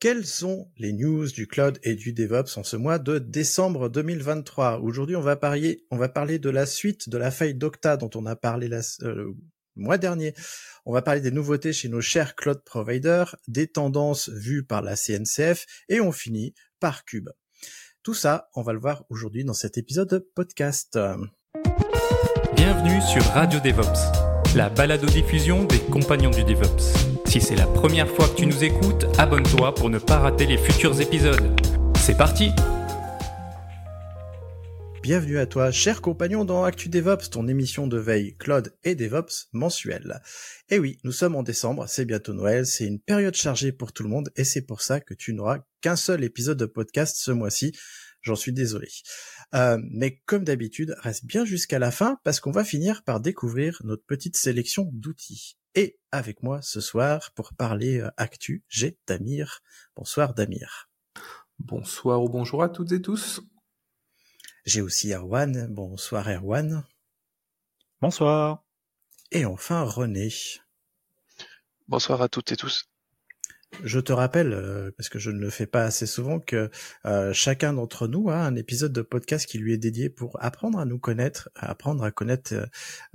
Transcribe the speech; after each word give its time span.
Quelles 0.00 0.26
sont 0.26 0.70
les 0.76 0.92
news 0.92 1.26
du 1.26 1.48
cloud 1.48 1.80
et 1.82 1.96
du 1.96 2.12
DevOps 2.12 2.56
en 2.56 2.62
ce 2.62 2.76
mois 2.76 3.00
de 3.00 3.18
décembre 3.18 3.88
2023 3.88 4.78
Aujourd'hui, 4.78 5.16
on 5.16 5.20
va 5.20 5.34
parler, 5.34 5.84
on 5.90 5.96
va 5.96 6.08
parler 6.08 6.38
de 6.38 6.50
la 6.50 6.66
suite 6.66 7.08
de 7.08 7.18
la 7.18 7.32
faille 7.32 7.56
d'Octa 7.56 7.96
dont 7.96 8.10
on 8.14 8.24
a 8.24 8.36
parlé 8.36 8.68
la, 8.68 8.78
euh, 9.02 9.12
le 9.12 9.34
mois 9.74 9.98
dernier. 9.98 10.34
On 10.86 10.92
va 10.92 11.02
parler 11.02 11.20
des 11.20 11.32
nouveautés 11.32 11.72
chez 11.72 11.88
nos 11.88 12.00
chers 12.00 12.36
cloud 12.36 12.62
providers, 12.64 13.34
des 13.48 13.66
tendances 13.66 14.28
vues 14.28 14.64
par 14.64 14.82
la 14.82 14.94
CNCF 14.94 15.66
et 15.88 16.00
on 16.00 16.12
finit 16.12 16.54
par 16.78 17.04
Cube. 17.04 17.30
Tout 18.04 18.14
ça, 18.14 18.50
on 18.54 18.62
va 18.62 18.72
le 18.72 18.78
voir 18.78 19.04
aujourd'hui 19.10 19.42
dans 19.42 19.52
cet 19.52 19.78
épisode 19.78 20.10
de 20.10 20.18
podcast. 20.18 20.96
Bienvenue 22.54 23.00
sur 23.00 23.24
Radio 23.32 23.58
DevOps, 23.58 24.54
la 24.54 24.70
balado-diffusion 24.70 25.64
des 25.64 25.80
compagnons 25.90 26.30
du 26.30 26.44
DevOps. 26.44 27.17
Si 27.28 27.42
c'est 27.42 27.56
la 27.56 27.66
première 27.66 28.08
fois 28.08 28.26
que 28.26 28.36
tu 28.36 28.46
nous 28.46 28.64
écoutes, 28.64 29.04
abonne-toi 29.18 29.74
pour 29.74 29.90
ne 29.90 29.98
pas 29.98 30.18
rater 30.18 30.46
les 30.46 30.56
futurs 30.56 30.98
épisodes. 30.98 31.60
C'est 31.98 32.16
parti 32.16 32.52
Bienvenue 35.02 35.36
à 35.36 35.44
toi, 35.44 35.70
cher 35.70 36.00
compagnon 36.00 36.46
dans 36.46 36.64
Actu 36.64 36.88
DevOps, 36.88 37.28
ton 37.30 37.46
émission 37.46 37.86
de 37.86 37.98
veille 37.98 38.34
Cloud 38.38 38.74
et 38.82 38.94
DevOps 38.94 39.48
mensuelle. 39.52 40.22
Et 40.70 40.78
oui, 40.78 41.00
nous 41.04 41.12
sommes 41.12 41.36
en 41.36 41.42
décembre, 41.42 41.84
c'est 41.86 42.06
bientôt 42.06 42.32
Noël, 42.32 42.64
c'est 42.64 42.86
une 42.86 42.98
période 42.98 43.34
chargée 43.34 43.72
pour 43.72 43.92
tout 43.92 44.04
le 44.04 44.08
monde 44.08 44.30
et 44.36 44.44
c'est 44.44 44.62
pour 44.62 44.80
ça 44.80 44.98
que 44.98 45.12
tu 45.12 45.34
n'auras 45.34 45.58
qu'un 45.82 45.96
seul 45.96 46.24
épisode 46.24 46.58
de 46.58 46.64
podcast 46.64 47.18
ce 47.18 47.30
mois-ci. 47.30 47.72
J'en 48.22 48.36
suis 48.36 48.54
désolé. 48.54 48.88
Euh, 49.54 49.76
mais 49.90 50.22
comme 50.24 50.44
d'habitude, 50.44 50.96
reste 51.00 51.26
bien 51.26 51.44
jusqu'à 51.44 51.78
la 51.78 51.90
fin 51.90 52.18
parce 52.24 52.40
qu'on 52.40 52.52
va 52.52 52.64
finir 52.64 53.02
par 53.04 53.20
découvrir 53.20 53.82
notre 53.84 54.04
petite 54.04 54.36
sélection 54.38 54.88
d'outils. 54.94 55.58
Et 55.78 55.96
avec 56.10 56.42
moi 56.42 56.60
ce 56.60 56.80
soir 56.80 57.30
pour 57.36 57.54
parler 57.54 58.00
euh, 58.00 58.10
actu, 58.16 58.64
j'ai 58.68 58.98
Damir. 59.06 59.60
Bonsoir 59.94 60.34
Damir. 60.34 60.90
Bonsoir 61.60 62.20
ou 62.20 62.28
bonjour 62.28 62.64
à 62.64 62.68
toutes 62.68 62.90
et 62.90 63.00
tous. 63.00 63.40
J'ai 64.64 64.80
aussi 64.80 65.12
Erwan. 65.12 65.72
Bonsoir 65.72 66.28
Erwan. 66.28 66.84
Bonsoir. 68.00 68.64
Et 69.30 69.44
enfin 69.44 69.84
René. 69.84 70.30
Bonsoir 71.86 72.22
à 72.22 72.28
toutes 72.28 72.50
et 72.50 72.56
tous. 72.56 72.90
Je 73.84 74.00
te 74.00 74.12
rappelle, 74.12 74.52
euh, 74.54 74.90
parce 74.96 75.08
que 75.08 75.18
je 75.18 75.30
ne 75.30 75.38
le 75.38 75.50
fais 75.50 75.66
pas 75.66 75.84
assez 75.84 76.06
souvent, 76.06 76.40
que 76.40 76.70
euh, 77.06 77.32
chacun 77.32 77.74
d'entre 77.74 78.08
nous 78.08 78.30
a 78.30 78.36
un 78.36 78.56
épisode 78.56 78.92
de 78.92 79.02
podcast 79.02 79.46
qui 79.46 79.58
lui 79.58 79.72
est 79.72 79.78
dédié 79.78 80.10
pour 80.10 80.42
apprendre 80.42 80.78
à 80.78 80.84
nous 80.84 80.98
connaître, 80.98 81.50
apprendre 81.54 82.02
à 82.02 82.10
connaître 82.10 82.54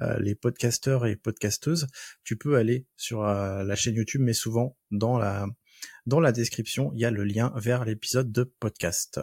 euh, 0.02 0.20
les 0.20 0.36
podcasteurs 0.36 1.06
et 1.06 1.16
podcasteuses. 1.16 1.88
Tu 2.24 2.38
peux 2.38 2.56
aller 2.56 2.86
sur 2.98 3.24
la 3.24 3.76
chaîne 3.76 3.96
YouTube, 3.96 4.22
mais 4.22 4.34
souvent 4.34 4.78
dans 4.92 5.18
la 5.18 5.48
dans 6.06 6.20
la 6.20 6.32
description, 6.32 6.92
il 6.94 7.02
y 7.02 7.06
a 7.06 7.12
le 7.12 7.24
lien 7.24 7.52
vers 7.56 7.84
l'épisode 7.86 8.32
de 8.32 8.44
podcast. 8.44 9.20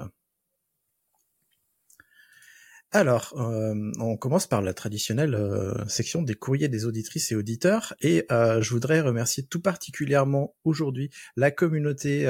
Alors, 2.92 3.34
euh, 3.36 3.92
on 4.00 4.16
commence 4.16 4.48
par 4.48 4.62
la 4.62 4.74
traditionnelle 4.74 5.36
euh, 5.36 5.86
section 5.86 6.22
des 6.22 6.34
courriers 6.34 6.68
des 6.68 6.86
auditrices 6.86 7.30
et 7.30 7.36
auditeurs, 7.36 7.94
et 8.00 8.26
euh, 8.32 8.60
je 8.60 8.70
voudrais 8.70 9.00
remercier 9.00 9.44
tout 9.44 9.60
particulièrement 9.60 10.56
aujourd'hui 10.64 11.08
la 11.36 11.52
communauté 11.52 12.26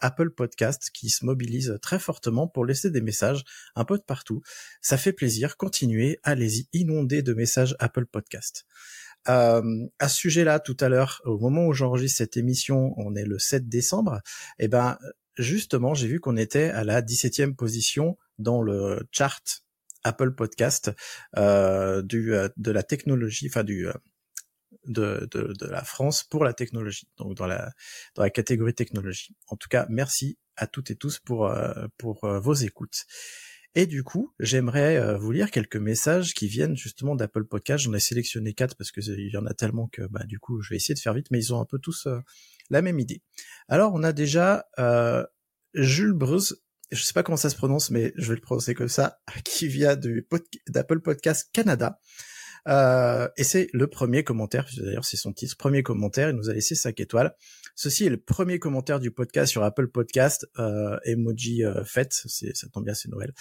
Apple 0.00 0.30
Podcast 0.30 0.90
qui 0.94 1.10
se 1.10 1.26
mobilise 1.26 1.78
très 1.82 1.98
fortement 1.98 2.48
pour 2.48 2.64
laisser 2.64 2.90
des 2.90 3.02
messages 3.02 3.44
un 3.76 3.84
peu 3.84 3.98
de 3.98 4.02
partout. 4.02 4.40
Ça 4.80 4.96
fait 4.96 5.12
plaisir, 5.12 5.58
continuez, 5.58 6.20
allez-y, 6.22 6.68
inondez 6.72 7.20
de 7.20 7.34
messages 7.34 7.76
Apple 7.78 8.06
Podcast. 8.06 8.64
à 9.26 9.62
ce 10.08 10.16
sujet-là, 10.16 10.58
tout 10.58 10.76
à 10.80 10.88
l'heure, 10.88 11.20
au 11.26 11.38
moment 11.38 11.66
où 11.66 11.74
j'enregistre 11.74 12.16
cette 12.16 12.38
émission, 12.38 12.94
on 12.96 13.14
est 13.14 13.26
le 13.26 13.38
7 13.38 13.68
décembre, 13.68 14.22
et 14.58 14.64
eh 14.64 14.68
ben 14.68 14.96
justement, 15.36 15.92
j'ai 15.92 16.08
vu 16.08 16.18
qu'on 16.18 16.38
était 16.38 16.70
à 16.70 16.82
la 16.82 17.02
17e 17.02 17.54
position 17.54 18.16
dans 18.38 18.62
le 18.62 19.06
chart 19.12 19.62
Apple 20.04 20.32
Podcast 20.32 20.92
euh, 21.36 22.02
du 22.02 22.34
euh, 22.34 22.48
de 22.56 22.70
la 22.70 22.82
technologie, 22.82 23.46
enfin 23.48 23.64
du 23.64 23.88
euh, 23.88 23.92
de, 24.86 25.28
de, 25.30 25.52
de, 25.52 25.66
la 25.66 25.84
France 25.84 26.24
pour 26.24 26.44
la 26.44 26.54
technologie, 26.54 27.08
donc 27.18 27.34
dans 27.34 27.46
la 27.46 27.72
dans 28.14 28.22
la 28.22 28.30
catégorie 28.30 28.74
technologie. 28.74 29.34
En 29.48 29.56
tout 29.56 29.68
cas, 29.68 29.86
merci 29.90 30.38
à 30.56 30.66
toutes 30.66 30.90
et 30.90 30.96
tous 30.96 31.18
pour 31.18 31.52
pour 31.98 32.20
vos 32.22 32.54
écoutes. 32.54 33.04
Et 33.74 33.86
du 33.86 34.02
coup, 34.02 34.34
j'aimerais 34.40 35.16
vous 35.18 35.30
lire 35.30 35.50
quelques 35.50 35.76
messages 35.76 36.32
qui 36.32 36.48
viennent 36.48 36.76
justement 36.76 37.14
d'Apple 37.14 37.44
Podcast. 37.44 37.84
J'en 37.84 37.92
ai 37.92 38.00
sélectionné 38.00 38.54
quatre 38.54 38.76
parce 38.76 38.90
que 38.90 39.00
il 39.00 39.30
y 39.30 39.36
en 39.36 39.46
a 39.46 39.54
tellement 39.54 39.88
que 39.88 40.02
bah 40.08 40.24
du 40.24 40.38
coup, 40.38 40.62
je 40.62 40.70
vais 40.70 40.76
essayer 40.76 40.94
de 40.94 41.00
faire 41.00 41.14
vite, 41.14 41.30
mais 41.30 41.38
ils 41.38 41.54
ont 41.54 41.60
un 41.60 41.66
peu 41.66 41.78
tous 41.78 42.08
la 42.70 42.82
même 42.82 42.98
idée. 42.98 43.22
Alors, 43.68 43.92
on 43.94 44.02
a 44.02 44.12
déjà 44.12 44.66
Jules 45.74 46.14
Breuse 46.14 46.62
je 46.90 47.02
sais 47.02 47.12
pas 47.12 47.22
comment 47.22 47.36
ça 47.36 47.50
se 47.50 47.56
prononce, 47.56 47.90
mais 47.90 48.12
je 48.16 48.28
vais 48.28 48.36
le 48.36 48.40
prononcer 48.40 48.74
comme 48.74 48.88
ça, 48.88 49.18
qui 49.44 49.68
vient 49.68 49.96
du 49.96 50.26
d'Apple 50.68 51.00
Podcast 51.00 51.48
Canada. 51.52 51.98
Euh, 52.66 53.28
et 53.36 53.44
c'est 53.44 53.68
le 53.72 53.86
premier 53.86 54.24
commentaire, 54.24 54.66
d'ailleurs 54.76 55.04
c'est 55.04 55.16
son 55.16 55.32
titre, 55.32 55.56
premier 55.56 55.82
commentaire, 55.82 56.30
il 56.30 56.36
nous 56.36 56.50
a 56.50 56.52
laissé 56.52 56.74
5 56.74 56.98
étoiles. 57.00 57.34
Ceci 57.74 58.06
est 58.06 58.10
le 58.10 58.20
premier 58.20 58.58
commentaire 58.58 58.98
du 58.98 59.10
podcast 59.10 59.52
sur 59.52 59.62
Apple 59.62 59.88
Podcast, 59.88 60.46
euh, 60.58 60.98
emoji 61.04 61.64
euh, 61.64 61.84
fête, 61.84 62.12
ça 62.12 62.68
tombe 62.72 62.84
bien 62.84 62.94
c'est 62.94 63.08
Noël. 63.08 63.32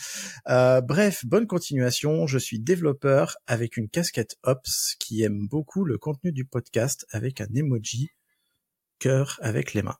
Euh, 0.48 0.80
bref, 0.80 1.26
bonne 1.26 1.48
continuation, 1.48 2.28
je 2.28 2.38
suis 2.38 2.60
développeur 2.60 3.36
avec 3.48 3.78
une 3.78 3.90
casquette 3.90 4.38
Ops 4.44 4.96
qui 5.00 5.24
aime 5.24 5.48
beaucoup 5.50 5.84
le 5.84 5.98
contenu 5.98 6.32
du 6.32 6.46
podcast 6.46 7.06
avec 7.12 7.42
un 7.42 7.48
emoji 7.54 8.10
cœur 9.00 9.40
avec 9.42 9.74
les 9.74 9.82
mains 9.82 9.98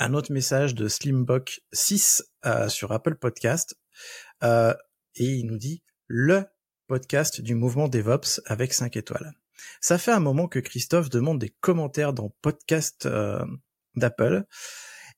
un 0.00 0.14
autre 0.14 0.32
message 0.32 0.74
de 0.74 0.88
Slimbock 0.88 1.60
6 1.72 2.24
euh, 2.46 2.68
sur 2.68 2.90
Apple 2.90 3.16
Podcast 3.16 3.76
euh, 4.42 4.74
et 5.14 5.26
il 5.26 5.46
nous 5.46 5.58
dit 5.58 5.82
le 6.06 6.44
podcast 6.86 7.42
du 7.42 7.54
mouvement 7.54 7.86
DevOps 7.86 8.40
avec 8.46 8.72
5 8.72 8.96
étoiles. 8.96 9.34
Ça 9.80 9.98
fait 9.98 10.10
un 10.10 10.20
moment 10.20 10.48
que 10.48 10.58
Christophe 10.58 11.10
demande 11.10 11.38
des 11.38 11.50
commentaires 11.60 12.14
dans 12.14 12.34
podcast 12.40 13.04
euh, 13.04 13.44
d'Apple. 13.94 14.44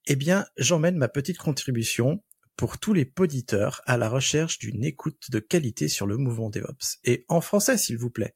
Eh 0.06 0.16
bien, 0.16 0.46
j'emmène 0.56 0.96
ma 0.96 1.08
petite 1.08 1.38
contribution 1.38 2.22
pour 2.56 2.78
tous 2.78 2.92
les 2.92 3.04
poditeurs 3.04 3.82
à 3.86 3.96
la 3.96 4.08
recherche 4.08 4.58
d'une 4.58 4.84
écoute 4.84 5.30
de 5.30 5.38
qualité 5.38 5.86
sur 5.86 6.08
le 6.08 6.16
mouvement 6.16 6.50
DevOps. 6.50 6.98
Et 7.04 7.24
en 7.28 7.40
français, 7.40 7.78
s'il 7.78 7.98
vous 7.98 8.10
plaît. 8.10 8.34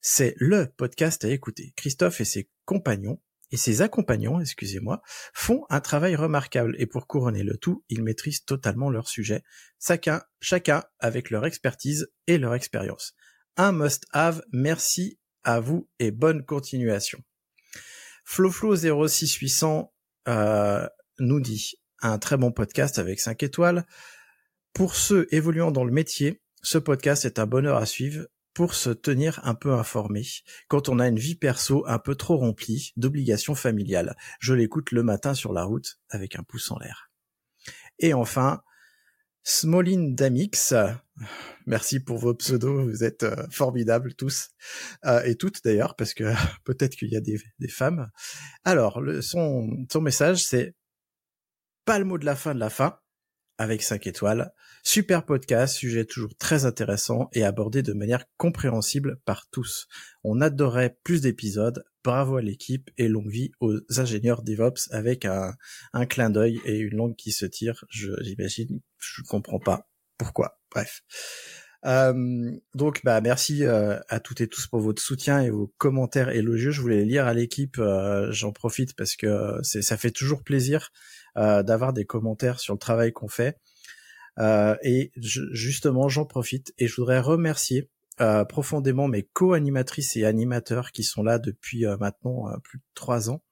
C'est 0.00 0.34
le 0.36 0.66
podcast 0.76 1.24
à 1.24 1.28
écouter. 1.28 1.72
Christophe 1.76 2.20
et 2.20 2.24
ses 2.24 2.48
compagnons 2.64 3.20
et 3.50 3.56
ses 3.56 3.82
accompagnants, 3.82 4.40
excusez-moi, 4.40 5.02
font 5.32 5.64
un 5.70 5.80
travail 5.80 6.16
remarquable 6.16 6.74
et 6.78 6.86
pour 6.86 7.06
couronner 7.06 7.42
le 7.42 7.56
tout, 7.56 7.84
ils 7.88 8.02
maîtrisent 8.02 8.44
totalement 8.44 8.90
leur 8.90 9.08
sujet, 9.08 9.42
chacun, 9.80 10.22
chacun 10.40 10.84
avec 10.98 11.30
leur 11.30 11.46
expertise 11.46 12.10
et 12.26 12.38
leur 12.38 12.54
expérience. 12.54 13.14
Un 13.56 13.72
must-have, 13.72 14.42
merci 14.52 15.18
à 15.44 15.60
vous 15.60 15.88
et 15.98 16.10
bonne 16.10 16.44
continuation. 16.44 17.20
Floflo 18.24 18.76
06800 18.76 19.92
euh, 20.28 20.86
nous 21.18 21.40
dit 21.40 21.76
un 22.00 22.18
très 22.18 22.36
bon 22.36 22.52
podcast 22.52 22.98
avec 22.98 23.20
5 23.20 23.42
étoiles. 23.42 23.86
Pour 24.74 24.94
ceux 24.94 25.26
évoluant 25.34 25.70
dans 25.70 25.84
le 25.84 25.92
métier, 25.92 26.42
ce 26.62 26.78
podcast 26.78 27.24
est 27.24 27.38
un 27.38 27.46
bonheur 27.46 27.78
à 27.78 27.86
suivre 27.86 28.26
pour 28.58 28.74
se 28.74 28.90
tenir 28.90 29.40
un 29.44 29.54
peu 29.54 29.72
informé 29.72 30.26
quand 30.66 30.88
on 30.88 30.98
a 30.98 31.06
une 31.06 31.20
vie 31.20 31.36
perso 31.36 31.84
un 31.86 32.00
peu 32.00 32.16
trop 32.16 32.36
remplie 32.38 32.92
d'obligations 32.96 33.54
familiales. 33.54 34.16
Je 34.40 34.52
l'écoute 34.52 34.90
le 34.90 35.04
matin 35.04 35.32
sur 35.32 35.52
la 35.52 35.62
route 35.62 36.00
avec 36.10 36.34
un 36.34 36.42
pouce 36.42 36.72
en 36.72 36.78
l'air. 36.80 37.12
Et 38.00 38.14
enfin, 38.14 38.64
Smolin 39.44 40.10
Damix, 40.10 40.74
merci 41.66 42.00
pour 42.00 42.18
vos 42.18 42.34
pseudos, 42.34 42.82
vous 42.90 43.04
êtes 43.04 43.22
euh, 43.22 43.46
formidables 43.48 44.14
tous 44.14 44.48
euh, 45.04 45.22
et 45.22 45.36
toutes 45.36 45.62
d'ailleurs 45.62 45.94
parce 45.94 46.12
que 46.12 46.24
peut-être 46.64 46.96
qu'il 46.96 47.12
y 47.12 47.16
a 47.16 47.20
des, 47.20 47.38
femmes. 47.68 48.10
Alors, 48.64 49.00
son, 49.20 49.86
son 49.88 50.00
message 50.00 50.44
c'est 50.44 50.74
pas 51.84 52.00
le 52.00 52.04
mot 52.04 52.18
de 52.18 52.26
la 52.26 52.34
fin 52.34 52.56
de 52.56 52.60
la 52.60 52.70
fin 52.70 52.98
avec 53.58 53.82
5 53.82 54.06
étoiles. 54.06 54.52
Super 54.84 55.24
podcast, 55.24 55.74
sujet 55.74 56.04
toujours 56.04 56.34
très 56.38 56.64
intéressant 56.64 57.28
et 57.32 57.44
abordé 57.44 57.82
de 57.82 57.92
manière 57.92 58.24
compréhensible 58.36 59.20
par 59.24 59.48
tous. 59.50 59.88
On 60.24 60.40
adorait 60.40 60.96
plus 61.04 61.20
d'épisodes. 61.20 61.84
bravo 62.04 62.36
à 62.36 62.42
l'équipe 62.42 62.88
et 62.96 63.08
longue 63.08 63.28
vie 63.28 63.50
aux 63.60 63.76
ingénieurs 63.98 64.42
DevOps 64.42 64.88
avec 64.92 65.26
un, 65.26 65.54
clin 66.08 66.30
d'œil 66.30 66.58
et 66.64 66.78
une 66.78 66.96
langue 66.96 67.16
qui 67.16 67.32
se 67.32 67.44
tire. 67.44 67.84
J'imagine, 67.90 68.80
je 68.98 69.22
comprends 69.22 69.58
pas 69.58 69.90
pourquoi. 70.16 70.58
Bref. 70.70 71.02
Euh, 71.86 72.50
donc, 72.74 73.02
bah, 73.04 73.20
merci 73.20 73.64
euh, 73.64 73.98
à 74.08 74.20
toutes 74.20 74.40
et 74.40 74.48
tous 74.48 74.66
pour 74.66 74.80
votre 74.80 75.00
soutien 75.00 75.40
et 75.40 75.50
vos 75.50 75.72
commentaires 75.78 76.30
élogieux. 76.30 76.70
Je 76.70 76.80
voulais 76.80 76.98
les 76.98 77.04
lire 77.04 77.26
à 77.26 77.34
l'équipe. 77.34 77.78
Euh, 77.78 78.30
j'en 78.32 78.52
profite 78.52 78.96
parce 78.96 79.16
que 79.16 79.58
c'est, 79.62 79.82
ça 79.82 79.96
fait 79.96 80.10
toujours 80.10 80.42
plaisir 80.42 80.90
d'avoir 81.38 81.92
des 81.92 82.04
commentaires 82.04 82.58
sur 82.58 82.74
le 82.74 82.78
travail 82.78 83.12
qu'on 83.12 83.28
fait. 83.28 83.58
et 84.82 85.12
justement, 85.16 86.08
j'en 86.08 86.24
profite 86.24 86.74
et 86.78 86.88
je 86.88 86.96
voudrais 86.96 87.20
remercier 87.20 87.90
profondément 88.48 89.08
mes 89.08 89.22
co-animatrices 89.22 90.16
et 90.16 90.24
animateurs 90.24 90.90
qui 90.92 91.04
sont 91.04 91.22
là 91.22 91.38
depuis 91.38 91.84
maintenant 92.00 92.46
plus 92.62 92.78
de 92.78 92.84
trois 92.94 93.30
ans 93.30 93.42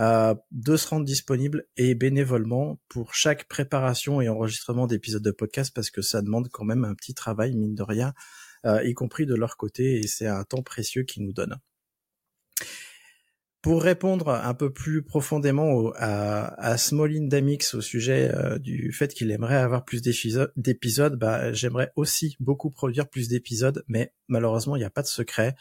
euh, 0.00 0.34
de 0.50 0.76
se 0.76 0.88
rendre 0.88 1.04
disponible 1.04 1.66
et 1.76 1.94
bénévolement 1.94 2.80
pour 2.88 3.14
chaque 3.14 3.46
préparation 3.46 4.20
et 4.20 4.28
enregistrement 4.28 4.88
d'épisodes 4.88 5.22
de 5.22 5.30
podcast 5.30 5.72
parce 5.72 5.90
que 5.90 6.02
ça 6.02 6.20
demande 6.20 6.48
quand 6.48 6.64
même 6.64 6.84
un 6.84 6.96
petit 6.96 7.14
travail 7.14 7.54
mine 7.54 7.76
de 7.76 7.82
rien, 7.84 8.12
euh, 8.66 8.82
y 8.82 8.92
compris 8.94 9.24
de 9.24 9.36
leur 9.36 9.56
côté 9.56 10.00
et 10.00 10.08
c'est 10.08 10.26
un 10.26 10.42
temps 10.42 10.64
précieux 10.64 11.04
qu'ils 11.04 11.24
nous 11.24 11.32
donnent. 11.32 11.58
Pour 13.64 13.82
répondre 13.82 14.28
un 14.28 14.52
peu 14.52 14.70
plus 14.70 15.02
profondément 15.02 15.90
à, 15.96 16.52
à 16.62 16.76
Smolin 16.76 17.28
Damix 17.28 17.72
au 17.72 17.80
sujet 17.80 18.30
euh, 18.34 18.58
du 18.58 18.92
fait 18.92 19.14
qu'il 19.14 19.30
aimerait 19.30 19.56
avoir 19.56 19.86
plus 19.86 20.02
d'épisodes, 20.02 21.16
bah, 21.16 21.50
j'aimerais 21.54 21.90
aussi 21.96 22.36
beaucoup 22.40 22.68
produire 22.68 23.08
plus 23.08 23.28
d'épisodes, 23.28 23.82
mais 23.88 24.12
malheureusement 24.28 24.76
il 24.76 24.80
n'y 24.80 24.84
a 24.84 24.90
pas 24.90 25.00
de 25.00 25.06
secret. 25.06 25.54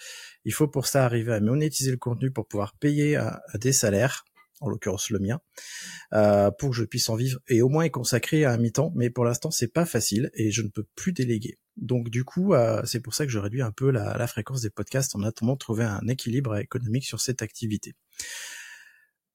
Il 0.44 0.54
faut 0.54 0.68
pour 0.68 0.86
ça 0.86 1.06
arriver 1.06 1.32
à 1.32 1.40
monétiser 1.40 1.92
le 1.92 1.98
contenu 1.98 2.30
pour 2.30 2.46
pouvoir 2.46 2.74
payer 2.76 3.18
des 3.54 3.72
salaires 3.72 4.26
en 4.60 4.68
l'occurrence 4.68 5.10
le 5.10 5.20
mien, 5.20 5.40
euh, 6.12 6.52
pour 6.52 6.72
que 6.72 6.76
je 6.76 6.84
puisse 6.84 7.08
en 7.08 7.16
vivre 7.16 7.40
et 7.48 7.62
au 7.62 7.70
moins 7.70 7.86
y 7.86 7.90
consacrer 7.90 8.44
à 8.44 8.52
un 8.52 8.58
mi-temps. 8.58 8.92
Mais 8.96 9.12
pour 9.12 9.24
l'instant, 9.24 9.50
c'est 9.50 9.72
pas 9.72 9.86
facile 9.86 10.30
et 10.34 10.52
je 10.52 10.62
ne 10.62 10.68
peux 10.68 10.86
plus 10.96 11.14
déléguer. 11.14 11.58
Donc 11.78 12.10
du 12.10 12.24
coup, 12.24 12.54
euh, 12.54 12.82
c'est 12.86 13.00
pour 13.00 13.14
ça 13.14 13.26
que 13.26 13.32
je 13.32 13.40
réduis 13.40 13.62
un 13.62 13.72
peu 13.72 13.90
la, 13.90 14.28
fréquence 14.28 14.62
des 14.62 14.70
podcasts 14.70 15.16
en 15.16 15.24
attendant 15.24 15.54
de 15.54 15.60
trouver 15.60 15.84
un 15.84 16.08
équilibre 16.08 16.56
économique 16.58 17.06
sur 17.06 17.20
cette 17.20 17.42
activité. 17.42 17.94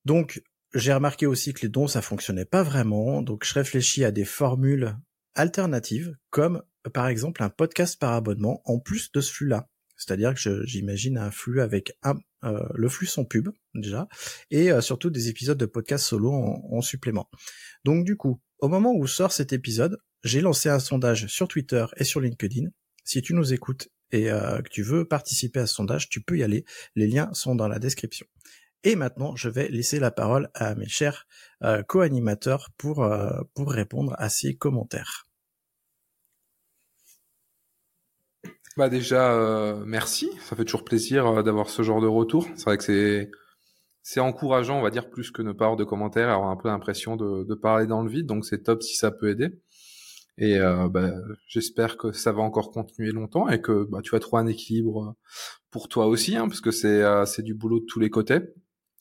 Donc 0.05 0.43
j'ai 0.75 0.93
remarqué 0.93 1.26
aussi 1.26 1.52
que 1.52 1.62
les 1.62 1.69
dons 1.69 1.88
ça 1.88 2.02
fonctionnait 2.02 2.44
pas 2.44 2.62
vraiment, 2.62 3.23
donc 3.23 3.44
je 3.44 3.55
réfléchis 3.55 4.05
à 4.05 4.11
des 4.11 4.25
formules 4.25 4.96
alternatives 5.35 6.17
comme 6.31 6.62
par 6.93 7.08
exemple 7.08 7.43
un 7.43 7.50
podcast 7.50 7.99
par 7.99 8.12
abonnement 8.12 8.62
en 8.64 8.79
plus 8.79 9.11
de 9.12 9.20
ce 9.20 9.32
flux-là. 9.32 9.69
C'est-à-dire 9.96 10.35
que 10.35 10.64
j'imagine 10.64 11.19
un 11.19 11.32
flux 11.32 11.61
avec 11.61 11.93
un, 12.05 12.14
euh, 12.44 12.69
le 12.75 12.88
flux 12.88 13.06
sans 13.06 13.25
pub 13.25 13.49
déjà 13.75 14.06
et 14.52 14.70
euh, 14.70 14.81
surtout 14.81 15.11
des 15.11 15.29
épisodes 15.29 15.58
de 15.58 15.67
podcast 15.67 16.05
solo 16.05 16.32
en, 16.32 16.62
en 16.70 16.81
supplément. 16.81 17.29
Donc 17.85 18.05
du 18.05 18.17
coup, 18.17 18.40
au 18.61 18.69
moment 18.69 18.93
où 18.94 19.08
sort 19.08 19.32
cet 19.32 19.52
épisode, 19.52 19.99
j'ai 20.25 20.41
lancé 20.41 20.69
un 20.69 20.79
sondage 20.79 21.26
sur 21.26 21.49
Twitter 21.49 21.87
et 21.97 22.05
sur 22.05 22.20
LinkedIn. 22.20 22.69
Si 23.05 23.23
tu 23.23 23.35
nous 23.35 23.53
écoutes 23.53 23.88
et 24.11 24.31
euh, 24.31 24.61
que 24.62 24.69
tu 24.69 24.82
veux 24.82 25.06
participer 25.06 25.61
à 25.61 25.67
ce 25.67 25.75
sondage, 25.75 26.09
tu 26.09 26.20
peux 26.20 26.38
y 26.38 26.43
aller. 26.43 26.65
Les 26.97 27.06
liens 27.06 27.31
sont 27.32 27.55
dans 27.55 27.69
la 27.69 27.79
description. 27.79 28.26
Et 28.85 28.97
maintenant, 28.97 29.35
je 29.37 29.49
vais 29.49 29.69
laisser 29.69 29.99
la 29.99 30.11
parole 30.11 30.50
à 30.55 30.75
mes 30.75 30.88
chers 30.88 31.26
euh, 31.62 31.82
co-animateurs 31.82 32.70
pour, 32.79 33.03
euh, 33.03 33.41
pour 33.55 33.73
répondre 33.73 34.15
à 34.19 34.29
ces 34.29 34.56
commentaires. 34.56 35.26
Bah 38.76 38.88
déjà, 38.88 39.75
merci. 39.85 40.31
Ça 40.49 40.55
fait 40.55 40.64
toujours 40.64 40.85
plaisir 40.85 41.43
d'avoir 41.43 41.69
ce 41.69 41.82
genre 41.82 42.00
de 42.00 42.06
retour. 42.06 42.47
C'est 42.55 42.64
vrai 42.64 42.79
que 42.79 42.85
c'est 42.85 43.29
c'est 44.03 44.21
encourageant, 44.21 44.79
on 44.79 44.82
va 44.82 44.91
dire, 44.91 45.11
plus 45.11 45.31
que 45.31 45.43
ne 45.43 45.53
pas 45.53 45.64
avoir 45.64 45.76
de 45.76 45.85
commentaires, 45.85 46.31
avoir 46.31 46.49
un 46.49 46.56
peu 46.56 46.69
l'impression 46.69 47.17
de, 47.17 47.44
de 47.44 47.55
parler 47.55 47.87
dans 47.87 48.03
le 48.03 48.09
vide. 48.09 48.26
Donc 48.26 48.47
c'est 48.47 48.62
top 48.62 48.82
si 48.82 48.94
ça 48.94 49.11
peut 49.11 49.29
aider. 49.29 49.50
Et 50.38 50.56
euh, 50.58 50.88
bah, 50.88 51.11
j'espère 51.49 51.96
que 51.96 52.12
ça 52.12 52.31
va 52.31 52.43
encore 52.43 52.70
continuer 52.70 53.11
longtemps 53.11 53.49
et 53.49 53.61
que 53.61 53.85
bah, 53.90 54.00
tu 54.02 54.11
vas 54.11 54.20
trouver 54.20 54.43
un 54.43 54.46
équilibre 54.46 55.17
pour 55.73 55.88
toi 55.88 56.06
aussi, 56.06 56.37
hein, 56.37 56.46
parce 56.46 56.61
que 56.61 56.70
c'est 56.70 57.02
euh, 57.02 57.25
c'est 57.26 57.43
du 57.43 57.55
boulot 57.55 57.81
de 57.81 57.87
tous 57.87 57.99
les 57.99 58.08
côtés. 58.08 58.40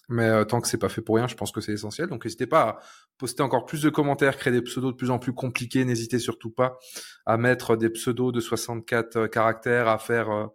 Mais 0.09 0.23
euh, 0.23 0.45
tant 0.45 0.61
que 0.61 0.67
c'est 0.67 0.79
pas 0.79 0.89
fait 0.89 1.01
pour 1.01 1.17
rien, 1.17 1.27
je 1.27 1.35
pense 1.35 1.51
que 1.51 1.61
c'est 1.61 1.73
essentiel. 1.73 2.07
Donc 2.07 2.25
n'hésitez 2.25 2.47
pas 2.47 2.61
à 2.61 2.79
poster 3.19 3.43
encore 3.43 3.65
plus 3.65 3.83
de 3.83 3.89
commentaires, 3.89 4.37
créer 4.37 4.53
des 4.53 4.63
pseudos 4.63 4.91
de 4.93 4.97
plus 4.97 5.11
en 5.11 5.19
plus 5.19 5.33
compliqués. 5.33 5.85
N'hésitez 5.85 6.17
surtout 6.17 6.49
pas 6.49 6.79
à 7.27 7.37
mettre 7.37 7.75
des 7.75 7.89
pseudos 7.91 8.31
de 8.31 8.39
64 8.39 9.27
caractères, 9.27 9.87
à 9.87 9.99
faire 9.99 10.49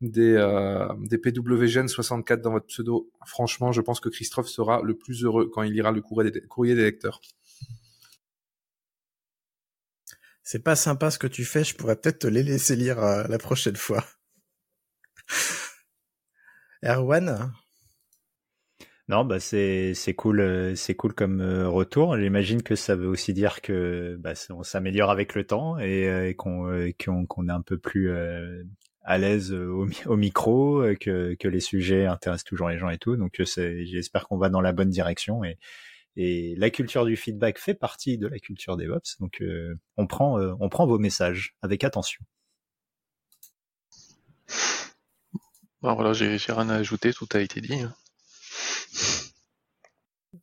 des, 0.00 0.36
des 1.00 1.18
PWGen 1.18 1.88
64 1.88 2.42
dans 2.42 2.52
votre 2.52 2.66
pseudo. 2.66 3.10
Franchement, 3.26 3.72
je 3.72 3.80
pense 3.80 4.00
que 4.00 4.10
Christophe 4.10 4.48
sera 4.48 4.82
le 4.82 4.96
plus 4.96 5.24
heureux 5.24 5.48
quand 5.52 5.62
il 5.62 5.72
lira 5.72 5.92
le 5.92 6.02
courrier 6.02 6.74
des 6.74 6.82
lecteurs. 6.82 7.20
C'est 10.50 10.64
pas 10.64 10.74
sympa 10.74 11.12
ce 11.12 11.18
que 11.20 11.28
tu 11.28 11.44
fais, 11.44 11.62
je 11.62 11.76
pourrais 11.76 11.94
peut-être 11.94 12.18
te 12.18 12.26
les 12.26 12.42
laisser 12.42 12.74
lire 12.74 13.00
euh, 13.00 13.22
la 13.28 13.38
prochaine 13.38 13.76
fois. 13.76 14.04
Erwan? 16.82 17.52
Non, 19.06 19.24
bah 19.24 19.38
c'est 19.38 19.94
cool, 20.16 20.40
euh, 20.40 20.74
c'est 20.74 20.96
cool 20.96 21.14
comme 21.14 21.40
euh, 21.40 21.68
retour. 21.68 22.18
J'imagine 22.18 22.64
que 22.64 22.74
ça 22.74 22.96
veut 22.96 23.06
aussi 23.06 23.32
dire 23.32 23.60
que 23.60 24.16
bah, 24.18 24.32
on 24.50 24.64
s'améliore 24.64 25.10
avec 25.12 25.36
le 25.36 25.44
temps 25.46 25.78
et, 25.78 26.34
qu'on 26.36 26.66
qu'on 27.28 27.48
est 27.48 27.52
un 27.52 27.62
peu 27.62 27.78
plus 27.78 28.12
à 29.04 29.18
l'aise 29.18 29.52
au, 29.52 29.86
au, 30.06 30.16
micro, 30.16 30.82
que 30.98 31.34
que 31.34 31.46
les 31.46 31.60
sujets 31.60 32.06
intéressent 32.06 32.42
toujours 32.42 32.70
les 32.70 32.78
gens 32.78 32.90
et 32.90 32.98
tout. 32.98 33.16
Donc 33.16 33.40
j'espère 33.40 34.26
qu'on 34.26 34.36
va 34.36 34.48
dans 34.48 34.60
la 34.60 34.72
bonne 34.72 34.90
direction 34.90 35.44
et 35.44 35.58
et 36.22 36.54
la 36.56 36.68
culture 36.68 37.06
du 37.06 37.16
feedback 37.16 37.58
fait 37.58 37.72
partie 37.72 38.18
de 38.18 38.26
la 38.26 38.38
culture 38.38 38.76
DevOps. 38.76 39.16
Donc, 39.20 39.40
euh, 39.40 39.74
on 39.96 40.06
prend, 40.06 40.38
euh, 40.38 40.52
on 40.60 40.68
prend 40.68 40.86
vos 40.86 40.98
messages 40.98 41.54
avec 41.62 41.82
attention. 41.82 42.22
Bon, 45.80 45.94
voilà, 45.94 46.12
j'ai 46.12 46.36
rien 46.36 46.68
à 46.68 46.74
ajouter, 46.74 47.14
tout 47.14 47.26
a 47.32 47.40
été 47.40 47.62
dit. 47.62 47.82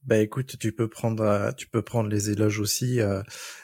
Bah 0.04 0.18
écoute, 0.18 0.58
tu 0.60 0.74
peux 0.74 0.90
prendre, 0.90 1.24
euh, 1.24 1.52
tu 1.54 1.70
peux 1.70 1.82
prendre 1.82 2.10
les 2.10 2.30
éloges 2.30 2.60
aussi. 2.60 3.00
Euh, 3.00 3.22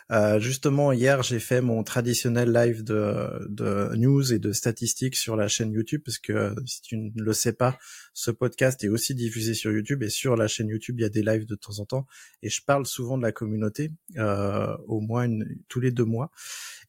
euh, 0.09 0.39
justement, 0.39 0.93
hier, 0.93 1.21
j'ai 1.21 1.39
fait 1.39 1.59
mon 1.59 1.83
traditionnel 1.83 2.53
live 2.53 2.81
de, 2.81 3.93
news 3.97 4.31
et 4.31 4.39
de 4.39 4.53
statistiques 4.53 5.17
sur 5.17 5.35
la 5.35 5.49
chaîne 5.49 5.73
YouTube 5.73 6.01
parce 6.05 6.19
que 6.19 6.55
si 6.65 6.81
tu 6.81 6.97
ne 6.97 7.11
le 7.21 7.33
sais 7.33 7.51
pas, 7.51 7.77
ce 8.13 8.31
podcast 8.31 8.81
est 8.85 8.87
aussi 8.87 9.15
diffusé 9.15 9.53
sur 9.53 9.71
YouTube 9.73 10.01
et 10.01 10.09
sur 10.09 10.37
la 10.37 10.47
chaîne 10.47 10.69
YouTube, 10.69 10.97
il 10.99 11.01
y 11.01 11.05
a 11.05 11.09
des 11.09 11.23
lives 11.23 11.45
de 11.45 11.55
temps 11.55 11.79
en 11.79 11.85
temps 11.85 12.07
et 12.41 12.49
je 12.49 12.63
parle 12.63 12.85
souvent 12.85 13.17
de 13.17 13.23
la 13.23 13.33
communauté, 13.33 13.91
au 14.17 15.01
moins 15.01 15.27
tous 15.67 15.81
les 15.81 15.91
deux 15.91 16.05
mois 16.05 16.31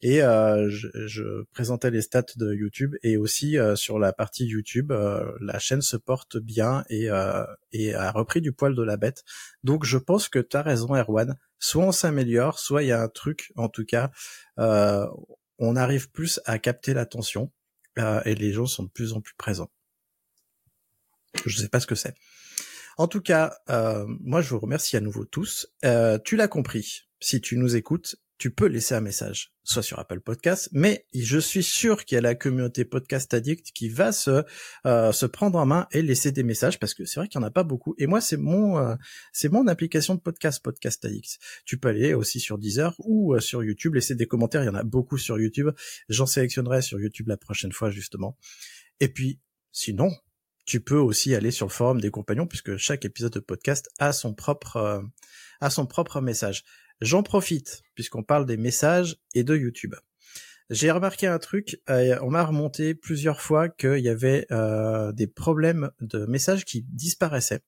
et 0.01 0.19
je, 0.19 0.87
je, 1.07 1.43
présentais 1.53 1.89
les 1.89 2.01
stats 2.01 2.25
de 2.35 2.53
YouTube 2.53 2.95
et 3.01 3.17
aussi 3.17 3.57
sur 3.75 3.97
la 3.97 4.13
partie 4.13 4.45
YouTube, 4.45 4.91
la 4.91 5.59
chaîne 5.59 5.81
se 5.81 5.97
porte 5.97 6.37
bien 6.37 6.83
et, 6.89 7.09
et 7.71 7.93
a 7.95 8.11
repris 8.11 8.41
du 8.41 8.51
poil 8.51 8.75
de 8.75 8.83
la 8.83 8.97
bête. 8.97 9.24
Donc 9.63 9.85
je 9.85 9.97
pense 9.97 10.29
que 10.29 10.39
tu 10.39 10.57
as 10.57 10.61
raison 10.61 10.95
Erwan, 10.95 11.37
soit 11.59 11.85
on 11.85 11.91
s'améliore, 11.91 12.59
soit 12.59 12.83
il 12.83 12.87
y 12.87 12.91
a 12.91 13.01
un 13.01 13.07
truc 13.07 13.51
en 13.55 13.69
tout 13.69 13.85
cas, 13.85 14.11
on 14.57 15.75
arrive 15.75 16.11
plus 16.11 16.39
à 16.45 16.59
capter 16.59 16.93
l'attention 16.93 17.51
et 17.97 18.35
les 18.35 18.51
gens 18.51 18.65
sont 18.65 18.83
de 18.83 18.89
plus 18.89 19.13
en 19.13 19.21
plus 19.21 19.35
présents. 19.35 19.71
Je 21.45 21.57
sais 21.57 21.69
pas 21.69 21.79
ce 21.79 21.87
que 21.87 21.95
c'est. 21.95 22.15
En 22.97 23.07
tout 23.07 23.21
cas, 23.21 23.57
euh, 23.69 24.05
moi 24.07 24.41
je 24.41 24.49
vous 24.49 24.59
remercie 24.59 24.95
à 24.95 25.01
nouveau 25.01 25.25
tous. 25.25 25.67
Euh, 25.83 26.17
tu 26.23 26.37
l'as 26.37 26.47
compris, 26.47 27.09
si 27.19 27.41
tu 27.41 27.57
nous 27.57 27.75
écoutes, 27.75 28.15
tu 28.37 28.51
peux 28.51 28.65
laisser 28.65 28.95
un 28.95 29.01
message, 29.01 29.53
soit 29.63 29.81
sur 29.81 29.97
Apple 29.97 30.19
Podcast, 30.19 30.67
mais 30.73 31.05
je 31.13 31.39
suis 31.39 31.63
sûr 31.63 32.03
qu'il 32.03 32.15
y 32.15 32.19
a 32.19 32.21
la 32.21 32.35
communauté 32.35 32.83
Podcast 32.83 33.33
Addict 33.33 33.71
qui 33.71 33.87
va 33.87 34.11
se 34.11 34.43
euh, 34.85 35.11
se 35.13 35.25
prendre 35.25 35.57
en 35.57 35.65
main 35.65 35.87
et 35.91 36.01
laisser 36.01 36.33
des 36.33 36.43
messages 36.43 36.77
parce 36.77 36.93
que 36.93 37.05
c'est 37.05 37.19
vrai 37.19 37.29
qu'il 37.29 37.39
y 37.39 37.43
en 37.43 37.47
a 37.47 37.51
pas 37.51 37.63
beaucoup. 37.63 37.95
Et 37.97 38.07
moi, 38.07 38.19
c'est 38.19 38.37
mon 38.37 38.77
euh, 38.77 38.95
mon 39.51 39.67
application 39.67 40.15
de 40.15 40.19
podcast 40.19 40.61
Podcast 40.61 41.05
Addict. 41.05 41.39
Tu 41.65 41.77
peux 41.77 41.87
aller 41.87 42.13
aussi 42.13 42.41
sur 42.41 42.57
Deezer 42.57 42.93
ou 42.99 43.33
euh, 43.33 43.39
sur 43.39 43.63
YouTube, 43.63 43.95
laisser 43.95 44.15
des 44.15 44.27
commentaires. 44.27 44.63
Il 44.63 44.67
y 44.67 44.69
en 44.69 44.75
a 44.75 44.83
beaucoup 44.83 45.17
sur 45.17 45.39
YouTube. 45.39 45.69
J'en 46.09 46.25
sélectionnerai 46.25 46.81
sur 46.81 46.99
YouTube 46.99 47.29
la 47.29 47.37
prochaine 47.37 47.71
fois 47.71 47.89
justement. 47.89 48.37
Et 48.99 49.07
puis, 49.07 49.39
sinon, 49.71 50.11
tu 50.65 50.81
peux 50.81 50.97
aussi 50.97 51.35
aller 51.35 51.51
sur 51.51 51.67
le 51.67 51.71
forum 51.71 52.01
des 52.01 52.11
compagnons 52.11 52.47
puisque 52.47 52.75
chaque 52.75 53.05
épisode 53.05 53.33
de 53.33 53.39
podcast 53.39 53.89
a 53.97 54.11
son 54.11 54.33
propre 54.33 55.05
a 55.61 55.69
son 55.69 55.85
propre 55.85 56.19
message. 56.19 56.65
J'en 57.01 57.23
profite, 57.23 57.81
puisqu'on 57.93 58.23
parle 58.23 58.45
des 58.45 58.57
messages 58.57 59.17
et 59.33 59.43
de 59.43 59.55
YouTube. 59.55 59.95
J'ai 60.69 60.89
remarqué 60.89 61.27
un 61.27 61.37
truc, 61.37 61.79
euh, 61.89 62.17
on 62.23 62.31
m'a 62.31 62.43
remonté 62.43 62.95
plusieurs 62.95 63.39
fois 63.39 63.69
qu'il 63.69 63.99
y 63.99 64.09
avait 64.09 64.47
euh, 64.51 65.11
des 65.11 65.27
problèmes 65.27 65.91
de 66.01 66.25
messages 66.25 66.65
qui 66.65 66.83
disparaissaient. 66.89 67.61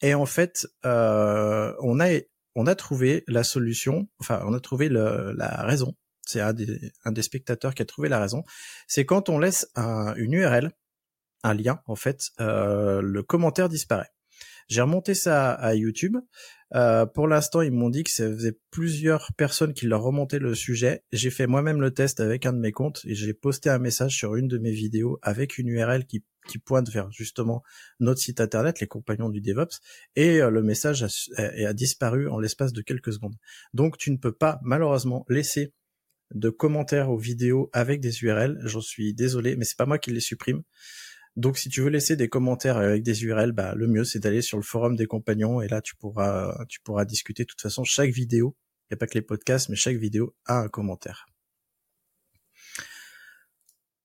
Et 0.00 0.14
en 0.14 0.26
fait, 0.26 0.66
euh, 0.84 1.72
on 1.78 2.00
a 2.00 2.74
trouvé 2.74 3.22
la 3.28 3.44
solution, 3.44 4.08
enfin 4.18 4.42
on 4.44 4.54
a 4.54 4.60
trouvé 4.60 4.88
la 4.88 5.62
raison. 5.62 5.94
C'est 6.26 6.40
un 6.40 6.52
des, 6.52 6.92
un 7.04 7.12
des 7.12 7.22
spectateurs 7.22 7.74
qui 7.74 7.82
a 7.82 7.84
trouvé 7.84 8.08
la 8.08 8.18
raison. 8.18 8.42
C'est 8.88 9.06
quand 9.06 9.28
on 9.28 9.38
laisse 9.38 9.68
une 9.76 10.32
URL 10.32 10.72
un 11.44 11.54
lien, 11.54 11.80
en 11.86 11.96
fait, 11.96 12.30
le 12.38 13.20
commentaire 13.22 13.68
disparaît. 13.68 14.10
J'ai 14.72 14.80
remonté 14.80 15.12
ça 15.12 15.52
à 15.52 15.74
YouTube. 15.74 16.16
Euh, 16.74 17.04
pour 17.04 17.28
l'instant, 17.28 17.60
ils 17.60 17.72
m'ont 17.72 17.90
dit 17.90 18.04
que 18.04 18.10
ça 18.10 18.26
faisait 18.32 18.58
plusieurs 18.70 19.30
personnes 19.36 19.74
qui 19.74 19.84
leur 19.84 20.00
remontaient 20.00 20.38
le 20.38 20.54
sujet. 20.54 21.04
J'ai 21.12 21.28
fait 21.28 21.46
moi-même 21.46 21.82
le 21.82 21.90
test 21.90 22.20
avec 22.20 22.46
un 22.46 22.54
de 22.54 22.58
mes 22.58 22.72
comptes 22.72 23.02
et 23.04 23.14
j'ai 23.14 23.34
posté 23.34 23.68
un 23.68 23.78
message 23.78 24.16
sur 24.16 24.34
une 24.34 24.48
de 24.48 24.56
mes 24.56 24.70
vidéos 24.70 25.18
avec 25.20 25.58
une 25.58 25.68
URL 25.68 26.06
qui, 26.06 26.24
qui 26.48 26.56
pointe 26.56 26.88
vers 26.88 27.12
justement 27.12 27.62
notre 28.00 28.22
site 28.22 28.40
internet, 28.40 28.80
les 28.80 28.86
compagnons 28.86 29.28
du 29.28 29.42
DevOps, 29.42 29.78
et 30.16 30.40
euh, 30.40 30.48
le 30.48 30.62
message 30.62 31.02
a, 31.02 31.42
a 31.42 31.72
disparu 31.74 32.30
en 32.30 32.38
l'espace 32.38 32.72
de 32.72 32.80
quelques 32.80 33.12
secondes. 33.12 33.36
Donc, 33.74 33.98
tu 33.98 34.10
ne 34.10 34.16
peux 34.16 34.32
pas 34.32 34.58
malheureusement 34.62 35.26
laisser 35.28 35.74
de 36.34 36.48
commentaires 36.48 37.10
aux 37.10 37.18
vidéos 37.18 37.68
avec 37.74 38.00
des 38.00 38.22
URL. 38.22 38.58
J'en 38.64 38.80
suis 38.80 39.12
désolé, 39.12 39.54
mais 39.56 39.66
c'est 39.66 39.76
pas 39.76 39.84
moi 39.84 39.98
qui 39.98 40.12
les 40.12 40.20
supprime. 40.20 40.62
Donc 41.36 41.56
si 41.56 41.68
tu 41.70 41.80
veux 41.80 41.88
laisser 41.88 42.16
des 42.16 42.28
commentaires 42.28 42.76
avec 42.76 43.02
des 43.02 43.24
URL, 43.24 43.52
bah, 43.52 43.74
le 43.74 43.86
mieux 43.86 44.04
c'est 44.04 44.18
d'aller 44.18 44.42
sur 44.42 44.58
le 44.58 44.62
forum 44.62 44.96
des 44.96 45.06
compagnons 45.06 45.62
et 45.62 45.68
là 45.68 45.80
tu 45.80 45.96
pourras 45.96 46.64
tu 46.68 46.80
pourras 46.80 47.04
discuter. 47.04 47.44
De 47.44 47.48
toute 47.48 47.62
façon, 47.62 47.84
chaque 47.84 48.10
vidéo, 48.10 48.56
il 48.84 48.94
n'y 48.94 48.96
a 48.96 48.98
pas 48.98 49.06
que 49.06 49.14
les 49.14 49.22
podcasts, 49.22 49.68
mais 49.68 49.76
chaque 49.76 49.96
vidéo 49.96 50.34
a 50.44 50.58
un 50.58 50.68
commentaire. 50.68 51.26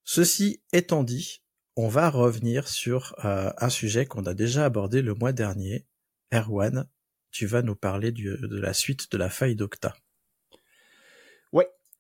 Ceci 0.03 0.63
étant 0.72 1.03
dit, 1.03 1.43
on 1.75 1.89
va 1.89 2.10
revenir 2.10 2.69
sur 2.69 3.13
euh, 3.25 3.51
un 3.57 3.69
sujet 3.69 4.05
qu'on 4.05 4.25
a 4.25 4.34
déjà 4.34 4.63
abordé 4.63 5.01
le 5.01 5.13
mois 5.13 5.34
dernier. 5.34 5.86
Erwan, 6.34 6.89
tu 7.31 7.46
vas 7.46 7.62
nous 7.62 7.75
parler 7.75 8.12
de 8.12 8.38
la 8.50 8.74
suite 8.74 9.12
de 9.12 9.17
la 9.17 9.29
faille 9.29 9.55
d'Octa. 9.55 9.96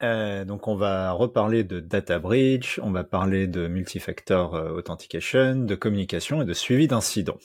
Euh, 0.03 0.45
donc 0.45 0.67
on 0.67 0.75
va 0.75 1.11
reparler 1.11 1.63
de 1.63 1.79
data 1.79 2.19
breach, 2.19 2.79
on 2.83 2.91
va 2.91 3.03
parler 3.03 3.47
de 3.47 3.67
multifactor 3.67 4.53
euh, 4.53 4.69
authentication, 4.71 5.55
de 5.55 5.75
communication 5.75 6.41
et 6.41 6.45
de 6.45 6.53
suivi 6.53 6.87
d'incidents. 6.87 7.39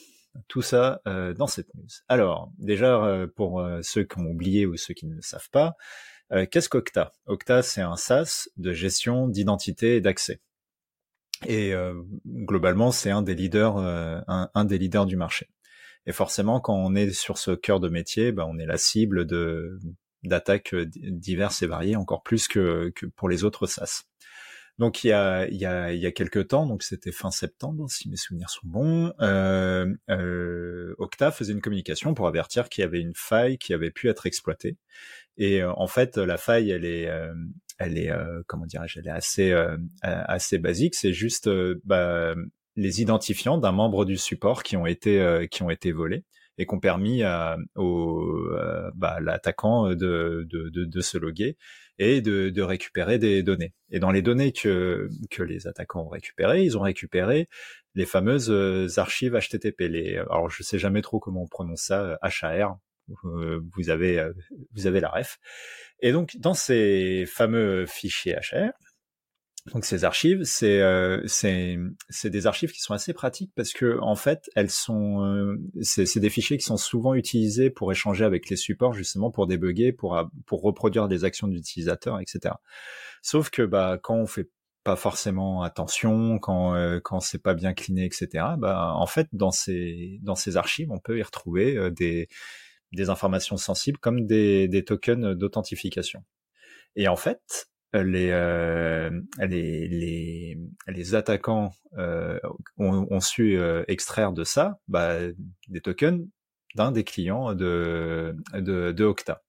Tout 0.49 0.63
ça 0.63 1.01
euh, 1.07 1.33
dans 1.33 1.47
cette 1.47 1.75
news. 1.75 1.89
Alors 2.09 2.51
déjà 2.59 3.27
pour 3.37 3.67
ceux 3.83 4.05
qui 4.05 4.19
ont 4.19 4.27
oublié 4.27 4.67
ou 4.67 4.77
ceux 4.77 4.95
qui 4.95 5.07
ne 5.07 5.15
le 5.15 5.23
savent 5.23 5.51
pas, 5.51 5.77
qu'est-ce 6.51 6.69
qu'Octa? 6.69 7.13
Octa 7.27 7.63
c'est 7.63 7.83
un 7.83 7.97
SaaS 7.97 8.49
de 8.57 8.73
gestion 8.73 9.29
d'identité 9.29 9.97
et 9.97 10.01
d'accès. 10.01 10.41
Et 11.47 11.73
globalement 12.27 12.93
c'est 12.93 13.11
un 13.11 13.23
des 13.23 13.35
leaders, 13.35 13.77
un, 13.77 14.65
des 14.65 14.79
leaders 14.79 15.07
du 15.07 15.17
marché. 15.17 15.49
Et 16.07 16.13
forcément 16.13 16.61
quand 16.61 16.75
on 16.75 16.95
est 16.95 17.13
sur 17.13 17.37
ce 17.37 17.51
cœur 17.51 17.81
de 17.81 17.89
métier, 17.89 18.33
ben, 18.33 18.47
on 18.49 18.59
est 18.59 18.67
la 18.67 18.79
cible 18.79 19.27
de 19.27 19.79
d'attaques 20.23 20.75
euh, 20.75 20.87
diverses 20.87 21.63
et 21.63 21.67
variées, 21.67 21.97
encore 21.97 22.23
plus 22.23 22.49
que, 22.49 22.91
que 22.95 23.07
pour 23.07 23.29
les 23.29 23.45
autres 23.45 23.67
SaaS. 23.67 24.05
Donc 24.79 25.05
il 25.05 25.09
y 25.09 25.13
a 25.13 25.47
il 25.49 25.57
y 25.57 25.67
a 25.67 25.93
il 25.93 26.01
y 26.01 26.07
a 26.07 26.13
quelques 26.13 26.49
temps, 26.49 26.67
donc 26.67 26.83
c'était 26.83 27.13
fin 27.13 27.31
septembre 27.31 27.91
si 27.91 28.09
mes 28.09 28.17
souvenirs 28.17 28.49
sont 28.49 28.67
bons, 28.67 29.13
euh, 29.21 29.87
euh, 30.11 30.95
faisait 31.33 31.53
une 31.53 31.61
communication 31.61 32.15
pour 32.15 32.27
avertir 32.27 32.69
qu'il 32.69 32.83
y 32.83 32.85
avait 32.85 33.01
une 33.01 33.15
faille 33.15 33.59
qui 33.59 33.75
avait 33.75 33.91
pu 33.91 34.09
être 34.09 34.27
exploitée. 34.27 34.77
Et 35.37 35.63
euh, 35.63 35.73
en 35.77 35.87
fait 35.87 36.17
la 36.17 36.39
faille 36.39 36.71
elle 36.71 36.85
est 36.85 37.09
euh, 37.09 37.35
elle 37.79 37.99
est 37.99 38.11
comment 38.47 38.67
dirais-je 38.67 38.99
elle 39.01 39.09
est 39.09 39.11
assez 39.11 39.55
assez 40.03 40.59
basique. 40.59 40.95
C'est 40.95 41.13
juste 41.13 41.51
bah, 41.85 42.35
les 42.77 43.03
identifiants 43.03 43.59
d'un 43.59 43.73
membre 43.73 44.05
du 44.05 44.17
support 44.17 44.63
qui 44.63 44.77
ont 44.77 44.87
été 44.87 45.47
qui 45.51 45.63
ont 45.63 45.71
été 45.71 45.93
volés 45.93 46.25
et 46.59 46.67
qui 46.67 46.75
ont 46.75 46.81
permis 46.81 47.23
à, 47.23 47.57
au, 47.77 48.49
euh, 48.53 48.91
bah, 48.95 49.19
l'attaquant 49.21 49.91
de, 49.91 50.47
de, 50.49 50.69
de, 50.69 50.85
de, 50.85 51.01
se 51.01 51.19
loguer 51.19 51.57
et 51.99 52.21
de, 52.21 52.51
de, 52.51 52.63
récupérer 52.63 53.19
des 53.19 53.43
données. 53.43 53.73
Et 53.91 53.99
dans 53.99 54.11
les 54.11 54.23
données 54.23 54.53
que, 54.53 55.09
que 55.31 55.43
les 55.43 55.67
attaquants 55.67 56.03
ont 56.03 56.09
récupérées, 56.09 56.63
ils 56.65 56.77
ont 56.77 56.83
récupéré 56.83 57.49
les 57.95 58.07
fameuses 58.07 58.51
euh, 58.51 58.89
archives 58.97 59.39
HTTP. 59.39 60.19
Alors 60.19 60.51
je 60.51 60.63
sais 60.63 60.79
jamais 60.79 61.03
trop 61.03 61.21
comment 61.21 61.43
on 61.43 61.49
prononce 61.49 61.83
ça, 61.83 62.19
HAR. 62.23 62.79
Euh, 63.25 63.61
vous 63.75 63.91
avez 63.91 64.25
vous 64.73 64.87
avez 64.87 65.01
la 65.01 65.09
ref. 65.09 65.39
Et 66.01 66.13
donc 66.13 66.37
dans 66.39 66.55
ces 66.55 67.25
fameux 67.27 67.87
fichiers 67.87 68.35
HR, 68.35 68.73
donc 69.71 69.85
ces 69.85 70.03
archives, 70.03 70.43
c'est 70.43 70.81
euh, 70.81 71.25
des 72.25 72.47
archives 72.49 72.73
qui 72.73 72.81
sont 72.81 72.95
assez 72.95 73.13
pratiques 73.13 73.53
parce 73.55 73.73
que 73.73 73.97
en 74.01 74.17
fait 74.17 74.51
elles 74.57 74.71
sont 74.71 75.25
euh, 75.25 75.57
c'est 75.83 76.19
des 76.19 76.31
fichiers 76.31 76.59
qui 76.59 76.65
sont 76.65 76.77
souvent 76.77 77.15
utilisés 77.15 77.71
pour 77.71 77.93
échanger 77.93 78.25
avec 78.25 78.51
les 78.51 78.57
supports 78.57 78.93
justement 78.93 79.31
pour 79.31 79.47
débugger, 79.47 79.93
pour 79.93 80.21
pour 80.47 80.63
reproduire 80.63 81.07
des 81.07 81.25
actions 81.25 81.47
d'utilisateurs, 81.47 82.19
etc. 82.19 82.57
Sauf 83.23 83.51
que 83.51 83.63
bah 83.63 84.01
quand 84.03 84.17
on 84.17 84.27
fait 84.27 84.51
pas 84.83 84.97
forcément 84.97 85.63
attention, 85.63 86.41
quand 86.41 86.75
euh, 86.75 86.99
quand 86.99 87.21
c'est 87.21 87.43
pas 87.43 87.55
bien 87.55 87.73
cleané, 87.73 88.05
etc. 88.05 88.29
Bah 88.59 88.93
en 88.97 89.07
fait 89.07 89.29
dans 89.33 89.53
ces 89.53 90.19
dans 90.23 90.35
ces 90.35 90.57
archives 90.57 90.91
on 90.91 90.99
peut 90.99 91.19
y 91.19 91.23
retrouver 91.23 91.77
euh, 91.77 91.91
des 91.91 92.29
des 92.93 93.11
informations 93.11 93.57
sensibles 93.57 93.99
comme 93.99 94.27
des 94.27 94.67
des 94.67 94.85
tokens 94.85 95.37
d'authentification. 95.37 96.25
Et 96.97 97.09
en 97.09 97.17
fait, 97.17 97.69
les, 97.93 98.31
euh, 98.31 99.11
les, 99.39 99.89
les, 99.89 100.59
les, 100.89 101.15
attaquants 101.15 101.73
euh, 101.99 102.39
ont, 102.79 103.21
su 103.21 103.59
euh, 103.59 103.85
extraire 103.89 104.33
de 104.33 104.45
ça 104.45 104.79
bah, 104.89 105.19
des 105.69 105.81
tokens 105.81 106.27
d'un 106.75 106.91
des 106.91 107.05
clients 107.05 107.55
de, 107.55 108.35
de, 108.55 108.93
de 108.93 109.05
Okta. 109.05 109.43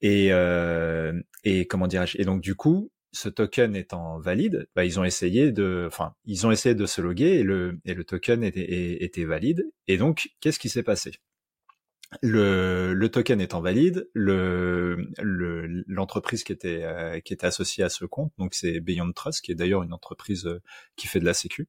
Et, 0.00 0.28
euh, 0.32 1.12
et 1.44 1.66
comment 1.66 1.86
dirais-je? 1.86 2.18
Et 2.18 2.24
donc 2.24 2.40
du 2.40 2.54
coup, 2.54 2.90
ce 3.12 3.28
token 3.28 3.74
étant 3.76 4.18
valide, 4.18 4.68
bah, 4.74 4.84
ils 4.84 4.98
ont 5.00 5.04
essayé 5.04 5.52
de, 5.52 5.84
enfin, 5.86 6.14
ils 6.24 6.46
ont 6.46 6.50
essayé 6.50 6.74
de 6.74 6.86
se 6.86 7.00
loguer 7.00 7.38
et 7.38 7.42
le, 7.42 7.78
et 7.84 7.94
le 7.94 8.04
token 8.04 8.42
était, 8.44 9.02
était 9.02 9.24
valide. 9.24 9.64
Et 9.86 9.96
donc, 9.96 10.28
qu'est-ce 10.40 10.58
qui 10.58 10.68
s'est 10.68 10.82
passé? 10.82 11.12
Le, 12.22 12.94
le, 12.94 13.08
token 13.10 13.38
étant 13.40 13.60
valide, 13.60 14.08
l'entreprise 14.14 16.40
le, 16.40 16.44
qui 16.44 16.52
était 16.52 16.82
euh, 16.82 17.20
qui 17.20 17.34
était 17.34 17.46
associée 17.46 17.84
à 17.84 17.90
ce 17.90 18.06
compte, 18.06 18.32
donc 18.38 18.54
c'est 18.54 18.80
Beyond 18.80 19.12
Trust, 19.12 19.44
qui 19.44 19.52
est 19.52 19.54
d'ailleurs 19.54 19.82
une 19.82 19.92
entreprise 19.92 20.46
euh, 20.46 20.62
qui 20.96 21.06
fait 21.06 21.20
de 21.20 21.26
la 21.26 21.34
sécu. 21.34 21.68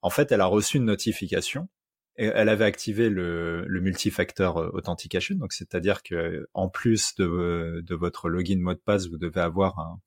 En 0.00 0.10
fait, 0.10 0.30
elle 0.30 0.42
a 0.42 0.46
reçu 0.46 0.76
une 0.76 0.84
notification 0.84 1.68
et 2.16 2.26
elle 2.26 2.48
avait 2.48 2.66
activé 2.66 3.08
le, 3.08 3.64
le 3.66 3.80
multifactor 3.80 4.58
euh, 4.58 4.70
authentication, 4.74 5.34
donc 5.34 5.52
c'est-à-dire 5.52 6.04
que 6.04 6.46
en 6.54 6.68
plus 6.68 7.16
de, 7.16 7.82
de 7.84 7.94
votre 7.96 8.28
login 8.28 8.60
mot 8.60 8.74
de 8.74 8.78
passe, 8.78 9.08
vous 9.08 9.18
devez 9.18 9.40
avoir 9.40 9.80
un, 9.80 10.00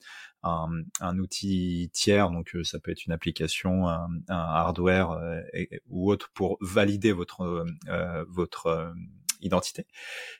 un, 0.43 0.69
un, 1.01 1.19
outil 1.19 1.89
tiers, 1.91 2.31
donc 2.31 2.55
ça 2.63 2.79
peut 2.79 2.91
être 2.91 3.05
une 3.05 3.11
application, 3.11 3.89
un, 3.89 4.07
un 4.29 4.37
hardware 4.37 5.19
ou 5.89 6.09
autre 6.09 6.31
pour 6.33 6.57
valider 6.61 7.11
votre 7.11 7.65
votre 8.29 8.93
identité. 9.43 9.85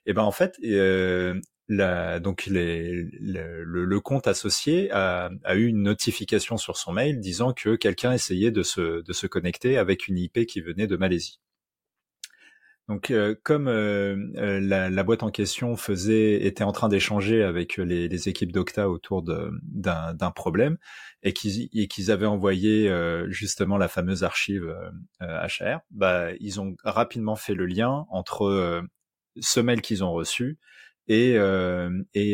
Et 0.05 0.13
ben 0.13 0.23
en 0.23 0.31
fait, 0.31 0.57
euh, 0.63 2.19
donc 2.19 2.45
le, 2.47 3.99
compte 3.99 4.27
associé 4.27 4.91
a, 4.91 5.29
eu 5.55 5.67
une 5.67 5.83
notification 5.83 6.57
sur 6.57 6.77
son 6.77 6.93
mail 6.93 7.19
disant 7.19 7.53
que 7.53 7.75
quelqu'un 7.75 8.13
essayait 8.13 8.51
de 8.51 8.63
se, 8.63 9.01
de 9.01 9.13
se 9.13 9.27
connecter 9.27 9.77
avec 9.77 10.07
une 10.07 10.17
IP 10.17 10.45
qui 10.45 10.61
venait 10.61 10.87
de 10.87 10.97
Malaisie. 10.97 11.39
Donc, 12.89 13.11
euh, 13.11 13.33
comme 13.43 13.69
euh, 13.69 14.17
la, 14.35 14.89
la, 14.89 15.03
boîte 15.03 15.23
en 15.23 15.31
question 15.31 15.77
faisait, 15.77 16.45
était 16.45 16.65
en 16.65 16.73
train 16.73 16.89
d'échanger 16.89 17.41
avec 17.41 17.77
les, 17.77 18.09
les 18.09 18.27
équipes 18.27 18.51
d'Octa 18.51 18.89
autour 18.89 19.23
d'un 19.23 20.31
problème 20.35 20.77
et 21.23 21.31
qu'ils 21.31 22.11
avaient 22.11 22.25
envoyé 22.25 22.93
justement 23.29 23.77
la 23.77 23.87
fameuse 23.87 24.25
archive 24.25 24.75
HR, 25.21 25.79
bah, 25.91 26.31
ils 26.41 26.59
ont 26.59 26.75
rapidement 26.83 27.37
fait 27.37 27.53
le 27.53 27.65
lien 27.65 28.05
entre 28.09 28.83
mail 29.57 29.81
qu'ils 29.81 30.03
ont 30.03 30.11
reçu 30.11 30.57
et 31.07 31.35
et, 32.13 32.33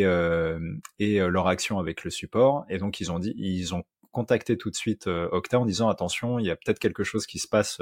et 0.99 1.19
leur 1.19 1.47
action 1.47 1.79
avec 1.79 2.03
le 2.03 2.09
support. 2.09 2.65
Et 2.69 2.77
donc, 2.77 2.99
ils 2.99 3.11
ont 3.11 3.19
dit, 3.19 3.33
ils 3.37 3.73
ont 3.73 3.83
contacté 4.11 4.57
tout 4.57 4.69
de 4.69 4.75
suite 4.75 5.07
Octa 5.07 5.59
en 5.59 5.65
disant 5.65 5.89
attention, 5.89 6.39
il 6.39 6.45
y 6.45 6.51
a 6.51 6.55
peut-être 6.55 6.79
quelque 6.79 7.03
chose 7.03 7.25
qui 7.25 7.39
se 7.39 7.47
passe 7.47 7.81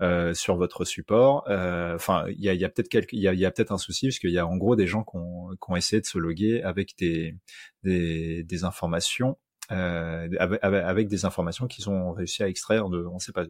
euh, 0.00 0.32
sur 0.32 0.56
votre 0.56 0.84
support. 0.84 1.42
Euh, 1.48 1.96
enfin, 1.96 2.24
il 2.28 2.38
y 2.38 2.48
a, 2.48 2.54
y 2.54 2.64
a 2.64 2.68
peut-être 2.68 3.12
il 3.12 3.18
y 3.18 3.26
a, 3.26 3.34
y 3.34 3.44
a 3.44 3.50
peut-être 3.50 3.72
un 3.72 3.78
souci 3.78 4.06
parce 4.06 4.20
qu'il 4.20 4.30
y 4.30 4.38
a 4.38 4.46
en 4.46 4.56
gros 4.56 4.76
des 4.76 4.86
gens 4.86 5.02
qui 5.02 5.16
ont, 5.16 5.48
qui 5.50 5.72
ont, 5.72 5.74
essayé 5.74 6.00
de 6.00 6.06
se 6.06 6.18
loguer 6.18 6.62
avec 6.62 6.96
des 6.98 7.34
des, 7.82 8.44
des 8.44 8.62
informations 8.62 9.38
euh, 9.72 10.28
avec, 10.38 10.60
avec, 10.62 11.08
des 11.08 11.24
informations 11.24 11.66
qu'ils 11.66 11.90
ont 11.90 12.12
réussi 12.12 12.44
à 12.44 12.48
extraire 12.48 12.88
de 12.90 13.04
on 13.06 13.18
sait 13.18 13.32
pas. 13.32 13.46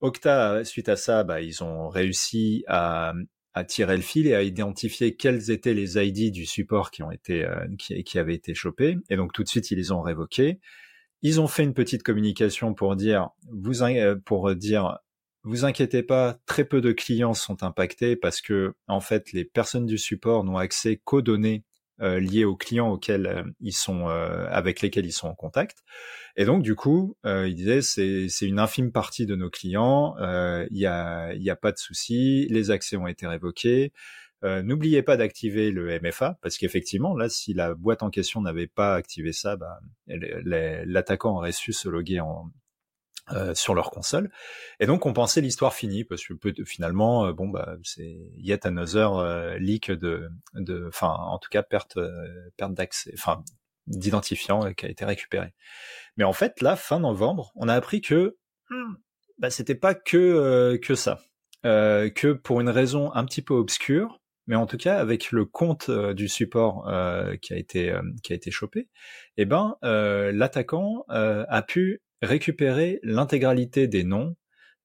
Octa, 0.00 0.64
suite 0.64 0.88
à 0.88 0.96
ça, 0.96 1.22
bah, 1.22 1.40
ils 1.40 1.62
ont 1.62 1.88
réussi 1.88 2.64
à, 2.66 3.12
à 3.54 3.64
tirer 3.64 3.96
le 3.96 4.02
fil 4.02 4.26
et 4.26 4.34
à 4.34 4.42
identifier 4.42 5.14
quels 5.14 5.50
étaient 5.50 5.74
les 5.74 5.98
ID 5.98 6.32
du 6.32 6.46
support 6.46 6.90
qui 6.90 7.02
ont 7.02 7.10
été 7.10 7.44
euh, 7.44 7.66
qui, 7.78 8.02
qui 8.04 8.18
avaient 8.18 8.34
été 8.34 8.54
chopés 8.54 8.96
et 9.10 9.16
donc 9.16 9.32
tout 9.32 9.42
de 9.42 9.48
suite 9.48 9.70
ils 9.70 9.78
les 9.78 9.92
ont 9.92 10.02
révoqués. 10.02 10.60
Ils 11.22 11.40
ont 11.40 11.46
fait 11.46 11.62
une 11.62 11.74
petite 11.74 12.02
communication 12.02 12.74
pour 12.74 12.96
dire 12.96 13.30
vous 13.50 13.84
pour 14.24 14.54
dire 14.54 14.98
vous 15.44 15.64
inquiétez 15.64 16.02
pas, 16.02 16.38
très 16.46 16.64
peu 16.64 16.80
de 16.80 16.92
clients 16.92 17.34
sont 17.34 17.62
impactés 17.64 18.16
parce 18.16 18.40
que 18.40 18.74
en 18.86 19.00
fait 19.00 19.32
les 19.32 19.44
personnes 19.44 19.86
du 19.86 19.98
support 19.98 20.44
n'ont 20.44 20.56
accès 20.56 21.00
qu'aux 21.04 21.22
données 21.22 21.64
liées 21.98 22.44
aux 22.44 22.56
clients 22.56 22.90
auxquels 22.90 23.44
ils 23.60 23.72
sont, 23.72 24.06
avec 24.06 24.80
lesquels 24.80 25.06
ils 25.06 25.12
sont 25.12 25.28
en 25.28 25.34
contact. 25.34 25.78
Et 26.36 26.44
donc 26.44 26.62
du 26.62 26.74
coup, 26.74 27.16
il 27.24 27.54
disait 27.54 27.80
c'est 27.82 28.46
une 28.46 28.58
infime 28.58 28.92
partie 28.92 29.26
de 29.26 29.36
nos 29.36 29.50
clients, 29.50 30.16
il 30.18 30.78
y 30.78 30.86
a 30.86 31.32
y 31.34 31.50
a 31.50 31.56
pas 31.56 31.72
de 31.72 31.78
souci, 31.78 32.46
les 32.50 32.70
accès 32.70 32.96
ont 32.96 33.06
été 33.06 33.26
révoqués. 33.26 33.92
Euh, 34.44 34.62
n'oubliez 34.62 35.02
pas 35.02 35.16
d'activer 35.16 35.70
le 35.70 36.00
MFA 36.00 36.38
parce 36.42 36.58
qu'effectivement, 36.58 37.16
là, 37.16 37.28
si 37.28 37.54
la 37.54 37.74
boîte 37.74 38.02
en 38.02 38.10
question 38.10 38.40
n'avait 38.40 38.66
pas 38.66 38.94
activé 38.94 39.32
ça, 39.32 39.56
bah, 39.56 39.78
l'attaquant 40.08 41.36
aurait 41.36 41.52
su 41.52 41.72
se 41.72 41.88
loguer 41.88 42.20
en, 42.20 42.50
euh, 43.30 43.54
sur 43.54 43.74
leur 43.74 43.90
console. 43.90 44.30
Et 44.80 44.86
donc 44.86 45.06
on 45.06 45.12
pensait 45.12 45.40
l'histoire 45.40 45.74
finie 45.74 46.04
parce 46.04 46.26
que 46.26 46.34
finalement, 46.64 47.26
euh, 47.26 47.32
bon 47.32 47.48
bah 47.48 47.76
c'est 47.84 48.18
yet 48.36 48.66
another 48.66 49.16
euh, 49.16 49.58
leak 49.58 49.92
de, 49.92 50.28
de, 50.54 50.86
enfin 50.88 51.14
en 51.18 51.38
tout 51.38 51.48
cas 51.48 51.62
perte, 51.62 51.98
perte 52.56 52.74
d'accès, 52.74 53.12
enfin 53.14 53.44
d'identifiant 53.86 54.72
qui 54.74 54.86
a 54.86 54.88
été 54.88 55.04
récupéré. 55.04 55.54
Mais 56.16 56.24
en 56.24 56.32
fait 56.32 56.60
là, 56.60 56.74
fin 56.74 56.98
novembre, 56.98 57.52
on 57.54 57.68
a 57.68 57.74
appris 57.74 58.00
que 58.00 58.36
hmm, 58.70 58.94
bah, 59.38 59.50
c'était 59.50 59.76
pas 59.76 59.94
que 59.94 60.76
que 60.82 60.94
ça, 60.96 61.20
que 61.62 62.32
pour 62.32 62.60
une 62.60 62.70
raison 62.70 63.12
un 63.12 63.24
petit 63.24 63.42
peu 63.42 63.54
obscure, 63.54 64.20
mais 64.46 64.56
en 64.56 64.66
tout 64.66 64.76
cas 64.76 64.96
avec 64.98 65.32
le 65.32 65.44
compte 65.44 65.88
euh, 65.88 66.14
du 66.14 66.28
support 66.28 66.88
euh, 66.88 67.36
qui 67.36 67.52
a 67.52 67.56
été 67.56 67.90
euh, 67.90 68.02
qui 68.22 68.32
a 68.32 68.36
été 68.36 68.50
chopé, 68.50 68.88
eh 69.36 69.44
ben 69.44 69.76
l'attaquant 69.82 71.04
a 71.08 71.62
pu 71.62 72.02
récupérer 72.22 73.00
l'intégralité 73.02 73.88
des 73.88 74.04
noms 74.04 74.36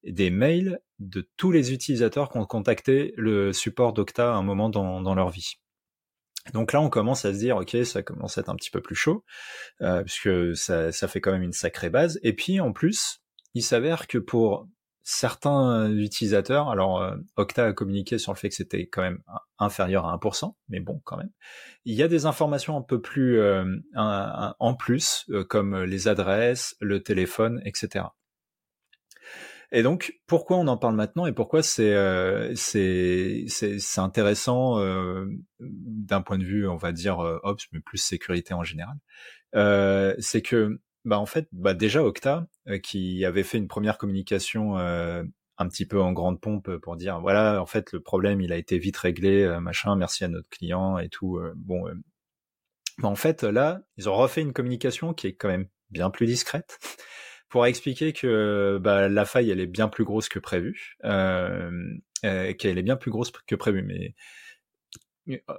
des 0.03 0.29
mails 0.29 0.79
de 0.99 1.29
tous 1.37 1.51
les 1.51 1.73
utilisateurs 1.73 2.29
qui 2.29 2.37
ont 2.37 2.45
contacté 2.45 3.13
le 3.17 3.53
support 3.53 3.93
d'Octa 3.93 4.31
à 4.33 4.35
un 4.35 4.43
moment 4.43 4.69
dans, 4.69 5.15
leur 5.15 5.29
vie. 5.29 5.55
Donc 6.53 6.71
là, 6.71 6.81
on 6.81 6.89
commence 6.89 7.25
à 7.25 7.33
se 7.33 7.39
dire, 7.39 7.57
ok, 7.57 7.75
ça 7.83 8.03
commence 8.03 8.37
à 8.37 8.41
être 8.41 8.49
un 8.49 8.55
petit 8.55 8.71
peu 8.71 8.81
plus 8.81 8.95
chaud, 8.95 9.25
puisque 10.05 10.55
ça, 10.55 10.91
ça 10.91 11.07
fait 11.07 11.19
quand 11.19 11.31
même 11.31 11.43
une 11.43 11.53
sacrée 11.53 11.89
base. 11.89 12.19
Et 12.23 12.33
puis 12.33 12.59
en 12.59 12.71
plus, 12.71 13.21
il 13.53 13.63
s'avère 13.63 14.07
que 14.07 14.17
pour 14.17 14.67
certains 15.09 15.89
utilisateurs, 15.89 16.69
alors 16.69 17.01
euh, 17.01 17.15
Octa 17.37 17.67
a 17.67 17.73
communiqué 17.73 18.17
sur 18.17 18.33
le 18.33 18.37
fait 18.37 18.49
que 18.49 18.55
c'était 18.55 18.87
quand 18.87 19.01
même 19.01 19.23
inférieur 19.57 20.05
à 20.05 20.13
1%, 20.17 20.53
mais 20.67 20.81
bon, 20.81 21.01
quand 21.05 21.15
même. 21.15 21.31
Il 21.85 21.95
y 21.95 22.03
a 22.03 22.09
des 22.09 22.25
informations 22.25 22.75
un 22.75 22.81
peu 22.81 22.99
plus 22.99 23.39
euh, 23.39 23.63
en 23.95 24.75
plus, 24.75 25.23
euh, 25.29 25.45
comme 25.45 25.81
les 25.81 26.09
adresses, 26.09 26.75
le 26.81 27.01
téléphone, 27.01 27.61
etc. 27.63 28.07
Et 29.71 29.81
donc, 29.81 30.13
pourquoi 30.27 30.57
on 30.57 30.67
en 30.67 30.75
parle 30.75 30.95
maintenant 30.95 31.25
et 31.25 31.31
pourquoi 31.31 31.63
c'est 31.63 32.53
c'est 32.55 33.45
intéressant 33.97 34.77
d'un 35.59 36.21
point 36.21 36.37
de 36.37 36.43
vue, 36.43 36.67
on 36.67 36.77
va 36.77 36.91
dire 36.91 37.19
ops, 37.43 37.65
mais 37.71 37.79
plus 37.79 37.97
sécurité 37.97 38.53
en 38.53 38.63
général, 38.63 38.97
c'est 40.19 40.41
que 40.41 40.79
bah 41.07 41.19
en 41.19 41.25
fait, 41.25 41.47
bah 41.53 41.73
déjà 41.73 42.03
Octa, 42.03 42.47
euh, 42.67 42.79
qui 42.79 43.23
avait 43.23 43.43
fait 43.43 43.57
une 43.57 43.69
première 43.69 43.97
communication 43.97 44.77
euh, 44.77 45.23
un 45.57 45.67
petit 45.69 45.85
peu 45.85 46.01
en 46.01 46.11
grande 46.11 46.41
pompe 46.41 46.69
pour 46.77 46.97
dire 46.97 47.21
voilà, 47.21 47.61
en 47.61 47.65
fait 47.65 47.93
le 47.93 48.01
problème 48.01 48.41
il 48.41 48.51
a 48.51 48.57
été 48.57 48.77
vite 48.77 48.97
réglé, 48.97 49.41
euh, 49.43 49.61
machin, 49.61 49.95
merci 49.95 50.25
à 50.25 50.27
notre 50.27 50.49
client 50.49 50.97
et 50.97 51.07
tout. 51.07 51.39
bon, 51.55 51.85
bah 52.99 53.07
en 53.07 53.15
fait 53.15 53.43
là, 53.43 53.81
ils 53.95 54.09
ont 54.09 54.15
refait 54.15 54.41
une 54.41 54.51
communication 54.53 55.13
qui 55.13 55.27
est 55.27 55.33
quand 55.33 55.47
même 55.47 55.67
bien 55.91 56.09
plus 56.09 56.25
discrète 56.25 56.77
pour 57.49 57.65
expliquer 57.65 58.11
que 58.11 58.77
bah, 58.81 59.07
la 59.07 59.25
faille 59.25 59.49
elle 59.49 59.61
est 59.61 59.67
bien 59.67 59.87
plus 59.87 60.03
grosse 60.03 60.27
que 60.27 60.39
prévu, 60.39 60.97
qu'elle 61.01 62.77
est 62.77 62.83
bien 62.83 62.97
plus 62.97 63.11
grosse 63.11 63.31
que 63.31 63.55
prévu, 63.55 63.81
mais 63.81 64.13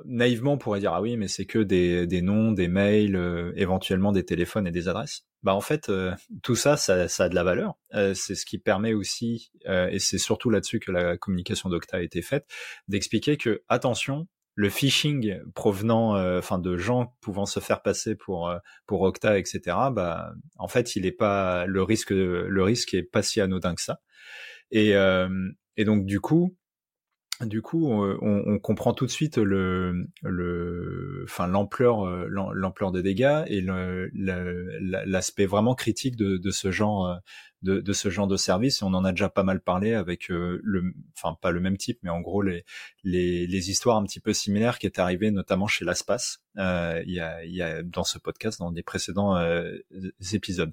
naïvement 0.05 0.55
on 0.55 0.59
pourrait 0.59 0.81
dire 0.81 0.93
ah 0.93 1.03
oui 1.03 1.17
mais 1.17 1.29
c'est 1.29 1.47
que 1.47 1.59
des, 1.59 2.07
des 2.07 2.23
noms, 2.23 2.53
des 2.53 2.69
mails, 2.69 3.17
euh, 3.17 3.53
éventuellement 3.57 4.13
des 4.13 4.25
téléphones 4.25 4.67
et 4.67 4.71
des 4.71 4.89
adresses. 4.89 5.27
Bah 5.43 5.55
en 5.55 5.61
fait 5.61 5.89
euh, 5.89 6.13
tout 6.43 6.57
ça, 6.57 6.77
ça, 6.77 7.09
ça 7.09 7.25
a 7.25 7.29
de 7.29 7.35
la 7.35 7.45
valeur. 7.45 7.75
Euh, 7.95 8.15
c'est 8.15 8.35
ce 8.35 8.45
qui 8.45 8.59
permet 8.59 8.95
aussi 8.95 9.51
et 9.67 9.99
c'est 9.99 10.19
surtout 10.19 10.51
là-dessus 10.51 10.81
que 10.81 10.91
la 10.91 11.17
communication 11.17 11.69
d'Octa 11.69 11.99
a 11.99 12.01
été 12.01 12.23
faite 12.23 12.47
d'expliquer 12.89 13.37
que 13.37 13.63
attention 13.69 14.27
le 14.55 14.71
phishing 14.71 15.39
provenant 15.55 16.17
enfin 16.39 16.59
de 16.59 16.77
gens 16.77 17.15
pouvant 17.21 17.47
se 17.47 17.61
faire 17.61 17.83
passer 17.83 18.17
pour 18.17 18.53
pour 18.87 19.03
Octa 19.03 19.39
etc. 19.39 19.77
Bah 19.93 20.33
en 20.57 20.69
fait 20.69 20.97
il 20.97 21.07
est 21.07 21.13
pas 21.13 21.67
le 21.67 21.83
risque 21.83 22.11
le 22.11 22.63
risque 22.63 22.95
est 22.95 23.05
pas 23.05 23.23
si 23.23 23.41
anodin 23.41 23.75
que 23.75 23.83
ça. 23.83 24.01
Et 24.71 24.95
et 25.77 25.85
donc 25.85 26.07
du 26.07 26.21
coup 26.21 26.57
du 27.43 27.63
coup, 27.63 27.89
on, 27.89 28.19
on, 28.21 28.59
comprend 28.59 28.93
tout 28.93 29.07
de 29.07 29.11
suite 29.11 29.39
le, 29.39 30.09
le, 30.23 31.23
enfin 31.25 31.47
l'ampleur, 31.47 32.07
euh, 32.07 32.27
l'ampleur 32.29 32.91
des 32.91 33.03
dégâts 33.03 33.45
et 33.47 33.61
l'aspect 34.13 35.47
vraiment 35.47 35.75
critique 35.75 36.17
de, 36.17 36.37
de, 36.37 36.51
ce 36.51 36.71
genre, 36.73 37.21
de, 37.63 37.81
de, 37.81 37.93
ce 37.93 38.11
genre 38.11 38.27
de 38.27 38.37
service. 38.37 38.83
On 38.83 38.95
en 38.95 39.05
a 39.05 39.13
déjà 39.13 39.29
pas 39.29 39.43
mal 39.43 39.61
parlé 39.61 39.95
avec 39.95 40.31
euh, 40.31 40.61
le, 40.63 40.95
enfin 41.17 41.37
pas 41.41 41.51
le 41.51 41.61
même 41.61 41.77
type, 41.77 41.99
mais 42.03 42.11
en 42.11 42.21
gros 42.21 42.43
les, 42.43 42.65
les, 43.05 43.47
les 43.47 43.71
histoires 43.71 43.97
un 43.97 44.05
petit 44.05 44.21
peu 44.21 44.33
similaires 44.33 44.79
qui 44.79 44.87
étaient 44.87 45.01
arrivées 45.01 45.31
notamment 45.31 45.67
chez 45.67 45.85
l'Aspas. 45.85 46.39
Euh, 46.59 47.03
il 47.07 47.15
y, 47.15 47.21
a, 47.21 47.45
y 47.45 47.63
a 47.63 47.83
dans 47.83 48.05
ce 48.05 48.19
podcast, 48.19 48.59
dans 48.59 48.73
des 48.73 48.83
précédents 48.83 49.37
euh, 49.37 49.77
épisodes. 50.33 50.73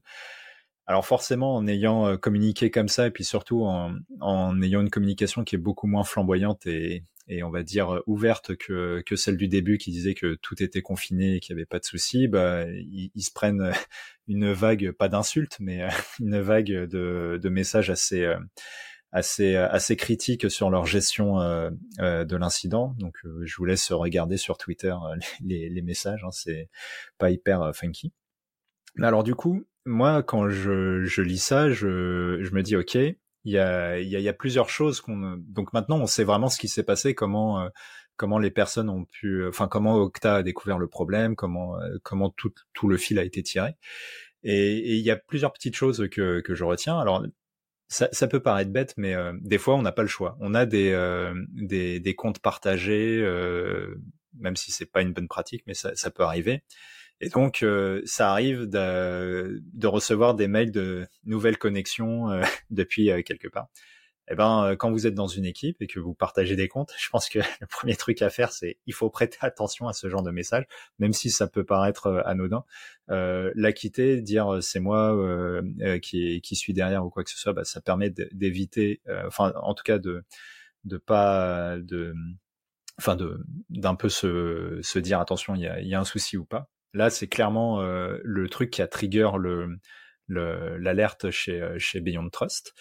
Alors 0.88 1.06
forcément, 1.06 1.56
en 1.56 1.66
ayant 1.68 2.08
euh, 2.08 2.18
communiqué 2.18 2.70
comme 2.70 2.90
ça, 2.90 3.08
et 3.08 3.12
puis 3.12 3.24
surtout 3.24 3.64
en, 3.64 4.62
ayant 4.62 4.82
une 4.82 4.92
communication 4.92 5.44
qui 5.44 5.56
est 5.56 5.60
beaucoup 5.60 5.88
moins 5.88 6.04
flamboyante 6.04 6.68
et, 6.68 7.04
et 7.28 7.42
on 7.42 7.50
va 7.50 7.64
dire 7.64 8.04
ouverte 8.06 8.56
que, 8.56 9.02
que 9.04 9.16
celle 9.16 9.38
du 9.38 9.48
début 9.48 9.80
qui 9.80 9.90
disait 9.90 10.14
que 10.14 10.36
tout 10.36 10.62
était 10.62 10.84
confiné 10.84 11.36
et 11.36 11.40
qu'il 11.40 11.56
n'y 11.56 11.62
avait 11.62 11.66
pas 11.66 11.80
de 11.80 11.86
souci, 11.86 12.28
bah, 12.28 12.66
ils, 12.70 13.24
se 13.24 13.32
prennent 13.32 13.72
une 14.28 14.52
vague, 14.52 14.92
pas 14.92 15.10
d'insultes, 15.10 15.58
mais 15.60 15.88
une 16.20 16.40
vague 16.40 16.72
de, 16.72 17.50
messages 17.50 17.90
assez 17.90 18.24
euh, 18.24 18.38
assez 19.12 19.56
assez 19.56 19.96
critiques 19.96 20.52
sur 20.52 20.70
leur 20.70 20.86
gestion 20.86 21.40
euh, 21.40 21.72
de 22.00 22.36
l'incident. 22.36 22.94
Donc 23.00 23.16
je 23.44 23.56
vous 23.58 23.66
laisse 23.66 23.92
regarder 23.92 24.38
sur 24.38 24.58
Twitter 24.58 24.94
les, 25.44 25.70
les 25.70 25.82
messages, 25.82 26.24
hein, 26.24 26.32
c'est 26.32 26.70
pas 27.18 27.32
hyper 27.32 27.72
funky. 27.74 28.14
Mais 28.98 29.08
alors 29.08 29.24
du 29.24 29.34
coup, 29.34 29.66
moi, 29.86 30.24
quand 30.24 30.50
je, 30.50 31.04
je 31.04 31.22
lis 31.22 31.38
ça, 31.38 31.70
je, 31.70 32.40
je 32.42 32.52
me 32.52 32.64
dis, 32.64 32.76
ok, 32.76 32.96
il 32.96 33.18
y 33.54 33.60
a, 33.60 34.00
y, 34.00 34.16
a, 34.16 34.20
y 34.20 34.28
a 34.28 34.34
plusieurs 34.34 34.70
choses 34.70 35.02
qu'on. 35.02 35.38
Donc 35.48 35.72
maintenant, 35.74 36.00
on 36.00 36.08
sait 36.08 36.24
vraiment 36.24 36.50
ce 36.50 36.60
qui 36.60 36.68
s'est 36.68 36.84
passé, 36.84 37.14
comment, 37.14 37.62
euh, 37.62 37.70
comment 38.18 38.40
les 38.40 38.52
personnes 38.52 38.90
ont 38.90 39.06
pu, 39.06 39.46
enfin 39.48 39.68
comment 39.68 39.96
Octa 39.98 40.38
a 40.38 40.44
découvert 40.44 40.80
le 40.80 40.88
problème, 40.88 41.36
comment, 41.36 41.80
euh, 41.80 41.98
comment 42.04 42.32
tout, 42.32 42.54
tout 42.74 42.88
le 42.88 42.98
fil 42.98 43.20
a 43.20 43.24
été 43.24 43.44
tiré. 43.44 43.76
Et, 44.44 44.96
il 44.96 45.02
y 45.06 45.12
a 45.12 45.16
plusieurs 45.16 45.54
petites 45.54 45.76
choses 45.76 46.08
que, 46.12 46.42
que 46.42 46.56
je 46.56 46.64
retiens. 46.64 47.00
Alors 47.00 47.24
ça, 47.88 48.10
ça, 48.12 48.28
peut 48.28 48.42
paraître 48.42 48.72
bête, 48.72 48.96
mais 48.98 49.14
euh, 49.16 49.34
des 49.42 49.60
fois 49.60 49.76
on 49.76 49.84
n'a 49.84 49.92
pas 49.92 50.02
le 50.02 50.08
choix. 50.08 50.38
On 50.40 50.56
a 50.56 50.66
des, 50.66 50.92
des, 51.54 52.00
des, 52.00 52.16
comptes 52.16 52.40
partagés, 52.40 53.22
même 54.40 54.56
si 54.56 54.72
c'est 54.72 54.86
pas 54.88 55.02
une 55.02 55.14
bonne 55.14 55.28
pratique, 55.28 55.64
mais 55.68 55.76
ça, 55.76 55.96
ça 55.96 56.10
peut 56.12 56.24
arriver. 56.24 56.64
Et 57.22 57.30
donc, 57.30 57.64
euh, 57.64 58.02
ça 58.06 58.32
arrive 58.32 58.66
de, 58.66 59.62
de, 59.74 59.88
recevoir 59.88 60.36
des 60.36 60.48
mails 60.48 60.72
de 60.72 61.08
nouvelles 61.24 61.58
connexions 61.58 62.30
euh, 62.30 62.44
depuis 62.72 63.10
euh, 63.10 63.22
quelque 63.22 63.48
part. 63.48 63.68
Eh 64.28 64.36
ben, 64.36 64.76
quand 64.80 64.92
vous 64.92 65.06
êtes 65.06 65.14
dans 65.14 65.28
une 65.28 65.46
équipe 65.46 65.82
et 65.84 65.88
que 65.88 66.00
vous 66.00 66.16
partagez 66.16 66.56
des 66.56 66.68
comptes, 66.68 66.94
je 66.98 67.10
pense 67.10 67.30
que 67.30 67.40
le 67.62 67.68
premier 67.68 67.96
truc 67.96 68.22
à 68.24 68.30
faire, 68.32 68.52
c'est 68.52 68.80
il 68.88 68.94
faut 68.94 69.10
prêter 69.10 69.38
attention 69.42 69.88
à 69.88 69.94
ce 69.94 70.10
genre 70.10 70.24
de 70.24 70.32
messages, 70.32 70.66
même 71.00 71.14
si 71.14 71.30
ça 71.30 71.48
peut 71.48 71.64
paraître 71.64 72.24
anodin. 72.26 72.66
Euh, 73.12 73.52
la 73.56 73.72
quitter, 73.72 74.22
dire 74.22 74.64
c'est 74.64 74.80
moi 74.80 75.16
qui, 76.02 76.42
qui 76.42 76.56
suis 76.56 76.74
derrière 76.74 77.06
ou 77.06 77.12
quoi 77.12 77.24
que 77.24 77.30
ce 77.30 77.38
soit, 77.38 77.54
bah, 77.54 77.66
ça 77.66 77.82
permet 77.82 78.10
d'éviter, 78.32 79.02
enfin, 79.28 79.54
en 79.62 79.76
tout 79.76 79.84
cas 79.84 80.00
de 80.00 80.24
de 80.86 80.98
pas 80.98 81.78
de 81.80 82.16
enfin 82.98 83.16
de 83.16 83.44
d'un 83.70 83.96
peu 83.96 84.10
se, 84.10 84.80
se 84.82 85.00
dire 85.00 85.20
attention 85.20 85.56
il 85.56 85.62
y 85.62 85.68
a, 85.68 85.82
y 85.82 85.94
a 85.96 86.00
un 86.00 86.06
souci 86.06 86.38
ou 86.38 86.46
pas 86.46 86.70
Là, 86.96 87.10
c'est 87.10 87.28
clairement 87.28 87.82
euh, 87.82 88.18
le 88.24 88.48
truc 88.48 88.72
qui 88.72 88.82
a 88.82 88.88
trigger 88.88 89.32
le 89.38 89.78
l'alerte 90.30 91.30
chez 91.30 91.62
euh, 91.62 91.78
chez 91.78 92.00
Beyond 92.00 92.30
Trust. 92.30 92.74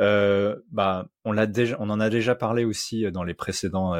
Euh, 0.00 0.56
bah, 0.72 1.08
on 1.24 1.30
l'a 1.30 1.46
déjà, 1.46 1.76
on 1.78 1.88
en 1.88 2.00
a 2.00 2.10
déjà 2.10 2.34
parlé 2.34 2.64
aussi 2.64 3.10
dans 3.12 3.22
les 3.22 3.34
précédents 3.34 3.94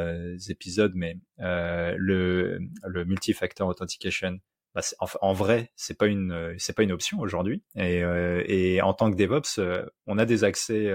épisodes, 0.48 0.92
mais 0.96 1.16
le 1.38 2.58
le 2.82 3.04
multifactor 3.04 3.68
authentication, 3.68 4.38
bah, 4.74 4.82
en, 5.20 5.32
vrai, 5.32 5.70
c'est 5.76 5.96
pas 5.96 6.08
une 6.08 6.54
c'est 6.58 6.74
pas 6.74 6.82
une 6.82 6.92
option 6.92 7.20
aujourd'hui. 7.20 7.62
Et 7.76 8.80
en 8.82 8.94
tant 8.94 9.12
que 9.12 9.16
DevOps, 9.16 9.60
on 10.06 10.18
a 10.18 10.24
des 10.24 10.42
accès 10.42 10.92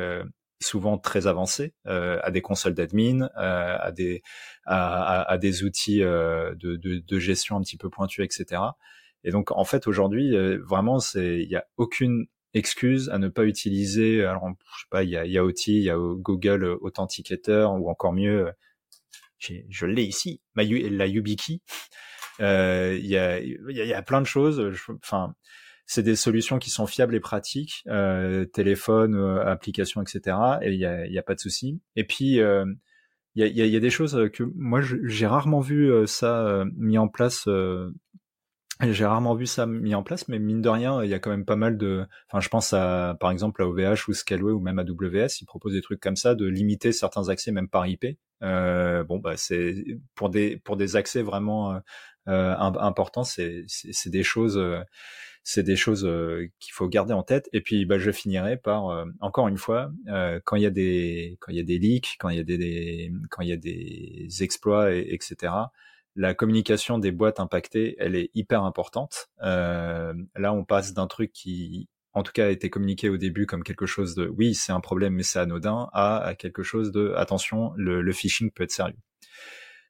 souvent 0.60 0.98
très 0.98 1.28
avancés 1.28 1.74
euh, 1.86 2.20
à 2.24 2.32
des 2.32 2.41
consoles 2.41 2.74
d'admin, 2.74 3.30
euh, 3.38 3.78
à 3.80 3.91
des 3.91 4.22
à, 4.65 5.22
à, 5.30 5.38
des 5.38 5.63
outils 5.63 6.04
euh, 6.04 6.56
de, 6.56 6.76
de, 6.76 7.00
de, 7.00 7.20
gestion 7.20 7.58
un 7.58 7.62
petit 7.62 7.78
peu 7.78 7.89
pointus, 7.89 8.26
etc. 8.26 8.62
Et 9.24 9.32
donc 9.32 9.52
en 9.52 9.65
fait 9.65 9.88
aujourd'hui 9.88 10.36
vraiment 10.58 11.00
c'est 11.00 11.39
il 11.39 11.50
y 11.50 11.56
a 11.56 11.65
aucune 11.78 12.28
excuse 12.54 13.10
à 13.10 13.17
ne 13.17 13.28
pas 13.28 13.46
utiliser. 13.46 14.24
Alors 14.26 14.48
je 14.50 14.82
sais 14.82 14.88
pas 14.89 15.04
il 15.04 15.10
y 15.10 15.17
a 15.17 15.26
il 15.26 15.32
y 15.32 15.89
a 15.89 15.98
Google 15.98 16.78
Authenticator 16.82 17.74
ou 17.80 17.89
encore 17.89 18.13
mieux 18.13 18.52
je 19.39 19.86
l'ai 19.86 20.04
ici, 20.04 20.41
la 20.56 20.63
YubiKey 21.06 21.62
Il 22.39 23.06
y, 23.06 23.17
a, 23.17 23.39
il 23.39 23.58
y, 23.70 23.93
a, 23.93 24.02
plein 24.02 24.20
de 24.20 24.26
choses. 24.26 24.74
Enfin, 25.04 25.36
c'est 25.88 26.04
des 26.04 26.17
solutions 26.17 26.60
qui 26.60 26.69
sont 26.69 26.86
fiables 26.86 27.15
et 27.15 27.21
pratiques, 27.21 27.84
euh, 27.88 28.45
téléphone, 28.45 29.15
euh, 29.15 29.45
application, 29.45 30.02
etc. 30.02 30.38
Et 30.62 30.73
il 30.73 30.80
y 30.80 30.86
a, 30.86 31.08
y 31.08 31.17
a, 31.17 31.23
pas 31.23 31.34
de 31.34 31.39
souci. 31.39 31.80
Et 31.95 32.04
puis 32.04 32.41
euh, 32.41 32.65
il 33.36 33.47
y, 33.47 33.62
a, 33.62 33.65
y, 33.65 33.76
a, 33.76 33.80
des 33.80 33.89
choses 33.89 34.30
que 34.34 34.43
moi 34.56 34.82
j'ai 34.82 35.28
rarement 35.28 35.62
vu 35.62 35.91
ça 36.08 36.65
mis 36.76 36.97
en 36.97 37.08
place. 37.08 37.47
j'ai 38.82 39.06
rarement 39.06 39.36
vu 39.36 39.45
ça 39.45 39.65
mis 39.65 39.95
en 39.95 40.04
place, 40.04 40.28
mais 40.28 40.39
mine 40.39 40.62
de 40.62 40.69
rien, 40.69 41.04
il 41.04 41.10
y 41.10 41.13
a 41.13 41.19
quand 41.19 41.30
même 41.30 41.45
pas 41.45 41.56
mal 41.56 41.78
de. 41.78 42.06
Enfin, 42.28 42.41
je 42.41 42.50
pense 42.50 42.73
à, 42.73 43.15
par 43.19 43.32
exemple, 43.32 43.62
à 43.62 43.67
OVH 43.67 44.10
ou 44.10 44.13
Scaleway 44.13 44.52
ou 44.52 44.60
même 44.60 44.80
à 44.80 44.82
AWS, 44.82 45.39
ils 45.39 45.45
proposent 45.45 45.73
des 45.73 45.82
trucs 45.82 46.00
comme 46.02 46.15
ça, 46.15 46.36
de 46.36 46.47
limiter 46.47 46.91
certains 46.91 47.30
accès 47.30 47.52
même 47.52 47.69
par 47.69 47.86
IP. 47.88 48.17
Euh, 48.43 49.04
bon, 49.04 49.19
bah, 49.19 49.38
c'est 49.38 49.86
pour 50.15 50.30
des 50.30 50.58
pour 50.58 50.76
des 50.76 50.95
accès 50.95 51.21
vraiment 51.21 51.80
euh, 52.28 52.56
importants, 52.58 53.23
c'est 53.23 53.65
c'est 53.67 54.10
des 54.10 54.23
choses 54.23 54.60
c'est 55.49 55.63
des 55.63 55.77
choses 55.77 56.03
euh, 56.05 56.49
qu'il 56.60 56.73
faut 56.73 56.89
garder 56.89 57.13
en 57.13 57.23
tête. 57.23 57.47
Et 57.53 57.62
puis, 57.62 57.86
bah, 57.86 57.97
je 57.97 58.12
finirai 58.12 58.57
par 58.57 58.89
euh, 58.89 59.05
encore 59.21 59.47
une 59.47 59.57
fois, 59.57 59.93
euh, 60.10 60.41
quand 60.43 60.57
il 60.57 60.63
y 60.63 60.65
a 60.65 60.69
des 60.69 61.38
quand 61.39 61.53
il 61.53 61.57
y 61.57 61.62
a 61.62 61.63
des 61.63 61.79
leaks, 61.79 62.17
quand 62.19 62.27
il 62.27 62.36
y 62.36 62.41
a 62.41 62.43
des, 62.43 63.13
quand 63.29 63.43
il 63.43 63.47
y 63.47 63.53
a 63.53 63.57
des 63.57 64.27
exploits, 64.41 64.93
et, 64.93 65.07
etc. 65.13 65.53
La 66.17 66.33
communication 66.33 66.99
des 66.99 67.12
boîtes 67.13 67.39
impactées, 67.39 67.95
elle 67.97 68.15
est 68.15 68.29
hyper 68.33 68.63
importante. 68.63 69.29
là, 69.39 70.13
on 70.36 70.65
passe 70.65 70.93
d'un 70.93 71.07
truc 71.07 71.31
qui 71.31 71.88
en 72.12 72.23
tout 72.23 72.33
cas 72.33 72.47
a 72.47 72.49
été 72.49 72.69
communiqué 72.69 73.07
au 73.07 73.15
début 73.15 73.45
comme 73.45 73.63
quelque 73.63 73.86
chose 73.86 74.15
de 74.15 74.27
oui 74.27 74.55
c'est 74.55 74.71
un 74.71 74.79
problème 74.79 75.13
mais 75.13 75.23
c'est 75.23 75.39
anodin 75.39 75.88
à, 75.93 76.33
quelque 76.38 76.63
chose 76.63 76.91
de 76.91 77.13
attention 77.15 77.73
le, 77.77 78.01
le 78.01 78.12
phishing 78.12 78.51
peut 78.51 78.63
être 78.63 78.71
sérieux. 78.71 78.97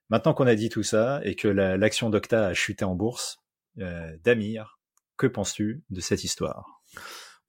Maintenant 0.10 0.34
qu'on 0.36 0.46
a 0.48 0.56
dit 0.56 0.70
tout 0.70 0.84
ça 0.84 1.20
et 1.24 1.36
que 1.36 1.48
l'action 1.48 2.12
d'Octa 2.12 2.48
a 2.48 2.54
chuté 2.54 2.86
en 2.86 2.93
bourse, 2.96 3.39
Damir, 4.24 4.77
que 5.18 5.28
penses-tu 5.28 5.84
de 5.90 6.00
cette 6.00 6.24
histoire? 6.24 6.82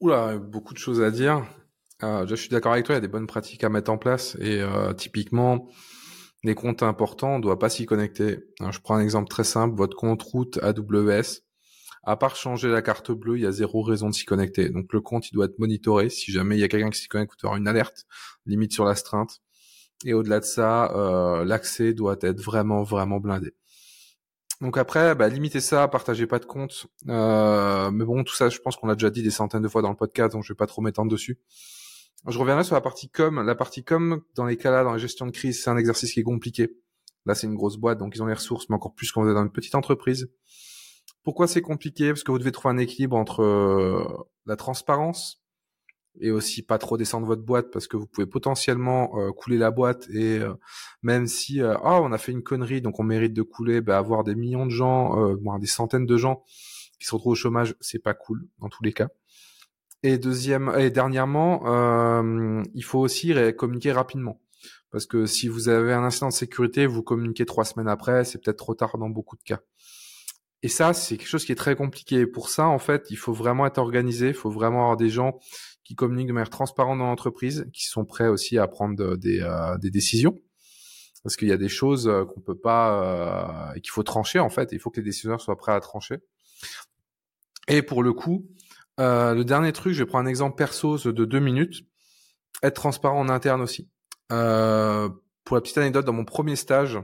Oula, 0.00 0.38
beaucoup 0.38 0.74
de 0.74 0.78
choses 0.78 1.02
à 1.02 1.10
dire. 1.10 1.46
Euh, 2.02 2.26
je 2.26 2.34
suis 2.34 2.48
d'accord 2.48 2.72
avec 2.72 2.86
toi, 2.86 2.94
il 2.94 2.96
y 2.96 2.98
a 2.98 3.02
des 3.02 3.08
bonnes 3.08 3.26
pratiques 3.26 3.64
à 3.64 3.68
mettre 3.68 3.90
en 3.90 3.98
place 3.98 4.36
et 4.40 4.60
euh, 4.60 4.92
typiquement, 4.92 5.68
les 6.44 6.54
comptes 6.54 6.82
importants, 6.82 7.34
on 7.34 7.38
ne 7.38 7.42
doit 7.42 7.58
pas 7.58 7.68
s'y 7.68 7.86
connecter. 7.86 8.38
je 8.70 8.78
prends 8.78 8.94
un 8.94 9.00
exemple 9.00 9.28
très 9.28 9.44
simple, 9.44 9.76
votre 9.76 9.96
compte 9.96 10.22
route 10.22 10.58
AWS, 10.62 11.42
à 12.04 12.16
part 12.16 12.36
changer 12.36 12.68
la 12.68 12.80
carte 12.80 13.10
bleue, 13.10 13.36
il 13.36 13.42
y 13.42 13.46
a 13.46 13.52
zéro 13.52 13.82
raison 13.82 14.08
de 14.08 14.14
s'y 14.14 14.24
connecter. 14.24 14.70
Donc 14.70 14.92
le 14.92 15.00
compte, 15.00 15.28
il 15.30 15.34
doit 15.34 15.46
être 15.46 15.58
monitoré. 15.58 16.08
Si 16.08 16.32
jamais 16.32 16.56
il 16.56 16.60
y 16.60 16.64
a 16.64 16.68
quelqu'un 16.68 16.90
qui 16.90 17.00
s'y 17.00 17.08
connecte, 17.08 17.34
vous 17.42 17.48
aurez 17.48 17.58
une 17.58 17.68
alerte, 17.68 18.06
limite 18.46 18.72
sur 18.72 18.84
l'astreinte. 18.84 19.42
Et 20.04 20.14
au-delà 20.14 20.40
de 20.40 20.44
ça, 20.44 20.92
euh, 20.94 21.44
l'accès 21.44 21.92
doit 21.92 22.16
être 22.22 22.40
vraiment, 22.40 22.82
vraiment 22.82 23.18
blindé. 23.18 23.52
Donc 24.60 24.76
après, 24.76 25.14
bah, 25.14 25.28
limitez 25.28 25.60
ça, 25.60 25.86
partagez 25.88 26.26
pas 26.26 26.38
de 26.38 26.44
compte. 26.44 26.86
Euh, 27.08 27.90
mais 27.90 28.04
bon, 28.04 28.24
tout 28.24 28.34
ça, 28.34 28.48
je 28.48 28.58
pense 28.58 28.76
qu'on 28.76 28.88
l'a 28.88 28.94
déjà 28.94 29.10
dit 29.10 29.22
des 29.22 29.30
centaines 29.30 29.62
de 29.62 29.68
fois 29.68 29.82
dans 29.82 29.90
le 29.90 29.96
podcast, 29.96 30.32
donc 30.32 30.42
je 30.42 30.52
vais 30.52 30.56
pas 30.56 30.66
trop 30.66 30.82
m'étendre 30.82 31.10
dessus. 31.10 31.38
Je 32.26 32.38
reviendrai 32.38 32.64
sur 32.64 32.74
la 32.74 32.80
partie 32.80 33.08
com. 33.08 33.40
La 33.46 33.54
partie 33.54 33.84
com, 33.84 34.22
dans 34.34 34.46
les 34.46 34.56
cas 34.56 34.72
là, 34.72 34.82
dans 34.82 34.92
la 34.92 34.98
gestion 34.98 35.26
de 35.26 35.30
crise, 35.30 35.62
c'est 35.62 35.70
un 35.70 35.76
exercice 35.76 36.12
qui 36.12 36.20
est 36.20 36.24
compliqué. 36.24 36.76
Là, 37.26 37.34
c'est 37.34 37.46
une 37.46 37.54
grosse 37.54 37.76
boîte, 37.76 37.98
donc 37.98 38.16
ils 38.16 38.22
ont 38.22 38.26
les 38.26 38.34
ressources, 38.34 38.68
mais 38.68 38.74
encore 38.74 38.94
plus 38.94 39.12
quand 39.12 39.22
vous 39.22 39.28
êtes 39.28 39.34
dans 39.34 39.42
une 39.42 39.52
petite 39.52 39.74
entreprise. 39.74 40.28
Pourquoi 41.22 41.46
c'est 41.46 41.60
compliqué? 41.60 42.08
Parce 42.08 42.24
que 42.24 42.32
vous 42.32 42.38
devez 42.38 42.52
trouver 42.52 42.74
un 42.74 42.78
équilibre 42.78 43.16
entre 43.16 43.42
euh, 43.42 44.26
la 44.46 44.56
transparence, 44.56 45.42
et 46.20 46.30
aussi 46.30 46.62
pas 46.62 46.78
trop 46.78 46.96
descendre 46.96 47.26
votre 47.26 47.42
boîte 47.42 47.70
parce 47.70 47.86
que 47.86 47.96
vous 47.96 48.06
pouvez 48.06 48.26
potentiellement 48.26 49.18
euh, 49.18 49.32
couler 49.32 49.58
la 49.58 49.70
boîte 49.70 50.08
et 50.10 50.38
euh, 50.38 50.54
même 51.02 51.26
si 51.26 51.60
euh, 51.60 51.74
oh, 51.82 52.00
on 52.02 52.12
a 52.12 52.18
fait 52.18 52.32
une 52.32 52.42
connerie 52.42 52.80
donc 52.80 52.98
on 53.00 53.04
mérite 53.04 53.32
de 53.32 53.42
couler 53.42 53.80
bah, 53.80 53.98
avoir 53.98 54.24
des 54.24 54.34
millions 54.34 54.66
de 54.66 54.70
gens 54.70 55.36
des 55.58 55.66
centaines 55.66 56.06
de 56.06 56.16
gens 56.16 56.42
qui 56.98 57.06
se 57.06 57.14
retrouvent 57.14 57.32
au 57.32 57.36
chômage 57.36 57.74
c'est 57.80 58.02
pas 58.02 58.14
cool 58.14 58.46
dans 58.58 58.68
tous 58.68 58.82
les 58.82 58.92
cas 58.92 59.08
et 60.02 60.18
deuxième 60.18 60.72
et 60.76 60.90
dernièrement 60.90 61.62
il 62.74 62.84
faut 62.84 63.00
aussi 63.00 63.34
communiquer 63.56 63.92
rapidement 63.92 64.40
parce 64.90 65.06
que 65.06 65.26
si 65.26 65.48
vous 65.48 65.68
avez 65.68 65.92
un 65.92 66.02
incident 66.02 66.28
de 66.28 66.32
sécurité 66.32 66.86
vous 66.86 67.02
communiquez 67.02 67.46
trois 67.46 67.64
semaines 67.64 67.88
après 67.88 68.24
c'est 68.24 68.42
peut-être 68.42 68.58
trop 68.58 68.74
tard 68.74 68.98
dans 68.98 69.10
beaucoup 69.10 69.36
de 69.36 69.42
cas 69.42 69.60
et 70.62 70.68
ça, 70.68 70.92
c'est 70.92 71.16
quelque 71.16 71.28
chose 71.28 71.44
qui 71.44 71.52
est 71.52 71.56
très 71.56 71.76
compliqué. 71.76 72.26
Pour 72.26 72.48
ça, 72.48 72.66
en 72.66 72.78
fait, 72.78 73.06
il 73.10 73.16
faut 73.16 73.32
vraiment 73.32 73.64
être 73.66 73.78
organisé. 73.78 74.28
Il 74.28 74.34
faut 74.34 74.50
vraiment 74.50 74.82
avoir 74.82 74.96
des 74.96 75.08
gens 75.08 75.38
qui 75.88 75.94
communiquent 75.94 76.28
de 76.28 76.34
manière 76.34 76.50
transparente 76.50 76.98
dans 76.98 77.06
l'entreprise, 77.06 77.66
qui 77.72 77.86
sont 77.86 78.04
prêts 78.04 78.28
aussi 78.28 78.58
à 78.58 78.68
prendre 78.68 79.16
des, 79.16 79.40
euh, 79.40 79.78
des 79.78 79.90
décisions. 79.90 80.38
Parce 81.22 81.34
qu'il 81.34 81.48
y 81.48 81.52
a 81.52 81.56
des 81.56 81.70
choses 81.70 82.06
euh, 82.08 82.26
qu'on 82.26 82.42
peut 82.42 82.58
pas 82.58 83.70
euh, 83.70 83.74
et 83.74 83.80
qu'il 83.80 83.90
faut 83.90 84.02
trancher 84.02 84.38
en 84.38 84.50
fait. 84.50 84.68
Il 84.72 84.80
faut 84.80 84.90
que 84.90 85.00
les 85.00 85.04
décideurs 85.04 85.40
soient 85.40 85.56
prêts 85.56 85.72
à 85.72 85.80
trancher. 85.80 86.18
Et 87.68 87.80
pour 87.80 88.02
le 88.02 88.12
coup, 88.12 88.46
le 88.98 89.42
dernier 89.44 89.72
truc, 89.72 89.94
je 89.94 90.02
vais 90.02 90.06
prendre 90.06 90.26
un 90.26 90.28
exemple 90.28 90.56
perso 90.56 90.98
de 90.98 91.24
deux 91.24 91.40
minutes. 91.40 91.86
Être 92.62 92.74
transparent 92.74 93.18
en 93.18 93.30
interne 93.30 93.62
aussi. 93.62 93.88
pour 94.28 94.36
la 94.36 95.60
petite 95.62 95.78
anecdote, 95.78 96.04
dans 96.04 96.12
mon 96.12 96.26
premier 96.26 96.56
stage, 96.56 96.98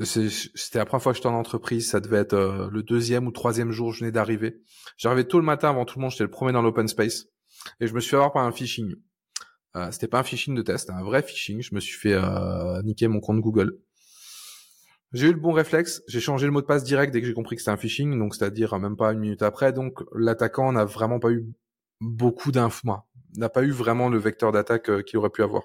c'était 0.00 0.78
la 0.78 0.86
première 0.86 1.02
fois 1.02 1.12
que 1.12 1.18
j'étais 1.18 1.28
en 1.28 1.34
entreprise, 1.34 1.90
ça 1.90 2.00
devait 2.00 2.18
être 2.18 2.68
le 2.72 2.82
deuxième 2.82 3.26
ou 3.26 3.32
troisième 3.32 3.70
jour, 3.70 3.92
je 3.92 4.00
venais 4.00 4.12
d'arriver. 4.12 4.60
J'arrivais 4.96 5.24
tôt 5.24 5.38
le 5.38 5.44
matin 5.44 5.68
avant 5.68 5.84
tout 5.84 5.98
le 5.98 6.02
monde, 6.02 6.10
j'étais 6.12 6.24
le 6.24 6.30
premier 6.30 6.52
dans 6.52 6.62
l'open 6.62 6.88
space. 6.88 7.26
Et 7.80 7.86
je 7.86 7.94
me 7.94 8.00
suis 8.00 8.10
fait 8.10 8.16
avoir 8.16 8.32
par 8.32 8.44
un 8.44 8.52
phishing. 8.52 8.94
Euh, 9.76 9.90
c'était 9.92 10.08
pas 10.08 10.20
un 10.20 10.24
phishing 10.24 10.54
de 10.54 10.62
test, 10.62 10.90
un 10.90 11.02
vrai 11.02 11.22
phishing. 11.22 11.62
Je 11.62 11.74
me 11.74 11.80
suis 11.80 11.98
fait 11.98 12.14
euh, 12.14 12.82
niquer 12.82 13.08
mon 13.08 13.20
compte 13.20 13.40
Google. 13.40 13.78
J'ai 15.12 15.28
eu 15.28 15.32
le 15.32 15.40
bon 15.40 15.52
réflexe, 15.52 16.02
j'ai 16.06 16.20
changé 16.20 16.46
le 16.46 16.52
mot 16.52 16.60
de 16.60 16.66
passe 16.66 16.84
direct 16.84 17.12
dès 17.12 17.20
que 17.20 17.26
j'ai 17.26 17.34
compris 17.34 17.56
que 17.56 17.62
c'était 17.62 17.72
un 17.72 17.76
phishing, 17.76 18.16
donc 18.16 18.34
c'est-à-dire 18.34 18.78
même 18.78 18.96
pas 18.96 19.12
une 19.12 19.18
minute 19.18 19.42
après. 19.42 19.72
Donc 19.72 20.04
l'attaquant 20.14 20.70
n'a 20.72 20.84
vraiment 20.84 21.18
pas 21.18 21.30
eu 21.30 21.46
beaucoup 22.00 22.52
d'infos, 22.52 22.88
n'a 23.36 23.48
pas 23.48 23.64
eu 23.64 23.70
vraiment 23.70 24.08
le 24.08 24.18
vecteur 24.18 24.52
d'attaque 24.52 24.88
euh, 24.88 25.02
qu'il 25.02 25.18
aurait 25.18 25.30
pu 25.30 25.42
avoir. 25.42 25.64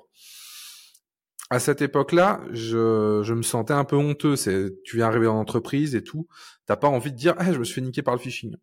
À 1.52 1.60
cette 1.60 1.84
époque-là, 1.84 2.42
je, 2.52 3.22
je 3.24 3.34
me 3.36 3.44
sentais 3.44 3.74
un 3.74 3.84
peu 3.84 3.96
honteux. 3.96 4.36
C'est, 4.36 4.82
tu 4.84 4.98
viens 4.98 5.06
arriver 5.06 5.26
dans 5.26 5.36
l'entreprise 5.36 5.94
et 5.94 6.04
tout, 6.04 6.28
t'as 6.66 6.76
pas 6.76 6.88
envie 6.88 7.12
de 7.12 7.18
dire, 7.18 7.36
ah, 7.38 7.54
je 7.54 7.60
me 7.60 7.64
suis 7.64 7.76
fait 7.76 7.82
niquer 7.82 8.02
par 8.02 8.16
le 8.16 8.20
phishing 8.20 8.56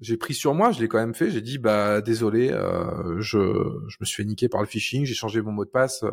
j'ai 0.00 0.16
pris 0.16 0.32
sur 0.32 0.54
moi, 0.54 0.72
je 0.72 0.80
l'ai 0.80 0.88
quand 0.88 0.98
même 0.98 1.14
fait. 1.14 1.30
J'ai 1.30 1.42
dit 1.42 1.58
bah 1.58 2.00
désolé, 2.00 2.50
euh, 2.50 3.20
je, 3.20 3.38
je 3.88 3.96
me 4.00 4.06
suis 4.06 4.16
fait 4.16 4.24
niquer 4.24 4.48
par 4.48 4.62
le 4.62 4.66
phishing, 4.66 5.04
j'ai 5.04 5.14
changé 5.14 5.42
mon 5.42 5.52
mot 5.52 5.64
de 5.64 5.70
passe, 5.70 6.04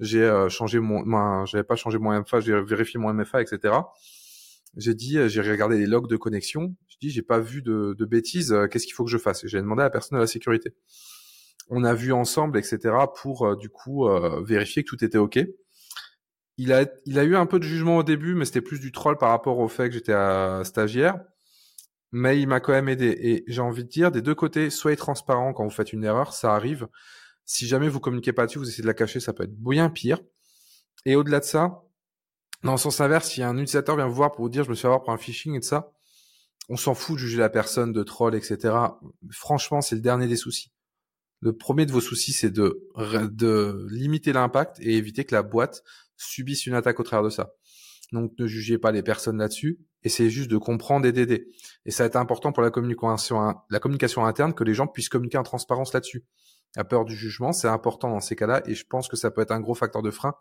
j'ai 0.00 0.22
euh, 0.22 0.48
changé 0.48 0.80
mon, 0.80 1.44
j'avais 1.44 1.64
pas 1.64 1.76
changé 1.76 1.98
mon 1.98 2.18
MFA, 2.18 2.40
j'ai 2.40 2.58
vérifié 2.62 2.98
mon 2.98 3.12
MFA, 3.12 3.42
etc. 3.42 3.74
J'ai 4.76 4.94
dit, 4.94 5.18
j'ai 5.28 5.40
regardé 5.42 5.78
les 5.78 5.86
logs 5.86 6.08
de 6.08 6.16
connexion. 6.16 6.74
J'ai 6.88 6.96
dit 7.00 7.10
j'ai 7.10 7.22
pas 7.22 7.38
vu 7.38 7.62
de, 7.62 7.94
de 7.96 8.04
bêtises. 8.06 8.52
Euh, 8.52 8.66
qu'est-ce 8.66 8.86
qu'il 8.86 8.94
faut 8.94 9.04
que 9.04 9.10
je 9.10 9.18
fasse? 9.18 9.46
J'ai 9.46 9.58
demandé 9.58 9.82
à 9.82 9.84
la 9.84 9.90
personne 9.90 10.16
de 10.16 10.22
la 10.22 10.26
sécurité. 10.26 10.74
On 11.68 11.84
a 11.84 11.94
vu 11.94 12.12
ensemble, 12.12 12.58
etc. 12.58 12.78
pour 13.14 13.46
euh, 13.46 13.56
du 13.56 13.68
coup 13.68 14.08
vérifier 14.42 14.84
que 14.84 14.88
tout 14.88 15.04
était 15.04 15.18
ok. 15.18 15.38
Il 16.56 16.72
a, 16.72 16.86
il 17.04 17.18
a 17.18 17.24
eu 17.24 17.36
un 17.36 17.46
peu 17.46 17.58
de 17.58 17.64
jugement 17.64 17.98
au 17.98 18.02
début, 18.04 18.34
mais 18.34 18.44
c'était 18.44 18.60
plus 18.60 18.80
du 18.80 18.92
troll 18.92 19.18
par 19.18 19.30
rapport 19.30 19.58
au 19.58 19.68
fait 19.68 19.88
que 19.88 19.94
j'étais 19.94 20.14
stagiaire 20.64 21.18
mais 22.16 22.40
il 22.40 22.46
m'a 22.46 22.60
quand 22.60 22.72
même 22.72 22.88
aidé. 22.88 23.08
Et 23.20 23.44
j'ai 23.48 23.60
envie 23.60 23.82
de 23.82 23.88
dire, 23.88 24.12
des 24.12 24.22
deux 24.22 24.36
côtés, 24.36 24.70
soyez 24.70 24.96
transparent 24.96 25.52
quand 25.52 25.64
vous 25.64 25.70
faites 25.70 25.92
une 25.92 26.04
erreur, 26.04 26.32
ça 26.32 26.54
arrive. 26.54 26.86
Si 27.44 27.66
jamais 27.66 27.88
vous 27.88 27.98
communiquez 27.98 28.32
pas 28.32 28.46
dessus, 28.46 28.58
vous 28.60 28.68
essayez 28.68 28.82
de 28.82 28.86
la 28.86 28.94
cacher, 28.94 29.18
ça 29.18 29.32
peut 29.32 29.42
être 29.42 29.56
bien 29.56 29.90
pire. 29.90 30.20
Et 31.06 31.16
au-delà 31.16 31.40
de 31.40 31.44
ça, 31.44 31.82
dans 32.62 32.70
le 32.70 32.78
sens 32.78 33.00
inverse, 33.00 33.30
si 33.30 33.42
un 33.42 33.56
utilisateur 33.56 33.96
vient 33.96 34.06
vous 34.06 34.14
voir 34.14 34.30
pour 34.30 34.44
vous 34.44 34.48
dire 34.48 34.62
je 34.62 34.70
me 34.70 34.76
suis 34.76 34.86
avoir 34.86 35.02
pour 35.02 35.12
un 35.12 35.18
phishing 35.18 35.56
et 35.56 35.58
de 35.58 35.64
ça, 35.64 35.90
on 36.68 36.76
s'en 36.76 36.94
fout 36.94 37.16
de 37.16 37.18
juger 37.18 37.38
la 37.38 37.50
personne, 37.50 37.92
de 37.92 38.04
troll, 38.04 38.36
etc. 38.36 38.76
Franchement, 39.32 39.80
c'est 39.80 39.96
le 39.96 40.00
dernier 40.00 40.28
des 40.28 40.36
soucis. 40.36 40.72
Le 41.40 41.52
premier 41.52 41.84
de 41.84 41.90
vos 41.90 42.00
soucis, 42.00 42.32
c'est 42.32 42.50
de, 42.50 42.80
de 42.96 43.88
limiter 43.90 44.32
l'impact 44.32 44.78
et 44.78 44.94
éviter 44.94 45.24
que 45.24 45.34
la 45.34 45.42
boîte 45.42 45.82
subisse 46.16 46.64
une 46.66 46.74
attaque 46.74 47.00
au 47.00 47.02
travers 47.02 47.24
de 47.24 47.30
ça. 47.30 47.50
Donc 48.12 48.32
ne 48.38 48.46
jugez 48.46 48.78
pas 48.78 48.92
les 48.92 49.02
personnes 49.02 49.38
là-dessus, 49.38 49.80
essayez 50.02 50.30
juste 50.30 50.50
de 50.50 50.56
comprendre 50.56 51.06
et 51.06 51.12
d'aider. 51.12 51.48
Et 51.86 51.90
ça 51.90 52.04
va 52.04 52.06
être 52.08 52.16
important 52.16 52.52
pour 52.52 52.62
la 52.62 52.70
communication, 52.70 54.24
interne 54.24 54.54
que 54.54 54.64
les 54.64 54.74
gens 54.74 54.86
puissent 54.86 55.08
communiquer 55.08 55.38
en 55.38 55.42
transparence 55.42 55.92
là-dessus. 55.92 56.24
La 56.76 56.84
peur 56.84 57.04
du 57.04 57.14
jugement, 57.14 57.52
c'est 57.52 57.68
important 57.68 58.10
dans 58.10 58.20
ces 58.20 58.36
cas-là, 58.36 58.62
et 58.66 58.74
je 58.74 58.84
pense 58.84 59.08
que 59.08 59.16
ça 59.16 59.30
peut 59.30 59.40
être 59.40 59.52
un 59.52 59.60
gros 59.60 59.74
facteur 59.74 60.02
de 60.02 60.10
frein 60.10 60.34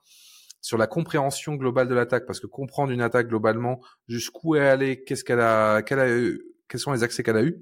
sur 0.62 0.78
la 0.78 0.88
compréhension 0.88 1.56
globale 1.56 1.88
de 1.88 1.94
l'attaque, 1.94 2.26
parce 2.26 2.40
que 2.40 2.48
comprendre 2.48 2.92
une 2.92 3.02
attaque 3.02 3.28
globalement, 3.28 3.82
jusqu'où 4.08 4.56
elle 4.56 4.64
est 4.64 4.70
allée, 4.70 5.04
qu'est-ce 5.04 5.24
qu'elle 5.24 5.42
a, 5.42 5.82
qu'elle 5.82 6.00
a 6.00 6.10
eu, 6.10 6.42
quels 6.68 6.80
sont 6.80 6.92
les 6.92 7.04
accès 7.04 7.22
qu'elle 7.22 7.38
a 7.38 7.44
eu, 7.44 7.62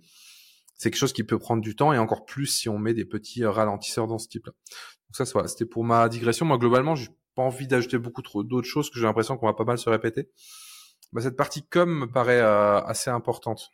c'est 0.77 0.89
quelque 0.89 0.99
chose 0.99 1.13
qui 1.13 1.23
peut 1.23 1.37
prendre 1.37 1.61
du 1.61 1.75
temps 1.75 1.93
et 1.93 1.97
encore 1.97 2.25
plus 2.25 2.47
si 2.47 2.69
on 2.69 2.79
met 2.79 2.93
des 2.93 3.05
petits 3.05 3.45
ralentisseurs 3.45 4.07
dans 4.07 4.17
ce 4.17 4.27
type-là. 4.27 4.53
Donc 4.53 5.27
ça, 5.27 5.47
c'était 5.47 5.65
pour 5.65 5.83
ma 5.83 6.07
digression. 6.09 6.45
Moi, 6.45 6.57
globalement, 6.57 6.95
je 6.95 7.09
pas 7.36 7.41
envie 7.44 7.67
d'ajouter 7.67 7.98
beaucoup 7.98 8.22
trop 8.22 8.44
d'autres 8.44 8.67
choses 8.67 8.89
que 8.89 9.00
j'ai 9.00 9.06
l'impression 9.06 9.38
qu'on 9.38 9.48
va 9.48 9.54
pas 9.54 9.63
mal 9.63 9.78
se 9.78 9.89
répéter. 9.89 10.30
Bah, 11.13 11.22
cette 11.22 11.36
partie 11.36 11.63
com 11.63 12.02
me 12.02 12.08
paraît 12.08 12.41
euh, 12.41 12.80
assez 12.82 13.10
importante. 13.10 13.72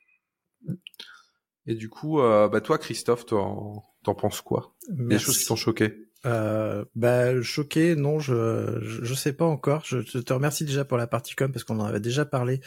Et 1.65 1.75
du 1.75 1.89
coup, 1.89 2.19
euh, 2.19 2.47
bah, 2.47 2.61
toi, 2.61 2.77
Christophe, 2.77 3.25
t'en 3.25 3.83
penses 4.03 4.41
quoi? 4.41 4.75
Des 4.89 5.19
choses 5.19 5.37
qui 5.37 5.45
t'ont 5.45 5.55
choqué 5.55 5.93
Euh, 6.25 6.83
bah, 6.95 7.41
choqué, 7.41 7.95
non, 7.95 8.19
je, 8.19 8.79
je, 8.81 9.03
je 9.03 9.13
sais 9.13 9.33
pas 9.33 9.45
encore. 9.45 9.83
Je, 9.85 9.99
te 9.99 10.33
remercie 10.33 10.65
déjà 10.65 10.85
pour 10.85 10.97
la 10.97 11.07
partie 11.07 11.35
com 11.35 11.51
parce 11.51 11.63
qu'on 11.63 11.79
en 11.79 11.85
avait 11.85 11.99
déjà 11.99 12.25
parlé, 12.25 12.61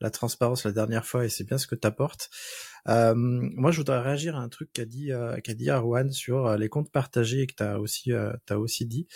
la 0.00 0.10
transparence 0.10 0.64
la 0.64 0.72
dernière 0.72 1.06
fois 1.06 1.24
et 1.24 1.28
c'est 1.28 1.44
bien 1.44 1.58
ce 1.58 1.66
que 1.66 1.74
t'apportes. 1.74 2.30
Euh, 2.88 3.14
moi, 3.14 3.70
je 3.70 3.78
voudrais 3.78 4.00
réagir 4.00 4.36
à 4.36 4.40
un 4.40 4.48
truc 4.48 4.72
qu'a 4.72 4.84
dit 4.84 5.12
euh, 5.12 5.36
qu'a 5.40 5.54
dit 5.54 5.70
Arwan 5.70 6.10
sur 6.12 6.46
euh, 6.46 6.56
les 6.56 6.68
comptes 6.68 6.90
partagés 6.90 7.42
et 7.42 7.46
que 7.46 7.54
t'as 7.54 7.78
aussi 7.78 8.12
euh, 8.12 8.32
t'as 8.46 8.56
aussi 8.56 8.86
dit. 8.86 9.06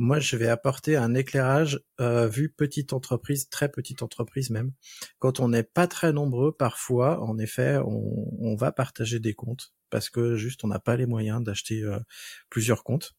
Moi, 0.00 0.20
je 0.20 0.36
vais 0.36 0.46
apporter 0.46 0.96
un 0.96 1.14
éclairage 1.14 1.80
euh, 2.00 2.28
vu 2.28 2.50
petite 2.50 2.92
entreprise, 2.92 3.48
très 3.48 3.68
petite 3.68 4.02
entreprise 4.02 4.48
même. 4.50 4.72
Quand 5.18 5.40
on 5.40 5.48
n'est 5.48 5.64
pas 5.64 5.88
très 5.88 6.12
nombreux, 6.12 6.52
parfois, 6.52 7.20
en 7.20 7.36
effet, 7.36 7.78
on, 7.84 8.54
va 8.54 8.70
partager 8.70 9.18
des 9.18 9.34
comptes 9.34 9.72
parce 9.90 10.08
que 10.08 10.36
juste 10.36 10.64
on 10.64 10.68
n'a 10.68 10.78
pas 10.78 10.96
les 10.96 11.06
moyens 11.06 11.42
d'acheter 11.42 11.82
euh, 11.82 11.98
plusieurs 12.48 12.84
comptes. 12.84 13.14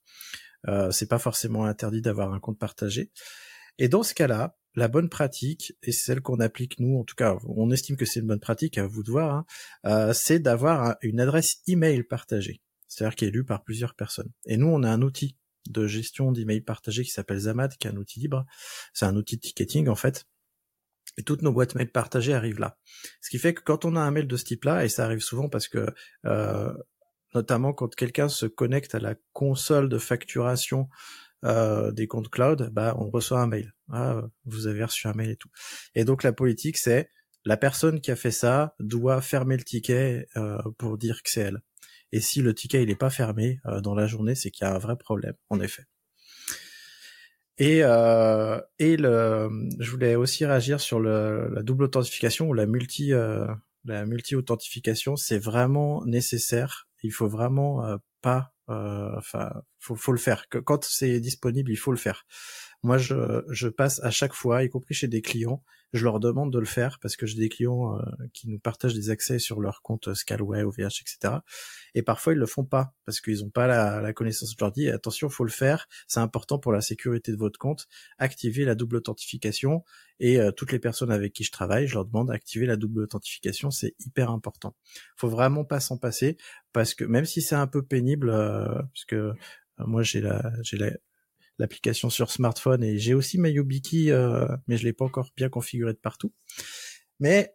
Euh, 0.67 0.89
c'est 0.91 1.07
pas 1.07 1.19
forcément 1.19 1.65
interdit 1.65 2.01
d'avoir 2.01 2.33
un 2.33 2.39
compte 2.39 2.59
partagé. 2.59 3.11
Et 3.77 3.89
dans 3.89 4.03
ce 4.03 4.13
cas-là, 4.13 4.57
la 4.75 4.87
bonne 4.87 5.09
pratique, 5.09 5.73
et 5.83 5.91
celle 5.91 6.21
qu'on 6.21 6.39
applique 6.39 6.79
nous, 6.79 6.97
en 6.97 7.03
tout 7.03 7.15
cas, 7.15 7.37
on 7.45 7.71
estime 7.71 7.97
que 7.97 8.05
c'est 8.05 8.21
une 8.21 8.27
bonne 8.27 8.39
pratique, 8.39 8.77
à 8.77 8.87
vous 8.87 9.03
de 9.03 9.11
voir, 9.11 9.33
hein, 9.33 9.45
euh, 9.85 10.13
c'est 10.13 10.39
d'avoir 10.39 10.97
une 11.01 11.19
adresse 11.19 11.61
email 11.67 12.03
partagée, 12.03 12.61
c'est-à-dire 12.87 13.15
qui 13.15 13.25
est 13.25 13.31
lue 13.31 13.45
par 13.45 13.63
plusieurs 13.63 13.95
personnes. 13.95 14.31
Et 14.45 14.57
nous, 14.57 14.67
on 14.67 14.83
a 14.83 14.89
un 14.89 15.01
outil 15.01 15.37
de 15.69 15.87
gestion 15.87 16.31
d'email 16.31 16.61
partagé 16.61 17.03
qui 17.03 17.11
s'appelle 17.11 17.39
Zamad, 17.39 17.77
qui 17.77 17.87
est 17.87 17.91
un 17.91 17.97
outil 17.97 18.19
libre. 18.19 18.45
C'est 18.93 19.05
un 19.05 19.15
outil 19.15 19.37
de 19.37 19.41
ticketing 19.41 19.87
en 19.87 19.95
fait. 19.95 20.25
Et 21.17 21.23
toutes 21.23 21.41
nos 21.41 21.51
boîtes 21.51 21.75
mail 21.75 21.91
partagées 21.91 22.33
arrivent 22.33 22.59
là. 22.59 22.77
Ce 23.21 23.29
qui 23.29 23.39
fait 23.39 23.53
que 23.53 23.61
quand 23.61 23.85
on 23.85 23.95
a 23.95 23.99
un 23.99 24.11
mail 24.11 24.27
de 24.27 24.37
ce 24.37 24.45
type-là, 24.45 24.85
et 24.85 24.89
ça 24.89 25.05
arrive 25.05 25.21
souvent 25.21 25.49
parce 25.49 25.67
que 25.67 25.87
euh, 26.25 26.73
notamment 27.33 27.73
quand 27.73 27.93
quelqu'un 27.95 28.29
se 28.29 28.45
connecte 28.45 28.95
à 28.95 28.99
la 28.99 29.15
console 29.33 29.89
de 29.89 29.97
facturation 29.97 30.89
euh, 31.45 31.91
des 31.91 32.07
comptes 32.07 32.29
cloud, 32.29 32.69
bah 32.71 32.95
on 32.99 33.09
reçoit 33.09 33.41
un 33.41 33.47
mail. 33.47 33.73
Ah, 33.91 34.21
vous 34.45 34.67
avez 34.67 34.83
reçu 34.83 35.07
un 35.07 35.13
mail 35.13 35.31
et 35.31 35.35
tout. 35.35 35.49
Et 35.95 36.05
donc 36.05 36.23
la 36.23 36.33
politique 36.33 36.77
c'est 36.77 37.09
la 37.45 37.57
personne 37.57 38.01
qui 38.01 38.11
a 38.11 38.15
fait 38.15 38.31
ça 38.31 38.75
doit 38.79 39.21
fermer 39.21 39.57
le 39.57 39.63
ticket 39.63 40.27
euh, 40.37 40.61
pour 40.77 40.97
dire 40.97 41.23
que 41.23 41.29
c'est 41.29 41.41
elle. 41.41 41.61
Et 42.11 42.21
si 42.21 42.41
le 42.41 42.53
ticket 42.53 42.83
il 42.83 42.89
n'est 42.89 42.95
pas 42.95 43.09
fermé 43.09 43.59
euh, 43.65 43.81
dans 43.81 43.95
la 43.95 44.07
journée, 44.07 44.35
c'est 44.35 44.51
qu'il 44.51 44.65
y 44.65 44.69
a 44.69 44.73
un 44.73 44.79
vrai 44.79 44.97
problème, 44.97 45.35
en 45.49 45.59
effet. 45.59 45.83
Et, 47.57 47.81
euh, 47.83 48.59
et 48.79 48.95
le, 48.95 49.49
je 49.79 49.91
voulais 49.91 50.15
aussi 50.15 50.45
réagir 50.45 50.79
sur 50.79 50.99
le, 50.99 51.49
la 51.53 51.61
double 51.61 51.83
authentification 51.85 52.47
ou 52.47 52.53
la 52.53 52.65
multi 52.65 53.13
euh, 53.13 53.45
la 53.85 54.05
multi 54.05 54.35
authentification. 54.35 55.15
C'est 55.17 55.39
vraiment 55.39 56.05
nécessaire. 56.05 56.87
Il 57.03 57.11
faut 57.11 57.27
vraiment 57.27 57.85
euh, 57.85 57.97
pas, 58.21 58.53
euh, 58.69 59.11
enfin, 59.17 59.51
faut, 59.79 59.95
faut 59.95 60.11
le 60.11 60.17
faire. 60.17 60.45
Quand 60.49 60.85
c'est 60.85 61.19
disponible, 61.19 61.71
il 61.71 61.77
faut 61.77 61.91
le 61.91 61.97
faire. 61.97 62.25
Moi, 62.83 62.97
je, 62.97 63.43
je 63.49 63.67
passe 63.67 64.01
à 64.03 64.11
chaque 64.11 64.33
fois, 64.33 64.63
y 64.63 64.69
compris 64.69 64.93
chez 64.93 65.07
des 65.07 65.21
clients, 65.21 65.63
je 65.93 66.03
leur 66.03 66.19
demande 66.19 66.53
de 66.53 66.59
le 66.59 66.65
faire 66.65 66.99
parce 67.01 67.15
que 67.15 67.25
j'ai 67.25 67.37
des 67.37 67.49
clients 67.49 67.97
euh, 67.97 68.01
qui 68.33 68.47
nous 68.47 68.59
partagent 68.59 68.93
des 68.93 69.09
accès 69.09 69.39
sur 69.39 69.59
leur 69.59 69.81
compte 69.81 70.13
Scalway, 70.13 70.61
OVH, 70.63 71.01
etc. 71.01 71.39
Et 71.95 72.03
parfois 72.03 72.33
ils 72.33 72.39
le 72.39 72.45
font 72.45 72.63
pas 72.63 72.93
parce 73.05 73.21
qu'ils 73.21 73.39
n'ont 73.39 73.49
pas 73.49 73.67
la, 73.67 73.99
la, 74.01 74.13
connaissance. 74.13 74.51
Je 74.51 74.63
leur 74.63 74.71
dis 74.71 74.89
attention, 74.89 75.29
faut 75.29 75.43
le 75.43 75.49
faire. 75.49 75.87
C'est 76.07 76.19
important 76.19 76.59
pour 76.59 76.71
la 76.71 76.81
sécurité 76.81 77.31
de 77.31 77.37
votre 77.37 77.57
compte. 77.57 77.87
Activez 78.19 78.65
la 78.65 78.75
double 78.75 78.97
authentification 78.97 79.83
et 80.19 80.39
euh, 80.39 80.51
toutes 80.51 80.71
les 80.71 80.79
personnes 80.79 81.11
avec 81.11 81.33
qui 81.33 81.43
je 81.43 81.51
travaille, 81.51 81.87
je 81.87 81.95
leur 81.95 82.05
demande 82.05 82.27
d'activer 82.27 82.65
la 82.65 82.75
double 82.75 83.01
authentification. 83.03 83.71
C'est 83.71 83.95
hyper 83.99 84.29
important. 84.29 84.75
Faut 85.15 85.29
vraiment 85.29 85.63
pas 85.63 85.79
s'en 85.79 85.97
passer 85.97 86.37
parce 86.73 86.93
que 86.93 87.03
même 87.03 87.25
si 87.25 87.41
c'est 87.41 87.55
un 87.55 87.67
peu 87.67 87.83
pénible, 87.83 88.29
euh, 88.29 88.65
parce 88.65 89.05
que 89.05 89.15
euh, 89.15 89.33
moi 89.79 90.03
j'ai 90.03 90.21
la 90.21 90.51
j'ai 90.61 90.77
la 90.77 90.91
l'application 91.59 92.09
sur 92.09 92.31
smartphone 92.31 92.83
et 92.83 92.97
j'ai 92.97 93.13
aussi 93.13 93.37
ma 93.37 93.49
YubiKey, 93.49 94.11
euh, 94.11 94.47
mais 94.67 94.77
je 94.77 94.85
l'ai 94.85 94.93
pas 94.93 95.05
encore 95.05 95.31
bien 95.37 95.49
configuré 95.49 95.93
de 95.93 95.97
partout. 95.99 96.33
Mais 97.19 97.53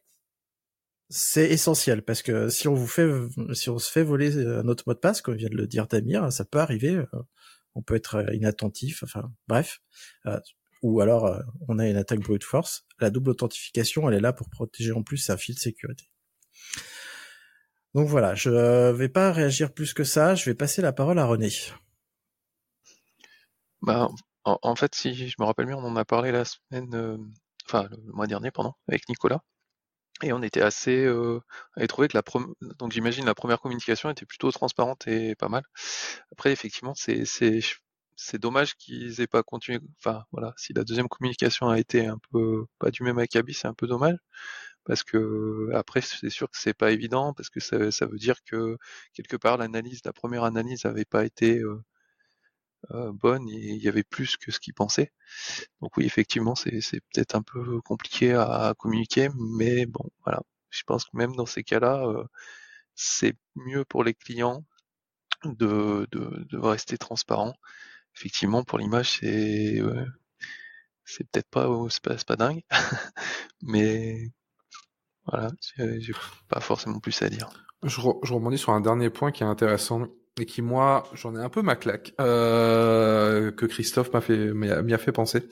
c'est 1.09 1.51
essentiel 1.51 2.03
parce 2.03 2.23
que 2.23 2.49
si 2.49 2.69
on 2.69 2.75
vous 2.75 2.87
fait, 2.87 3.09
si 3.53 3.71
on 3.71 3.79
se 3.79 3.91
fait 3.91 4.03
voler 4.03 4.31
notre 4.65 4.85
mot 4.87 4.95
de 4.95 4.99
passe, 4.99 5.23
comme 5.23 5.37
vient 5.37 5.49
de 5.49 5.57
le 5.57 5.67
dire 5.67 5.87
Damir, 5.87 6.33
ça 6.33 6.45
peut 6.45 6.59
arriver. 6.59 6.95
Euh, 6.95 7.07
on 7.75 7.83
peut 7.83 7.97
être 7.97 8.25
inattentif, 8.33 9.03
enfin 9.03 9.33
bref, 9.49 9.81
euh, 10.27 10.39
ou 10.83 11.01
alors 11.01 11.27
euh, 11.27 11.41
on 11.69 11.79
a 11.79 11.89
une 11.89 11.97
attaque 11.97 12.21
brute 12.21 12.45
force. 12.45 12.87
La 13.01 13.11
double 13.11 13.31
authentification, 13.31 14.09
elle 14.09 14.17
est 14.17 14.21
là 14.21 14.33
pour 14.33 14.49
protéger 14.49 14.93
en 14.93 15.03
plus 15.03 15.29
un 15.31 15.37
fil 15.37 15.55
de 15.55 15.61
sécurité. 15.61 16.05
Donc 17.95 18.09
voilà, 18.09 18.35
je 18.35 18.51
vais 18.93 19.09
pas 19.09 19.33
réagir 19.33 19.73
plus 19.73 19.93
que 19.95 20.05
ça. 20.05 20.35
Je 20.35 20.45
vais 20.47 20.55
passer 20.55 20.83
la 20.83 20.93
parole 20.93 21.19
à 21.19 21.27
René. 21.27 21.51
Bah, 23.85 24.09
en, 24.45 24.59
en, 24.63 24.77
fait, 24.77 24.95
si 24.95 25.15
je 25.29 25.37
me 25.39 25.45
rappelle 25.45 25.67
bien, 25.67 25.77
on 25.77 25.85
en 25.85 25.97
a 25.97 26.05
parlé 26.05 26.33
la 26.33 26.45
semaine, 26.45 26.95
euh, 26.95 27.19
enfin 27.67 27.89
le 27.91 28.13
mois 28.13 28.27
dernier, 28.27 28.51
pardon, 28.51 28.73
avec 28.89 29.09
Nicolas. 29.09 29.41
Et 30.23 30.33
on 30.33 30.43
était 30.43 30.63
assez, 30.63 31.05
euh, 31.07 31.41
trouvé 31.89 32.09
que 32.09 32.17
la 32.17 32.23
donc 32.79 32.93
j'imagine 32.93 33.27
la 33.27 33.35
première 33.35 33.61
communication 33.61 34.11
était 34.11 34.27
plutôt 34.27 34.51
transparente 34.53 35.07
et 35.09 35.35
pas 35.37 35.49
mal. 35.49 35.65
Après, 36.33 36.53
effectivement, 36.53 36.95
c'est 36.95 37.25
c'est 37.27 37.61
c'est 38.17 38.39
dommage 38.41 38.77
qu'ils 38.77 39.21
aient 39.21 39.27
pas 39.29 39.43
continué. 39.43 39.81
Enfin 39.99 40.25
voilà, 40.33 40.55
si 40.57 40.73
la 40.75 40.85
deuxième 40.85 41.09
communication 41.09 41.69
a 41.69 41.79
été 41.81 42.07
un 42.07 42.19
peu 42.33 42.67
pas 42.79 42.91
du 42.91 43.03
même 43.05 43.19
acabit, 43.19 43.55
c'est 43.55 43.69
un 43.69 43.75
peu 43.75 43.87
dommage 43.89 44.19
parce 44.85 45.03
que 45.03 45.71
après 45.75 46.01
c'est 46.03 46.31
sûr 46.31 46.51
que 46.51 46.59
c'est 46.59 46.75
pas 46.75 46.93
évident 46.93 47.33
parce 47.35 47.51
que 47.51 47.61
ça, 47.61 47.91
ça 47.91 48.07
veut 48.07 48.19
dire 48.19 48.37
que 48.45 48.77
quelque 49.15 49.37
part 49.37 49.57
l'analyse, 49.59 50.01
la 50.05 50.13
première 50.13 50.45
analyse 50.45 50.85
avait 50.87 51.05
pas 51.07 51.25
été 51.25 51.59
euh, 51.61 51.83
bonne 52.91 53.49
et 53.49 53.73
il 53.75 53.83
y 53.83 53.89
avait 53.89 54.05
plus 54.05 54.37
que 54.37 54.51
ce 54.53 54.61
qu'ils 54.61 54.75
pensaient. 54.75 55.13
Donc 55.81 55.97
oui, 55.97 56.05
effectivement, 56.07 56.55
c'est 56.55 56.81
peut-être 57.13 57.35
un 57.35 57.43
peu 57.43 57.81
compliqué 57.83 58.35
à, 58.35 58.75
communiquer, 58.79 59.29
mais 59.37 59.87
bon, 59.87 60.11
voilà. 60.25 60.43
Je 60.71 60.83
pense 60.85 61.05
que 61.05 61.17
même 61.17 61.37
dans 61.37 61.47
ces 61.47 61.63
cas-là, 61.63 62.05
euh, 62.07 62.25
c'est 62.95 63.37
mieux 63.55 63.85
pour 63.85 64.05
les 64.05 64.15
clients 64.15 64.65
de, 65.45 66.09
de, 66.13 66.45
de 66.51 66.59
rester 66.59 66.99
transparent. 66.99 67.55
Effectivement, 68.17 68.65
pour 68.65 68.79
l'image, 68.79 69.19
c'est 69.21 69.81
c'est 71.05 71.29
peut-être 71.31 71.49
pas 71.51 71.69
c'est 71.91 72.03
pas, 72.03 72.17
pas 72.17 72.37
dingue, 72.37 72.63
mais 73.63 74.31
voilà, 75.27 75.51
j'ai 75.77 76.13
pas 76.49 76.61
forcément 76.61 77.01
plus 77.01 77.21
à 77.23 77.29
dire. 77.29 77.49
Je, 77.83 78.01
je 78.23 78.33
rebondis 78.33 78.59
sur 78.59 78.73
un 78.73 78.81
dernier 78.81 79.11
point 79.11 79.33
qui 79.33 79.43
est 79.43 79.47
intéressant 79.47 80.07
et 80.41 80.47
qui 80.47 80.63
moi 80.63 81.05
j'en 81.15 81.37
ai 81.37 81.41
un 81.41 81.49
peu 81.49 81.63
ma 81.63 81.77
claque 81.77 82.13
euh, 82.21 83.53
que 83.53 83.67
Christophe 83.67 84.13
m'a 84.13 84.21
fait 84.21 84.53
m'y 84.53 84.71
a 84.71 84.99
fait 84.99 85.13
penser. 85.13 85.43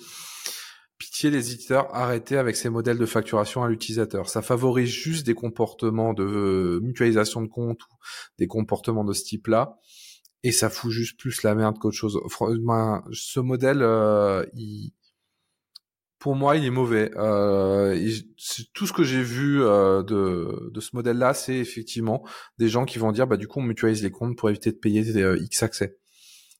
Pitié 0.99 1.31
les 1.31 1.53
éditeurs, 1.53 1.93
arrêtez 1.95 2.37
avec 2.37 2.55
ces 2.55 2.69
modèles 2.69 2.99
de 2.99 3.07
facturation 3.07 3.65
à 3.65 3.69
l'utilisateur. 3.69 4.29
Ça 4.29 4.41
favorise 4.41 4.89
juste 4.89 5.27
des 5.27 5.35
comportements 5.35 6.15
de 6.15 6.79
mutualisation 6.81 7.43
de 7.43 7.49
comptes 7.49 7.83
ou 7.83 7.95
des 8.39 8.47
comportements 8.47 9.03
de 9.03 9.13
ce 9.13 9.25
type-là 9.25 9.79
et 10.43 10.53
ça 10.53 10.71
fout 10.71 10.91
juste 10.91 11.19
plus 11.19 11.43
la 11.43 11.55
merde 11.55 11.79
qu'autre 11.79 11.97
chose. 11.97 12.21
Ce 13.13 13.41
modèle, 13.41 13.83
euh, 13.83 14.45
il, 14.55 14.93
pour 16.23 16.37
moi, 16.37 16.57
il 16.57 16.65
est 16.65 16.71
mauvais. 16.71 17.11
Euh, 17.17 17.99
tout 18.75 18.87
ce 18.87 18.93
que 18.93 19.03
j'ai 19.03 19.25
vu 19.25 19.61
euh, 19.61 20.05
de, 20.05 20.71
de, 20.71 20.81
ce 20.81 20.91
modèle-là, 20.95 21.35
c'est 21.35 21.57
effectivement 21.57 22.25
des 22.59 22.69
gens 22.69 22.85
qui 22.85 23.01
vont 23.01 23.11
dire, 23.11 23.27
bah 23.27 23.37
du 23.37 23.49
coup, 23.49 23.59
on 23.59 23.65
mutualise 23.65 24.05
les 24.05 24.13
comptes 24.13 24.39
pour 24.39 24.49
éviter 24.49 24.71
de 24.71 24.77
payer 24.77 25.03
des 25.03 25.21
euh, 25.21 25.43
X 25.43 25.65
accès. 25.65 25.97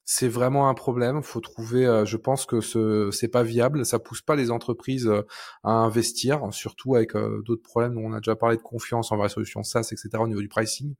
C'est 0.05 0.27
vraiment 0.27 0.69
un 0.69 0.75
problème. 0.75 1.23
Faut 1.23 1.39
trouver. 1.39 1.87
Euh, 1.87 2.05
je 2.05 2.17
pense 2.17 2.45
que 2.45 2.61
ce 2.61 3.11
c'est 3.13 3.29
pas 3.29 3.45
viable. 3.45 3.87
Ça 3.87 4.01
pousse 4.01 4.21
pas 4.21 4.35
les 4.35 4.51
entreprises 4.51 5.07
euh, 5.07 5.23
à 5.63 5.71
investir, 5.71 6.43
surtout 6.51 6.97
avec 6.97 7.13
d'autres 7.15 7.63
problèmes 7.63 7.95
dont 7.95 8.07
on 8.07 8.15
a 8.15 8.19
déjà 8.19 8.35
parlé 8.35 8.57
de 8.57 8.63
confiance 8.63 9.13
en 9.13 9.17
vraie 9.17 9.29
solution 9.29 9.63
SaaS, 9.63 9.91
etc. 9.93 10.09
Au 10.19 10.27
niveau 10.27 10.41
du 10.41 10.49
pricing. 10.49 10.97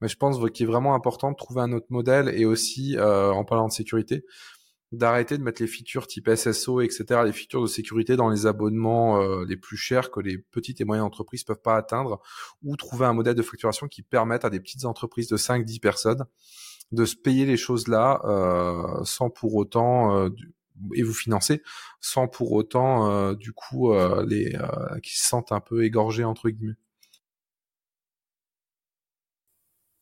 Mais 0.00 0.08
je 0.08 0.16
pense 0.16 0.38
qu'il 0.50 0.64
est 0.64 0.68
vraiment 0.68 0.96
important 0.96 1.30
de 1.30 1.36
trouver 1.36 1.60
un 1.60 1.70
autre 1.70 1.86
modèle 1.90 2.32
et 2.34 2.46
aussi 2.46 2.96
en 2.98 3.44
parlant 3.44 3.68
de 3.68 3.72
sécurité 3.72 4.24
d'arrêter 4.92 5.36
de 5.36 5.42
mettre 5.42 5.60
les 5.60 5.68
features 5.68 6.06
type 6.06 6.30
SSO, 6.34 6.80
etc., 6.80 7.22
les 7.24 7.32
features 7.32 7.62
de 7.62 7.66
sécurité 7.66 8.16
dans 8.16 8.28
les 8.28 8.46
abonnements 8.46 9.20
euh, 9.20 9.44
les 9.44 9.56
plus 9.56 9.76
chers 9.76 10.10
que 10.10 10.20
les 10.20 10.38
petites 10.38 10.80
et 10.80 10.84
moyennes 10.84 11.04
entreprises 11.04 11.44
peuvent 11.44 11.60
pas 11.62 11.76
atteindre, 11.76 12.20
ou 12.62 12.76
trouver 12.76 13.06
un 13.06 13.12
modèle 13.12 13.34
de 13.34 13.42
facturation 13.42 13.88
qui 13.88 14.02
permette 14.02 14.44
à 14.44 14.50
des 14.50 14.60
petites 14.60 14.84
entreprises 14.84 15.28
de 15.28 15.36
5-10 15.36 15.80
personnes 15.80 16.24
de 16.92 17.04
se 17.04 17.16
payer 17.16 17.46
les 17.46 17.56
choses 17.56 17.88
là 17.88 18.20
euh, 18.24 19.04
sans 19.04 19.28
pour 19.28 19.56
autant 19.56 20.16
euh, 20.16 20.30
et 20.94 21.02
vous 21.02 21.14
financer 21.14 21.62
sans 22.00 22.28
pour 22.28 22.52
autant 22.52 23.10
euh, 23.10 23.34
du 23.34 23.52
coup 23.52 23.92
euh, 23.92 24.24
les 24.26 24.54
euh, 24.54 24.98
qui 25.02 25.16
se 25.18 25.26
sentent 25.26 25.52
un 25.52 25.60
peu 25.60 25.84
égorgés 25.84 26.24
entre 26.24 26.50
guillemets. 26.50 26.76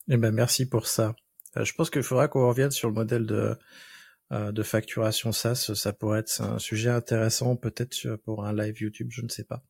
Eh 0.08 0.16
ben 0.16 0.32
merci 0.32 0.68
pour 0.68 0.86
ça. 0.86 1.14
je 1.56 1.72
pense 1.72 1.88
qu'il 1.88 2.02
faudra 2.02 2.28
qu'on 2.28 2.46
revienne 2.46 2.70
sur 2.70 2.88
le 2.88 2.94
modèle 2.94 3.26
de 3.26 3.56
de 4.34 4.62
facturation 4.62 5.32
SaaS, 5.32 5.72
ça 5.74 5.92
pourrait 5.92 6.20
être 6.20 6.40
un 6.40 6.58
sujet 6.58 6.90
intéressant 6.90 7.56
peut-être 7.56 8.16
pour 8.24 8.44
un 8.44 8.52
live 8.52 8.80
YouTube, 8.80 9.08
je 9.10 9.22
ne 9.22 9.28
sais 9.28 9.44
pas. 9.44 9.62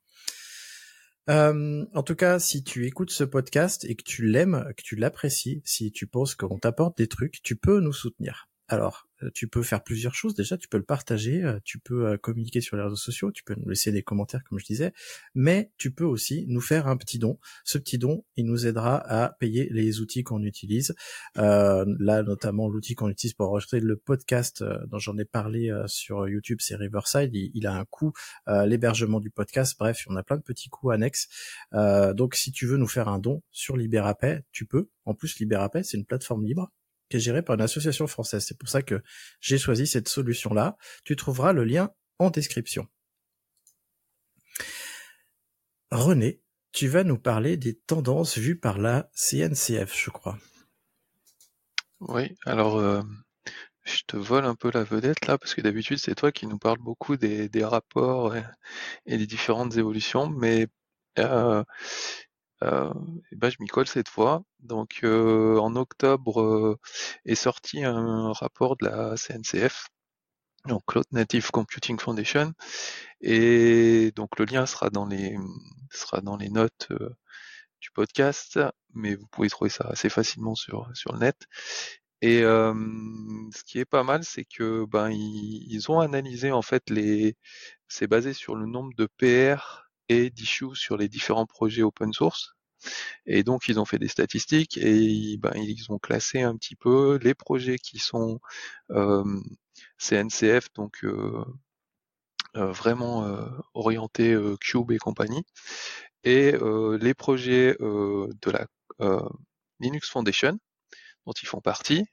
Euh, 1.30 1.86
en 1.94 2.02
tout 2.02 2.14
cas, 2.14 2.38
si 2.38 2.62
tu 2.62 2.86
écoutes 2.86 3.10
ce 3.10 3.24
podcast 3.24 3.84
et 3.84 3.94
que 3.94 4.02
tu 4.02 4.26
l'aimes, 4.26 4.72
que 4.76 4.82
tu 4.82 4.96
l'apprécies, 4.96 5.62
si 5.64 5.90
tu 5.90 6.06
penses 6.06 6.34
qu'on 6.34 6.58
t'apporte 6.58 6.98
des 6.98 7.08
trucs, 7.08 7.42
tu 7.42 7.56
peux 7.56 7.80
nous 7.80 7.92
soutenir. 7.92 8.48
Alors, 8.68 9.06
euh, 9.22 9.30
tu 9.34 9.46
peux 9.46 9.62
faire 9.62 9.82
plusieurs 9.82 10.14
choses. 10.14 10.34
Déjà, 10.34 10.56
tu 10.56 10.68
peux 10.68 10.78
le 10.78 10.84
partager, 10.84 11.42
euh, 11.44 11.58
tu 11.64 11.78
peux 11.78 12.06
euh, 12.06 12.16
communiquer 12.16 12.60
sur 12.62 12.76
les 12.76 12.82
réseaux 12.82 12.96
sociaux, 12.96 13.30
tu 13.30 13.44
peux 13.44 13.54
nous 13.54 13.68
laisser 13.68 13.92
des 13.92 14.02
commentaires, 14.02 14.42
comme 14.44 14.58
je 14.58 14.64
disais, 14.64 14.92
mais 15.34 15.70
tu 15.76 15.90
peux 15.90 16.04
aussi 16.04 16.46
nous 16.48 16.62
faire 16.62 16.88
un 16.88 16.96
petit 16.96 17.18
don. 17.18 17.38
Ce 17.64 17.76
petit 17.76 17.98
don, 17.98 18.24
il 18.36 18.46
nous 18.46 18.66
aidera 18.66 18.96
à 18.96 19.30
payer 19.38 19.68
les 19.70 20.00
outils 20.00 20.22
qu'on 20.22 20.42
utilise. 20.42 20.94
là, 21.36 22.22
notamment 22.22 22.68
l'outil 22.68 22.94
qu'on 22.94 23.10
utilise 23.10 23.34
pour 23.34 23.48
enregistrer 23.50 23.80
le 23.80 23.96
podcast, 23.96 24.64
dont 24.88 24.98
j'en 24.98 25.16
ai 25.18 25.24
parlé 25.24 25.70
sur 25.86 26.28
YouTube, 26.28 26.58
c'est 26.60 26.76
Riverside. 26.76 27.30
Il, 27.34 27.66
a 27.66 27.74
un 27.74 27.84
coût, 27.84 28.12
l'hébergement 28.46 29.20
du 29.20 29.30
podcast. 29.30 29.76
Bref, 29.78 30.04
on 30.08 30.16
a 30.16 30.22
plein 30.22 30.36
de 30.36 30.42
petits 30.42 30.68
coûts 30.68 30.90
annexes. 30.90 31.28
donc, 31.72 32.34
si 32.34 32.52
tu 32.52 32.66
veux 32.66 32.76
nous 32.76 32.88
faire 32.88 33.08
un 33.08 33.18
don 33.18 33.42
sur 33.50 33.76
Liberapay, 33.76 34.42
tu 34.52 34.66
peux. 34.66 34.88
En 35.04 35.14
plus, 35.14 35.38
Liberapay, 35.38 35.82
c'est 35.82 35.96
une 35.96 36.06
plateforme 36.06 36.44
libre 36.44 36.70
qui 37.08 37.18
est 37.18 37.20
géré 37.20 37.42
par 37.42 37.54
une 37.54 37.62
association 37.62 38.06
française. 38.06 38.44
C'est 38.46 38.58
pour 38.58 38.68
ça 38.68 38.82
que 38.82 39.02
j'ai 39.40 39.58
choisi 39.58 39.86
cette 39.86 40.08
solution-là. 40.08 40.76
Tu 41.04 41.16
trouveras 41.16 41.52
le 41.52 41.64
lien 41.64 41.90
en 42.18 42.30
description. 42.30 42.86
René, 45.90 46.40
tu 46.72 46.88
vas 46.88 47.04
nous 47.04 47.18
parler 47.18 47.56
des 47.56 47.74
tendances 47.74 48.36
vues 48.36 48.58
par 48.58 48.78
la 48.78 49.10
CNCF, 49.14 49.96
je 49.96 50.10
crois. 50.10 50.38
Oui, 52.00 52.36
alors 52.44 52.78
euh, 52.78 53.00
je 53.84 54.02
te 54.06 54.16
vole 54.16 54.44
un 54.44 54.54
peu 54.54 54.70
la 54.74 54.82
vedette 54.82 55.26
là, 55.26 55.38
parce 55.38 55.54
que 55.54 55.60
d'habitude 55.60 55.98
c'est 55.98 56.14
toi 56.14 56.32
qui 56.32 56.46
nous 56.46 56.58
parles 56.58 56.80
beaucoup 56.80 57.16
des, 57.16 57.48
rapports 57.64 58.34
et, 58.34 58.44
des 59.06 59.26
différentes 59.26 59.76
évolutions, 59.76 60.28
mais 60.28 60.66
euh, 61.18 61.62
euh, 62.64 62.92
et 63.32 63.36
ben 63.36 63.50
je 63.50 63.56
m'y 63.60 63.68
colle 63.68 63.86
cette 63.86 64.08
fois. 64.08 64.42
Donc 64.60 65.00
euh, 65.04 65.58
en 65.58 65.76
octobre 65.76 66.40
euh, 66.40 66.78
est 67.26 67.34
sorti 67.34 67.84
un 67.84 68.32
rapport 68.32 68.76
de 68.76 68.86
la 68.86 69.16
CNCF, 69.16 69.88
donc 70.66 70.82
Cloud 70.86 71.06
Native 71.12 71.50
Computing 71.50 71.98
Foundation, 72.00 72.52
et 73.20 74.12
donc 74.16 74.38
le 74.38 74.46
lien 74.46 74.66
sera 74.66 74.90
dans 74.90 75.06
les 75.06 75.36
sera 75.90 76.20
dans 76.20 76.36
les 76.36 76.50
notes 76.50 76.88
du 77.80 77.90
podcast, 77.92 78.58
mais 78.94 79.14
vous 79.14 79.26
pouvez 79.28 79.50
trouver 79.50 79.70
ça 79.70 79.84
assez 79.88 80.08
facilement 80.10 80.54
sur 80.54 80.88
le 81.12 81.18
net. 81.18 81.36
Et 82.22 82.40
ce 82.40 83.64
qui 83.66 83.78
est 83.80 83.84
pas 83.84 84.04
mal, 84.04 84.24
c'est 84.24 84.44
que 84.46 84.86
ben 84.86 85.10
ils, 85.10 85.90
ont 85.90 86.00
analysé 86.00 86.52
en 86.52 86.62
fait 86.62 86.88
les, 86.90 87.36
c'est 87.88 88.06
basé 88.06 88.32
sur 88.32 88.56
le 88.56 88.66
nombre 88.66 88.94
de 88.96 89.06
PR 89.18 89.83
et 90.08 90.30
d'issues 90.30 90.74
sur 90.74 90.96
les 90.96 91.08
différents 91.08 91.46
projets 91.46 91.82
open 91.82 92.12
source. 92.12 92.54
Et 93.26 93.42
donc 93.42 93.68
ils 93.68 93.80
ont 93.80 93.84
fait 93.84 93.98
des 93.98 94.08
statistiques 94.08 94.76
et 94.78 95.36
ben, 95.38 95.52
ils 95.56 95.86
ont 95.90 95.98
classé 95.98 96.42
un 96.42 96.56
petit 96.56 96.76
peu 96.76 97.18
les 97.22 97.34
projets 97.34 97.78
qui 97.78 97.98
sont 97.98 98.40
euh, 98.90 99.24
CNCF, 99.98 100.72
donc 100.74 101.04
euh, 101.04 101.44
euh, 102.56 102.72
vraiment 102.72 103.26
orientés 103.74 104.36
Cube 104.60 104.92
et 104.92 104.98
compagnie, 104.98 105.44
et 106.24 106.52
les 106.52 107.14
projets 107.14 107.76
de 107.80 108.50
la 108.50 108.66
Linux 109.80 110.10
Foundation 110.10 110.58
dont 111.26 111.32
ils 111.32 111.48
font 111.48 111.60
partie. 111.60 112.04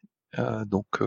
donc 0.66 1.00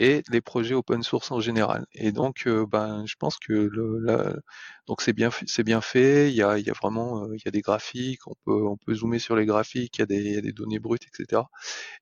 et 0.00 0.22
les 0.30 0.40
projets 0.40 0.74
open 0.74 1.02
source 1.02 1.30
en 1.30 1.40
général. 1.40 1.86
Et 1.92 2.10
donc, 2.10 2.46
euh, 2.46 2.66
ben, 2.66 3.04
je 3.06 3.14
pense 3.18 3.38
que 3.38 3.52
le, 3.52 4.40
donc 4.86 5.02
c'est 5.02 5.12
bien, 5.12 5.30
c'est 5.46 5.62
bien 5.62 5.82
fait. 5.82 6.30
Il 6.30 6.34
y 6.34 6.42
a, 6.42 6.58
il 6.58 6.66
y 6.66 6.70
a 6.70 6.72
vraiment, 6.72 7.24
euh, 7.24 7.36
il 7.36 7.42
y 7.44 7.48
a 7.48 7.50
des 7.50 7.60
graphiques. 7.60 8.26
On 8.26 8.34
peut, 8.44 8.66
on 8.66 8.76
peut 8.78 8.94
zoomer 8.94 9.18
sur 9.20 9.36
les 9.36 9.44
graphiques. 9.46 9.98
Il 9.98 10.00
y 10.00 10.02
a 10.04 10.06
des, 10.06 10.16
il 10.22 10.32
y 10.34 10.38
a 10.38 10.40
des 10.40 10.52
données 10.52 10.78
brutes, 10.78 11.04
etc. 11.06 11.42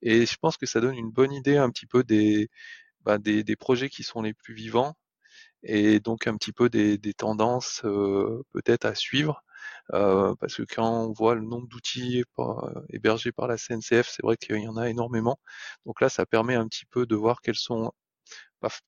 Et 0.02 0.26
je 0.26 0.36
pense 0.40 0.56
que 0.56 0.66
ça 0.66 0.80
donne 0.80 0.94
une 0.96 1.10
bonne 1.10 1.32
idée 1.32 1.56
un 1.56 1.70
petit 1.70 1.86
peu 1.86 2.04
des, 2.04 2.48
ben, 3.04 3.18
des, 3.18 3.44
des, 3.44 3.56
projets 3.56 3.88
qui 3.90 4.04
sont 4.04 4.22
les 4.22 4.34
plus 4.34 4.54
vivants 4.54 4.94
et 5.64 6.00
donc 6.00 6.26
un 6.26 6.36
petit 6.36 6.52
peu 6.52 6.68
des, 6.70 6.98
des 6.98 7.14
tendances 7.14 7.82
euh, 7.84 8.44
peut-être 8.52 8.84
à 8.86 8.94
suivre. 8.94 9.42
Euh, 9.94 10.34
parce 10.40 10.56
que 10.56 10.62
quand 10.62 11.06
on 11.06 11.12
voit 11.12 11.34
le 11.34 11.42
nombre 11.42 11.68
d'outils 11.68 12.24
hébergés 12.90 13.32
par 13.32 13.48
la 13.48 13.56
CNCF, 13.56 14.08
c'est 14.08 14.22
vrai 14.22 14.36
qu'il 14.36 14.56
y 14.60 14.68
en 14.68 14.76
a 14.76 14.88
énormément. 14.88 15.38
Donc 15.86 16.00
là, 16.00 16.08
ça 16.08 16.26
permet 16.26 16.54
un 16.54 16.68
petit 16.68 16.86
peu 16.86 17.06
de 17.06 17.16
voir 17.16 17.40
quels 17.40 17.56
sont, 17.56 17.92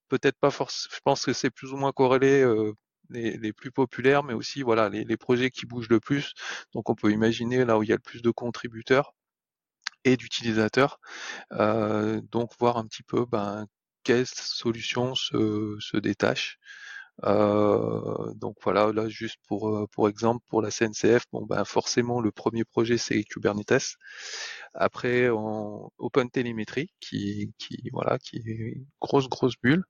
peut-être 0.08 0.38
pas 0.38 0.50
forcément, 0.50 0.94
je 0.94 1.00
pense 1.04 1.24
que 1.24 1.32
c'est 1.32 1.50
plus 1.50 1.72
ou 1.72 1.76
moins 1.76 1.92
corrélé 1.92 2.42
euh, 2.42 2.72
les, 3.10 3.52
plus 3.52 3.70
populaires, 3.72 4.22
mais 4.22 4.34
aussi 4.34 4.62
voilà 4.62 4.88
les, 4.88 5.16
projets 5.16 5.50
qui 5.50 5.66
bougent 5.66 5.88
le 5.88 6.00
plus. 6.00 6.32
Donc 6.74 6.90
on 6.90 6.94
peut 6.94 7.10
imaginer 7.12 7.64
là 7.64 7.78
où 7.78 7.82
il 7.82 7.88
y 7.88 7.92
a 7.92 7.96
le 7.96 8.00
plus 8.00 8.22
de 8.22 8.30
contributeurs 8.30 9.14
et 10.04 10.16
d'utilisateurs. 10.16 11.00
Euh, 11.52 12.20
donc 12.30 12.52
voir 12.58 12.76
un 12.78 12.86
petit 12.86 13.02
peu 13.02 13.26
ben, 13.26 13.66
quelles 14.04 14.26
solutions 14.26 15.14
se, 15.14 15.76
se 15.80 15.96
détachent 15.96 16.58
euh, 17.24 18.32
donc 18.34 18.56
voilà, 18.62 18.92
là 18.92 19.08
juste 19.08 19.38
pour 19.48 19.68
euh, 19.68 19.86
pour 19.92 20.08
exemple 20.08 20.44
pour 20.48 20.62
la 20.62 20.70
CNCF, 20.70 21.24
bon 21.32 21.44
ben 21.46 21.64
forcément 21.64 22.20
le 22.20 22.30
premier 22.32 22.64
projet 22.64 22.98
c'est 22.98 23.22
Kubernetes. 23.24 23.96
Après 24.74 25.28
en 25.28 25.92
Open 25.98 26.30
Telemetry 26.30 26.90
qui 27.00 27.52
qui 27.58 27.90
voilà 27.92 28.18
qui 28.18 28.36
est 28.38 28.42
une 28.76 28.86
grosse 29.00 29.28
grosse 29.28 29.54
bulle. 29.62 29.84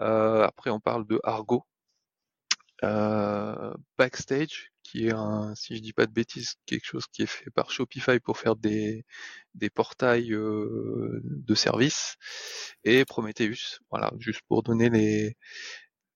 Euh, 0.00 0.42
après 0.44 0.70
on 0.70 0.80
parle 0.80 1.06
de 1.06 1.20
Argo. 1.24 1.64
Euh, 2.84 3.72
Backstage 3.96 4.72
qui 4.82 5.06
est 5.06 5.12
un 5.12 5.54
si 5.54 5.76
je 5.76 5.82
dis 5.82 5.92
pas 5.92 6.06
de 6.06 6.12
bêtises 6.12 6.54
quelque 6.66 6.84
chose 6.84 7.06
qui 7.12 7.22
est 7.22 7.26
fait 7.26 7.50
par 7.50 7.70
Shopify 7.70 8.18
pour 8.18 8.38
faire 8.38 8.56
des 8.56 9.04
des 9.54 9.70
portails 9.70 10.32
euh, 10.32 11.20
de 11.22 11.54
services 11.54 12.16
et 12.82 13.04
Prometheus 13.04 13.78
voilà 13.90 14.12
juste 14.18 14.40
pour 14.48 14.64
donner 14.64 14.90
les 14.90 15.36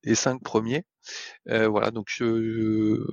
les 0.07 0.15
cinq 0.15 0.43
premiers. 0.43 0.85
Euh, 1.49 1.69
voilà, 1.69 1.91
donc 1.91 2.07
je, 2.11 3.05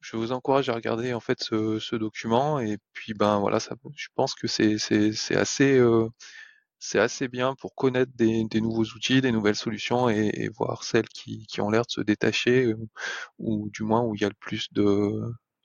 je 0.00 0.16
vous 0.16 0.32
encourage 0.32 0.68
à 0.68 0.74
regarder 0.74 1.14
en 1.14 1.20
fait 1.20 1.42
ce, 1.42 1.96
document 1.96 2.60
et 2.60 2.78
puis 2.92 3.14
ben 3.14 3.40
voilà, 3.40 3.60
ça, 3.60 3.76
je 3.96 4.08
pense 4.14 4.34
que 4.34 4.46
c'est 4.46 4.76
assez 5.36 5.78
euh, 5.78 6.08
c'est 6.78 6.98
assez 7.00 7.28
bien 7.28 7.54
pour 7.56 7.74
connaître 7.74 8.12
des, 8.14 8.46
nouveaux 8.60 8.84
outils, 8.84 9.20
des 9.22 9.32
nouvelles 9.32 9.56
solutions 9.56 10.08
et, 10.10 10.50
voir 10.56 10.84
celles 10.84 11.08
qui, 11.08 11.46
qui 11.46 11.60
ont 11.62 11.70
l'air 11.70 11.82
de 11.86 11.90
se 11.90 12.02
détacher 12.02 12.74
ou, 13.38 13.70
du 13.70 13.82
moins 13.84 14.02
où 14.02 14.14
il 14.14 14.20
y 14.22 14.24
a 14.24 14.28
le 14.28 14.34
plus 14.38 14.72
de 14.72 14.82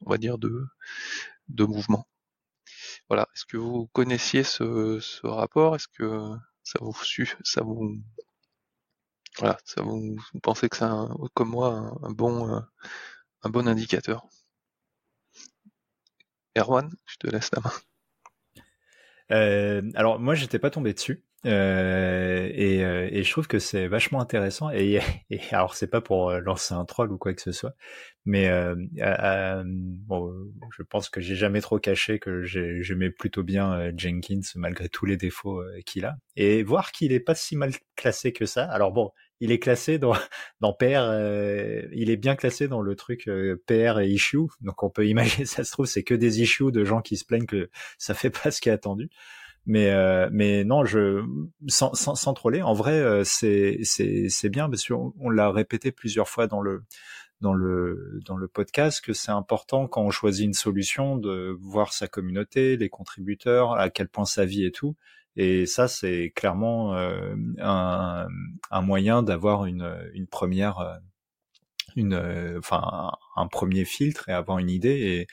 on 0.02 0.10
va 0.10 0.18
dire 0.18 0.38
de 0.38 0.66
de 1.50 1.66
mouvement. 1.66 2.08
Voilà. 3.10 3.28
Est-ce 3.36 3.46
que 3.46 3.58
vous 3.58 3.88
connaissiez 3.94 4.44
ce, 4.44 5.00
ce 5.02 5.28
rapport? 5.28 5.76
Est-ce 5.76 5.88
que 5.88 6.32
ça 6.64 6.80
vous 6.82 6.94
ça 7.44 7.62
vous 7.64 7.98
voilà, 9.38 9.58
ça 9.64 9.82
vous, 9.82 10.18
pensez 10.42 10.70
que 10.70 10.78
c'est 10.78 10.86
comme 11.34 11.50
moi 11.50 11.98
un, 12.04 12.12
bon 12.12 12.54
euh, 12.56 12.60
un 13.44 13.50
bon 13.50 13.68
indicateur. 13.68 14.28
Erwan, 16.56 16.90
je 17.06 17.18
te 17.18 17.28
laisse 17.28 17.50
la 17.54 17.62
main. 17.62 17.72
Euh, 19.32 19.92
alors 19.96 20.20
moi 20.20 20.34
j'étais 20.34 20.58
pas 20.60 20.72
tombé 20.72 20.94
dessus 20.94 21.24
euh, 21.46 22.50
et, 22.54 22.80
et, 22.80 23.24
je 23.24 23.32
trouve 23.32 23.48
que 23.48 23.60
c'est 23.60 23.88
vachement 23.88 24.20
intéressant 24.20 24.70
et, 24.72 25.00
et 25.30 25.40
alors 25.52 25.76
c'est 25.76 25.88
pas 25.88 26.02
pour 26.02 26.32
lancer 26.32 26.74
un 26.74 26.86
troll 26.86 27.12
ou 27.12 27.18
quoi 27.18 27.34
que 27.34 27.42
ce 27.42 27.52
soit 27.52 27.76
mais 28.26 28.50
bon, 28.98 30.32
je 30.76 30.84
pense 30.84 31.10
que 31.10 31.22
j'ai 31.22 31.36
jamais 31.36 31.62
trop 31.62 31.80
caché 31.80 32.20
que 32.20 32.44
j'aimais 32.44 33.10
plutôt 33.10 33.44
bien 33.44 33.92
Jenkins 33.98 34.42
malgré 34.56 34.90
tous 34.90 35.06
les 35.06 35.18
défauts 35.18 35.64
qu'il 35.86 36.06
a 36.06 36.18
et 36.36 36.62
voir 36.64 36.92
qu'il 36.92 37.14
est 37.14 37.20
pas 37.22 37.36
si 37.36 37.56
mal 37.56 37.72
classé 37.96 38.34
que 38.34 38.46
ça 38.46 38.66
alors 38.66 38.92
bon 38.92 39.12
il 39.40 39.52
est 39.52 39.60
classé 39.60 40.00
dans, 40.00 40.14
dans 40.60 40.74
PR, 40.74 41.10
euh, 41.10 41.84
il 41.94 42.10
est 42.10 42.18
bien 42.18 42.36
classé 42.36 42.68
dans 42.68 42.82
le 42.82 42.96
truc 42.96 43.28
euh, 43.28 43.62
PR 43.68 44.00
et 44.00 44.08
issue. 44.08 44.48
Donc 44.62 44.84
on 44.84 44.90
peut 44.90 45.08
imaginer, 45.08 45.46
ça 45.46 45.64
se 45.64 45.72
trouve, 45.72 45.86
c'est 45.86 46.04
que 46.04 46.14
des 46.14 46.42
issues 46.42 46.72
de 46.72 46.84
gens 46.84 47.02
qui 47.02 47.18
se 47.18 47.26
plaignent 47.26 47.46
que 47.46 47.70
ça 47.98 48.14
fait 48.14 48.30
pas 48.30 48.52
ce 48.52 48.62
qui 48.62 48.70
est 48.70 48.74
attendu. 48.74 49.10
Mais 49.66 49.92
euh, 49.92 50.30
mais 50.32 50.64
non, 50.64 50.86
je 50.86 51.24
sans, 51.68 51.94
sans, 51.94 52.16
sans 52.16 52.34
troller, 52.34 52.62
en 52.62 52.74
vrai, 52.74 53.24
c'est 53.26 53.80
c'est 53.84 54.30
c'est 54.30 54.50
bien 54.50 54.70
parce 54.70 54.88
qu'on 54.88 55.14
on, 55.20 55.30
l'a 55.30 55.52
répété 55.52 55.92
plusieurs 55.92 56.28
fois 56.28 56.48
dans 56.48 56.62
le 56.62 56.84
dans 57.42 57.54
le 57.54 58.20
dans 58.26 58.36
le 58.38 58.48
podcast 58.48 59.04
que 59.04 59.14
c'est 59.14 59.32
important 59.32 59.88
quand 59.88 60.02
on 60.02 60.10
choisit 60.10 60.46
une 60.46 60.54
solution 60.54 61.18
de 61.18 61.56
voir 61.62 61.94
sa 61.94 62.08
communauté, 62.08 62.78
les 62.78 62.90
contributeurs, 62.90 63.74
à 63.74 63.90
quel 63.90 64.10
point 64.10 64.26
ça 64.26 64.46
vit 64.46 64.66
et 64.66 64.72
tout. 64.72 64.96
Et 65.36 65.66
ça, 65.66 65.88
c'est 65.88 66.32
clairement 66.36 66.96
euh, 66.96 67.34
un, 67.60 68.28
un, 68.72 68.82
moyen 68.82 69.24
d'avoir 69.24 69.66
une, 69.66 69.98
une 70.14 70.28
première, 70.28 70.80
euh, 70.80 70.96
une, 71.96 72.14
euh, 72.14 72.60
enfin, 72.60 73.12
un, 73.38 73.48
premier 73.48 73.86
filtre 73.86 74.28
et 74.28 74.34
avoir 74.34 74.60
une 74.60 74.70
idée. 74.70 75.00
Et 75.00 75.28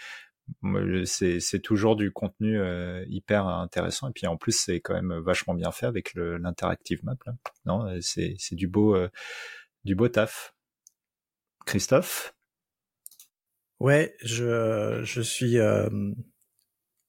c'est 1.05 1.61
toujours 1.63 1.97
du 1.97 2.13
contenu 2.13 2.61
hyper 3.09 3.47
intéressant. 3.47 4.09
Et 4.09 4.13
puis 4.13 4.27
en 4.27 4.37
plus, 4.37 4.53
c'est 4.53 4.81
quand 4.81 4.95
même 4.95 5.19
vachement 5.19 5.55
bien 5.55 5.73
fait 5.73 5.87
avec 5.87 6.15
l'interactive 6.15 7.05
map. 7.05 7.17
Là. 7.27 7.35
Non, 7.65 7.99
c'est 8.01 8.37
du 8.53 8.69
beau, 8.69 8.97
du 9.85 9.95
beau 9.95 10.09
taf. 10.09 10.55
Christophe? 11.67 12.35
Ouais, 13.81 14.15
je, 14.23 15.03
je 15.05 15.21
suis 15.21 15.57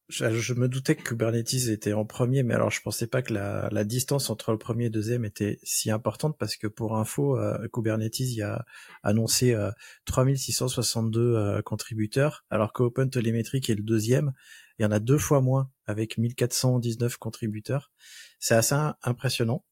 je, 0.10 0.54
me 0.54 0.68
doutais 0.70 0.96
que 0.96 1.04
Kubernetes 1.04 1.68
était 1.68 1.94
en 1.94 2.06
premier, 2.06 2.42
mais 2.44 2.54
alors 2.54 2.72
je 2.72 2.82
pensais 2.82 3.08
pas 3.08 3.22
que 3.22 3.34
la, 3.34 3.68
la 3.72 3.84
distance 3.84 4.30
entre 4.30 4.52
le 4.52 4.58
premier 4.58 4.86
et 4.86 4.88
le 4.88 4.94
deuxième 4.94 5.26
était 5.26 5.60
si 5.64 5.92
importante 5.92 6.38
parce 6.38 6.56
que 6.56 6.68
pour 6.68 6.98
info, 6.98 7.38
euh, 7.38 7.68
Kubernetes 7.68 8.20
y 8.20 8.42
a 8.42 8.66
annoncé 9.04 9.54
euh, 9.54 9.70
3662 10.06 11.36
euh, 11.36 11.62
contributeurs, 11.62 12.46
alors 12.50 12.72
qu'OpenTelemetry 12.72 13.60
qui 13.60 13.74
est 13.74 13.76
le 13.76 13.84
deuxième, 13.84 14.32
il 14.80 14.84
y 14.84 14.86
en 14.86 14.92
a 14.92 15.00
deux 15.00 15.18
fois 15.18 15.42
moins 15.42 15.70
avec 15.86 16.18
1419 16.18 17.18
contributeurs. 17.18 17.92
C'est 18.40 18.56
assez 18.56 18.76
impressionnant. 19.04 19.66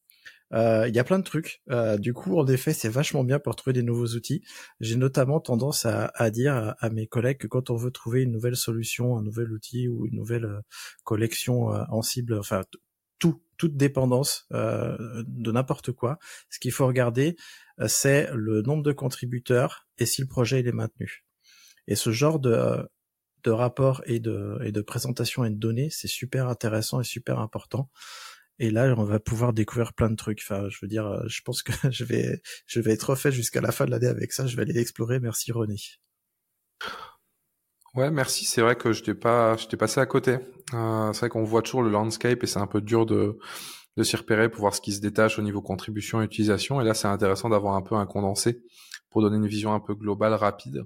Euh, 0.54 0.88
il 0.88 0.96
y 0.96 1.00
a 1.00 1.04
plein 1.04 1.20
de 1.20 1.24
trucs. 1.24 1.62
Euh, 1.70 1.98
du 1.98 2.14
coup, 2.14 2.39
en 2.39 2.48
effet, 2.48 2.74
c'est 2.74 2.89
vachement 2.89 3.24
bien 3.24 3.39
pour 3.39 3.56
trouver 3.56 3.74
des 3.74 3.84
nouveaux 3.84 4.08
outils. 4.08 4.43
J'ai 4.80 4.96
notamment 4.96 5.39
tendance 5.39 5.86
à, 5.86 6.12
à 6.16 6.30
dire 6.30 6.76
à, 6.80 6.89
mes 6.89 7.08
collègues 7.08 7.38
que 7.38 7.48
quand 7.48 7.70
on 7.70 7.76
veut 7.76 7.91
trouver 7.91 8.24
une 8.24 8.32
nouvelle 8.32 8.56
solution, 8.56 9.18
un 9.18 9.24
nouvel 9.24 9.52
outil 9.52 9.88
ou 9.88 10.06
une 10.06 10.16
nouvelle 10.16 10.46
euh, 10.46 10.62
collection 11.04 11.68
en 11.68 12.02
cible, 12.02 12.38
enfin 12.38 12.64
tout, 13.20 13.41
toute 13.58 13.76
dépendance 13.78 14.48
de 14.52 15.52
n'importe 15.52 15.91
quoi, 15.91 16.20
ce 16.50 16.60
qu'il 16.60 16.72
faut 16.72 16.86
regarder, 16.86 17.36
c'est 17.88 18.30
le 18.34 18.62
nombre 18.62 18.84
de 18.84 18.91
contributeurs 18.91 19.88
et 19.98 20.06
si 20.06 20.22
le 20.22 20.28
projet 20.28 20.60
il 20.60 20.68
est 20.68 20.74
maintenu. 20.74 21.26
Et 21.88 21.96
ce 21.96 22.12
genre 22.12 22.39
de 22.39 22.86
de 23.46 23.52
rapport 23.52 24.02
et 24.06 24.20
de, 24.20 24.58
et 24.64 24.72
de 24.72 24.82
présentation 24.82 25.46
et 25.46 25.52
de 25.52 25.56
données, 25.56 25.89
c'est 25.91 26.08
super 26.08 26.50
intéressant 26.50 27.00
et 27.00 27.04
super 27.04 27.39
important. 27.39 27.89
Et 28.60 28.72
là, 28.72 28.93
on 28.97 29.03
va 29.03 29.20
pouvoir 29.20 29.53
découvrir 29.53 29.93
plein 29.93 30.10
de 30.10 30.16
trucs. 30.16 30.39
Enfin, 30.41 30.70
je 30.70 30.78
veux 30.82 30.88
dire, 30.88 31.06
euh, 31.06 31.24
je 31.28 31.41
pense 31.41 31.62
que 31.62 31.72
je 31.91 32.03
vais, 32.03 32.41
je 32.68 32.80
vais 32.80 32.93
être 32.93 33.10
refait 33.10 33.32
jusqu'à 33.32 33.62
la 33.62 33.72
fin 33.72 33.86
de 33.86 33.91
l'année 33.91 34.08
avec 34.08 34.32
ça. 34.32 34.47
Je 34.47 34.56
vais 34.56 34.64
aller 34.64 34.80
explorer. 34.80 35.20
Merci 35.20 35.51
René. 35.51 35.78
Ouais, 37.95 38.12
merci. 38.12 38.45
C'est 38.45 38.62
vrai 38.62 38.76
que 38.76 38.91
je 38.93 39.03
t'ai 39.03 39.14
pas, 39.14 39.58
je 39.58 39.68
t'ai 39.68 39.78
passé 39.78 39.99
à 39.99 40.06
côté. 40.06 40.38
Euh, 40.74 41.14
c'est 41.14 41.20
vrai 41.20 41.30
qu'on 41.30 41.43
voit 41.43 41.62
toujours 41.62 41.84
le 41.84 41.89
landscape 41.89 42.43
et 42.43 42.47
c'est 42.47 42.60
un 42.60 42.68
peu 42.68 42.82
dur 42.82 43.06
de, 43.06 43.38
de 43.97 44.03
s'y 44.03 44.16
repérer 44.16 44.49
pour 44.49 44.62
voir 44.62 44.76
ce 44.76 44.82
qui 44.82 44.93
se 44.93 45.01
détache 45.01 45.39
au 45.39 45.41
niveau 45.41 45.62
contribution 45.62 46.22
et 46.22 46.26
utilisation. 46.26 46.82
Et 46.82 46.86
là, 46.86 46.93
c'est 46.93 47.08
intéressant 47.08 47.49
d'avoir 47.49 47.76
un 47.76 47.82
peu 47.82 47.95
un 47.95 48.06
condensé 48.06 48.64
pour 49.10 49.22
donner 49.22 49.38
une 49.38 49.47
vision 49.47 49.74
un 49.74 49.80
peu 49.80 49.95
globale, 49.95 50.34
rapide. 50.34 50.86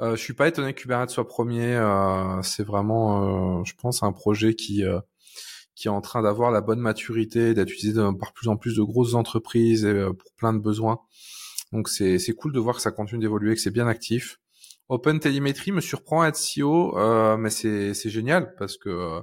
Euh, 0.00 0.16
je 0.16 0.22
suis 0.22 0.34
pas 0.34 0.48
étonné 0.48 0.72
que 0.74 0.80
Kubernetes 0.80 1.10
soit 1.10 1.28
premier. 1.28 1.76
Euh, 1.76 2.42
c'est 2.42 2.64
vraiment, 2.64 3.64
je 3.64 3.74
pense, 3.74 4.02
un 4.02 4.12
projet 4.12 4.54
qui 4.54 4.84
qui 5.80 5.88
est 5.88 5.90
en 5.90 6.02
train 6.02 6.20
d'avoir 6.20 6.50
la 6.50 6.60
bonne 6.60 6.78
maturité, 6.78 7.54
d'être 7.54 7.70
utilisé 7.70 8.02
par 8.18 8.34
plus 8.34 8.48
en 8.48 8.58
plus 8.58 8.76
de 8.76 8.82
grosses 8.82 9.14
entreprises 9.14 9.86
et 9.86 9.88
euh, 9.88 10.12
pour 10.12 10.30
plein 10.36 10.52
de 10.52 10.58
besoins. 10.58 11.00
Donc 11.72 11.88
c'est 11.88 12.34
cool 12.36 12.52
de 12.52 12.60
voir 12.60 12.76
que 12.76 12.82
ça 12.82 12.90
continue 12.90 13.22
d'évoluer, 13.22 13.54
que 13.54 13.60
c'est 13.62 13.70
bien 13.70 13.86
actif. 13.86 14.38
Open 14.90 15.20
Telemetry 15.20 15.72
me 15.72 15.80
surprend 15.80 16.20
à 16.20 16.28
être 16.28 16.36
si 16.36 16.62
haut, 16.62 16.98
euh, 16.98 17.38
mais 17.38 17.48
c'est 17.48 17.94
c'est 17.94 18.10
génial 18.10 18.54
parce 18.58 18.76
que 18.76 18.90
euh, 18.90 19.20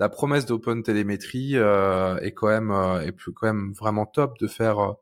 la 0.00 0.08
promesse 0.08 0.46
d'Open 0.46 0.82
Telemetry 0.82 1.52
euh, 1.54 2.16
est 2.20 2.32
quand 2.32 2.48
même 2.48 2.72
est 3.04 3.12
plus 3.12 3.32
quand 3.32 3.46
même 3.46 3.72
vraiment 3.78 4.06
top 4.06 4.36
de 4.40 4.48
faire 4.48 4.94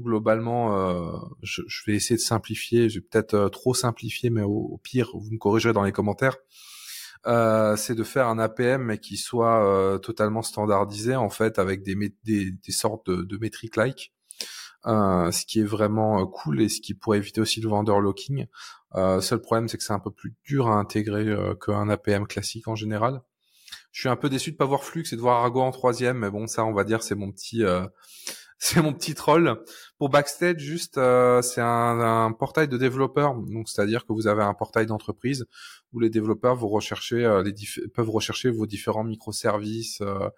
globalement. 0.00 1.20
Je, 1.42 1.62
je, 1.66 1.82
vais 1.86 1.96
essayer 1.96 2.16
de 2.16 2.22
simplifier, 2.22 2.88
j'ai 2.88 3.02
peut-être 3.02 3.48
trop 3.48 3.74
simplifié, 3.74 4.30
mais 4.30 4.42
au, 4.42 4.68
au, 4.72 4.78
pire 4.78 5.10
vous 5.12 5.32
me 5.32 5.38
corrigerez 5.38 5.74
dans 5.74 5.82
les 5.82 5.92
commentaires. 5.92 6.36
Euh, 7.26 7.74
c'est 7.76 7.94
de 7.96 8.04
faire 8.04 8.28
un 8.28 8.38
APM 8.38 8.82
mais 8.82 8.98
qui 8.98 9.16
soit 9.16 9.66
euh, 9.66 9.98
totalement 9.98 10.42
standardisé 10.42 11.16
en 11.16 11.28
fait 11.28 11.58
avec 11.58 11.82
des, 11.82 11.96
des, 12.24 12.52
des 12.52 12.72
sortes 12.72 13.10
de, 13.10 13.22
de 13.22 13.36
métriques 13.38 13.76
like. 13.76 14.12
Euh, 14.86 15.32
ce 15.32 15.44
qui 15.44 15.60
est 15.60 15.64
vraiment 15.64 16.20
euh, 16.20 16.26
cool 16.26 16.60
et 16.60 16.68
ce 16.68 16.80
qui 16.80 16.94
pourrait 16.94 17.18
éviter 17.18 17.40
aussi 17.40 17.60
le 17.60 17.68
vendor 17.68 18.00
locking. 18.00 18.46
Euh, 18.94 19.20
seul 19.20 19.40
problème, 19.40 19.68
c'est 19.68 19.76
que 19.78 19.82
c'est 19.82 19.92
un 19.92 19.98
peu 19.98 20.12
plus 20.12 20.34
dur 20.44 20.68
à 20.68 20.74
intégrer 20.74 21.26
qu'un 21.64 21.88
APM 21.88 22.26
classique 22.26 22.68
en 22.68 22.76
général. 22.76 23.20
Je 23.90 24.00
suis 24.00 24.08
un 24.08 24.16
peu 24.16 24.28
déçu 24.28 24.52
de 24.52 24.56
pas 24.56 24.64
voir 24.64 24.84
Flux 24.84 25.04
et 25.10 25.16
de 25.16 25.20
voir 25.20 25.42
Argo 25.42 25.60
en 25.60 25.72
troisième, 25.72 26.18
mais 26.18 26.30
bon, 26.30 26.46
ça, 26.46 26.64
on 26.64 26.72
va 26.72 26.84
dire, 26.84 27.02
c'est 27.02 27.14
mon 27.14 27.32
petit, 27.32 27.64
c'est 28.58 28.80
mon 28.80 28.94
petit 28.94 29.14
troll. 29.14 29.62
Pour 29.98 30.08
Backstage, 30.08 30.58
juste, 30.58 30.96
euh, 30.96 31.42
c'est 31.42 31.60
un, 31.60 32.00
un, 32.00 32.32
portail 32.32 32.68
de 32.68 32.78
développeurs. 32.78 33.34
Donc, 33.34 33.68
c'est-à-dire 33.68 34.06
que 34.06 34.12
vous 34.12 34.26
avez 34.26 34.42
un 34.42 34.54
portail 34.54 34.86
d'entreprise 34.86 35.46
où 35.92 36.00
les 36.00 36.08
développeurs 36.10 36.58
euh, 36.62 37.42
les 37.42 37.54
peuvent 37.94 38.10
rechercher 38.10 38.50
vos 38.50 38.66
différents 38.66 39.04
microservices, 39.04 40.00
euh, 40.00 40.30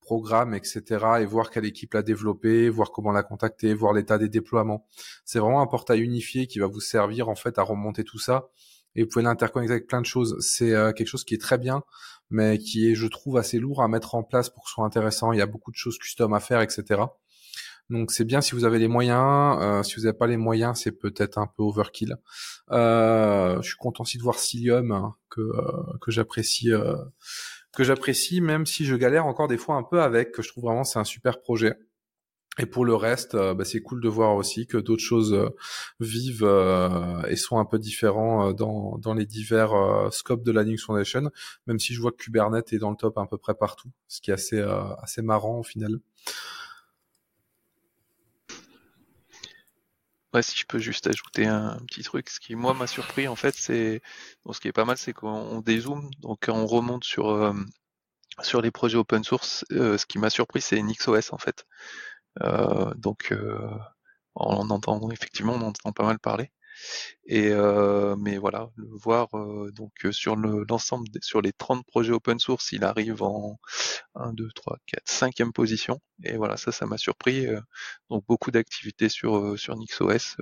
programmes, 0.00 0.54
etc. 0.54 0.82
et 1.20 1.24
voir 1.24 1.50
quelle 1.50 1.64
équipe 1.64 1.94
l'a 1.94 2.02
développé, 2.02 2.68
voir 2.68 2.92
comment 2.92 3.10
la 3.10 3.22
contacter, 3.22 3.74
voir 3.74 3.92
l'état 3.92 4.18
des 4.18 4.28
déploiements. 4.28 4.86
C'est 5.24 5.38
vraiment 5.38 5.62
un 5.62 5.66
portail 5.66 6.00
unifié 6.00 6.46
qui 6.46 6.58
va 6.58 6.66
vous 6.66 6.80
servir 6.80 7.28
en 7.28 7.34
fait 7.34 7.58
à 7.58 7.62
remonter 7.62 8.04
tout 8.04 8.18
ça 8.18 8.50
et 8.94 9.02
vous 9.02 9.08
pouvez 9.08 9.24
l'interconnecter 9.24 9.72
avec 9.72 9.86
plein 9.86 10.02
de 10.02 10.06
choses. 10.06 10.36
C'est 10.40 10.72
quelque 10.94 11.06
chose 11.06 11.24
qui 11.24 11.34
est 11.34 11.40
très 11.40 11.56
bien, 11.56 11.82
mais 12.28 12.58
qui 12.58 12.90
est, 12.90 12.94
je 12.94 13.06
trouve, 13.06 13.38
assez 13.38 13.58
lourd 13.58 13.82
à 13.82 13.88
mettre 13.88 14.14
en 14.14 14.22
place 14.22 14.50
pour 14.50 14.64
que 14.64 14.68
ce 14.68 14.74
soit 14.74 14.84
intéressant. 14.84 15.32
Il 15.32 15.38
y 15.38 15.42
a 15.42 15.46
beaucoup 15.46 15.70
de 15.70 15.76
choses 15.76 15.98
custom 15.98 16.34
à 16.34 16.40
faire, 16.40 16.60
etc. 16.60 17.00
Donc 17.90 18.12
c'est 18.12 18.24
bien 18.24 18.40
si 18.40 18.54
vous 18.54 18.64
avez 18.64 18.78
les 18.78 18.88
moyens. 18.88 19.58
Euh, 19.60 19.82
si 19.82 19.96
vous 19.96 20.02
n'avez 20.02 20.16
pas 20.16 20.26
les 20.26 20.36
moyens, 20.36 20.80
c'est 20.82 20.92
peut-être 20.92 21.38
un 21.38 21.46
peu 21.46 21.62
overkill. 21.62 22.16
Euh, 22.70 23.60
je 23.60 23.68
suis 23.68 23.76
content 23.76 24.02
aussi 24.04 24.18
de 24.18 24.22
voir 24.22 24.38
Cilium 24.38 24.90
hein, 24.92 25.14
que 25.28 25.40
euh, 25.40 25.98
que 26.00 26.10
j'apprécie 26.10 26.72
euh, 26.72 26.96
que 27.72 27.84
j'apprécie, 27.84 28.40
même 28.40 28.66
si 28.66 28.86
je 28.86 28.96
galère 28.96 29.26
encore 29.26 29.48
des 29.48 29.58
fois 29.58 29.76
un 29.76 29.82
peu 29.82 30.00
avec. 30.00 30.32
Que 30.32 30.42
je 30.42 30.48
trouve 30.48 30.64
vraiment 30.64 30.84
c'est 30.84 30.98
un 30.98 31.04
super 31.04 31.40
projet. 31.40 31.74
Et 32.58 32.66
pour 32.66 32.84
le 32.84 32.94
reste, 32.94 33.34
euh, 33.34 33.52
bah, 33.52 33.64
c'est 33.64 33.82
cool 33.82 34.00
de 34.00 34.08
voir 34.08 34.36
aussi 34.36 34.68
que 34.68 34.78
d'autres 34.78 35.02
choses 35.02 35.36
vivent 36.00 36.48
et 37.28 37.36
sont 37.36 37.58
un 37.58 37.64
peu 37.64 37.78
différents 37.78 38.52
dans, 38.52 38.96
dans 38.98 39.12
les 39.12 39.26
divers 39.26 39.72
scopes 40.12 40.44
de 40.44 40.52
la 40.52 40.62
Linux 40.62 40.84
Foundation, 40.84 41.30
même 41.66 41.80
si 41.80 41.94
je 41.94 42.00
vois 42.00 42.12
que 42.12 42.16
Kubernetes 42.18 42.72
est 42.72 42.78
dans 42.78 42.90
le 42.90 42.96
top 42.96 43.18
à 43.18 43.26
peu 43.26 43.38
près 43.38 43.54
partout, 43.54 43.90
ce 44.06 44.20
qui 44.20 44.30
est 44.30 44.34
assez, 44.34 44.64
assez 45.02 45.20
marrant 45.20 45.58
au 45.58 45.64
final. 45.64 45.98
Ouais, 50.34 50.42
si 50.42 50.58
je 50.58 50.66
peux 50.66 50.80
juste 50.80 51.06
ajouter 51.06 51.46
un, 51.46 51.78
petit 51.86 52.02
truc, 52.02 52.28
ce 52.28 52.40
qui 52.40 52.56
moi 52.56 52.74
m'a 52.74 52.88
surpris 52.88 53.28
en 53.28 53.36
fait, 53.36 53.54
c'est 53.54 54.02
ce 54.50 54.60
qui 54.60 54.66
est 54.66 54.72
pas 54.72 54.84
mal, 54.84 54.98
c'est 54.98 55.12
qu'on 55.12 55.60
dézoome, 55.60 56.10
donc 56.18 56.46
on 56.48 56.66
remonte 56.66 57.04
sur 57.04 57.30
euh, 57.30 57.52
sur 58.42 58.60
les 58.60 58.72
projets 58.72 58.96
open 58.98 59.22
source. 59.22 59.64
Euh, 59.72 59.96
ce 59.96 60.06
qui 60.06 60.18
m'a 60.18 60.30
surpris, 60.30 60.60
c'est 60.60 60.82
NixOS 60.82 61.32
en 61.32 61.38
fait. 61.38 61.66
Euh, 62.42 62.92
donc 62.96 63.32
on 64.34 64.70
entend 64.70 65.10
effectivement, 65.12 65.54
on 65.54 65.62
entend 65.62 65.92
pas 65.92 66.04
mal 66.04 66.18
parler. 66.18 66.50
Et 67.26 67.48
euh, 67.50 68.16
mais 68.16 68.38
voilà, 68.38 68.70
le 68.76 68.88
voir 68.90 69.28
euh, 69.34 69.70
donc 69.72 69.92
euh, 70.04 70.12
sur 70.12 70.36
l'ensemble 70.36 71.08
sur 71.22 71.40
les 71.40 71.52
30 71.52 71.86
projets 71.86 72.12
open 72.12 72.38
source, 72.38 72.72
il 72.72 72.84
arrive 72.84 73.22
en 73.22 73.58
1, 74.14 74.32
2, 74.34 74.48
3, 74.54 74.78
4, 74.86 75.04
5e 75.06 75.52
position. 75.52 76.00
Et 76.24 76.36
voilà, 76.36 76.56
ça, 76.56 76.72
ça 76.72 76.86
m'a 76.86 76.98
surpris. 76.98 77.46
donc 78.10 78.24
beaucoup 78.26 78.50
d'activités 78.50 79.08
sur 79.08 79.58
sur 79.58 79.76
NixOS, 79.76 80.36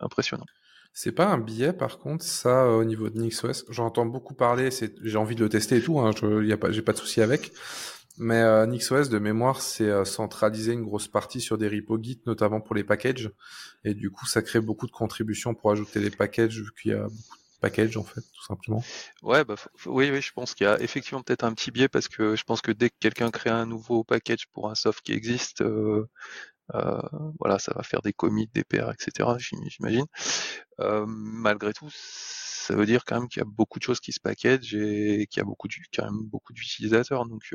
impressionnant. 0.00 0.46
C'est 0.92 1.12
pas 1.12 1.26
un 1.26 1.38
billet, 1.38 1.72
par 1.72 1.98
contre, 1.98 2.24
ça, 2.24 2.66
au 2.70 2.84
niveau 2.84 3.08
de 3.08 3.20
NixOS. 3.20 3.66
J'entends 3.68 4.06
beaucoup 4.06 4.34
parler, 4.34 4.70
j'ai 5.02 5.16
envie 5.16 5.36
de 5.36 5.44
le 5.44 5.48
tester 5.48 5.76
et 5.76 5.82
tout, 5.82 6.00
hein, 6.00 6.10
j'ai 6.42 6.82
pas, 6.82 6.92
de 6.92 6.98
souci 6.98 7.20
avec. 7.22 7.52
Mais 8.18 8.42
euh, 8.42 8.66
NixOS 8.66 9.08
de 9.08 9.18
mémoire, 9.18 9.60
c'est 9.62 9.88
euh, 9.88 10.04
centraliser 10.04 10.72
une 10.72 10.82
grosse 10.82 11.06
partie 11.06 11.40
sur 11.40 11.56
des 11.56 11.68
repos 11.68 12.02
Git, 12.02 12.20
notamment 12.26 12.60
pour 12.60 12.74
les 12.74 12.82
packages. 12.82 13.30
Et 13.84 13.94
du 13.94 14.10
coup, 14.10 14.26
ça 14.26 14.42
crée 14.42 14.60
beaucoup 14.60 14.86
de 14.86 14.92
contributions 14.92 15.54
pour 15.54 15.70
ajouter 15.70 16.00
les 16.00 16.10
packages, 16.10 16.60
vu 16.60 16.70
qu'il 16.80 16.90
y 16.90 16.94
a 16.94 17.04
beaucoup 17.04 17.12
de 17.36 17.60
packages, 17.60 17.96
en 17.96 18.02
fait, 18.02 18.20
tout 18.20 18.44
simplement. 18.44 18.82
Ouais, 19.22 19.44
bah, 19.44 19.54
oui, 19.86 20.10
oui, 20.10 20.20
je 20.20 20.32
pense 20.32 20.54
qu'il 20.54 20.66
y 20.66 20.68
a 20.68 20.80
effectivement 20.80 21.22
peut-être 21.22 21.44
un 21.44 21.54
petit 21.54 21.70
biais, 21.70 21.88
parce 21.88 22.08
que 22.08 22.34
je 22.34 22.42
pense 22.42 22.60
que 22.60 22.72
dès 22.72 22.90
que 22.90 22.96
quelqu'un 22.98 23.30
crée 23.30 23.50
un 23.50 23.66
nouveau 23.66 24.02
package 24.02 24.48
pour 24.52 24.68
un 24.68 24.74
soft 24.74 25.00
qui 25.02 25.12
existe, 25.12 25.60
euh, 25.60 26.08
voilà, 27.38 27.60
ça 27.60 27.72
va 27.76 27.84
faire 27.84 28.02
des 28.02 28.12
commits, 28.12 28.50
des 28.52 28.64
PR, 28.64 28.90
etc., 28.90 29.28
j'imagine. 29.38 30.06
Malgré 31.06 31.72
tout, 31.72 31.88
ça 31.92 32.74
veut 32.74 32.84
dire 32.84 33.04
quand 33.04 33.20
même 33.20 33.28
qu'il 33.28 33.40
y 33.40 33.46
a 33.46 33.48
beaucoup 33.48 33.78
de 33.78 33.84
choses 33.84 34.00
qui 34.00 34.12
se 34.12 34.20
packagent 34.20 34.74
et 34.74 35.28
qu'il 35.30 35.40
y 35.40 35.42
a 35.42 35.44
beaucoup 35.44 35.68
quand 35.94 36.04
même 36.04 36.22
beaucoup 36.24 36.52
d'utilisateurs. 36.52 37.24
Donc, 37.24 37.54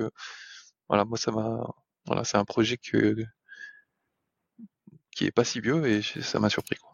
voilà, 0.87 1.05
moi 1.05 1.17
ça 1.17 1.31
m'a, 1.31 1.65
voilà, 2.05 2.23
c'est 2.23 2.37
un 2.37 2.45
projet 2.45 2.77
que 2.77 3.15
qui 5.11 5.25
est 5.25 5.31
pas 5.31 5.43
si 5.43 5.59
vieux 5.59 5.85
et 5.87 6.01
ça 6.01 6.39
m'a 6.39 6.49
surpris 6.49 6.75
quoi. 6.75 6.93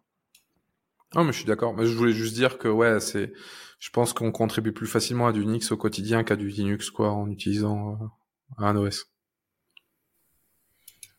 Non, 1.15 1.23
mais 1.23 1.31
je 1.31 1.37
suis 1.37 1.45
d'accord. 1.45 1.73
Mais 1.75 1.85
je 1.87 1.95
voulais 1.95 2.13
juste 2.13 2.35
dire 2.35 2.57
que 2.57 2.67
ouais, 2.67 2.99
c'est, 2.99 3.33
je 3.79 3.89
pense 3.89 4.13
qu'on 4.13 4.31
contribue 4.31 4.73
plus 4.73 4.87
facilement 4.87 5.27
à 5.27 5.31
du 5.31 5.41
Unix 5.41 5.71
au 5.71 5.77
quotidien 5.77 6.23
qu'à 6.23 6.35
du 6.35 6.49
Linux 6.49 6.91
quoi, 6.91 7.11
en 7.11 7.29
utilisant 7.29 7.93
euh, 7.93 8.63
un 8.63 8.75
OS. 8.75 9.11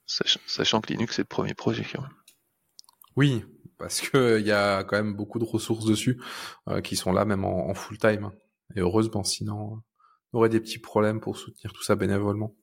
Sachant, 0.06 0.80
que 0.80 0.92
Linux 0.92 1.16
c'est 1.16 1.22
le 1.22 1.26
premier 1.26 1.54
projet 1.54 1.84
quand 1.84 2.02
même. 2.02 2.14
Oui, 3.16 3.44
parce 3.78 4.00
que 4.00 4.38
il 4.40 4.46
y 4.46 4.52
a 4.52 4.84
quand 4.84 4.96
même 4.96 5.14
beaucoup 5.14 5.38
de 5.38 5.44
ressources 5.44 5.84
dessus 5.84 6.20
euh, 6.68 6.80
qui 6.80 6.96
sont 6.96 7.12
là 7.12 7.24
même 7.24 7.44
en, 7.44 7.68
en 7.68 7.74
full 7.74 7.98
time. 7.98 8.30
Et 8.76 8.80
heureusement, 8.80 9.24
sinon, 9.24 9.82
on 10.32 10.38
aurait 10.38 10.48
des 10.48 10.60
petits 10.60 10.78
problèmes 10.78 11.20
pour 11.20 11.36
soutenir 11.36 11.72
tout 11.72 11.82
ça 11.82 11.96
bénévolement. 11.96 12.54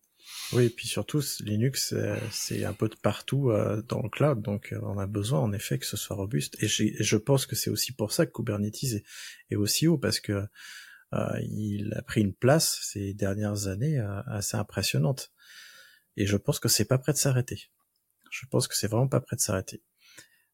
Oui, 0.53 0.65
et 0.65 0.69
puis 0.69 0.87
surtout, 0.87 1.21
Linux, 1.41 1.93
c'est 2.31 2.63
un 2.63 2.73
peu 2.73 2.87
de 2.87 2.95
partout 2.95 3.51
euh, 3.51 3.81
dans 3.87 4.01
le 4.01 4.09
cloud, 4.09 4.41
donc 4.41 4.71
euh, 4.71 4.79
on 4.83 4.97
a 4.97 5.05
besoin 5.05 5.39
en 5.39 5.51
effet 5.51 5.77
que 5.77 5.85
ce 5.85 5.97
soit 5.97 6.15
robuste. 6.15 6.55
Et, 6.61 6.67
je 6.67 7.17
pense 7.17 7.45
que 7.45 7.55
c'est 7.55 7.69
aussi 7.69 7.91
pour 7.91 8.11
ça 8.11 8.25
que 8.25 8.31
Kubernetes 8.31 9.03
est, 9.49 9.55
aussi 9.55 9.87
haut, 9.87 9.97
parce 9.97 10.19
que 10.19 10.45
il 11.41 11.93
a 11.95 12.01
pris 12.01 12.21
une 12.21 12.33
place 12.33 12.79
ces 12.81 13.13
dernières 13.13 13.67
années 13.67 13.97
assez 14.27 14.57
impressionnante. 14.57 15.31
Et 16.17 16.25
je 16.25 16.35
pense 16.35 16.59
que 16.59 16.67
c'est 16.67 16.85
pas 16.85 16.97
prêt 16.97 17.13
de 17.13 17.17
s'arrêter. 17.17 17.69
Je 18.29 18.45
pense 18.47 18.67
que 18.67 18.75
c'est 18.75 18.87
vraiment 18.87 19.07
pas 19.07 19.21
prêt 19.21 19.37
de 19.37 19.41
s'arrêter. 19.41 19.81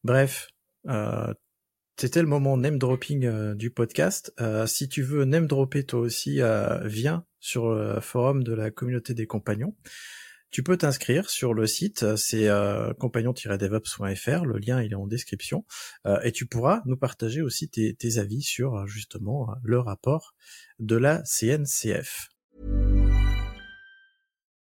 Bref, 0.04 0.48
c'était 1.96 2.22
le 2.22 2.28
moment 2.28 2.56
name 2.56 2.78
dropping 2.78 3.54
du 3.54 3.70
podcast. 3.70 4.32
si 4.66 4.88
tu 4.88 5.02
veux 5.02 5.24
name 5.24 5.46
dropper 5.46 5.84
toi 5.84 6.00
aussi, 6.00 6.40
viens 6.84 7.24
sur 7.40 7.74
le 7.74 8.00
forum 8.00 8.42
de 8.42 8.52
la 8.52 8.70
communauté 8.70 9.14
des 9.14 9.26
compagnons. 9.26 9.74
Tu 10.54 10.62
peux 10.62 10.76
t'inscrire 10.76 11.30
sur 11.30 11.52
le 11.52 11.66
site, 11.66 12.14
c'est 12.14 12.48
euh, 12.48 12.94
compagnon-devops.fr, 12.94 14.44
le 14.44 14.58
lien 14.60 14.78
est 14.78 14.94
en 14.94 15.08
description, 15.08 15.64
euh, 16.06 16.20
et 16.22 16.30
tu 16.30 16.46
pourras 16.46 16.80
nous 16.86 16.96
partager 16.96 17.42
aussi 17.42 17.68
tes, 17.68 17.96
tes 17.96 18.18
avis 18.18 18.40
sur 18.40 18.76
euh, 18.76 18.86
justement 18.86 19.50
euh, 19.50 19.54
le 19.64 19.80
rapport 19.80 20.36
de 20.78 20.94
la 20.94 21.24
CNCF. 21.24 22.28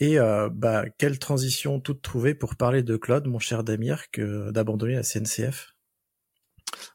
Et 0.00 0.18
euh, 0.18 0.48
bah, 0.52 0.84
quelle 0.98 1.18
transition 1.18 1.80
toute 1.80 2.02
trouvée 2.02 2.34
pour 2.34 2.56
parler 2.56 2.82
de 2.82 2.96
Claude, 2.96 3.26
mon 3.26 3.38
cher 3.38 3.64
Damir, 3.64 4.10
que 4.12 4.50
d'abandonner 4.52 4.94
la 4.94 5.02
CNCF 5.02 5.74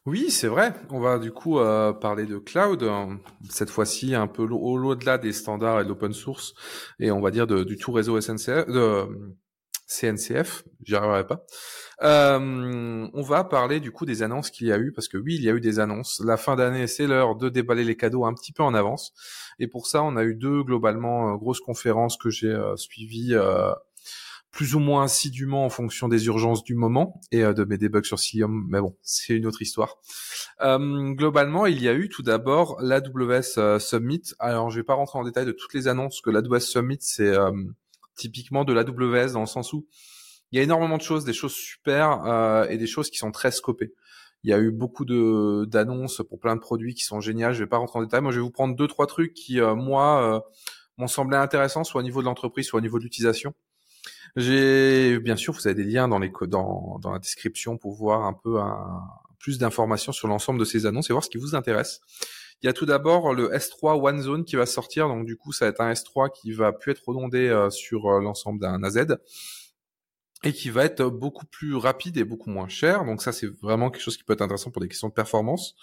Oui, 0.06 0.30
c'est 0.30 0.48
vrai. 0.48 0.72
On 0.90 1.00
va 1.00 1.18
du 1.18 1.30
coup 1.30 1.58
euh, 1.58 1.92
parler 1.92 2.24
de 2.24 2.38
cloud, 2.38 2.82
hein. 2.82 3.20
cette 3.50 3.70
fois-ci 3.70 4.14
un 4.14 4.26
peu 4.26 4.44
au-delà 4.44 5.18
des 5.18 5.32
standards 5.32 5.80
et 5.80 5.84
de 5.84 5.88
l'open 5.90 6.14
source, 6.14 6.54
et 6.98 7.10
on 7.10 7.20
va 7.20 7.30
dire 7.30 7.46
du 7.46 7.76
tout 7.76 7.92
réseau 7.92 8.18
SNCF, 8.20 8.66
CNCF, 9.94 10.64
j'y 10.82 10.94
arriverai 10.94 11.26
pas. 11.26 11.44
Euh, 12.02 13.08
on 13.12 13.22
va 13.22 13.44
parler 13.44 13.80
du 13.80 13.92
coup 13.92 14.04
des 14.04 14.22
annonces 14.22 14.50
qu'il 14.50 14.66
y 14.66 14.72
a 14.72 14.78
eu, 14.78 14.92
parce 14.92 15.08
que 15.08 15.16
oui, 15.16 15.36
il 15.36 15.42
y 15.42 15.48
a 15.48 15.52
eu 15.52 15.60
des 15.60 15.78
annonces. 15.78 16.22
La 16.24 16.36
fin 16.36 16.56
d'année, 16.56 16.86
c'est 16.86 17.06
l'heure 17.06 17.36
de 17.36 17.48
déballer 17.48 17.84
les 17.84 17.96
cadeaux 17.96 18.24
un 18.24 18.34
petit 18.34 18.52
peu 18.52 18.62
en 18.62 18.74
avance, 18.74 19.12
et 19.58 19.68
pour 19.68 19.86
ça, 19.86 20.02
on 20.02 20.16
a 20.16 20.24
eu 20.24 20.34
deux 20.34 20.62
globalement 20.62 21.32
euh, 21.32 21.36
grosses 21.36 21.60
conférences 21.60 22.16
que 22.16 22.30
j'ai 22.30 22.48
euh, 22.48 22.76
suivies. 22.76 23.34
Plus 24.50 24.76
ou 24.76 24.78
moins 24.78 25.02
assidûment 25.02 25.64
en 25.64 25.68
fonction 25.68 26.06
des 26.06 26.26
urgences 26.26 26.62
du 26.62 26.76
moment 26.76 27.20
et 27.32 27.42
de 27.42 27.64
mes 27.64 27.76
debugs 27.76 28.04
sur 28.04 28.20
Cilium, 28.20 28.64
mais 28.70 28.80
bon, 28.80 28.96
c'est 29.02 29.34
une 29.34 29.46
autre 29.46 29.60
histoire. 29.62 29.96
Globalement, 30.60 31.66
il 31.66 31.82
y 31.82 31.88
a 31.88 31.92
eu 31.92 32.08
tout 32.08 32.22
d'abord 32.22 32.80
l'AWS 32.80 33.80
Summit. 33.80 34.22
Alors, 34.38 34.70
je 34.70 34.76
vais 34.76 34.84
pas 34.84 34.94
rentrer 34.94 35.18
en 35.18 35.24
détail 35.24 35.44
de 35.44 35.50
toutes 35.50 35.74
les 35.74 35.88
annonces 35.88 36.20
que 36.20 36.30
l'AWS 36.30 36.60
Summit, 36.60 36.98
c'est 37.00 37.34
typiquement 38.16 38.64
de 38.64 38.72
l'AWS 38.72 39.32
dans 39.32 39.40
le 39.40 39.46
sens 39.46 39.72
où 39.72 39.86
il 40.52 40.58
y 40.58 40.60
a 40.60 40.62
énormément 40.62 40.96
de 40.96 41.02
choses, 41.02 41.24
des 41.24 41.32
choses 41.32 41.54
super 41.54 42.66
et 42.70 42.78
des 42.78 42.86
choses 42.86 43.10
qui 43.10 43.18
sont 43.18 43.32
très 43.32 43.50
scopées. 43.50 43.92
Il 44.44 44.50
y 44.50 44.52
a 44.52 44.58
eu 44.58 44.70
beaucoup 44.70 45.04
de 45.04 45.64
d'annonces 45.64 46.22
pour 46.28 46.38
plein 46.38 46.54
de 46.54 46.60
produits 46.60 46.94
qui 46.94 47.02
sont 47.02 47.20
géniales. 47.20 47.54
Je 47.54 47.60
vais 47.60 47.68
pas 47.68 47.78
rentrer 47.78 47.98
en 47.98 48.02
détail. 48.02 48.20
Moi, 48.20 48.30
je 48.30 48.36
vais 48.36 48.42
vous 48.42 48.50
prendre 48.50 48.76
deux 48.76 48.86
trois 48.86 49.06
trucs 49.06 49.34
qui, 49.34 49.60
moi, 49.60 50.44
m'ont 50.96 51.08
semblé 51.08 51.36
intéressants, 51.36 51.82
soit 51.82 52.00
au 52.00 52.04
niveau 52.04 52.20
de 52.20 52.26
l'entreprise, 52.26 52.66
soit 52.66 52.78
au 52.78 52.82
niveau 52.82 52.98
de 52.98 53.04
l'utilisation. 53.04 53.54
J'ai 54.36 55.18
bien 55.18 55.36
sûr, 55.36 55.54
vous 55.54 55.66
avez 55.66 55.74
des 55.74 55.84
liens 55.84 56.08
dans 56.08 56.18
les 56.18 56.32
dans, 56.48 56.98
dans 57.00 57.12
la 57.12 57.18
description 57.18 57.76
pour 57.78 57.94
voir 57.94 58.24
un 58.24 58.32
peu 58.32 58.60
un, 58.60 59.02
plus 59.38 59.58
d'informations 59.58 60.12
sur 60.12 60.26
l'ensemble 60.26 60.58
de 60.58 60.64
ces 60.64 60.86
annonces 60.86 61.10
et 61.10 61.12
voir 61.12 61.22
ce 61.22 61.28
qui 61.28 61.38
vous 61.38 61.54
intéresse. 61.54 62.00
Il 62.64 62.66
y 62.66 62.70
a 62.70 62.72
tout 62.72 62.86
d'abord 62.86 63.34
le 63.34 63.50
S3 63.50 64.02
One 64.02 64.22
Zone 64.22 64.44
qui 64.46 64.56
va 64.56 64.64
sortir, 64.64 65.06
donc 65.06 65.26
du 65.26 65.36
coup 65.36 65.52
ça 65.52 65.66
va 65.66 65.68
être 65.68 65.82
un 65.82 65.92
S3 65.92 66.30
qui 66.32 66.50
va 66.52 66.72
plus 66.72 66.92
être 66.92 67.06
redondé 67.06 67.46
euh, 67.50 67.68
sur 67.68 68.06
euh, 68.06 68.22
l'ensemble 68.22 68.58
d'un 68.58 68.82
AZ 68.82 69.18
et 70.44 70.52
qui 70.54 70.70
va 70.70 70.86
être 70.86 71.04
beaucoup 71.04 71.44
plus 71.44 71.76
rapide 71.76 72.16
et 72.16 72.24
beaucoup 72.24 72.48
moins 72.48 72.68
cher. 72.68 73.04
Donc 73.04 73.20
ça 73.20 73.32
c'est 73.32 73.48
vraiment 73.60 73.90
quelque 73.90 74.00
chose 74.00 74.16
qui 74.16 74.24
peut 74.24 74.32
être 74.32 74.40
intéressant 74.40 74.70
pour 74.70 74.80
des 74.80 74.88
questions 74.88 75.08
de 75.08 75.12
performance. 75.12 75.76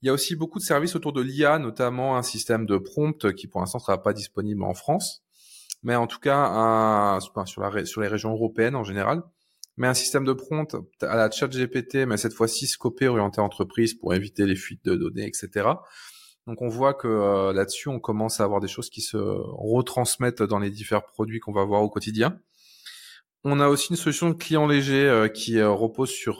Il 0.00 0.06
y 0.06 0.08
a 0.08 0.14
aussi 0.14 0.34
beaucoup 0.34 0.58
de 0.58 0.64
services 0.64 0.96
autour 0.96 1.12
de 1.12 1.20
l'IA, 1.20 1.58
notamment 1.58 2.16
un 2.16 2.22
système 2.22 2.64
de 2.64 2.78
prompt 2.78 3.34
qui 3.34 3.46
pour 3.46 3.60
l'instant 3.60 3.78
sera 3.78 4.02
pas 4.02 4.14
disponible 4.14 4.62
en 4.62 4.72
France 4.72 5.22
mais 5.82 5.94
en 5.94 6.06
tout 6.06 6.18
cas 6.18 7.18
sur 7.44 8.00
les 8.00 8.08
régions 8.08 8.32
européennes 8.32 8.76
en 8.76 8.84
général, 8.84 9.22
mais 9.78 9.86
un 9.86 9.94
système 9.94 10.24
de 10.24 10.32
prompt 10.32 10.76
à 11.00 11.16
la 11.16 11.30
chat 11.30 11.48
GPT, 11.48 12.06
mais 12.06 12.16
cette 12.16 12.34
fois-ci 12.34 12.66
scopé, 12.66 13.08
orienté 13.08 13.40
entreprise 13.40 13.94
pour 13.94 14.12
éviter 14.12 14.44
les 14.44 14.56
fuites 14.56 14.84
de 14.84 14.96
données, 14.96 15.26
etc. 15.26 15.68
Donc 16.48 16.62
on 16.62 16.68
voit 16.68 16.94
que 16.94 17.06
euh, 17.06 17.52
là-dessus, 17.52 17.88
on 17.88 18.00
commence 18.00 18.40
à 18.40 18.44
avoir 18.44 18.60
des 18.60 18.68
choses 18.68 18.90
qui 18.90 19.02
se 19.02 19.16
retransmettent 19.16 20.42
dans 20.42 20.58
les 20.58 20.70
différents 20.70 21.02
produits 21.02 21.40
qu'on 21.40 21.52
va 21.52 21.64
voir 21.64 21.82
au 21.82 21.88
quotidien. 21.88 22.40
On 23.44 23.60
a 23.60 23.68
aussi 23.68 23.90
une 23.90 23.96
solution 23.96 24.30
de 24.30 24.34
client 24.34 24.66
léger 24.66 25.06
euh, 25.06 25.28
qui 25.28 25.58
euh, 25.58 25.70
repose 25.70 26.10
sur 26.10 26.38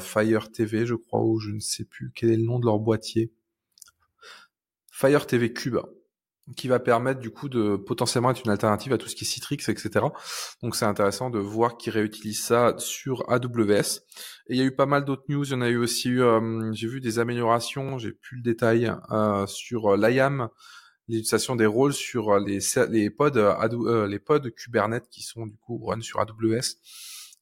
Fire 0.00 0.50
TV, 0.50 0.86
je 0.86 0.94
crois, 0.94 1.20
ou 1.20 1.38
je 1.38 1.50
ne 1.50 1.60
sais 1.60 1.84
plus 1.84 2.10
quel 2.14 2.30
est 2.30 2.36
le 2.36 2.44
nom 2.44 2.58
de 2.58 2.64
leur 2.64 2.78
boîtier. 2.78 3.32
Fire 4.90 5.26
TV 5.26 5.52
Cube 5.52 5.78
qui 6.56 6.68
va 6.68 6.80
permettre 6.80 7.20
du 7.20 7.30
coup 7.30 7.48
de 7.48 7.76
potentiellement 7.76 8.30
être 8.30 8.42
une 8.44 8.50
alternative 8.50 8.92
à 8.92 8.98
tout 8.98 9.08
ce 9.08 9.14
qui 9.14 9.24
est 9.24 9.26
Citrix, 9.26 9.58
etc. 9.68 10.06
Donc 10.62 10.74
c'est 10.74 10.84
intéressant 10.84 11.30
de 11.30 11.38
voir 11.38 11.76
qu'ils 11.76 11.92
réutilisent 11.92 12.42
ça 12.42 12.74
sur 12.78 13.24
AWS. 13.30 14.00
Et 14.48 14.54
il 14.54 14.56
y 14.56 14.60
a 14.60 14.64
eu 14.64 14.74
pas 14.74 14.86
mal 14.86 15.04
d'autres 15.04 15.24
news. 15.28 15.44
Il 15.44 15.52
y 15.52 15.54
en 15.54 15.62
a 15.62 15.68
eu 15.68 15.76
aussi, 15.76 16.18
euh, 16.18 16.72
j'ai 16.72 16.88
vu 16.88 17.00
des 17.00 17.18
améliorations, 17.18 17.98
j'ai 17.98 18.12
plus 18.12 18.36
le 18.36 18.42
détail 18.42 18.92
euh, 19.12 19.46
sur 19.46 19.94
euh, 19.94 19.96
l'IAM, 19.96 20.48
l'utilisation 21.08 21.54
des 21.54 21.66
rôles 21.66 21.92
sur 21.92 22.38
les 22.38 22.58
les 22.88 23.10
pods 23.10 24.06
les 24.08 24.18
pods 24.18 24.50
Kubernetes 24.50 25.08
qui 25.10 25.22
sont 25.22 25.46
du 25.46 25.56
coup 25.56 25.78
run 25.84 26.00
sur 26.00 26.20
AWS. 26.20 26.76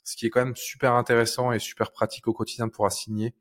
Ce 0.04 0.16
qui 0.16 0.26
est 0.26 0.30
quand 0.30 0.44
même 0.44 0.56
super 0.56 0.94
intéressant 0.94 1.52
et 1.52 1.58
super 1.58 1.92
pratique 1.92 2.26
au 2.26 2.32
quotidien 2.32 2.68
pour 2.68 2.84
assigner 2.84 3.34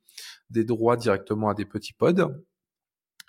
des 0.49 0.63
droits 0.63 0.97
directement 0.97 1.49
à 1.49 1.53
des 1.53 1.65
petits 1.65 1.93
pods. 1.93 2.27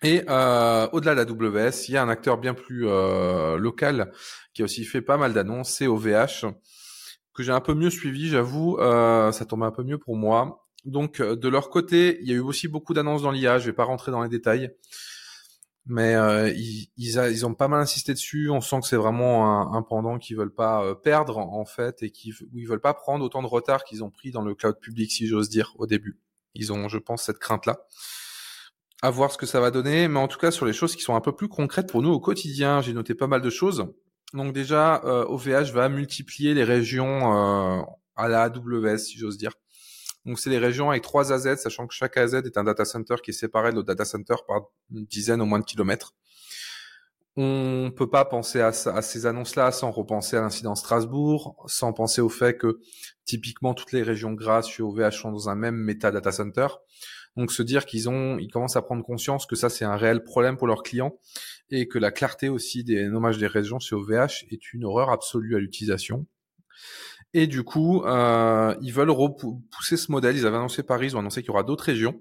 Et 0.03 0.23
euh, 0.29 0.89
au-delà 0.93 1.15
de 1.15 1.21
la 1.21 1.69
WS, 1.69 1.89
il 1.89 1.93
y 1.93 1.97
a 1.97 2.03
un 2.03 2.09
acteur 2.09 2.39
bien 2.39 2.55
plus 2.55 2.89
euh, 2.89 3.59
local 3.59 4.13
qui 4.55 4.63
a 4.63 4.65
aussi 4.65 4.85
fait 4.85 5.03
pas 5.03 5.19
mal 5.19 5.35
d'annonces, 5.35 5.71
c'est 5.75 5.87
OVH, 5.87 6.47
que 7.35 7.43
j'ai 7.43 7.53
un 7.53 7.61
peu 7.61 7.75
mieux 7.75 7.91
suivi, 7.91 8.29
j'avoue, 8.29 8.79
euh, 8.79 9.31
ça 9.33 9.45
tombe 9.45 9.63
un 9.63 9.71
peu 9.71 9.83
mieux 9.83 9.99
pour 9.99 10.17
moi. 10.17 10.67
Donc 10.87 11.21
de 11.21 11.49
leur 11.49 11.69
côté, 11.69 12.19
il 12.23 12.29
y 12.29 12.33
a 12.33 12.37
eu 12.37 12.41
aussi 12.41 12.67
beaucoup 12.67 12.95
d'annonces 12.95 13.23
dans 13.23 13.31
l'IA, 13.31 13.59
je 13.59 13.67
vais 13.67 13.75
pas 13.75 13.85
rentrer 13.85 14.11
dans 14.11 14.23
les 14.23 14.31
détails, 14.31 14.71
mais 15.85 16.15
ils, 16.57 16.91
ils, 16.97 17.45
ont 17.45 17.53
pas 17.53 17.69
mal 17.69 17.81
insisté 17.81 18.15
dessus, 18.15 18.49
on 18.49 18.63
sent 18.63 18.81
que 18.81 18.87
c'est 18.87 18.97
vraiment 18.97 19.75
un, 19.75 19.83
pendant 19.83 20.19
qu'ils 20.19 20.39
veulent 20.39 20.55
pas 20.55 20.95
perdre 20.95 21.37
en 21.37 21.67
fait, 21.67 22.03
et 22.03 22.11
qu'ils 22.11 22.33
ils 22.55 22.67
veulent 22.67 22.81
pas 22.81 22.95
prendre 22.95 23.23
autant 23.23 23.43
de 23.43 23.47
retard 23.47 23.85
qu'ils 23.85 24.03
ont 24.03 24.11
pris 24.11 24.31
dans 24.31 24.41
le 24.41 24.55
cloud 24.55 24.79
public, 24.81 25.13
si 25.13 25.27
j'ose 25.27 25.51
dire, 25.51 25.75
au 25.77 25.87
début. 25.87 26.19
Ils 26.55 26.73
ont, 26.73 26.89
je 26.89 26.97
pense, 26.97 27.25
cette 27.25 27.39
crainte-là 27.39 27.87
à 29.03 29.11
voir 29.11 29.33
ce 29.33 29.39
que 29.39 29.47
ça 29.47 29.61
va 29.61 29.71
donner, 29.71 30.09
mais 30.09 30.19
en 30.19 30.29
tout 30.29 30.39
cas 30.39 30.51
sur 30.51 30.67
les 30.67 30.73
choses 30.73 30.95
qui 30.95 31.03
sont 31.03 31.15
un 31.15 31.21
peu 31.21 31.35
plus 31.35 31.49
concrètes 31.49 31.91
pour 31.91 32.03
nous 32.03 32.11
au 32.11 32.21
quotidien, 32.21 32.83
j'ai 32.83 32.93
noté 32.93 33.15
pas 33.15 33.27
mal 33.27 33.41
de 33.41 33.51
choses. 33.51 33.87
Donc 34.35 34.53
déjà, 34.53 35.03
euh, 35.05 35.25
OVH 35.25 35.73
va 35.73 35.89
multiplier 35.89 36.55
les 36.55 36.65
régions 36.65 37.35
euh, 37.35 37.83
à 38.17 38.29
la 38.29 38.43
AWS, 38.43 38.99
si 38.99 39.19
j'ose 39.19 39.39
dire. 39.39 39.53
Donc 40.27 40.39
c'est 40.39 40.51
les 40.51 40.59
régions 40.59 40.91
avec 40.91 41.03
trois 41.03 41.33
AZ, 41.33 41.57
sachant 41.57 41.87
que 41.87 41.95
chaque 41.95 42.17
AZ 42.17 42.35
est 42.35 42.59
un 42.59 42.65
data 42.65 42.85
center 42.85 43.17
qui 43.23 43.31
est 43.31 43.35
séparé 43.35 43.71
de 43.71 43.77
l'autre 43.77 43.89
data 43.89 44.05
center 44.05 44.37
par 44.47 44.63
une 44.93 45.07
dizaine 45.07 45.41
au 45.41 45.47
moins 45.47 45.59
de 45.59 45.65
kilomètres. 45.65 46.15
on 47.37 47.91
peut 47.97 48.11
pas 48.11 48.27
penser 48.27 48.61
à, 48.61 48.69
à 48.69 49.03
ces 49.03 49.25
annonces-là 49.25 49.73
sans 49.73 49.91
repenser 49.91 50.37
à 50.37 50.43
l'incident 50.43 50.75
Strasbourg, 50.75 51.57
sans 51.67 51.95
penser 51.95 52.21
au 52.21 52.29
fait 52.29 52.59
que 52.59 52.81
typiquement 53.25 53.73
toutes 53.73 53.93
les 53.93 54.03
régions 54.03 54.35
grasses 54.35 54.69
chez 54.69 54.83
OVH 54.83 55.13
sont 55.13 55.33
dans 55.33 55.49
un 55.49 55.55
même 55.55 55.77
méta 55.77 56.11
data 56.11 56.33
center. 56.33 56.67
Donc 57.37 57.53
se 57.53 57.63
dire 57.63 57.87
qu'ils 57.87 58.09
ont, 58.09 58.39
ils 58.39 58.51
commencent 58.51 58.77
à 58.77 58.83
prendre 58.83 59.05
conscience 59.05 59.47
que 59.47 59.57
ça 59.57 59.69
c'est 59.69 59.85
un 59.85 59.97
réel 59.97 60.25
problème 60.25 60.57
pour 60.57 60.67
leurs 60.67 60.83
clients 60.83 61.19
et 61.71 61.87
que 61.87 61.99
la 61.99 62.11
clarté 62.11 62.49
aussi 62.49 62.85
des 62.85 63.09
nommages 63.09 63.39
des 63.39 63.47
régions 63.47 63.79
chez 63.79 63.95
OVH 63.95 64.45
est 64.51 64.73
une 64.73 64.85
horreur 64.85 65.11
absolue 65.11 65.57
à 65.57 65.59
l'utilisation. 65.59 66.27
Et 67.33 67.47
du 67.47 67.63
coup, 67.63 68.03
euh, 68.05 68.75
ils 68.83 68.93
veulent 68.93 69.11
repousser 69.11 69.97
ce 69.97 70.11
modèle. 70.11 70.37
Ils 70.37 70.47
avaient 70.47 70.57
annoncé 70.57 70.83
Paris, 70.83 71.09
ils 71.09 71.17
ont 71.17 71.21
annoncé 71.21 71.43
qu'il 71.43 71.49
y 71.49 71.53
aura 71.53 71.63
d'autres 71.63 71.85
régions. 71.85 72.21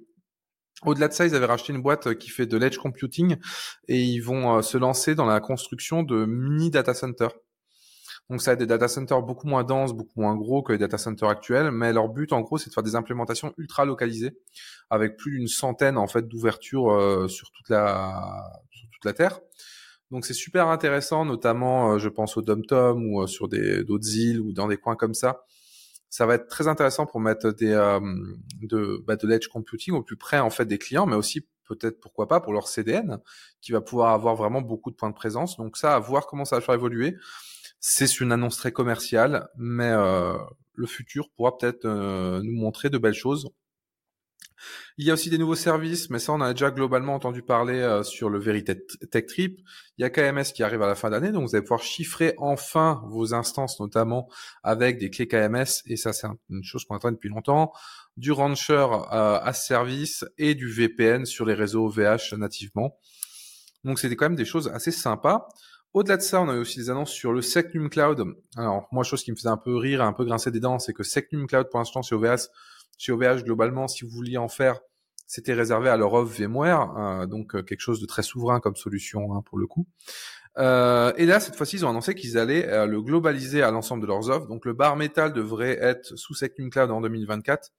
Au-delà 0.86 1.08
de 1.08 1.14
ça, 1.14 1.26
ils 1.26 1.36
avaient 1.36 1.46
racheté 1.46 1.74
une 1.74 1.82
boîte 1.82 2.14
qui 2.16 2.30
fait 2.30 2.46
de 2.46 2.58
l'edge 2.58 2.78
computing 2.78 3.38
et 3.88 4.02
ils 4.02 4.22
vont 4.22 4.58
euh, 4.58 4.62
se 4.62 4.78
lancer 4.78 5.16
dans 5.16 5.26
la 5.26 5.40
construction 5.40 6.04
de 6.04 6.26
mini 6.26 6.70
data 6.70 6.94
centers. 6.94 7.34
Donc 8.30 8.42
ça 8.44 8.52
a 8.52 8.56
des 8.56 8.68
data 8.68 8.88
centers 8.88 9.24
beaucoup 9.24 9.48
moins 9.48 9.64
denses, 9.64 9.94
beaucoup 9.94 10.22
moins 10.22 10.36
gros 10.36 10.62
que 10.62 10.72
les 10.72 10.78
data 10.78 10.98
centers 11.00 11.30
actuels, 11.30 11.72
mais 11.72 11.92
leur 11.92 12.10
but 12.10 12.32
en 12.32 12.42
gros 12.42 12.60
c'est 12.60 12.70
de 12.70 12.74
faire 12.74 12.84
des 12.84 12.96
implémentations 12.96 13.54
ultra 13.58 13.86
localisées 13.86 14.38
avec 14.92 15.18
plus 15.18 15.32
d'une 15.32 15.48
centaine 15.48 15.98
en 15.98 16.08
fait 16.08 16.28
d'ouvertures 16.28 16.92
euh, 16.92 17.28
sur 17.28 17.52
toute 17.52 17.70
la 17.70 18.62
sur 18.72 18.88
toute 18.92 19.06
la 19.06 19.14
terre. 19.14 19.40
Donc 20.12 20.26
c'est 20.26 20.34
super 20.34 20.68
intéressant, 20.68 21.26
notamment 21.26 21.94
euh, 21.94 21.98
je 21.98 22.10
pense 22.10 22.38
au 22.38 22.42
DomTom 22.42 23.04
ou 23.08 23.24
euh, 23.24 23.28
sur 23.28 23.48
des 23.48 23.84
d'autres 23.84 24.16
îles 24.16 24.40
ou 24.40 24.54
dans 24.54 24.68
des 24.68 24.78
coins 24.78 24.96
comme 24.96 25.16
ça. 25.16 25.44
Ça 26.12 26.26
va 26.26 26.36
être 26.36 26.48
très 26.48 26.68
intéressant 26.68 27.06
pour 27.08 27.20
mettre 27.20 27.52
des 27.52 27.74
de 28.62 29.04
bah, 29.08 29.16
de 29.16 29.28
l'edge 29.28 29.48
computing 29.48 29.94
au 29.96 30.04
plus 30.04 30.18
près 30.18 30.40
en 30.40 30.50
fait 30.52 30.66
des 30.66 30.78
clients, 30.78 31.06
mais 31.06 31.16
aussi 31.16 31.48
peut-être 31.66 32.00
pourquoi 32.00 32.28
pas 32.28 32.40
pour 32.40 32.54
leur 32.54 32.68
CDN 32.68 33.20
qui 33.62 33.72
va 33.72 33.82
pouvoir 33.82 34.14
avoir 34.14 34.36
vraiment 34.36 34.62
beaucoup 34.62 34.92
de 34.92 34.96
points 34.96 35.10
de 35.10 35.16
présence. 35.16 35.58
Donc 35.58 35.78
ça, 35.78 35.96
à 35.96 36.00
voir 36.00 36.28
comment 36.28 36.46
ça 36.46 36.56
va 36.58 36.62
faire 36.62 36.76
évoluer. 36.76 37.16
C'est 37.80 38.20
une 38.20 38.32
annonce 38.32 38.58
très 38.58 38.74
commerciale, 38.74 39.48
mais 39.58 39.90
euh, 39.90 40.38
le 40.74 40.86
futur 40.86 41.30
pourra 41.36 41.58
peut-être 41.58 41.86
euh, 41.86 42.42
nous 42.44 42.60
montrer 42.60 42.90
de 42.90 42.98
belles 42.98 43.14
choses. 43.14 43.50
Il 44.98 45.06
y 45.06 45.10
a 45.10 45.14
aussi 45.14 45.30
des 45.30 45.38
nouveaux 45.38 45.56
services, 45.56 46.10
mais 46.10 46.20
ça 46.20 46.34
on 46.34 46.42
a 46.42 46.52
déjà 46.52 46.72
globalement 46.72 47.16
entendu 47.16 47.42
parler 47.42 47.80
euh, 47.80 48.04
sur 48.04 48.30
le 48.30 48.38
Veritech 48.38 48.80
Tech 49.10 49.26
Trip. 49.28 49.58
Il 49.98 50.02
y 50.02 50.04
a 50.04 50.10
KMS 50.10 50.52
qui 50.54 50.64
arrive 50.64 50.82
à 50.82 50.88
la 50.88 50.96
fin 50.96 51.10
d'année, 51.10 51.32
donc 51.32 51.48
vous 51.48 51.56
allez 51.56 51.64
pouvoir 51.64 51.82
chiffrer 51.82 52.34
enfin 52.38 53.02
vos 53.08 53.34
instances, 53.34 53.80
notamment 53.80 54.28
avec 54.62 54.98
des 54.98 55.10
clés 55.10 55.30
KMS, 55.30 55.84
et 55.86 55.96
ça 55.96 56.12
c'est 56.12 56.28
une 56.50 56.64
chose 56.66 56.84
qu'on 56.84 56.98
attend 56.98 57.14
depuis 57.14 57.30
longtemps. 57.30 57.72
Du 58.18 58.34
Rancher 58.34 58.88
à 59.10 59.54
service 59.54 60.26
et 60.38 60.54
du 60.54 60.70
VPN 60.70 61.26
sur 61.26 61.46
les 61.46 61.54
réseaux 61.54 61.88
VH 61.88 62.36
nativement. 62.36 62.98
Donc 63.86 64.00
c'était 64.00 64.18
quand 64.18 64.26
même 64.26 64.36
des 64.36 64.44
choses 64.44 64.68
assez 64.68 64.92
sympas. 64.92 65.48
Au-delà 65.94 66.18
de 66.18 66.22
ça, 66.22 66.42
on 66.42 66.50
a 66.50 66.54
eu 66.54 66.60
aussi 66.60 66.78
des 66.78 66.90
annonces 66.90 67.12
sur 67.12 67.34
le 67.34 67.42
Secnum 67.42 67.90
Cloud. 67.90 68.24
Alors, 68.56 68.88
moi, 68.92 69.04
chose 69.04 69.24
qui 69.24 69.32
me 69.32 69.36
faisait 69.36 69.50
un 69.50 69.58
peu 69.58 69.76
rire, 69.76 70.02
un 70.02 70.14
peu 70.14 70.24
grincer 70.24 70.52
des 70.52 70.60
dents, 70.60 70.78
c'est 70.78 70.94
que 70.94 71.04
Secnum 71.04 71.48
Cloud, 71.48 71.68
pour 71.70 71.80
l'instant, 71.80 72.02
chez 72.04 72.14
OVH, 72.14 72.48
OVH, 73.10 73.44
globalement, 73.44 73.88
si 73.88 74.06
vous 74.06 74.12
vouliez 74.12 74.38
en 74.38 74.50
faire, 74.50 74.80
c'était 75.30 75.54
réservé 75.54 75.90
à 75.90 75.98
leur 75.98 76.14
of 76.14 76.40
VMware, 76.40 76.98
euh, 76.98 77.26
donc 77.28 77.56
euh, 77.56 77.62
quelque 77.62 77.82
chose 77.82 78.02
de 78.02 78.08
très 78.08 78.24
souverain 78.24 78.60
comme 78.60 78.76
solution 78.76 79.36
hein, 79.36 79.44
pour 79.46 79.60
le 79.60 79.68
coup. 79.68 79.88
Euh, 80.58 81.14
et 81.18 81.28
là, 81.28 81.40
cette 81.40 81.56
fois-ci, 81.56 81.78
ils 81.78 81.86
ont 81.86 81.90
annoncé 81.90 82.16
qu'ils 82.16 82.38
allaient 82.38 82.88
le 82.88 83.02
globaliser 83.02 83.62
à 83.62 83.72
l'ensemble 83.72 84.02
de 84.02 84.08
leurs 84.08 84.30
offres. 84.30 84.48
Donc, 84.48 84.66
le 84.66 84.74
bar 84.74 84.96
métal 84.96 85.32
devrait 85.32 85.78
être 85.80 86.16
sous 86.18 86.34
Secnum 86.34 86.70
Cloud 86.70 86.90
en 86.90 87.00
2024 87.02 87.70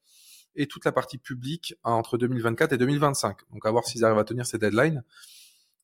et 0.55 0.67
toute 0.67 0.85
la 0.85 0.93
partie 0.93 1.19
publique 1.19 1.75
entre 1.83 2.17
2024 2.17 2.73
et 2.73 2.79
2025. 2.79 3.37
Donc, 3.53 3.67
à 3.67 3.71
voir 3.71 3.85
s'ils 3.85 4.05
arrivent 4.05 4.19
à 4.19 4.25
tenir 4.25 4.47
ces 4.47 4.59
deadlines. 4.59 5.03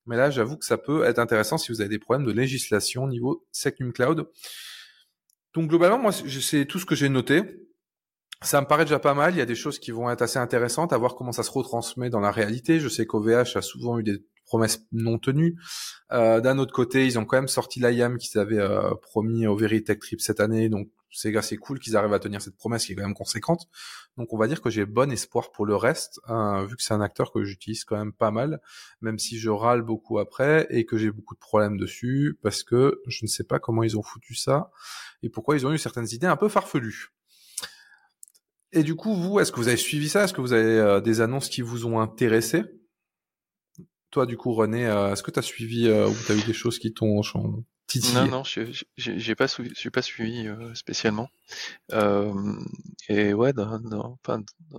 Mais 0.06 0.16
là, 0.16 0.30
j'avoue 0.30 0.56
que 0.56 0.64
ça 0.64 0.78
peut 0.78 1.04
être 1.04 1.18
intéressant 1.18 1.58
si 1.58 1.72
vous 1.72 1.80
avez 1.80 1.90
des 1.90 1.98
problèmes 1.98 2.26
de 2.26 2.32
législation 2.32 3.04
au 3.04 3.08
niveau 3.08 3.46
Secnum 3.52 3.92
Cloud. 3.92 4.28
Donc 5.54 5.68
globalement, 5.68 5.98
moi, 5.98 6.12
c'est 6.12 6.66
tout 6.66 6.78
ce 6.78 6.86
que 6.86 6.94
j'ai 6.94 7.08
noté. 7.08 7.42
Ça 8.42 8.60
me 8.60 8.66
paraît 8.66 8.84
déjà 8.84 8.98
pas 8.98 9.14
mal. 9.14 9.34
Il 9.34 9.38
y 9.38 9.40
a 9.40 9.46
des 9.46 9.54
choses 9.54 9.78
qui 9.78 9.90
vont 9.90 10.10
être 10.10 10.22
assez 10.22 10.38
intéressantes 10.38 10.92
à 10.92 10.98
voir 10.98 11.14
comment 11.14 11.32
ça 11.32 11.42
se 11.42 11.50
retransmet 11.50 12.10
dans 12.10 12.20
la 12.20 12.30
réalité. 12.30 12.80
Je 12.80 12.88
sais 12.88 13.06
qu'OVH 13.06 13.56
a 13.56 13.62
souvent 13.62 13.98
eu 13.98 14.02
des 14.02 14.22
promesses 14.44 14.86
non 14.92 15.18
tenues. 15.18 15.56
Euh, 16.12 16.40
D'un 16.40 16.58
autre 16.58 16.72
côté, 16.72 17.06
ils 17.06 17.18
ont 17.18 17.24
quand 17.24 17.38
même 17.38 17.48
sorti 17.48 17.80
l'IAM 17.80 18.18
qu'ils 18.18 18.38
avaient 18.38 18.58
euh, 18.58 18.94
promis 19.00 19.46
au 19.46 19.56
Veritech 19.56 19.98
Trip 20.00 20.20
cette 20.20 20.40
année. 20.40 20.68
Donc 20.68 20.88
c'est 21.10 21.34
assez 21.36 21.56
cool 21.56 21.78
qu'ils 21.78 21.96
arrivent 21.96 22.12
à 22.12 22.18
tenir 22.18 22.42
cette 22.42 22.56
promesse 22.56 22.86
qui 22.86 22.92
est 22.92 22.94
quand 22.94 23.02
même 23.02 23.14
conséquente. 23.14 23.68
Donc 24.16 24.32
on 24.32 24.38
va 24.38 24.48
dire 24.48 24.60
que 24.60 24.70
j'ai 24.70 24.86
bon 24.86 25.10
espoir 25.10 25.50
pour 25.52 25.66
le 25.66 25.76
reste, 25.76 26.20
hein, 26.26 26.64
vu 26.64 26.76
que 26.76 26.82
c'est 26.82 26.94
un 26.94 27.00
acteur 27.00 27.32
que 27.32 27.44
j'utilise 27.44 27.84
quand 27.84 27.96
même 27.96 28.12
pas 28.12 28.30
mal, 28.30 28.60
même 29.00 29.18
si 29.18 29.38
je 29.38 29.50
râle 29.50 29.82
beaucoup 29.82 30.18
après 30.18 30.66
et 30.70 30.84
que 30.84 30.96
j'ai 30.96 31.10
beaucoup 31.10 31.34
de 31.34 31.40
problèmes 31.40 31.76
dessus, 31.78 32.38
parce 32.42 32.62
que 32.62 33.00
je 33.06 33.24
ne 33.24 33.28
sais 33.28 33.44
pas 33.44 33.58
comment 33.58 33.82
ils 33.82 33.96
ont 33.96 34.02
foutu 34.02 34.34
ça 34.34 34.70
et 35.22 35.28
pourquoi 35.28 35.56
ils 35.56 35.66
ont 35.66 35.72
eu 35.72 35.78
certaines 35.78 36.08
idées 36.12 36.26
un 36.26 36.36
peu 36.36 36.48
farfelues. 36.48 37.12
Et 38.72 38.82
du 38.82 38.94
coup, 38.94 39.14
vous, 39.14 39.40
est-ce 39.40 39.52
que 39.52 39.56
vous 39.56 39.68
avez 39.68 39.76
suivi 39.76 40.08
ça? 40.08 40.24
Est-ce 40.24 40.34
que 40.34 40.40
vous 40.40 40.52
avez 40.52 40.78
euh, 40.78 41.00
des 41.00 41.20
annonces 41.20 41.48
qui 41.48 41.62
vous 41.62 41.86
ont 41.86 42.00
intéressé? 42.00 42.64
Toi, 44.10 44.26
du 44.26 44.36
coup, 44.36 44.52
René, 44.52 44.86
euh, 44.86 45.12
est-ce 45.12 45.22
que 45.22 45.30
tu 45.30 45.38
as 45.38 45.42
suivi 45.42 45.88
euh, 45.88 46.08
ou 46.08 46.14
tu 46.26 46.32
as 46.32 46.34
eu 46.34 46.42
des 46.42 46.52
choses 46.52 46.78
qui 46.78 46.92
t'ont 46.92 47.22
non, 48.14 48.26
non, 48.26 48.42
j'ai 48.96 49.34
pas, 49.34 49.46
suis 49.48 49.90
pas 49.90 50.02
suivi 50.02 50.48
euh, 50.48 50.74
spécialement. 50.74 51.28
Euh, 51.92 52.32
et 53.08 53.32
ouais, 53.32 53.52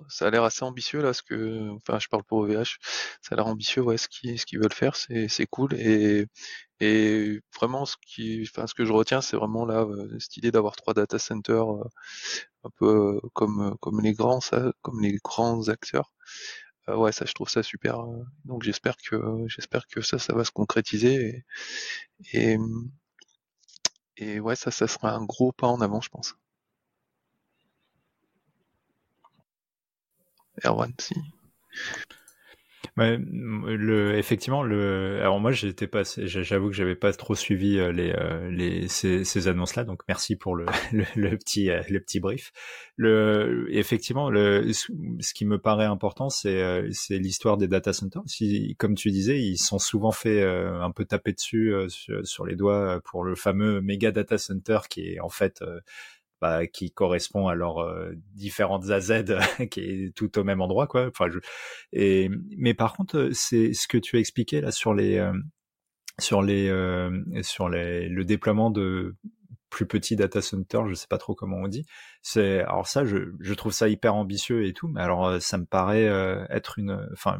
ça 0.10 0.28
a 0.28 0.30
l'air 0.30 0.44
assez 0.44 0.64
ambitieux 0.64 1.02
là, 1.02 1.14
ce 1.14 1.22
que, 1.22 1.70
enfin, 1.78 2.00
je 2.00 2.08
parle 2.10 2.24
pour 2.24 2.40
OVH, 2.40 2.78
ça 3.22 3.34
a 3.34 3.36
l'air 3.36 3.48
ambitieux, 3.48 3.82
ouais, 3.82 3.98
ce 3.98 4.08
qu'ils, 4.10 4.40
ce 4.40 4.46
qu'ils 4.46 4.60
veulent 4.60 4.74
faire, 4.74 4.96
c'est, 4.96 5.30
cool. 5.50 5.74
Et, 5.76 6.28
et 6.82 7.40
vraiment, 7.56 7.86
ce 7.86 7.96
qui, 8.06 8.48
enfin, 8.52 8.68
ce 8.68 8.74
que 8.74 8.86
je 8.86 8.92
retiens, 8.92 9.22
c'est 9.22 9.38
vraiment 9.38 9.66
là, 9.66 9.84
euh, 9.84 10.18
cette 10.20 10.38
idée 10.38 10.52
d'avoir 10.52 10.76
trois 10.76 10.94
data 10.94 11.18
centers, 11.18 11.68
un 12.64 12.70
peu 12.78 13.20
comme, 13.34 13.76
comme 13.80 14.02
les 14.02 14.14
grands, 14.14 14.42
ça, 14.42 14.72
comme 14.82 15.02
les 15.02 15.18
grands 15.24 15.70
acteurs. 15.70 16.12
Ouais, 16.88 17.12
ça, 17.12 17.26
je 17.26 17.34
trouve 17.34 17.50
ça 17.50 17.64
super. 17.64 18.00
donc 18.46 18.64
j'espère 18.64 18.96
que, 18.98 19.46
j'espère 19.48 19.88
que 19.88 20.02
ça, 20.02 20.20
ça 20.20 20.34
va 20.34 20.44
se 20.46 20.52
concrétiser. 20.52 21.44
Et, 22.34 22.58
et, 24.18 24.40
ouais, 24.40 24.56
ça, 24.56 24.70
ça 24.70 24.88
sera 24.88 25.12
un 25.14 25.24
gros 25.26 25.52
pas 25.54 25.68
en 25.68 25.82
avant, 25.82 26.02
je 26.02 26.10
pense. 26.10 26.36
Erwan, 30.64 30.94
si. 31.00 31.16
Ouais, 32.98 33.20
le, 33.20 34.18
effectivement, 34.18 34.64
le, 34.64 35.20
alors 35.20 35.40
moi 35.40 35.52
j'étais 35.52 35.86
pas, 35.86 36.02
j'avoue 36.18 36.70
que 36.70 36.76
j'avais 36.76 36.96
pas 36.96 37.14
trop 37.14 37.36
suivi 37.36 37.78
euh, 37.78 37.92
les, 37.92 38.12
euh, 38.12 38.50
les 38.50 38.88
ces, 38.88 39.24
ces 39.24 39.48
annonces-là, 39.48 39.84
donc 39.84 40.02
merci 40.08 40.36
pour 40.36 40.56
le, 40.56 40.66
le, 41.16 41.38
petit 41.38 41.70
euh, 41.70 41.84
le 41.92 42.00
petit 42.00 42.20
brief. 42.20 42.52
Le, 42.96 43.68
effectivement, 43.70 44.32
le, 44.32 44.74
ce 44.74 45.34
qui 45.36 45.46
me 45.46 45.60
paraît 45.60 45.86
important, 45.86 46.30
c'est 46.30 46.90
c'est 46.92 47.20
l'histoire 47.20 47.58
des 47.58 47.68
data 47.68 47.94
centers. 47.94 48.24
Si, 48.26 48.76
comme 48.80 48.96
tu 48.96 49.12
disais, 49.12 49.40
ils 49.40 49.58
sont 49.58 49.78
souvent 49.78 50.12
fait 50.12 50.44
un 50.44 50.90
peu 50.90 51.06
taper 51.06 51.34
dessus 51.34 51.76
sur, 51.90 52.26
sur, 52.26 52.46
les 52.48 52.56
doigts 52.56 53.00
pour 53.06 53.24
le 53.24 53.36
fameux 53.36 53.80
méga 53.80 54.12
data 54.12 54.40
center 54.40 54.80
qui 54.90 55.14
est 55.14 55.20
en 55.20 55.30
fait 55.30 55.64
bah, 56.42 56.68
qui 56.68 56.92
correspond 56.92 57.48
à 57.48 57.56
leurs 57.56 57.80
euh, 57.80 58.14
différentes 58.36 58.90
AZ 58.90 59.26
qui 59.72 59.80
est 59.80 60.16
tout 60.16 60.38
au 60.38 60.44
même 60.44 60.62
endroit 60.62 60.88
quoi. 60.88 61.08
Enfin 61.08 61.30
je... 61.30 61.40
et 61.94 62.30
mais 62.58 62.74
par 62.74 62.94
contre 62.94 63.18
euh, 63.18 63.30
c'est 63.34 63.74
ce 63.74 63.88
que 63.88 63.98
tu 63.98 64.18
as 64.18 64.20
expliqué 64.20 64.62
là 64.62 64.72
sur 64.72 64.94
les 64.94 65.18
euh, 65.18 65.34
sur 66.20 66.42
les 66.42 66.72
sur 67.42 67.70
les 67.70 68.08
le 68.10 68.26
déploiement 68.26 68.72
de 68.72 69.16
plus 69.70 69.86
petits 69.86 70.16
data 70.16 70.42
centers 70.42 70.88
je 70.88 70.94
sais 70.94 71.08
pas 71.08 71.18
trop 71.18 71.36
comment 71.36 71.58
on 71.58 71.68
dit. 71.68 71.86
C'est 72.22 72.62
alors 72.62 72.88
ça 72.88 73.06
je, 73.06 73.34
je 73.40 73.54
trouve 73.54 73.72
ça 73.74 73.90
hyper 73.90 74.16
ambitieux 74.16 74.66
et 74.66 74.74
tout 74.74 74.88
mais 74.88 75.02
alors 75.02 75.42
ça 75.42 75.58
me 75.58 75.66
paraît 75.66 76.06
être 76.50 76.80
une 76.80 77.08
enfin 77.14 77.40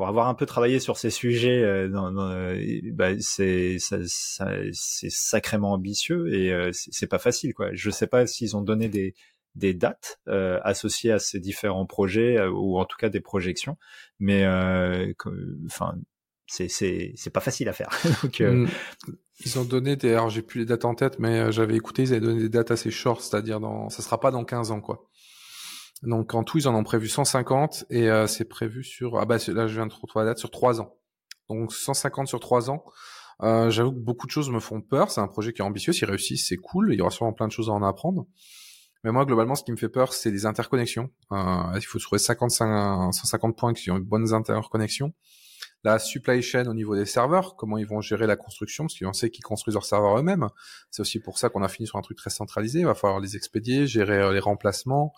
pour 0.00 0.08
avoir 0.08 0.28
un 0.28 0.34
peu 0.34 0.46
travaillé 0.46 0.80
sur 0.80 0.96
ces 0.96 1.10
sujets, 1.10 1.62
euh, 1.62 1.86
dans, 1.86 2.10
dans, 2.10 2.56
bah, 2.94 3.10
c'est 3.20 3.76
c'est 3.78 5.10
sacrément 5.10 5.72
ambitieux 5.72 6.32
et 6.32 6.54
euh, 6.54 6.70
c'est 6.72 7.06
pas 7.06 7.18
facile 7.18 7.52
quoi. 7.52 7.68
Je 7.74 7.90
sais 7.90 8.06
pas 8.06 8.26
s'ils 8.26 8.56
ont 8.56 8.62
donné 8.62 8.88
des 8.88 9.14
des 9.56 9.74
dates 9.74 10.18
euh, 10.26 10.58
associées 10.62 11.12
à 11.12 11.18
ces 11.18 11.38
différents 11.38 11.84
projets 11.84 12.38
euh, 12.38 12.48
ou 12.48 12.78
en 12.78 12.86
tout 12.86 12.96
cas 12.96 13.10
des 13.10 13.20
projections, 13.20 13.76
mais 14.20 14.46
enfin 15.66 15.92
c'est 16.46 16.68
c'est 16.68 17.12
c'est 17.14 17.28
pas 17.28 17.40
facile 17.40 17.68
à 17.68 17.74
faire. 17.74 17.90
Donc 18.22 18.40
mm. 18.40 18.68
ils 19.44 19.58
ont 19.58 19.66
donné 19.66 19.96
des 19.96 20.14
alors 20.14 20.30
j'ai 20.30 20.40
plus 20.40 20.60
les 20.60 20.64
dates 20.64 20.86
en 20.86 20.94
tête 20.94 21.18
mais 21.18 21.52
j'avais 21.52 21.76
écouté 21.76 22.04
ils 22.04 22.12
avaient 22.12 22.24
donné 22.24 22.40
des 22.40 22.48
dates 22.48 22.70
assez 22.70 22.90
short, 22.90 23.20
c'est-à-dire 23.20 23.60
dans 23.60 23.90
ça 23.90 24.00
sera 24.00 24.18
pas 24.18 24.30
dans 24.30 24.46
15 24.46 24.70
ans 24.70 24.80
quoi. 24.80 25.09
Donc 26.02 26.34
en 26.34 26.44
tout, 26.44 26.58
ils 26.58 26.68
en 26.68 26.74
ont 26.74 26.84
prévu 26.84 27.08
150 27.08 27.84
et 27.90 28.08
euh, 28.08 28.26
c'est 28.26 28.46
prévu 28.46 28.82
sur 28.82 29.18
ah 29.18 29.26
bah 29.26 29.36
là 29.48 29.66
je 29.66 29.74
viens 29.74 29.86
de 29.86 29.92
retrouver 29.92 30.24
la 30.24 30.30
date 30.30 30.38
sur 30.38 30.50
trois 30.50 30.80
ans. 30.80 30.96
Donc 31.48 31.72
150 31.72 32.26
sur 32.26 32.40
trois 32.40 32.70
ans. 32.70 32.84
Euh, 33.42 33.70
J'avoue 33.70 33.92
que 33.92 33.98
beaucoup 33.98 34.26
de 34.26 34.32
choses 34.32 34.50
me 34.50 34.60
font 34.60 34.80
peur. 34.80 35.10
C'est 35.10 35.20
un 35.20 35.28
projet 35.28 35.52
qui 35.52 35.62
est 35.62 35.64
ambitieux. 35.64 35.92
S'ils 35.92 36.08
réussissent, 36.08 36.48
c'est 36.48 36.56
cool. 36.56 36.92
Il 36.92 36.98
y 36.98 37.00
aura 37.02 37.10
sûrement 37.10 37.32
plein 37.32 37.46
de 37.46 37.52
choses 37.52 37.68
à 37.68 37.72
en 37.72 37.82
apprendre. 37.82 38.26
Mais 39.02 39.12
moi, 39.12 39.24
globalement, 39.24 39.54
ce 39.54 39.64
qui 39.64 39.72
me 39.72 39.78
fait 39.78 39.88
peur, 39.88 40.12
c'est 40.12 40.30
les 40.30 40.44
interconnexions. 40.44 41.10
Euh, 41.32 41.62
il 41.76 41.82
faut 41.82 41.98
trouver 41.98 42.18
55, 42.18 43.12
150 43.12 43.56
points 43.56 43.72
qui 43.72 43.90
ont 43.90 43.96
une 43.96 44.04
bonnes 44.04 44.34
interconnexions. 44.34 45.14
La 45.84 45.98
supply 45.98 46.42
chain 46.42 46.66
au 46.66 46.74
niveau 46.74 46.94
des 46.94 47.06
serveurs, 47.06 47.56
comment 47.56 47.78
ils 47.78 47.86
vont 47.86 48.00
gérer 48.00 48.26
la 48.26 48.36
construction, 48.36 48.84
parce 48.84 48.98
qu'on 48.98 49.12
sait 49.12 49.30
qu'ils 49.30 49.44
construisent 49.44 49.74
leurs 49.74 49.84
serveurs 49.84 50.18
eux-mêmes. 50.18 50.48
C'est 50.90 51.00
aussi 51.02 51.20
pour 51.20 51.38
ça 51.38 51.48
qu'on 51.48 51.62
a 51.62 51.68
fini 51.68 51.86
sur 51.86 51.98
un 51.98 52.02
truc 52.02 52.18
très 52.18 52.30
centralisé. 52.30 52.80
Il 52.80 52.86
va 52.86 52.94
falloir 52.94 53.20
les 53.20 53.36
expédier, 53.36 53.86
gérer 53.86 54.18
euh, 54.18 54.32
les 54.32 54.40
remplacements, 54.40 55.12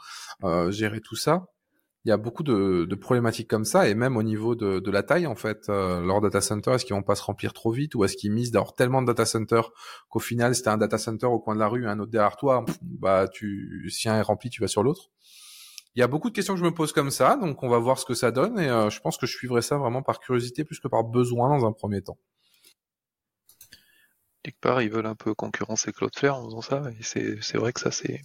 euh, 0.45 0.71
gérer 0.71 1.01
tout 1.01 1.17
ça. 1.17 1.47
Il 2.05 2.09
y 2.09 2.13
a 2.13 2.17
beaucoup 2.17 2.43
de, 2.43 2.85
de, 2.85 2.95
problématiques 2.97 3.49
comme 3.49 3.65
ça, 3.65 3.89
et 3.89 3.95
même 3.95 4.17
au 4.17 4.25
niveau 4.25 4.57
de, 4.57 4.81
de 4.81 4.91
la 4.91 5.05
taille, 5.05 5.27
en 5.29 5.37
fait, 5.37 5.69
euh, 5.69 6.01
leur 6.05 6.21
data 6.21 6.41
center, 6.41 6.73
est-ce 6.73 6.85
qu'ils 6.85 6.97
vont 6.97 7.03
pas 7.03 7.15
se 7.15 7.23
remplir 7.23 7.53
trop 7.53 7.71
vite, 7.71 7.95
ou 7.95 8.05
est-ce 8.05 8.17
qu'ils 8.17 8.33
misent 8.33 8.51
d'avoir 8.51 8.75
tellement 8.75 9.03
de 9.03 9.07
data 9.07 9.25
centers 9.25 9.71
qu'au 10.09 10.19
final, 10.19 10.53
si 10.57 10.63
t'as 10.63 10.73
un 10.73 10.79
data 10.79 10.99
center 10.99 11.27
au 11.27 11.39
coin 11.39 11.55
de 11.55 11.61
la 11.61 11.69
rue, 11.69 11.87
un 11.87 12.01
autre 12.01 12.11
derrière 12.11 12.35
toi, 12.35 12.65
bah 12.83 13.29
tu, 13.29 13.89
si 13.89 14.09
un 14.09 14.19
est 14.19 14.23
rempli, 14.23 14.51
tu 14.51 14.61
vas 14.61 14.67
sur 14.67 14.83
l'autre. 14.83 15.11
Il 15.95 16.01
y 16.01 16.03
a 16.03 16.07
beaucoup 16.07 16.31
de 16.31 16.35
questions 16.35 16.55
que 16.55 16.61
je 16.61 16.65
me 16.65 16.73
pose 16.73 16.93
comme 16.93 17.11
ça, 17.11 17.37
donc 17.37 17.63
on 17.63 17.69
va 17.69 17.79
voir 17.79 17.99
ce 17.99 18.07
que 18.07 18.15
ça 18.15 18.31
donne 18.31 18.59
et 18.59 18.69
euh, 18.69 18.89
je 18.89 19.01
pense 19.01 19.19
que 19.19 19.27
je 19.27 19.37
suivrai 19.37 19.61
ça 19.61 19.77
vraiment 19.77 20.03
par 20.03 20.21
curiosité 20.21 20.65
plus 20.65 20.81
que 20.81 20.89
par 20.89 21.05
besoin 21.05 21.51
dans 21.51 21.67
un 21.67 21.73
premier 21.73 22.01
temps. 22.03 22.19
Quelque 24.43 24.61
part, 24.61 24.83
ils 24.83 24.91
veulent 24.91 25.07
un 25.07 25.15
peu 25.15 25.35
concurrencer 25.35 25.93
Cloudflare 25.93 26.37
en 26.37 26.45
faisant 26.47 26.63
ça, 26.63 26.83
et 26.99 27.03
c'est 27.03 27.59
vrai 27.59 27.73
que 27.73 27.81
ça 27.81 27.91
c'est 27.91 28.23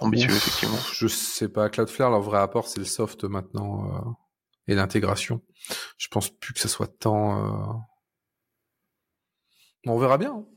ambitieux 0.00 0.34
effectivement. 0.34 0.78
Je 0.92 1.06
sais 1.06 1.48
pas, 1.48 1.70
Cloudflare, 1.70 2.10
leur 2.10 2.22
vrai 2.22 2.40
apport 2.40 2.66
c'est 2.66 2.80
le 2.80 2.86
soft 2.86 3.24
maintenant 3.24 3.94
euh, 3.94 4.10
et 4.66 4.74
l'intégration. 4.74 5.42
Je 5.96 6.08
pense 6.08 6.28
plus 6.30 6.52
que 6.52 6.60
ça 6.60 6.68
soit 6.68 6.88
tant. 6.88 7.44
Euh... 7.44 7.72
On 9.86 9.98
verra 9.98 10.18
bien. 10.18 10.32
Hein. 10.32 10.55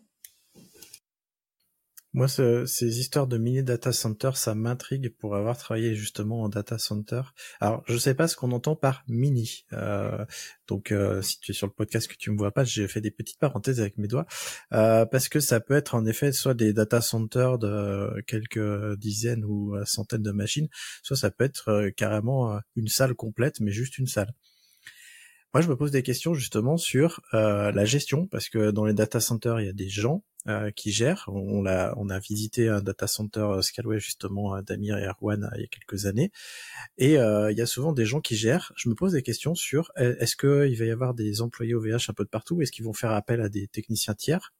Moi, 2.13 2.27
ce, 2.27 2.65
ces 2.65 2.99
histoires 2.99 3.27
de 3.27 3.37
mini 3.37 3.61
data 3.61 3.91
center, 3.91 4.31
ça 4.33 4.55
m'intrigue 4.55 5.13
pour 5.19 5.35
avoir 5.35 5.57
travaillé 5.57 5.93
justement 5.93 6.41
en 6.41 6.49
data 6.49 6.79
center. 6.79 7.21
Alors, 7.59 7.83
je 7.87 7.97
sais 7.97 8.15
pas 8.15 8.27
ce 8.27 8.35
qu'on 8.35 8.51
entend 8.51 8.75
par 8.75 9.03
mini. 9.07 9.65
Euh, 9.73 10.25
donc, 10.67 10.91
euh, 10.91 11.21
si 11.21 11.39
tu 11.39 11.51
es 11.51 11.53
sur 11.53 11.67
le 11.67 11.73
podcast 11.73 12.07
que 12.07 12.15
tu 12.15 12.31
me 12.31 12.37
vois 12.37 12.51
pas, 12.51 12.63
j'ai 12.63 12.87
fait 12.87 13.01
des 13.01 13.11
petites 13.11 13.37
parenthèses 13.39 13.79
avec 13.79 13.99
mes 13.99 14.07
doigts 14.07 14.25
euh, 14.73 15.05
parce 15.05 15.29
que 15.29 15.39
ça 15.39 15.59
peut 15.59 15.75
être 15.75 15.93
en 15.93 16.05
effet 16.07 16.31
soit 16.31 16.55
des 16.55 16.73
data 16.73 16.99
centers 16.99 17.59
de 17.59 18.09
quelques 18.25 18.97
dizaines 18.97 19.45
ou 19.45 19.75
centaines 19.85 20.23
de 20.23 20.31
machines, 20.31 20.67
soit 21.03 21.17
ça 21.17 21.29
peut 21.29 21.43
être 21.43 21.89
carrément 21.95 22.59
une 22.75 22.87
salle 22.87 23.13
complète, 23.13 23.59
mais 23.59 23.71
juste 23.71 23.99
une 23.99 24.07
salle. 24.07 24.33
Moi, 25.53 25.61
je 25.61 25.67
me 25.67 25.75
pose 25.75 25.89
des 25.89 26.03
questions 26.03 26.35
justement 26.35 26.77
sur 26.77 27.21
euh, 27.33 27.71
la 27.71 27.83
gestion, 27.83 28.27
parce 28.27 28.49
que 28.49 28.69
dans 28.69 28.85
les 28.85 28.93
data 28.93 29.19
centers, 29.19 29.59
il 29.59 29.65
y 29.65 29.69
a 29.69 29.73
des 29.73 29.89
gens 29.89 30.23
euh, 30.47 30.69
qui 30.69 30.91
gèrent. 30.91 31.25
On, 31.27 31.65
a, 31.65 31.95
on 31.97 32.09
a 32.09 32.19
visité 32.19 32.69
un 32.69 32.81
data 32.81 33.07
center 33.07 33.39
euh, 33.39 33.61
Scalway 33.63 33.99
justement 33.99 34.61
d'Amir 34.61 34.99
et 34.99 35.07
Erwan 35.07 35.49
il 35.55 35.61
y 35.61 35.63
a 35.63 35.67
quelques 35.67 36.05
années, 36.05 36.31
et 36.99 37.13
il 37.13 37.57
y 37.57 37.61
a 37.61 37.65
souvent 37.65 37.93
des 37.93 38.05
gens 38.05 38.21
qui 38.21 38.35
gèrent. 38.35 38.71
Je 38.75 38.89
me 38.89 38.95
pose 38.95 39.13
des 39.13 39.23
questions 39.23 39.55
sur 39.55 39.91
est-ce 39.95 40.35
qu'il 40.35 40.77
va 40.77 40.85
y 40.85 40.91
avoir 40.91 41.15
des 41.15 41.41
employés 41.41 41.73
OVH 41.73 42.09
un 42.09 42.13
peu 42.13 42.25
de 42.25 42.29
partout, 42.29 42.61
est-ce 42.61 42.71
qu'ils 42.71 42.85
vont 42.85 42.93
faire 42.93 43.11
appel 43.11 43.41
à 43.41 43.49
des 43.49 43.67
techniciens 43.67 44.13
tiers? 44.13 44.53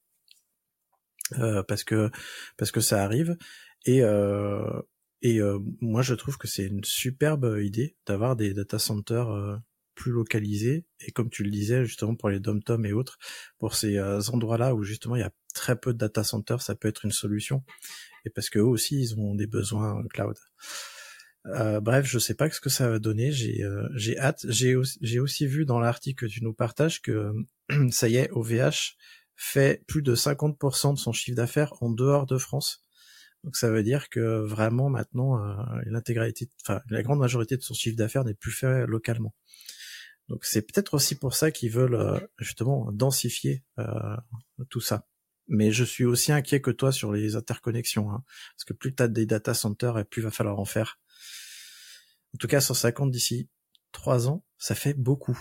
Parce 1.67 1.83
que 1.83 2.09
parce 2.57 2.71
que 2.71 2.81
ça 2.81 3.03
arrive 3.03 3.37
et 3.85 4.01
et 5.21 5.39
moi 5.81 6.01
je 6.01 6.15
trouve 6.15 6.37
que 6.37 6.47
c'est 6.47 6.65
une 6.65 6.83
superbe 6.83 7.59
idée 7.61 7.95
d'avoir 8.07 8.35
des 8.35 8.55
data 8.55 8.79
centers 8.79 9.61
plus 9.99 10.11
localisé 10.13 10.85
et 11.01 11.11
comme 11.11 11.29
tu 11.29 11.43
le 11.43 11.51
disais 11.51 11.83
justement 11.85 12.15
pour 12.15 12.29
les 12.29 12.39
dom-tom 12.39 12.85
et 12.85 12.93
autres 12.93 13.19
pour 13.57 13.75
ces 13.75 13.97
euh, 13.97 14.21
endroits-là 14.31 14.73
où 14.73 14.81
justement 14.81 15.17
il 15.17 15.19
y 15.19 15.23
a 15.23 15.31
très 15.53 15.77
peu 15.77 15.91
de 15.91 15.97
data 15.97 16.23
centers 16.23 16.61
ça 16.61 16.73
peut 16.73 16.87
être 16.87 17.03
une 17.03 17.11
solution 17.11 17.65
et 18.23 18.29
parce 18.29 18.49
que 18.49 18.59
eux 18.59 18.63
aussi 18.63 18.97
ils 19.01 19.19
ont 19.19 19.35
des 19.35 19.45
besoins 19.45 20.01
cloud. 20.13 20.37
Euh, 21.47 21.81
bref 21.81 22.05
je 22.05 22.17
sais 22.17 22.33
pas 22.33 22.49
ce 22.49 22.61
que 22.61 22.69
ça 22.69 22.89
va 22.89 22.99
donner 22.99 23.33
j'ai 23.33 23.61
euh, 23.61 23.89
j'ai 23.93 24.17
hâte. 24.17 24.45
J'ai 24.47 24.77
j'ai 25.01 25.19
aussi 25.19 25.47
vu 25.47 25.65
dans 25.65 25.79
l'article 25.79 26.25
que 26.27 26.31
tu 26.31 26.45
nous 26.45 26.53
partages 26.53 27.01
que 27.01 27.33
ça 27.91 28.07
y 28.07 28.15
est 28.15 28.31
OVH 28.31 28.95
fait 29.35 29.83
plus 29.85 30.01
de 30.01 30.15
50% 30.15 30.93
de 30.93 30.97
son 30.97 31.11
chiffre 31.11 31.35
d'affaires 31.35 31.73
en 31.81 31.89
dehors 31.89 32.25
de 32.25 32.37
France. 32.37 32.85
Donc 33.43 33.57
ça 33.57 33.69
veut 33.69 33.83
dire 33.83 34.09
que 34.09 34.39
vraiment 34.45 34.89
maintenant 34.89 35.37
l'intégralité, 35.85 36.49
enfin 36.61 36.81
la 36.89 37.03
grande 37.03 37.19
majorité 37.19 37.55
de 37.55 37.61
son 37.61 37.73
chiffre 37.73 37.95
d'affaires 37.95 38.25
n'est 38.25 38.33
plus 38.33 38.51
fait 38.51 38.85
localement. 38.85 39.33
Donc 40.29 40.45
c'est 40.45 40.61
peut-être 40.61 40.93
aussi 40.93 41.15
pour 41.15 41.33
ça 41.33 41.51
qu'ils 41.51 41.71
veulent 41.71 41.95
euh, 41.95 42.19
justement 42.37 42.91
densifier 42.91 43.63
euh, 43.79 44.15
tout 44.69 44.79
ça. 44.79 45.07
Mais 45.47 45.71
je 45.71 45.83
suis 45.83 46.05
aussi 46.05 46.31
inquiet 46.31 46.61
que 46.61 46.69
toi 46.69 46.91
sur 46.91 47.11
les 47.11 47.35
interconnexions, 47.35 48.11
hein, 48.11 48.23
parce 48.55 48.65
que 48.65 48.73
plus 48.73 48.93
tu 48.93 49.01
as 49.01 49.07
des 49.07 49.25
data 49.25 49.55
centers 49.55 49.97
et 49.97 50.05
plus 50.05 50.21
va 50.21 50.29
falloir 50.29 50.59
en 50.59 50.65
faire. 50.65 50.99
En 52.35 52.37
tout 52.37 52.47
cas, 52.47 52.61
150 52.61 53.09
d'ici 53.09 53.49
3 53.91 54.27
ans, 54.27 54.45
ça 54.59 54.75
fait 54.75 54.93
beaucoup. 54.93 55.39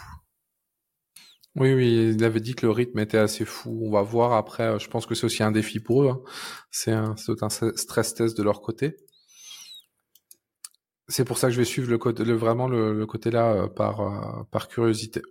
Oui, 1.54 1.74
oui, 1.74 2.14
il 2.14 2.24
avait 2.24 2.40
dit 2.40 2.54
que 2.54 2.64
le 2.64 2.72
rythme 2.72 2.98
était 3.00 3.18
assez 3.18 3.44
fou. 3.44 3.80
On 3.84 3.90
va 3.90 4.02
voir 4.02 4.32
après. 4.32 4.78
Je 4.78 4.88
pense 4.88 5.04
que 5.04 5.14
c'est 5.14 5.26
aussi 5.26 5.42
un 5.42 5.50
défi 5.50 5.80
pour 5.80 6.04
eux. 6.04 6.08
Hein. 6.08 6.22
C'est 6.70 6.92
un 6.92 7.16
stress 7.16 8.14
test 8.14 8.38
de 8.38 8.42
leur 8.42 8.62
côté. 8.62 8.96
C'est 11.08 11.24
pour 11.24 11.38
ça 11.38 11.48
que 11.48 11.54
je 11.54 11.58
vais 11.58 11.64
suivre 11.64 11.90
le 11.90 11.96
côté, 11.96 12.22
le, 12.24 12.34
vraiment 12.34 12.68
le, 12.68 13.06
côté 13.06 13.30
là 13.30 13.52
euh, 13.52 13.66
par, 13.66 14.00
euh, 14.00 14.44
par 14.50 14.68
curiosité. 14.68 15.22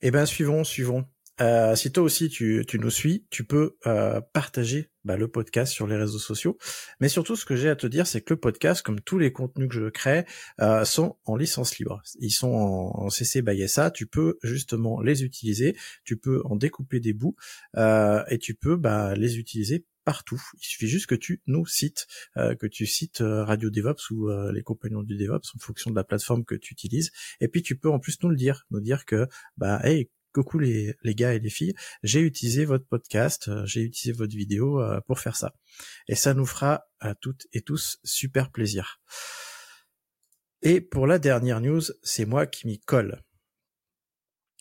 Eh 0.00 0.10
ben 0.10 0.24
suivons, 0.24 0.64
suivons. 0.64 1.06
Euh, 1.42 1.74
si 1.74 1.92
toi 1.92 2.02
aussi 2.02 2.28
tu, 2.28 2.64
nous 2.74 2.90
suis, 2.90 3.26
tu 3.30 3.44
peux 3.44 3.76
euh, 3.86 4.20
partager 4.32 4.90
bah, 5.04 5.16
le 5.16 5.28
podcast 5.28 5.72
sur 5.72 5.86
les 5.86 5.96
réseaux 5.96 6.18
sociaux. 6.18 6.56
Mais 7.00 7.10
surtout, 7.10 7.36
ce 7.36 7.44
que 7.44 7.56
j'ai 7.56 7.68
à 7.68 7.76
te 7.76 7.86
dire, 7.86 8.06
c'est 8.06 8.22
que 8.22 8.32
le 8.32 8.40
podcast, 8.40 8.82
comme 8.82 9.00
tous 9.00 9.18
les 9.18 9.32
contenus 9.32 9.68
que 9.68 9.74
je 9.74 9.88
crée, 9.90 10.24
sont 10.84 11.16
en 11.24 11.36
licence 11.36 11.78
libre. 11.78 12.02
Ils 12.20 12.30
sont 12.30 12.52
en, 12.52 13.10
CC 13.10 13.42
by 13.42 13.68
SA. 13.68 13.90
Tu 13.90 14.06
peux 14.06 14.38
justement 14.42 15.00
les 15.02 15.24
utiliser. 15.24 15.76
Tu 16.04 16.16
peux 16.16 16.42
en 16.44 16.56
découper 16.56 17.00
des 17.00 17.12
bouts 17.12 17.36
et 17.76 18.38
tu 18.38 18.54
peux 18.54 18.76
bah, 18.76 19.14
les 19.14 19.38
utiliser 19.38 19.84
partout. 20.10 20.42
Il 20.54 20.64
suffit 20.64 20.88
juste 20.88 21.06
que 21.06 21.14
tu 21.14 21.40
nous 21.46 21.66
cites, 21.66 22.08
que 22.34 22.66
tu 22.66 22.84
cites 22.84 23.18
Radio 23.22 23.70
DevOps 23.70 24.10
ou 24.10 24.28
les 24.50 24.62
compagnons 24.62 25.04
du 25.04 25.16
DevOps 25.16 25.54
en 25.54 25.58
fonction 25.60 25.90
de 25.90 25.94
la 25.94 26.02
plateforme 26.02 26.44
que 26.44 26.56
tu 26.56 26.72
utilises. 26.72 27.12
Et 27.40 27.46
puis 27.46 27.62
tu 27.62 27.78
peux 27.78 27.88
en 27.88 28.00
plus 28.00 28.20
nous 28.24 28.30
le 28.30 28.36
dire, 28.36 28.66
nous 28.72 28.80
dire 28.80 29.04
que 29.04 29.28
bah 29.56 29.80
hey 29.84 30.10
coucou 30.32 30.58
les, 30.58 30.94
les 31.02 31.14
gars 31.14 31.34
et 31.34 31.38
les 31.38 31.50
filles, 31.50 31.74
j'ai 32.02 32.20
utilisé 32.20 32.64
votre 32.64 32.86
podcast, 32.86 33.48
euh, 33.48 33.64
j'ai 33.66 33.82
utilisé 33.82 34.16
votre 34.16 34.36
vidéo 34.36 34.80
euh, 34.80 35.00
pour 35.06 35.18
faire 35.20 35.36
ça. 35.36 35.54
Et 36.08 36.14
ça 36.14 36.34
nous 36.34 36.46
fera 36.46 36.84
à 37.00 37.14
toutes 37.14 37.46
et 37.52 37.62
tous 37.62 37.98
super 38.04 38.50
plaisir. 38.50 39.00
Et 40.62 40.80
pour 40.80 41.06
la 41.06 41.18
dernière 41.18 41.60
news, 41.60 41.82
c'est 42.02 42.26
moi 42.26 42.46
qui 42.46 42.66
m'y 42.66 42.80
colle. 42.80 43.22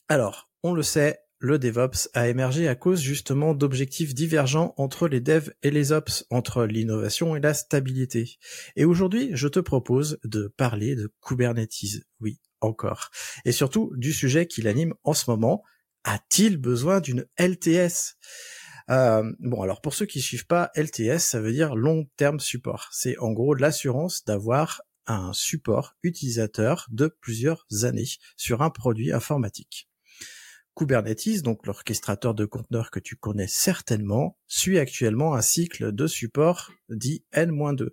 Alors, 0.07 0.49
on 0.63 0.73
le 0.73 0.83
sait, 0.83 1.19
le 1.39 1.57
DevOps 1.57 2.09
a 2.13 2.27
émergé 2.27 2.67
à 2.67 2.75
cause 2.75 3.01
justement 3.01 3.53
d'objectifs 3.53 4.13
divergents 4.13 4.73
entre 4.77 5.07
les 5.07 5.21
devs 5.21 5.53
et 5.63 5.71
les 5.71 5.91
ops, 5.91 6.25
entre 6.29 6.65
l'innovation 6.65 7.35
et 7.35 7.39
la 7.39 7.53
stabilité. 7.53 8.37
Et 8.75 8.85
aujourd'hui, 8.85 9.29
je 9.33 9.47
te 9.47 9.59
propose 9.59 10.19
de 10.25 10.53
parler 10.57 10.95
de 10.95 11.13
Kubernetes. 11.25 12.03
Oui, 12.19 12.39
encore. 12.59 13.09
Et 13.45 13.53
surtout 13.53 13.91
du 13.95 14.11
sujet 14.11 14.47
qui 14.47 14.61
l'anime 14.61 14.93
en 15.03 15.13
ce 15.13 15.29
moment. 15.29 15.63
A-t-il 16.03 16.57
besoin 16.57 16.99
d'une 16.99 17.25
LTS 17.37 18.15
euh, 18.89 19.31
bon, 19.37 19.61
alors 19.61 19.81
pour 19.81 19.93
ceux 19.93 20.07
qui 20.07 20.19
suivent 20.19 20.47
pas, 20.47 20.71
LTS, 20.75 21.19
ça 21.19 21.39
veut 21.39 21.51
dire 21.51 21.75
long 21.75 22.09
terme 22.17 22.39
support. 22.39 22.89
C'est 22.91 23.19
en 23.19 23.31
gros 23.33 23.53
l'assurance 23.53 24.25
d'avoir 24.25 24.81
un 25.05 25.31
support 25.33 25.95
utilisateur 26.01 26.87
de 26.89 27.15
plusieurs 27.21 27.67
années 27.83 28.07
sur 28.35 28.63
un 28.63 28.71
produit 28.71 29.11
informatique. 29.11 29.88
Kubernetes, 30.75 31.41
donc 31.41 31.65
l'orchestrateur 31.65 32.33
de 32.33 32.45
conteneurs 32.45 32.91
que 32.91 32.99
tu 32.99 33.15
connais 33.15 33.47
certainement, 33.47 34.37
suit 34.47 34.79
actuellement 34.79 35.35
un 35.35 35.41
cycle 35.41 35.91
de 35.91 36.07
support 36.07 36.71
dit 36.89 37.23
N-2 37.31 37.89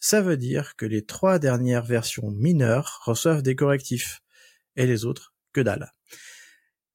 ça 0.00 0.20
veut 0.20 0.36
dire 0.36 0.76
que 0.76 0.86
les 0.86 1.04
trois 1.04 1.38
dernières 1.38 1.84
versions 1.84 2.30
mineures 2.30 3.02
reçoivent 3.04 3.42
des 3.42 3.56
correctifs, 3.56 4.20
et 4.76 4.86
les 4.86 5.04
autres, 5.04 5.34
que 5.52 5.60
dalle. 5.60 5.92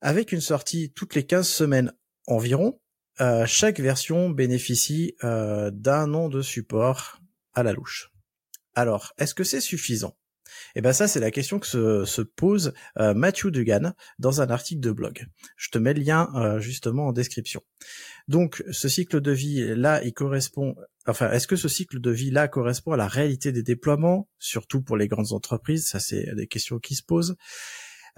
Avec 0.01 0.31
une 0.31 0.41
sortie 0.41 0.91
toutes 0.93 1.15
les 1.15 1.25
15 1.25 1.47
semaines 1.47 1.93
environ, 2.27 2.79
euh, 3.21 3.45
chaque 3.45 3.79
version 3.79 4.29
bénéficie 4.29 5.15
euh, 5.23 5.69
d'un 5.71 6.13
an 6.13 6.29
de 6.29 6.41
support 6.41 7.19
à 7.53 7.63
la 7.63 7.73
louche. 7.73 8.11
Alors, 8.73 9.13
est-ce 9.17 9.35
que 9.35 9.43
c'est 9.43 9.61
suffisant? 9.61 10.17
Eh 10.75 10.81
ben 10.81 10.93
ça, 10.93 11.07
c'est 11.07 11.19
la 11.19 11.31
question 11.31 11.59
que 11.59 11.67
se, 11.67 12.21
pose 12.21 12.73
euh, 12.97 13.13
Matthew 13.13 13.47
Dugan 13.47 13.93
dans 14.19 14.41
un 14.41 14.49
article 14.49 14.81
de 14.81 14.91
blog. 14.91 15.27
Je 15.55 15.69
te 15.69 15.77
mets 15.77 15.93
le 15.93 16.01
lien 16.01 16.59
justement 16.59 17.07
en 17.07 17.13
description. 17.13 17.61
Donc, 18.27 18.63
ce 18.71 18.87
cycle 18.89 19.21
de 19.21 19.31
vie 19.31 19.75
là, 19.75 20.03
il 20.03 20.13
correspond 20.13 20.75
enfin, 21.07 21.31
est-ce 21.31 21.47
que 21.47 21.55
ce 21.55 21.67
cycle 21.67 21.99
de 21.99 22.11
vie-là 22.11 22.47
correspond 22.47 22.93
à 22.93 22.97
la 22.97 23.07
réalité 23.07 23.51
des 23.51 23.63
déploiements, 23.63 24.29
surtout 24.39 24.81
pour 24.81 24.97
les 24.97 25.07
grandes 25.07 25.33
entreprises? 25.33 25.87
Ça, 25.87 25.99
c'est 25.99 26.33
des 26.35 26.47
questions 26.47 26.79
qui 26.79 26.95
se 26.95 27.03
posent. 27.03 27.35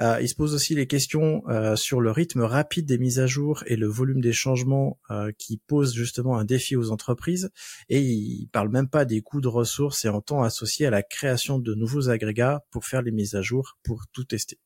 Euh, 0.02 0.20
il 0.22 0.28
se 0.28 0.36
pose 0.36 0.54
aussi 0.54 0.76
les 0.76 0.88
questions 0.88 1.44
euh, 1.48 1.76
sur 1.76 2.02
le 2.02 2.12
rythme 2.12 2.42
rapide 2.42 2.86
des 2.86 2.98
mises 2.98 3.20
à 3.20 3.28
jour 3.28 3.64
et 3.68 3.76
le 3.76 3.88
volume 3.88 4.22
des 4.22 4.34
changements 4.34 5.00
euh, 5.10 5.32
qui 5.38 5.58
posent 5.58 5.94
justement 5.94 6.38
un 6.38 6.46
défi 6.46 6.76
aux 6.76 6.92
entreprises. 6.92 7.50
Et 7.90 8.02
il 8.02 8.48
parle 8.48 8.70
même 8.70 8.90
pas 8.90 9.06
des 9.06 9.22
coûts 9.22 9.42
de 9.42 9.48
ressources 9.48 10.04
et 10.06 10.10
en 10.10 10.22
temps 10.22 10.44
associés 10.44 10.86
à 10.86 10.90
la 10.90 11.04
création 11.04 11.60
de 11.60 11.74
nouveaux 11.74 12.10
agrégats 12.10 12.66
pour 12.72 12.86
faire 12.86 13.02
les 13.02 13.12
mises 13.12 13.36
à 13.36 13.42
jour, 13.42 13.78
pour 13.84 14.04
tout 14.12 14.26
tester. 14.26 14.60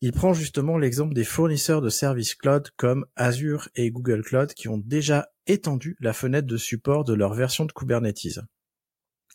Il 0.00 0.12
prend 0.12 0.34
justement 0.34 0.78
l'exemple 0.78 1.14
des 1.14 1.22
fournisseurs 1.22 1.80
de 1.80 1.88
services 1.88 2.34
cloud 2.34 2.70
comme 2.76 3.06
Azure 3.14 3.68
et 3.76 3.90
Google 3.90 4.22
Cloud 4.22 4.52
qui 4.52 4.68
ont 4.68 4.78
déjà 4.78 5.28
étendu 5.46 5.96
la 6.00 6.12
fenêtre 6.12 6.48
de 6.48 6.56
support 6.56 7.04
de 7.04 7.14
leur 7.14 7.34
version 7.34 7.66
de 7.66 7.72
Kubernetes. 7.72 8.40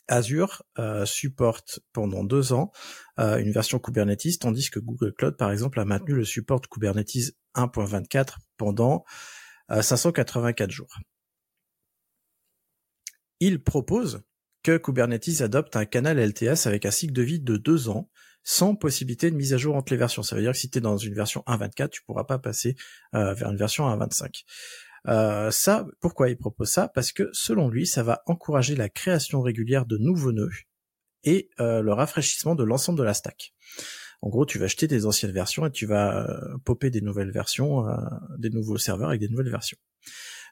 Azure 0.08 0.62
euh, 0.78 1.04
supporte 1.04 1.80
pendant 1.92 2.24
deux 2.24 2.52
ans 2.52 2.72
euh, 3.20 3.38
une 3.38 3.52
version 3.52 3.78
Kubernetes, 3.78 4.38
tandis 4.40 4.70
que 4.70 4.80
Google 4.80 5.12
Cloud, 5.12 5.36
par 5.36 5.52
exemple, 5.52 5.78
a 5.78 5.84
maintenu 5.84 6.14
le 6.14 6.24
support 6.24 6.60
Kubernetes 6.68 7.34
1.24 7.54 8.36
pendant 8.56 9.04
584 9.68 10.68
euh, 10.68 10.72
jours. 10.72 10.98
Il 13.40 13.62
propose 13.62 14.22
que 14.62 14.76
Kubernetes 14.76 15.40
adopte 15.42 15.76
un 15.76 15.84
canal 15.84 16.18
LTS 16.18 16.66
avec 16.66 16.86
un 16.86 16.90
cycle 16.90 17.12
de 17.12 17.22
vie 17.22 17.40
de 17.40 17.56
deux 17.56 17.88
ans 17.88 18.10
sans 18.42 18.74
possibilité 18.74 19.30
de 19.30 19.36
mise 19.36 19.52
à 19.52 19.58
jour 19.58 19.76
entre 19.76 19.92
les 19.92 19.98
versions. 19.98 20.22
Ça 20.22 20.34
veut 20.34 20.40
dire 20.40 20.52
que 20.52 20.58
si 20.58 20.70
tu 20.70 20.78
es 20.78 20.80
dans 20.80 20.96
une 20.96 21.14
version 21.14 21.42
1.24, 21.46 21.90
tu 21.90 22.02
pourras 22.02 22.24
pas 22.24 22.38
passer 22.38 22.76
euh, 23.14 23.34
vers 23.34 23.50
une 23.50 23.58
version 23.58 23.84
1.25. 23.88 24.44
Euh, 25.08 25.50
ça, 25.50 25.86
pourquoi 26.00 26.28
il 26.30 26.36
propose 26.36 26.68
ça? 26.68 26.88
Parce 26.88 27.12
que 27.12 27.28
selon 27.32 27.68
lui, 27.68 27.86
ça 27.86 28.02
va 28.02 28.22
encourager 28.26 28.76
la 28.76 28.88
création 28.88 29.40
régulière 29.40 29.86
de 29.86 29.96
nouveaux 29.96 30.32
nœuds 30.32 30.50
et 31.24 31.50
euh, 31.60 31.82
le 31.82 31.92
rafraîchissement 31.92 32.54
de 32.54 32.64
l'ensemble 32.64 32.98
de 32.98 33.04
la 33.04 33.14
stack. 33.14 33.54
En 34.20 34.30
gros, 34.30 34.46
tu 34.46 34.58
vas 34.58 34.64
acheter 34.64 34.88
des 34.88 35.06
anciennes 35.06 35.32
versions 35.32 35.66
et 35.66 35.70
tu 35.70 35.86
vas 35.86 36.28
euh, 36.28 36.58
popper 36.64 36.90
des 36.90 37.00
nouvelles 37.00 37.30
versions, 37.30 37.88
euh, 37.88 37.94
des 38.38 38.50
nouveaux 38.50 38.78
serveurs 38.78 39.08
avec 39.08 39.20
des 39.20 39.28
nouvelles 39.28 39.50
versions. 39.50 39.78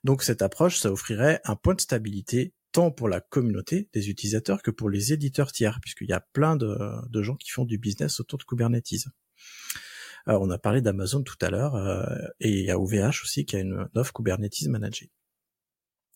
Donc 0.04 0.22
cette 0.22 0.42
approche, 0.42 0.78
ça 0.78 0.92
offrirait 0.92 1.40
un 1.44 1.56
point 1.56 1.74
de 1.74 1.80
stabilité 1.80 2.54
tant 2.70 2.90
pour 2.90 3.08
la 3.08 3.20
communauté 3.20 3.88
des 3.92 4.08
utilisateurs 4.10 4.62
que 4.62 4.70
pour 4.70 4.90
les 4.90 5.12
éditeurs 5.12 5.50
tiers, 5.50 5.80
puisqu'il 5.80 6.08
y 6.08 6.12
a 6.12 6.20
plein 6.20 6.56
de, 6.56 7.22
gens 7.22 7.36
qui 7.36 7.50
font 7.50 7.64
du 7.64 7.78
business 7.78 8.20
autour 8.20 8.38
de 8.38 8.44
Kubernetes. 8.44 9.06
Euh, 10.28 10.38
on 10.40 10.50
a 10.50 10.58
parlé 10.58 10.80
d'Amazon 10.80 11.22
tout 11.22 11.36
à 11.40 11.50
l'heure, 11.50 11.74
euh, 11.76 12.04
et 12.40 12.50
il 12.50 12.64
y 12.64 12.70
a 12.70 12.78
OVH 12.78 13.22
aussi 13.22 13.44
qui 13.44 13.56
a 13.56 13.60
une 13.60 13.88
offre 13.94 14.12
Kubernetes 14.12 14.66
managée. 14.68 15.10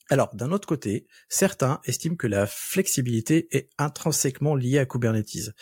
Alors, 0.09 0.35
d'un 0.35 0.51
autre 0.51 0.67
côté, 0.67 1.07
certains 1.29 1.81
estiment 1.85 2.17
que 2.17 2.27
la 2.27 2.47
flexibilité 2.47 3.47
est 3.57 3.71
intrinsèquement 3.79 4.57
liée 4.57 4.79
à 4.79 4.87
Kubernetes. 4.87 5.53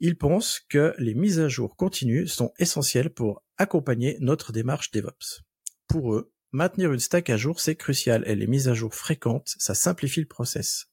Ils 0.00 0.18
pensent 0.18 0.60
que 0.68 0.94
les 0.98 1.14
mises 1.14 1.38
à 1.38 1.48
jour 1.48 1.76
continues 1.76 2.26
sont 2.26 2.52
essentielles 2.58 3.10
pour 3.10 3.44
accompagner 3.58 4.16
notre 4.20 4.50
démarche 4.50 4.90
DevOps. 4.90 5.42
Pour 5.86 6.14
eux, 6.14 6.32
Maintenir 6.54 6.92
une 6.92 7.00
stack 7.00 7.30
à 7.30 7.38
jour, 7.38 7.60
c'est 7.60 7.76
crucial 7.76 8.24
et 8.26 8.34
les 8.34 8.46
mises 8.46 8.68
à 8.68 8.74
jour 8.74 8.94
fréquentes, 8.94 9.54
ça 9.56 9.74
simplifie 9.74 10.20
le 10.20 10.26
process. 10.26 10.88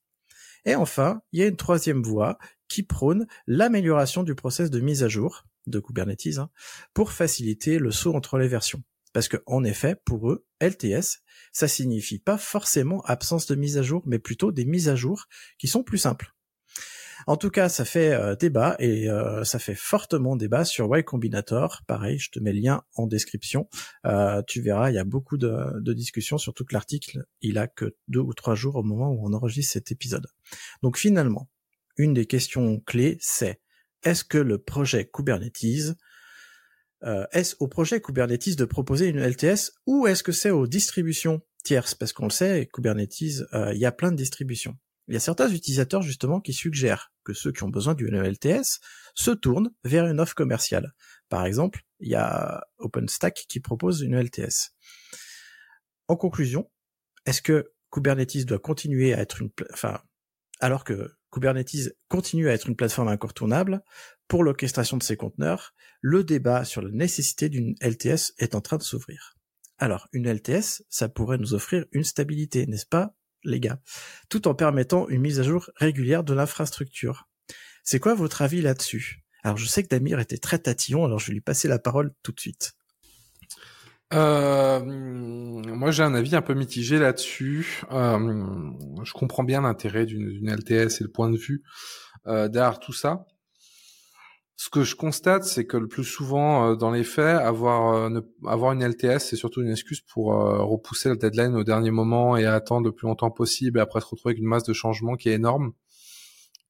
Et 0.64 0.76
enfin, 0.76 1.22
il 1.34 1.42
y 1.42 1.44
a 1.44 1.48
une 1.48 1.58
troisième 1.58 2.02
voie 2.02 2.38
qui 2.70 2.82
prône 2.82 3.28
l'amélioration 3.46 4.24
du 4.24 4.36
process 4.36 4.70
de 4.70 4.80
mise 4.80 5.04
à 5.04 5.10
jour 5.10 5.44
de 5.68 5.80
Kubernetes 5.80 6.38
hein, 6.38 6.50
pour 6.94 7.12
faciliter 7.12 7.80
le 7.80 7.92
saut 7.92 8.14
entre 8.14 8.38
les 8.38 8.48
versions. 8.48 8.84
Parce 9.14 9.28
que, 9.28 9.38
en 9.48 9.64
effet, 9.64 9.96
pour 10.06 10.30
eux, 10.32 10.46
LTS, 10.62 11.24
ça 11.52 11.68
signifie 11.68 12.20
pas 12.20 12.38
forcément 12.38 13.02
absence 13.06 13.48
de 13.48 13.56
mise 13.56 13.78
à 13.78 13.82
jour, 13.82 14.04
mais 14.06 14.20
plutôt 14.20 14.52
des 14.52 14.66
mises 14.66 14.90
à 14.90 14.96
jour 14.96 15.26
qui 15.58 15.68
sont 15.68 15.84
plus 15.84 15.98
simples. 15.98 16.34
En 17.28 17.38
tout 17.38 17.50
cas, 17.50 17.70
ça 17.70 17.86
fait 17.86 18.12
euh, 18.12 18.36
débat 18.36 18.76
et 18.80 19.10
euh, 19.10 19.44
ça 19.44 19.60
fait 19.60 19.76
fortement 19.76 20.36
débat 20.36 20.64
sur 20.64 20.86
Y 20.96 21.04
Combinator. 21.04 21.82
Pareil, 21.86 22.18
je 22.18 22.32
te 22.32 22.40
mets 22.40 22.54
le 22.54 22.62
lien 22.62 22.84
en 22.96 23.08
description. 23.08 23.68
Euh, 24.06 24.42
tu 24.48 24.62
verras, 24.62 24.90
il 24.90 24.96
y 24.96 25.00
a 25.00 25.04
beaucoup 25.04 25.38
de, 25.38 25.80
de 25.80 25.94
discussions, 25.94 26.38
surtout 26.38 26.64
que 26.66 26.74
l'article, 26.74 27.26
il 27.42 27.58
a 27.58 27.68
que 27.68 27.96
deux 28.08 28.22
ou 28.22 28.34
trois 28.34 28.56
jours 28.56 28.76
au 28.76 28.84
moment 28.84 29.12
où 29.12 29.28
on 29.28 29.34
enregistre 29.34 29.74
cet 29.74 29.92
épisode. 29.92 30.28
Donc 30.82 30.98
finalement, 30.98 31.50
une 31.98 32.14
des 32.14 32.26
questions 32.26 32.80
clés, 32.80 33.18
c'est 33.20 33.60
est-ce 34.04 34.24
que 34.24 34.38
le 34.38 34.58
projet 34.58 35.10
Kubernetes 35.12 35.96
est-ce 37.32 37.56
au 37.60 37.68
projet 37.68 38.02
Kubernetes 38.02 38.58
de 38.58 38.66
proposer 38.66 39.08
une 39.08 39.20
LTS 39.20 39.72
ou 39.86 40.06
est-ce 40.08 40.22
que 40.22 40.34
c'est 40.34 40.50
aux 40.50 40.68
distributions 40.68 41.42
tierces? 41.64 41.96
Parce 41.96 42.12
qu'on 42.12 42.26
le 42.26 42.32
sait, 42.32 42.70
Kubernetes, 42.74 43.22
il 43.22 43.78
y 43.78 43.86
a 43.86 43.92
plein 43.94 44.12
de 44.12 44.18
distributions. 44.18 44.78
Il 45.08 45.14
y 45.14 45.18
a 45.18 45.22
certains 45.22 45.50
utilisateurs 45.50 46.02
justement 46.02 46.42
qui 46.42 46.54
suggèrent 46.54 47.14
que 47.24 47.34
ceux 47.34 47.52
qui 47.52 47.64
ont 47.64 47.70
besoin 47.70 47.96
du 47.96 48.08
LTS 48.08 48.80
se 49.16 49.32
tournent 49.32 49.72
vers 49.84 50.08
une 50.08 50.20
offre 50.20 50.36
commerciale. 50.36 50.94
Par 51.30 51.46
exemple, 51.46 51.84
il 52.00 52.10
y 52.10 52.16
a 52.16 52.68
OpenStack 52.80 53.46
qui 53.48 53.60
propose 53.60 54.02
une 54.02 54.20
LTS. 54.22 54.76
En 56.10 56.16
conclusion, 56.16 56.70
est-ce 57.26 57.42
que 57.42 57.72
Kubernetes 57.92 58.46
doit 58.46 58.60
continuer 58.60 59.14
à 59.14 59.22
être 59.22 59.42
une, 59.42 59.50
enfin, 59.72 60.02
alors 60.60 60.84
que 60.84 61.10
Kubernetes 61.32 61.96
continue 62.08 62.50
à 62.50 62.54
être 62.54 62.68
une 62.68 62.76
plateforme 62.76 63.08
incontournable 63.08 63.82
pour 64.28 64.44
l'orchestration 64.44 64.98
de 64.98 65.04
ses 65.04 65.18
conteneurs, 65.18 65.74
le 66.02 66.24
débat 66.24 66.66
sur 66.66 66.82
la 66.82 66.92
nécessité 66.92 67.50
d'une 67.50 67.76
LTS 67.82 68.34
est 68.38 68.56
en 68.56 68.62
train 68.62 68.78
de 68.78 68.84
s'ouvrir. 68.84 69.38
Alors, 69.78 70.08
une 70.12 70.28
LTS, 70.28 70.84
ça 70.90 71.10
pourrait 71.10 71.38
nous 71.38 71.54
offrir 71.54 71.86
une 71.92 72.04
stabilité, 72.04 72.68
n'est-ce 72.68 72.86
pas, 72.86 73.16
les 73.44 73.60
gars, 73.60 73.80
tout 74.30 74.48
en 74.48 74.54
permettant 74.54 75.08
une 75.08 75.22
mise 75.22 75.40
à 75.40 75.44
jour 75.44 75.70
régulière 75.76 76.24
de 76.24 76.34
l'infrastructure. 76.34 77.30
C'est 77.84 78.00
quoi 78.00 78.14
votre 78.14 78.42
avis 78.42 78.62
là-dessus? 78.62 79.24
Alors 79.42 79.58
je 79.58 79.66
sais 79.66 79.84
que 79.84 79.88
Damir 79.88 80.20
était 80.20 80.38
très 80.38 80.60
tatillon, 80.60 81.06
alors 81.06 81.20
je 81.20 81.28
vais 81.28 81.34
lui 81.34 81.42
passer 81.42 81.68
la 81.68 81.80
parole 81.80 82.14
tout 82.24 82.34
de 82.34 82.40
suite. 82.40 82.74
Euh, 84.14 84.80
moi 84.84 85.92
j'ai 85.92 86.02
un 86.04 86.16
avis 86.16 86.36
un 86.36 86.42
peu 86.42 86.54
mitigé 86.54 86.98
là-dessus. 86.98 87.84
Euh, 87.92 88.36
je 89.04 89.14
comprends 89.14 89.44
bien 89.44 89.62
l'intérêt 89.62 90.06
d'une 90.06 90.50
LTS 90.50 91.00
et 91.00 91.04
le 91.04 91.12
point 91.12 91.30
de 91.30 91.38
vue 91.38 91.64
euh, 92.28 92.48
derrière 92.48 92.80
tout 92.80 92.94
ça. 92.94 93.26
Ce 94.56 94.70
que 94.70 94.84
je 94.84 94.96
constate, 94.96 95.46
c'est 95.46 95.66
que 95.66 95.78
le 95.78 95.88
plus 95.88 96.04
souvent, 96.04 96.72
euh, 96.72 96.76
dans 96.76 96.92
les 96.92 97.06
faits, 97.06 97.40
avoir, 97.40 98.12
avoir 98.46 98.74
une 98.74 98.84
LTS, 98.84 99.20
c'est 99.20 99.38
surtout 99.38 99.62
une 99.62 99.72
excuse 99.72 100.02
pour 100.02 100.34
repousser 100.34 101.10
le 101.10 101.16
deadline 101.16 101.56
au 101.56 101.64
dernier 101.64 101.92
moment 101.92 102.36
et 102.36 102.46
attendre 102.46 102.86
le 102.86 102.92
plus 102.92 103.08
longtemps 103.08 103.32
possible 103.32 103.80
et 103.80 103.82
après 103.82 104.02
se 104.02 104.08
retrouver 104.08 104.34
avec 104.34 104.40
une 104.40 104.50
masse 104.50 104.64
de 104.64 104.74
changements 104.74 105.16
qui 105.16 105.30
est 105.30 105.36
énorme. 105.36 105.72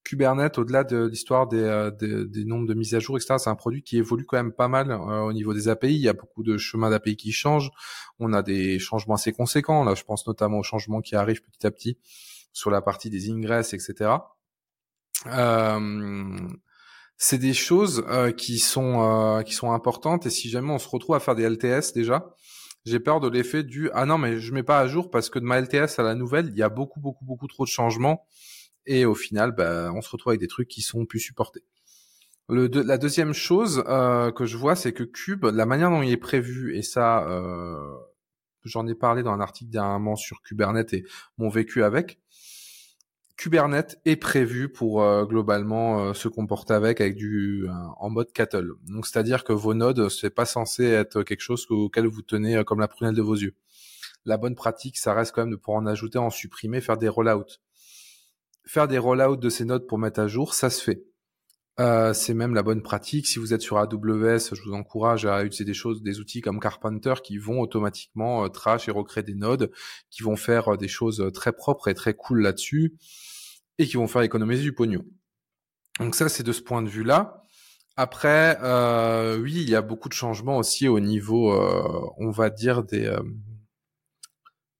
Kubernetes, 0.03 0.57
au-delà 0.57 0.83
de 0.83 1.07
l'histoire 1.07 1.47
des, 1.47 1.89
des, 1.99 2.45
nombres 2.45 2.67
de 2.67 2.73
mises 2.73 2.95
à 2.95 2.99
jour, 2.99 3.17
etc., 3.17 3.35
c'est 3.37 3.49
un 3.49 3.55
produit 3.55 3.83
qui 3.83 3.97
évolue 3.97 4.25
quand 4.25 4.37
même 4.37 4.53
pas 4.53 4.67
mal 4.67 4.91
au 4.91 5.33
niveau 5.33 5.53
des 5.53 5.67
API. 5.67 5.93
Il 5.93 6.01
y 6.01 6.09
a 6.09 6.13
beaucoup 6.13 6.41
de 6.41 6.57
chemins 6.57 6.89
d'API 6.89 7.15
qui 7.15 7.31
changent. 7.31 7.69
On 8.17 8.33
a 8.33 8.41
des 8.41 8.79
changements 8.79 9.15
assez 9.15 9.33
conséquents. 9.33 9.83
Là, 9.83 9.93
je 9.95 10.03
pense 10.03 10.25
notamment 10.25 10.59
aux 10.59 10.63
changements 10.63 11.01
qui 11.01 11.15
arrivent 11.15 11.43
petit 11.43 11.67
à 11.67 11.71
petit 11.71 11.97
sur 12.53 12.71
la 12.71 12.81
partie 12.81 13.09
des 13.09 13.29
ingresses, 13.29 13.73
etc. 13.73 14.11
Euh, 15.27 16.37
c'est 17.17 17.37
des 17.37 17.53
choses 17.53 18.05
euh, 18.07 18.31
qui 18.31 18.59
sont 18.59 19.01
euh, 19.01 19.41
qui 19.43 19.53
sont 19.53 19.73
importantes 19.73 20.25
et 20.25 20.29
si 20.29 20.49
jamais 20.49 20.71
on 20.71 20.79
se 20.79 20.87
retrouve 20.87 21.15
à 21.15 21.19
faire 21.19 21.35
des 21.35 21.47
LTS 21.47 21.93
déjà, 21.93 22.33
j'ai 22.85 22.99
peur 22.99 23.19
de 23.19 23.27
l'effet 23.27 23.63
du 23.63 23.89
ah 23.93 24.05
non 24.05 24.17
mais 24.17 24.39
je 24.39 24.53
mets 24.53 24.63
pas 24.63 24.79
à 24.79 24.87
jour 24.87 25.09
parce 25.09 25.29
que 25.29 25.37
de 25.39 25.43
ma 25.43 25.59
LTS 25.59 25.99
à 25.99 26.03
la 26.03 26.15
nouvelle, 26.15 26.47
il 26.51 26.57
y 26.57 26.63
a 26.63 26.69
beaucoup 26.69 27.01
beaucoup 27.01 27.25
beaucoup 27.25 27.47
trop 27.47 27.65
de 27.65 27.69
changements 27.69 28.25
et 28.89 29.05
au 29.05 29.15
final 29.15 29.53
bah, 29.53 29.91
on 29.95 30.01
se 30.01 30.09
retrouve 30.09 30.31
avec 30.31 30.41
des 30.41 30.47
trucs 30.47 30.67
qui 30.67 30.81
sont 30.81 31.05
plus 31.05 31.19
supportés. 31.19 31.63
Le 32.49 32.67
la 32.67 32.97
deuxième 32.97 33.33
chose 33.33 33.83
euh, 33.87 34.31
que 34.31 34.45
je 34.45 34.57
vois, 34.57 34.75
c'est 34.75 34.91
que 34.91 35.03
Cube, 35.03 35.45
la 35.45 35.65
manière 35.65 35.89
dont 35.89 36.01
il 36.01 36.11
est 36.11 36.17
prévu, 36.17 36.75
et 36.75 36.81
ça, 36.81 37.27
j'en 38.63 38.87
ai 38.87 38.95
parlé 38.95 39.23
dans 39.23 39.31
un 39.31 39.39
article 39.39 39.71
dernièrement 39.71 40.15
sur 40.15 40.41
Kubernetes 40.41 40.93
et 40.93 41.05
mon 41.37 41.49
vécu 41.49 41.83
avec, 41.83 42.19
Kubernetes 43.39 44.01
est 44.03 44.17
prévu 44.17 44.67
pour 44.67 45.01
euh, 45.01 45.23
globalement 45.23 46.01
euh, 46.01 46.13
se 46.13 46.27
comporter 46.27 46.73
avec 46.73 46.99
avec 46.99 47.15
du 47.15 47.69
euh, 47.69 47.71
en 47.97 48.09
mode 48.09 48.33
cattle. 48.33 48.73
Donc 48.89 49.07
c'est-à-dire 49.07 49.45
que 49.45 49.53
vos 49.53 49.73
nodes 49.73 50.09
c'est 50.09 50.29
pas 50.29 50.43
censé 50.43 50.83
être 50.83 51.23
quelque 51.23 51.39
chose 51.39 51.65
auquel 51.69 52.05
vous 52.05 52.21
tenez 52.21 52.61
comme 52.65 52.81
la 52.81 52.89
prunelle 52.89 53.15
de 53.15 53.21
vos 53.21 53.35
yeux. 53.35 53.55
La 54.25 54.35
bonne 54.35 54.55
pratique, 54.55 54.97
ça 54.97 55.13
reste 55.13 55.33
quand 55.33 55.43
même 55.43 55.51
de 55.51 55.55
pouvoir 55.55 55.81
en 55.81 55.85
ajouter, 55.85 56.17
en 56.17 56.29
supprimer, 56.29 56.81
faire 56.81 56.97
des 56.97 57.07
rollouts. 57.07 57.45
Faire 58.69 58.87
des 58.87 58.99
rollouts 58.99 59.35
de 59.35 59.49
ces 59.49 59.65
nodes 59.65 59.87
pour 59.87 59.97
mettre 59.97 60.19
à 60.19 60.27
jour, 60.27 60.53
ça 60.53 60.69
se 60.69 60.83
fait. 60.83 61.03
c'est 62.13 62.35
même 62.35 62.53
la 62.53 62.61
bonne 62.61 62.83
pratique. 62.83 63.25
Si 63.25 63.39
vous 63.39 63.51
êtes 63.51 63.63
sur 63.63 63.79
AWS, 63.79 64.53
je 64.53 64.61
vous 64.61 64.73
encourage 64.73 65.25
à 65.25 65.43
utiliser 65.43 65.65
des 65.65 65.73
choses, 65.73 66.03
des 66.03 66.19
outils 66.19 66.41
comme 66.41 66.59
Carpenter 66.59 67.15
qui 67.23 67.39
vont 67.39 67.61
automatiquement 67.61 68.47
trash 68.49 68.87
et 68.87 68.91
recréer 68.91 69.23
des 69.23 69.33
nodes, 69.33 69.71
qui 70.11 70.21
vont 70.21 70.35
faire 70.35 70.77
des 70.77 70.87
choses 70.87 71.31
très 71.33 71.51
propres 71.51 71.87
et 71.87 71.95
très 71.95 72.13
cool 72.13 72.43
là-dessus 72.43 72.93
et 73.79 73.87
qui 73.87 73.97
vont 73.97 74.07
faire 74.07 74.21
économiser 74.21 74.61
du 74.61 74.73
pognon. 74.73 75.03
Donc 75.99 76.13
ça, 76.13 76.29
c'est 76.29 76.43
de 76.43 76.51
ce 76.51 76.61
point 76.61 76.83
de 76.83 76.89
vue-là. 76.89 77.41
Après, 77.97 78.59
euh, 78.61 79.39
oui, 79.39 79.55
il 79.55 79.69
y 79.71 79.73
a 79.73 79.81
beaucoup 79.81 80.09
de 80.09 80.13
changements 80.13 80.57
aussi 80.57 80.87
au 80.87 80.99
niveau, 80.99 81.53
euh, 81.53 82.07
on 82.19 82.29
va 82.29 82.51
dire 82.51 82.83
des, 82.83 83.11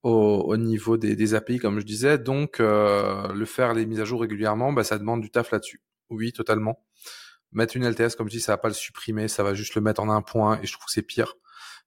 euh, 0.06 0.10
au, 0.10 0.58
niveau 0.58 0.98
des, 0.98 1.16
des, 1.16 1.34
API, 1.34 1.60
comme 1.60 1.80
je 1.80 1.86
disais. 1.86 2.18
Donc, 2.18 2.60
le 2.60 3.46
faire 3.46 3.74
les 3.74 3.86
mises 3.86 4.00
à 4.00 4.06
jour 4.06 4.22
régulièrement, 4.22 4.74
bah, 4.74 4.84
ça 4.84 4.98
demande 4.98 5.22
du 5.22 5.30
taf 5.30 5.52
là-dessus. 5.52 5.82
Oui, 6.10 6.34
totalement. 6.34 6.84
Mettre 7.52 7.78
une 7.78 7.90
LTS, 7.90 8.16
comme 8.16 8.28
je 8.28 8.36
dis, 8.36 8.42
ça 8.42 8.54
va 8.54 8.58
pas 8.58 8.68
le 8.68 8.74
supprimer, 8.74 9.28
ça 9.28 9.44
va 9.44 9.54
juste 9.54 9.76
le 9.76 9.82
mettre 9.82 10.02
en 10.02 10.10
un 10.10 10.22
point, 10.22 10.60
et 10.62 10.68
je 10.68 10.74
trouve 10.74 10.86
que 10.86 10.92
c'est 10.92 11.02
pire. 11.02 11.36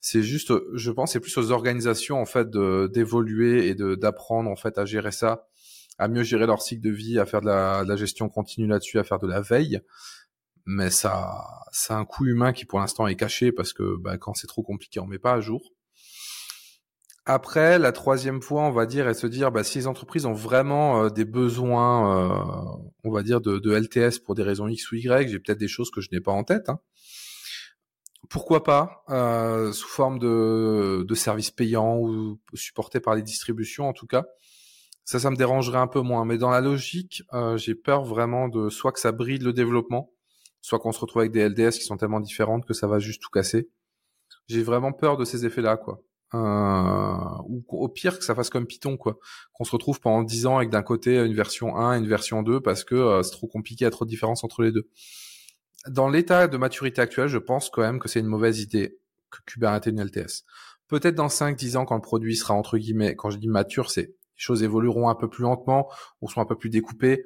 C'est 0.01 0.23
juste, 0.23 0.53
je 0.75 0.91
pense, 0.91 1.13
c'est 1.13 1.21
plus 1.21 1.37
aux 1.39 1.53
organisations 1.53 2.21
en 2.21 2.27
fait 2.27 2.51
d'évoluer 2.51 3.69
et 3.69 3.77
d'apprendre 3.77 4.51
en 4.51 4.57
fait 4.57 4.77
à 4.79 4.85
gérer 4.85 5.13
ça, 5.13 5.47
à 5.99 6.09
mieux 6.09 6.25
gérer 6.25 6.47
leur 6.47 6.61
cycle 6.61 6.83
de 6.83 6.91
vie, 6.91 7.21
à 7.21 7.27
faire 7.27 7.41
de 7.41 7.47
la, 7.47 7.85
de 7.85 7.89
la 7.89 7.95
gestion 7.95 8.29
continue 8.29 8.67
là-dessus, 8.67 8.99
à 8.99 9.05
faire 9.05 9.21
de 9.21 9.29
la 9.29 9.41
veille. 9.41 9.81
Mais 10.67 10.91
ça, 10.91 11.45
c'est 11.71 11.93
un 11.93 12.05
coût 12.05 12.27
humain 12.27 12.53
qui 12.53 12.65
pour 12.65 12.81
l'instant 12.81 13.07
est 13.07 13.15
caché 13.15 13.53
parce 13.53 13.73
que 13.73 13.97
bah, 13.97 14.19
quand 14.19 14.35
c'est 14.35 14.49
trop 14.49 14.63
compliqué, 14.65 14.99
on 14.99 15.07
met 15.07 15.19
pas 15.21 15.35
à 15.35 15.41
jour. 15.41 15.73
Après, 17.25 17.79
la 17.79 17.93
troisième 17.93 18.43
fois, 18.43 18.63
on 18.63 18.73
va 18.73 18.85
dire, 18.85 19.09
et 19.09 19.15
se 19.15 19.29
dire, 19.29 19.53
bah, 19.53 19.63
si 19.63 19.79
les 19.79 19.87
entreprises 19.87 20.27
ont 20.27 20.33
vraiment 20.33 21.05
euh, 21.05 21.09
des 21.09 21.25
besoins, 21.25 22.33
euh, 22.33 22.81
on 23.05 23.13
va 23.13 23.23
dire, 23.23 23.41
de, 23.41 23.59
de, 23.59 23.73
LTS 23.73 24.19
pour 24.19 24.35
des 24.35 24.43
raisons 24.43 24.67
X 24.67 24.91
ou 24.91 24.97
Y, 24.97 25.29
j'ai 25.29 25.39
peut-être 25.39 25.59
des 25.59 25.69
choses 25.69 25.91
que 25.93 26.01
je 26.01 26.09
n'ai 26.11 26.21
pas 26.21 26.33
en 26.33 26.43
tête. 26.43 26.69
Hein. 26.69 26.81
Pourquoi 28.29 28.65
pas, 28.65 29.05
euh, 29.11 29.73
sous 29.73 29.89
forme 29.89 30.19
de, 30.19 31.05
de 31.07 31.15
services 31.15 31.51
payants 31.51 31.99
ou 31.99 32.41
supportés 32.55 32.99
par 33.01 33.15
les 33.15 33.23
distributions, 33.23 33.89
en 33.89 33.93
tout 33.93 34.07
cas. 34.07 34.25
Ça, 35.05 35.19
ça 35.19 35.31
me 35.31 35.37
dérangerait 35.37 35.79
un 35.79 35.89
peu 35.89 36.01
moins. 36.01 36.25
Mais 36.25 36.39
dans 36.39 36.51
la 36.51 36.61
logique, 36.61 37.23
euh, 37.33 37.57
j'ai 37.57 37.75
peur 37.75 38.05
vraiment 38.05 38.49
de 38.49 38.69
soit 38.69 38.93
que 38.93 39.01
ça 39.01 39.13
bride 39.13 39.43
le 39.43 39.53
développement, 39.53 40.13
soit 40.61 40.79
qu'on 40.79 40.93
se 40.93 41.01
retrouve 41.01 41.21
avec 41.21 41.33
des 41.33 41.49
LDS 41.49 41.73
qui 41.73 41.85
sont 41.85 41.97
tellement 41.97 42.21
différentes 42.21 42.67
que 42.67 42.75
ça 42.75 42.87
va 42.87 42.99
juste 42.99 43.21
tout 43.21 43.31
casser. 43.31 43.69
J'ai 44.49 44.63
vraiment 44.63 44.93
peur 44.93 45.17
de 45.17 45.25
ces 45.25 45.45
effets-là, 45.45 45.77
quoi. 45.77 46.01
Euh, 46.35 47.15
ou 47.47 47.63
au 47.69 47.89
pire 47.89 48.19
que 48.19 48.25
ça 48.25 48.35
fasse 48.35 48.49
comme 48.49 48.67
Python 48.67 48.97
quoi, 48.97 49.19
qu'on 49.53 49.65
se 49.65 49.71
retrouve 49.71 50.01
pendant 50.01 50.23
10 50.23 50.47
ans 50.47 50.57
avec 50.57 50.71
d'un 50.71 50.83
côté 50.83 51.17
une 51.17 51.35
version 51.35 51.77
1 51.77 51.95
et 51.95 51.99
une 51.99 52.09
version 52.09 52.43
2 52.43 52.61
parce 52.61 52.85
que 52.85 52.95
euh, 52.95 53.23
c'est 53.23 53.33
trop 53.33 53.49
compliqué, 53.49 53.83
il 53.83 53.85
y 53.85 53.89
a 53.89 53.91
trop 53.91 54.07
de 54.07 54.11
différence 54.11 54.43
entre 54.43 54.63
les 54.63 54.73
deux. 54.73 54.89
Dans 55.89 56.09
l'état 56.09 56.49
de 56.49 56.57
maturité 56.57 57.03
actuel, 57.03 57.29
je 57.29 57.37
pense 57.37 57.69
quand 57.69 57.83
même 57.83 57.99
que 57.99 58.09
c'est 58.09 58.21
une 58.21 58.27
mauvaise 58.27 58.61
idée 58.61 58.99
que 59.31 59.41
Kubernetes 59.45 59.87
une 59.87 60.03
LTS. 60.03 60.45
Peut-être 60.89 61.15
dans 61.15 61.27
5-10 61.27 61.77
ans 61.77 61.85
quand 61.85 61.97
le 61.97 62.01
produit 62.01 62.35
sera 62.35 62.55
entre 62.55 62.79
guillemets, 62.79 63.15
quand 63.15 63.29
je 63.29 63.37
dis 63.37 63.49
mature, 63.49 63.91
c'est 63.91 64.07
les 64.07 64.15
choses 64.37 64.63
évolueront 64.63 65.11
un 65.11 65.15
peu 65.15 65.29
plus 65.29 65.43
lentement 65.43 65.91
ou 66.23 66.31
seront 66.31 66.41
un 66.41 66.47
peu 66.47 66.57
plus 66.57 66.71
découpées. 66.71 67.25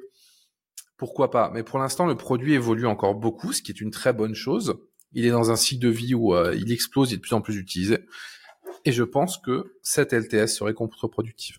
Pourquoi 0.96 1.30
pas? 1.30 1.52
Mais 1.54 1.62
pour 1.62 1.78
l'instant, 1.78 2.06
le 2.06 2.16
produit 2.16 2.54
évolue 2.54 2.86
encore 2.86 3.14
beaucoup, 3.14 3.52
ce 3.52 3.62
qui 3.62 3.70
est 3.70 3.80
une 3.80 3.92
très 3.92 4.12
bonne 4.12 4.34
chose. 4.34 4.80
Il 5.12 5.24
est 5.24 5.30
dans 5.30 5.52
un 5.52 5.56
cycle 5.56 5.84
de 5.84 5.90
vie 5.90 6.14
où 6.14 6.34
euh, 6.34 6.56
il 6.56 6.72
explose, 6.72 7.10
il 7.10 7.14
est 7.14 7.16
de 7.18 7.22
plus 7.22 7.34
en 7.34 7.40
plus 7.40 7.56
utilisé. 7.56 7.98
Et 8.84 8.92
je 8.92 9.02
pense 9.02 9.38
que 9.38 9.74
cette 9.82 10.12
LTS 10.12 10.48
serait 10.48 10.74
contre-productive. 10.74 11.58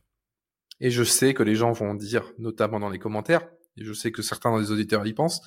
Et 0.79 0.91
je 0.91 1.03
sais 1.03 1.33
que 1.33 1.43
les 1.43 1.55
gens 1.55 1.71
vont 1.71 1.93
dire, 1.93 2.31
notamment 2.37 2.79
dans 2.79 2.89
les 2.89 2.99
commentaires, 2.99 3.47
et 3.77 3.83
je 3.83 3.93
sais 3.93 4.11
que 4.11 4.21
certains 4.21 4.51
dans 4.51 4.57
les 4.57 4.71
auditeurs 4.71 5.05
y 5.05 5.13
pensent, 5.13 5.41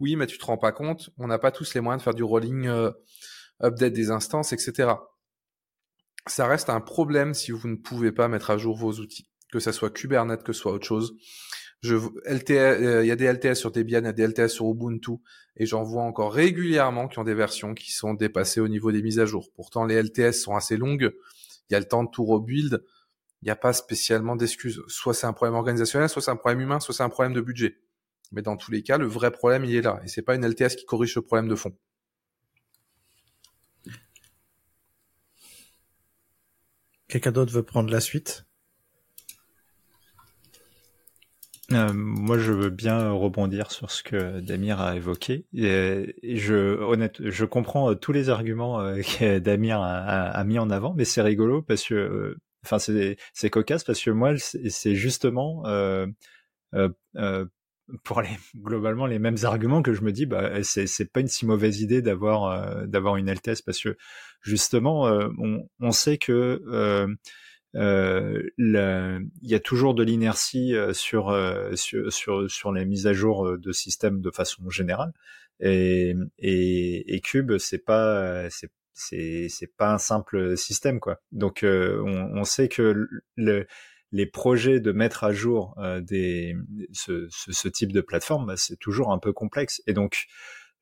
oui, 0.00 0.16
mais 0.16 0.26
tu 0.26 0.38
te 0.38 0.44
rends 0.44 0.58
pas 0.58 0.72
compte, 0.72 1.10
on 1.18 1.26
n'a 1.26 1.38
pas 1.38 1.50
tous 1.50 1.74
les 1.74 1.80
moyens 1.80 2.00
de 2.00 2.04
faire 2.04 2.14
du 2.14 2.22
rolling 2.22 2.66
euh, 2.66 2.90
update 3.62 3.92
des 3.92 4.10
instances, 4.10 4.52
etc. 4.52 4.94
Ça 6.26 6.46
reste 6.46 6.70
un 6.70 6.80
problème 6.80 7.34
si 7.34 7.50
vous 7.50 7.68
ne 7.68 7.76
pouvez 7.76 8.12
pas 8.12 8.28
mettre 8.28 8.50
à 8.50 8.58
jour 8.58 8.76
vos 8.76 8.92
outils, 8.94 9.28
que 9.52 9.58
ça 9.58 9.72
soit 9.72 9.90
Kubernetes, 9.90 10.44
que 10.44 10.52
ce 10.52 10.60
soit 10.60 10.72
autre 10.72 10.86
chose. 10.86 11.16
Je, 11.82 11.96
euh, 11.96 13.02
il 13.02 13.08
y 13.08 13.10
a 13.10 13.16
des 13.16 13.24
LTS 13.24 13.54
sur 13.54 13.72
Debian, 13.72 14.00
il 14.00 14.04
y 14.04 14.08
a 14.08 14.12
des 14.12 14.26
LTS 14.26 14.48
sur 14.48 14.66
Ubuntu, 14.66 15.18
et 15.56 15.66
j'en 15.66 15.82
vois 15.82 16.02
encore 16.02 16.32
régulièrement 16.32 17.08
qui 17.08 17.18
ont 17.18 17.24
des 17.24 17.34
versions 17.34 17.74
qui 17.74 17.90
sont 17.92 18.14
dépassées 18.14 18.60
au 18.60 18.68
niveau 18.68 18.92
des 18.92 19.02
mises 19.02 19.18
à 19.18 19.26
jour. 19.26 19.50
Pourtant, 19.56 19.84
les 19.84 20.00
LTS 20.00 20.32
sont 20.32 20.54
assez 20.54 20.76
longues, 20.76 21.12
il 21.68 21.72
y 21.72 21.76
a 21.76 21.80
le 21.80 21.86
temps 21.86 22.04
de 22.04 22.10
tout 22.10 22.24
rebuild, 22.24 22.84
il 23.42 23.46
n'y 23.46 23.50
a 23.50 23.56
pas 23.56 23.72
spécialement 23.72 24.36
d'excuses. 24.36 24.82
Soit 24.86 25.14
c'est 25.14 25.26
un 25.26 25.32
problème 25.32 25.56
organisationnel, 25.56 26.08
soit 26.08 26.22
c'est 26.22 26.30
un 26.30 26.36
problème 26.36 26.60
humain, 26.60 26.78
soit 26.78 26.94
c'est 26.94 27.02
un 27.02 27.08
problème 27.08 27.34
de 27.34 27.40
budget. 27.40 27.80
Mais 28.30 28.42
dans 28.42 28.56
tous 28.56 28.70
les 28.70 28.84
cas, 28.84 28.98
le 28.98 29.06
vrai 29.06 29.32
problème, 29.32 29.64
il 29.64 29.74
est 29.74 29.82
là. 29.82 30.00
Et 30.04 30.08
c'est 30.08 30.22
pas 30.22 30.36
une 30.36 30.46
LTS 30.46 30.76
qui 30.76 30.86
corrige 30.86 31.14
ce 31.14 31.20
problème 31.20 31.48
de 31.48 31.56
fond. 31.56 31.76
Quelqu'un 37.08 37.32
d'autre 37.32 37.52
veut 37.52 37.64
prendre 37.64 37.90
la 37.90 38.00
suite? 38.00 38.46
Euh, 41.74 41.92
moi, 41.92 42.38
je 42.38 42.52
veux 42.52 42.70
bien 42.70 43.10
rebondir 43.10 43.70
sur 43.70 43.90
ce 43.90 44.02
que 44.02 44.40
Damir 44.40 44.80
a 44.80 44.96
évoqué. 44.96 45.46
Je, 45.52 46.80
honnête, 46.80 47.16
je 47.18 47.44
comprends 47.44 47.90
euh, 47.90 47.94
tous 47.94 48.12
les 48.12 48.30
arguments 48.30 48.80
euh, 48.80 48.96
que 49.18 49.38
Damir 49.38 49.80
a, 49.80 50.44
mis 50.44 50.58
en 50.58 50.70
avant, 50.70 50.94
mais 50.94 51.04
c'est 51.04 51.22
rigolo 51.22 51.62
parce 51.62 51.84
que, 51.84 52.36
enfin, 52.64 52.78
c'est, 52.78 53.16
c'est 53.32 53.50
cocasse 53.50 53.84
parce 53.84 54.02
que 54.02 54.10
moi, 54.10 54.34
c'est 54.38 54.94
justement 54.94 55.62
euh, 55.66 56.06
euh, 56.74 57.44
pour 58.04 58.22
les 58.22 58.30
globalement 58.56 59.06
les 59.06 59.18
mêmes 59.18 59.36
arguments 59.42 59.82
que 59.82 59.92
je 59.92 60.02
me 60.02 60.12
dis, 60.12 60.26
bah, 60.26 60.62
c'est, 60.62 61.12
pas 61.12 61.20
une 61.20 61.28
si 61.28 61.46
mauvaise 61.46 61.80
idée 61.80 62.02
d'avoir 62.02 62.86
d'avoir 62.86 63.16
une 63.16 63.28
LTS 63.28 63.62
parce 63.64 63.80
que 63.80 63.96
justement, 64.40 65.04
on, 65.38 65.68
on 65.80 65.92
sait 65.92 66.18
que 66.18 66.62
euh, 67.74 68.42
il 68.58 69.50
y 69.50 69.54
a 69.54 69.60
toujours 69.60 69.94
de 69.94 70.02
l'inertie 70.02 70.74
euh, 70.74 70.92
sur, 70.92 71.30
euh, 71.30 71.74
sur, 71.74 72.12
sur, 72.12 72.50
sur 72.50 72.72
les 72.72 72.84
mises 72.84 73.06
à 73.06 73.12
jour 73.12 73.58
de 73.58 73.72
systèmes 73.72 74.20
de 74.20 74.30
façon 74.30 74.68
générale. 74.70 75.12
Et, 75.60 76.14
et, 76.38 77.14
et 77.14 77.20
Cube, 77.20 77.58
c'est 77.58 77.78
pas 77.84 78.48
c'est 78.50 78.70
c'est 78.94 79.46
c'est 79.48 79.74
pas 79.76 79.92
un 79.92 79.98
simple 79.98 80.56
système 80.56 81.00
quoi. 81.00 81.20
Donc 81.30 81.60
on, 81.62 82.30
on, 82.34 82.44
sait 82.44 82.68
que 82.68 83.08
le, 83.36 83.66
les 84.10 84.26
projets 84.26 84.80
de 84.80 84.92
mettre 84.92 85.24
à 85.24 85.32
jour 85.32 85.76
des 86.00 86.56
ce, 86.92 87.28
ce, 87.30 87.52
ce, 87.52 87.68
type 87.68 87.92
de 87.92 88.00
plateforme, 88.00 88.46
bah, 88.46 88.56
c'est 88.56 88.76
toujours 88.76 89.12
un 89.12 89.18
peu 89.18 89.32
complexe. 89.32 89.82
Et 89.86 89.92
donc 89.92 90.26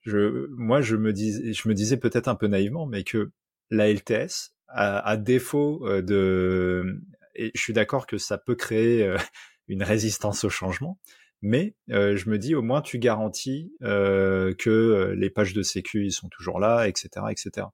je 0.02 0.46
moi 0.56 0.80
je 0.80 0.96
me 0.96 1.12
dis 1.12 1.52
je 1.52 1.68
me 1.68 1.74
disais 1.74 1.98
peut-être 1.98 2.28
un 2.28 2.34
peu 2.34 2.46
naïvement, 2.46 2.86
mais 2.86 3.04
que 3.04 3.30
la 3.70 3.92
LTS 3.92 4.54
à, 4.72 5.16
défaut 5.16 5.86
euh, 5.86 6.02
de, 6.02 7.02
je 7.36 7.60
suis 7.60 7.72
d'accord 7.72 8.06
que 8.06 8.18
ça 8.18 8.38
peut 8.38 8.54
créer 8.54 9.04
euh, 9.04 9.16
une 9.68 9.82
résistance 9.82 10.44
au 10.44 10.50
changement, 10.50 10.98
mais 11.42 11.74
euh, 11.90 12.16
je 12.16 12.28
me 12.28 12.38
dis 12.38 12.54
au 12.54 12.62
moins 12.62 12.82
tu 12.82 12.98
garantis 12.98 13.72
que 13.80 15.14
les 15.16 15.30
pages 15.30 15.54
de 15.54 15.62
sécu 15.62 16.04
ils 16.06 16.12
sont 16.12 16.28
toujours 16.28 16.58
là, 16.58 16.86
etc., 16.86 17.26
etc. 17.30 17.66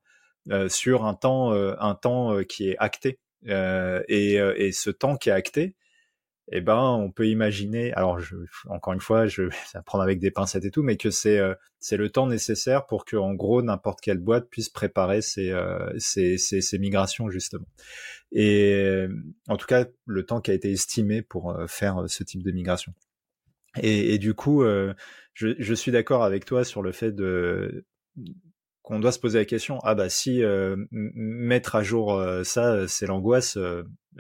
sur 0.69 1.05
un 1.05 1.15
temps, 1.15 1.53
un 1.53 1.95
temps 1.95 2.43
qui 2.45 2.69
est 2.69 2.77
acté. 2.79 3.19
Et, 3.45 4.35
et, 4.35 4.73
ce 4.73 4.91
temps 4.91 5.17
qui 5.17 5.31
est 5.31 5.33
acté, 5.33 5.75
eh 6.53 6.61
ben, 6.61 6.79
on 6.79 7.11
peut 7.11 7.27
imaginer. 7.27 7.93
Alors, 7.95 8.21
encore 8.69 8.93
une 8.93 9.01
fois, 9.01 9.27
je 9.27 9.43
vais 9.43 9.51
prendre 9.85 10.05
avec 10.05 10.21
des 10.21 10.31
pincettes 10.31 10.65
et 10.65 10.71
tout, 10.71 10.83
mais 10.83 10.97
que 10.97 11.11
c'est 11.11 11.39
euh, 11.39 11.55
c'est 11.81 11.97
le 11.97 12.11
temps 12.11 12.27
nécessaire 12.27 12.87
pour 12.87 13.05
que, 13.05 13.17
en 13.17 13.35
gros, 13.35 13.63
n'importe 13.63 14.01
quelle 14.01 14.19
boîte 14.19 14.49
puisse 14.49 14.69
préparer 14.69 15.23
ses, 15.23 15.51
euh, 15.51 15.91
ses, 15.99 16.79
migrations 16.79 17.31
justement. 17.31 17.67
Et 18.33 18.75
euh, 18.75 19.09
en 19.49 19.57
tout 19.57 19.67
cas, 19.67 19.87
le 20.07 20.25
temps 20.25 20.41
qui 20.41 20.51
a 20.53 20.55
été 20.55 20.71
estimé 20.71 21.23
pour 21.23 21.57
faire 21.69 22.05
ce 22.09 22.23
type 22.23 22.43
de 22.43 22.53
migration. 22.53 22.93
Et, 23.83 24.19
du 24.19 24.35
coup, 24.35 24.65
je 25.35 25.75
suis 25.75 25.93
d'accord 25.93 26.25
avec 26.25 26.45
toi 26.45 26.65
sur 26.65 26.83
le 26.83 26.93
fait 26.93 27.13
de 27.13 27.85
qu'on 28.87 29.01
doit 29.01 29.11
se 29.11 29.19
poser 29.19 29.41
la 29.41 29.45
question 29.45 29.81
ah 29.83 29.97
bah 29.97 30.09
si 30.09 30.43
mettre 30.93 31.75
à 31.75 31.83
jour 31.83 32.23
ça 32.45 32.87
c'est 32.87 33.07
l'angoisse 33.07 33.59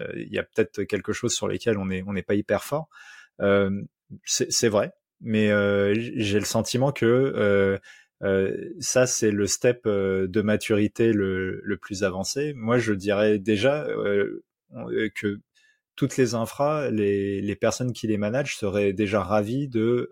euh, 0.00 0.12
il 0.16 0.32
y 0.32 0.38
a 0.38 0.42
peut-être 0.42 0.84
quelque 0.84 1.12
chose 1.12 1.34
sur 1.34 1.48
lesquels 1.48 1.78
on 1.78 1.86
n'est 1.86 2.02
on 2.06 2.12
n'est 2.12 2.22
pas 2.22 2.34
hyper 2.34 2.64
fort. 2.64 2.88
Euh, 3.40 3.70
c'est 4.24 4.68
vrai, 4.68 4.92
mais 5.20 5.50
euh, 5.50 5.94
j'ai 5.94 6.38
le 6.38 6.44
sentiment 6.44 6.92
que 6.92 7.78
ça, 8.80 9.06
c'est 9.06 9.30
le 9.30 9.46
step 9.46 9.86
de 9.86 10.42
maturité 10.42 11.12
le, 11.12 11.60
le, 11.62 11.76
plus 11.76 12.04
avancé. 12.04 12.54
Moi, 12.54 12.78
je 12.78 12.92
dirais 12.92 13.38
déjà 13.38 13.86
que 15.14 15.40
toutes 15.96 16.16
les 16.16 16.34
infras, 16.34 16.90
les, 16.90 17.40
les, 17.40 17.56
personnes 17.56 17.92
qui 17.92 18.06
les 18.06 18.16
managent 18.16 18.56
seraient 18.56 18.92
déjà 18.92 19.22
ravies 19.22 19.68
de 19.68 20.10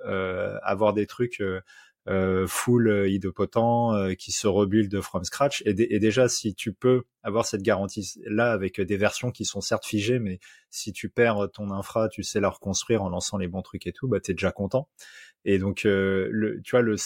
avoir 0.62 0.92
des 0.92 1.06
trucs 1.06 1.40
euh, 1.40 1.60
full 2.46 2.88
euh, 2.88 3.08
idépotent 3.08 3.94
euh, 3.94 4.14
qui 4.14 4.32
se 4.32 4.46
rebuild 4.46 5.00
from 5.00 5.24
scratch. 5.24 5.62
Et, 5.62 5.94
et, 5.94 5.98
déjà, 5.98 6.28
si 6.28 6.54
tu 6.54 6.72
peux 6.72 7.04
avoir 7.22 7.46
cette 7.46 7.62
garantie-là 7.62 8.52
avec 8.52 8.80
des 8.80 8.96
versions 8.96 9.30
qui 9.30 9.44
sont 9.44 9.60
certes 9.60 9.86
figées, 9.86 10.18
mais 10.18 10.38
si 10.70 10.92
tu 10.92 11.08
perds 11.08 11.48
ton 11.52 11.70
infra, 11.70 12.08
tu 12.08 12.22
sais 12.22 12.40
la 12.40 12.50
reconstruire 12.50 13.02
en 13.02 13.08
lançant 13.08 13.38
les 13.38 13.48
bons 13.48 13.62
trucs 13.62 13.86
et 13.86 13.92
tout, 13.92 14.08
bah 14.08 14.20
t'es 14.20 14.34
déjà 14.34 14.52
content. 14.52 14.88
Et 15.46 15.58
donc, 15.58 15.82
le, 15.84 16.60
tu 16.64 16.70
vois, 16.70 16.80
le, 16.80 16.96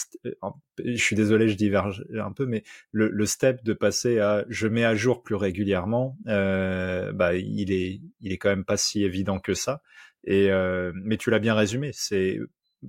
je 0.83 0.95
suis 1.03 1.15
désolé, 1.15 1.49
je 1.49 1.55
diverge 1.55 2.05
un 2.17 2.31
peu, 2.31 2.45
mais 2.45 2.63
le, 2.91 3.09
le, 3.09 3.25
step 3.25 3.63
de 3.63 3.73
passer 3.73 4.19
à 4.19 4.45
je 4.47 4.67
mets 4.67 4.85
à 4.85 4.95
jour 4.95 5.23
plus 5.23 5.35
régulièrement, 5.35 6.17
euh, 6.27 7.11
bah 7.11 7.35
il 7.35 7.71
est, 7.73 8.01
il 8.21 8.31
est 8.31 8.37
quand 8.37 8.49
même 8.49 8.63
pas 8.63 8.77
si 8.77 9.03
évident 9.03 9.39
que 9.39 9.53
ça. 9.53 9.81
Et 10.25 10.49
mais 10.93 11.17
tu 11.17 11.29
l'as 11.31 11.39
bien 11.39 11.55
résumé, 11.55 11.91
c'est 11.93 12.39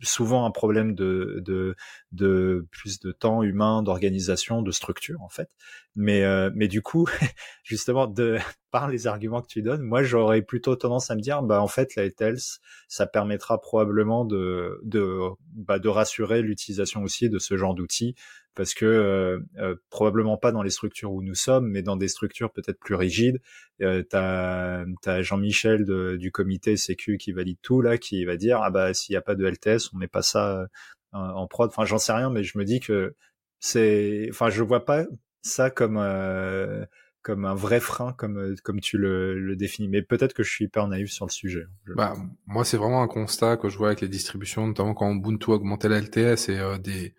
souvent 0.03 0.45
un 0.45 0.51
problème 0.51 0.95
de, 0.95 1.43
de, 1.45 1.75
de 2.13 2.67
plus 2.71 3.01
de 3.01 3.13
temps 3.13 3.43
humain, 3.43 3.83
d'organisation, 3.83 4.63
de 4.63 4.71
structure 4.71 5.21
en 5.23 5.29
fait. 5.29 5.51
Mais, 5.97 6.23
euh, 6.23 6.51
mais 6.55 6.69
du 6.69 6.83
coup, 6.83 7.09
justement, 7.65 8.07
de, 8.07 8.39
par 8.71 8.89
les 8.89 9.07
arguments 9.07 9.43
que 9.43 9.49
tu 9.49 9.63
donnes, 9.63 9.83
moi 9.83 10.03
j'aurais 10.03 10.43
plutôt 10.43 10.77
tendance 10.77 11.11
à 11.11 11.17
me 11.17 11.21
dire, 11.21 11.43
bah 11.43 11.61
en 11.61 11.69
fait 11.69 11.97
la 11.97 12.05
Else, 12.21 12.61
ça 12.89 13.07
permettra 13.07 13.61
probablement 13.61 14.25
de 14.25 14.81
de 14.85 15.19
bah, 15.55 15.79
de 15.79 15.89
rassurer 15.89 16.43
l'utilisation 16.43 17.03
aussi 17.03 17.29
de 17.29 17.39
ce 17.39 17.57
genre 17.57 17.75
d'outils, 17.75 18.15
parce 18.55 18.75
que 18.75 18.85
euh, 18.85 19.41
euh, 19.59 19.77
probablement 19.91 20.37
pas 20.37 20.53
dans 20.53 20.63
les 20.63 20.71
structures 20.71 21.13
où 21.13 21.23
nous 21.23 21.35
sommes, 21.35 21.69
mais 21.69 21.83
dans 21.83 21.97
des 21.97 22.09
structures 22.09 22.53
peut-être 22.53 22.79
plus 22.79 22.95
rigides. 22.95 23.41
Euh, 23.81 24.03
t'as 24.03 24.85
as, 25.07 25.23
Jean-Michel 25.23 25.85
du 26.19 26.33
comité 26.33 26.77
Sécu 26.77 27.17
qui 27.17 27.33
valide 27.33 27.59
tout 27.63 27.81
là, 27.81 27.99
qui 27.99 28.25
va 28.25 28.37
dire 28.37 28.61
ah 28.63 28.71
bah 28.71 28.95
s'il 28.95 29.13
y 29.15 29.17
a 29.17 29.23
pas 29.23 29.35
de 29.35 29.47
LTS, 29.47 29.93
on 29.95 29.99
met 29.99 30.09
pas 30.09 30.23
ça 30.23 30.67
en, 31.13 31.21
en 31.21 31.47
prod. 31.47 31.69
Enfin 31.71 31.85
j'en 31.85 31.99
sais 31.99 32.13
rien, 32.13 32.31
mais 32.31 32.45
je 32.45 32.59
me 32.59 32.65
dis 32.65 32.81
que 32.81 33.15
c'est, 33.61 34.27
enfin 34.31 34.51
je 34.51 34.63
vois 34.63 34.85
pas 34.85 35.07
ça 35.43 35.71
comme 35.71 35.99
euh, 35.99 36.85
comme 37.23 37.45
un 37.45 37.55
vrai 37.55 37.81
frein, 37.81 38.13
comme 38.15 38.39
euh, 38.39 38.55
comme 38.65 38.81
tu 38.81 38.99
le, 38.99 39.39
le 39.39 39.57
définis. 39.57 39.89
Mais 39.89 40.03
peut-être 40.03 40.33
que 40.33 40.43
je 40.43 40.51
suis 40.51 40.65
hyper 40.67 40.89
naïf 40.89 41.11
sur 41.11 41.27
le 41.27 41.31
sujet. 41.31 41.65
Bah, 41.95 42.15
moi, 42.47 42.65
c'est 42.65 42.77
vraiment 42.77 43.03
un 43.03 43.09
constat 43.09 43.57
que 43.57 43.69
je 43.69 43.77
vois 43.77 43.89
avec 43.89 44.01
les 44.01 44.09
distributions, 44.09 44.67
notamment 44.67 44.95
quand 44.95 45.11
Ubuntu 45.13 45.51
augmentait 45.51 45.89
la 45.89 46.01
LTS 46.01 46.49
et 46.49 46.59
euh, 46.59 46.79
des. 46.79 47.15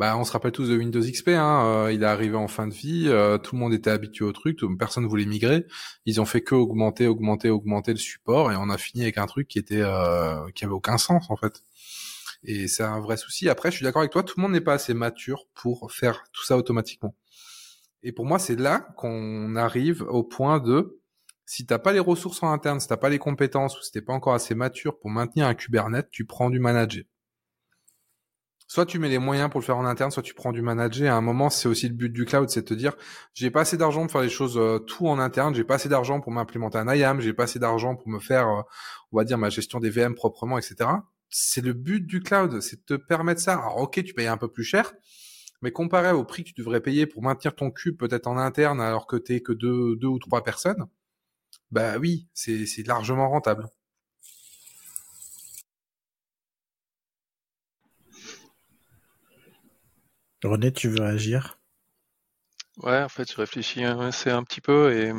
Bah, 0.00 0.16
on 0.16 0.24
se 0.24 0.32
rappelle 0.32 0.52
tous 0.52 0.70
de 0.70 0.78
Windows 0.78 1.02
XP. 1.02 1.28
Hein, 1.28 1.62
euh, 1.66 1.92
il 1.92 2.02
est 2.02 2.06
arrivé 2.06 2.34
en 2.34 2.48
fin 2.48 2.66
de 2.66 2.72
vie. 2.72 3.04
tout 3.42 3.54
le 3.54 3.58
monde 3.58 3.74
était 3.74 3.90
habitué 3.90 4.24
au 4.24 4.32
truc. 4.32 4.58
Personne 4.78 5.04
ne 5.04 5.08
voulait 5.10 5.26
migrer. 5.26 5.66
Ils 6.06 6.22
ont 6.22 6.24
fait 6.24 6.40
que 6.40 6.54
augmenter, 6.54 7.06
augmenter, 7.06 7.50
augmenter 7.50 7.92
le 7.92 7.98
support, 7.98 8.50
et 8.50 8.56
on 8.56 8.70
a 8.70 8.78
fini 8.78 9.02
avec 9.02 9.18
un 9.18 9.26
truc 9.26 9.46
qui 9.46 9.58
était 9.58 9.84
qui 10.54 10.64
avait 10.64 10.72
aucun 10.72 10.96
sens 10.96 11.26
en 11.28 11.36
fait. 11.36 11.62
Et 12.42 12.66
c'est 12.66 12.82
un 12.82 12.98
vrai 12.98 13.18
souci. 13.18 13.50
Après, 13.50 13.70
je 13.70 13.76
suis 13.76 13.84
d'accord 13.84 14.00
avec 14.00 14.10
toi. 14.10 14.22
Tout 14.22 14.36
le 14.38 14.42
monde 14.42 14.52
n'est 14.52 14.62
pas 14.62 14.72
assez 14.72 14.94
mature 14.94 15.44
pour 15.52 15.92
faire 15.92 16.24
tout 16.32 16.46
ça 16.46 16.56
automatiquement. 16.56 17.14
Et 18.02 18.12
pour 18.12 18.24
moi, 18.24 18.38
c'est 18.38 18.56
là 18.58 18.78
qu'on 18.96 19.54
arrive 19.54 20.00
au 20.08 20.22
point 20.24 20.60
de 20.60 20.98
si 21.44 21.66
t'as 21.66 21.78
pas 21.78 21.92
les 21.92 22.00
ressources 22.00 22.42
en 22.42 22.50
interne, 22.50 22.80
si 22.80 22.88
t'as 22.88 22.96
pas 22.96 23.10
les 23.10 23.18
compétences 23.18 23.78
ou 23.78 23.82
si 23.82 23.92
t'es 23.92 24.00
pas 24.00 24.14
encore 24.14 24.32
assez 24.32 24.54
mature 24.54 24.98
pour 24.98 25.10
maintenir 25.10 25.46
un 25.46 25.54
Kubernetes, 25.54 26.08
tu 26.10 26.24
prends 26.24 26.48
du 26.48 26.58
manager. 26.58 27.04
Soit 28.70 28.86
tu 28.86 29.00
mets 29.00 29.08
les 29.08 29.18
moyens 29.18 29.50
pour 29.50 29.58
le 29.58 29.64
faire 29.64 29.78
en 29.78 29.84
interne, 29.84 30.12
soit 30.12 30.22
tu 30.22 30.32
prends 30.32 30.52
du 30.52 30.62
manager. 30.62 31.12
À 31.12 31.16
un 31.16 31.20
moment, 31.20 31.50
c'est 31.50 31.68
aussi 31.68 31.88
le 31.88 31.94
but 31.94 32.08
du 32.08 32.24
cloud, 32.24 32.48
c'est 32.50 32.60
de 32.60 32.66
te 32.66 32.74
dire, 32.74 32.92
j'ai 33.34 33.50
pas 33.50 33.62
assez 33.62 33.76
d'argent 33.76 34.02
pour 34.02 34.12
faire 34.12 34.20
les 34.20 34.28
choses 34.28 34.56
euh, 34.56 34.78
tout 34.78 35.08
en 35.08 35.18
interne, 35.18 35.56
j'ai 35.56 35.64
pas 35.64 35.74
assez 35.74 35.88
d'argent 35.88 36.20
pour 36.20 36.30
m'implémenter 36.30 36.78
un 36.78 36.94
IAM, 36.94 37.20
j'ai 37.20 37.32
pas 37.32 37.42
assez 37.42 37.58
d'argent 37.58 37.96
pour 37.96 38.08
me 38.08 38.20
faire, 38.20 38.46
euh, 38.46 38.62
on 39.10 39.16
va 39.16 39.24
dire, 39.24 39.38
ma 39.38 39.50
gestion 39.50 39.80
des 39.80 39.90
VM 39.90 40.14
proprement, 40.14 40.56
etc. 40.56 40.88
C'est 41.30 41.64
le 41.64 41.72
but 41.72 42.06
du 42.06 42.20
cloud, 42.20 42.60
c'est 42.60 42.76
de 42.76 42.84
te 42.84 42.94
permettre 42.94 43.40
ça. 43.40 43.54
Alors 43.54 43.78
ok, 43.78 44.04
tu 44.04 44.14
payes 44.14 44.28
un 44.28 44.36
peu 44.36 44.46
plus 44.46 44.62
cher, 44.62 44.92
mais 45.62 45.72
comparé 45.72 46.12
au 46.12 46.24
prix 46.24 46.44
que 46.44 46.50
tu 46.50 46.54
devrais 46.60 46.80
payer 46.80 47.06
pour 47.06 47.24
maintenir 47.24 47.56
ton 47.56 47.72
cube 47.72 47.98
peut-être 47.98 48.28
en 48.28 48.38
interne 48.38 48.80
alors 48.80 49.08
que 49.08 49.16
t'es 49.16 49.40
que 49.40 49.52
deux, 49.52 49.96
deux 49.96 50.06
ou 50.06 50.20
trois 50.20 50.44
personnes, 50.44 50.86
bah 51.72 51.98
oui, 51.98 52.28
c'est, 52.34 52.66
c'est 52.66 52.86
largement 52.86 53.30
rentable. 53.30 53.68
René, 60.42 60.72
tu 60.72 60.88
veux 60.88 61.02
réagir? 61.02 61.58
Ouais, 62.78 63.02
en 63.02 63.08
fait, 63.08 63.30
je 63.30 63.36
réfléchis 63.36 63.82
c'est 64.12 64.30
un 64.30 64.42
petit 64.42 64.60
peu 64.60 64.96
et 64.96 65.12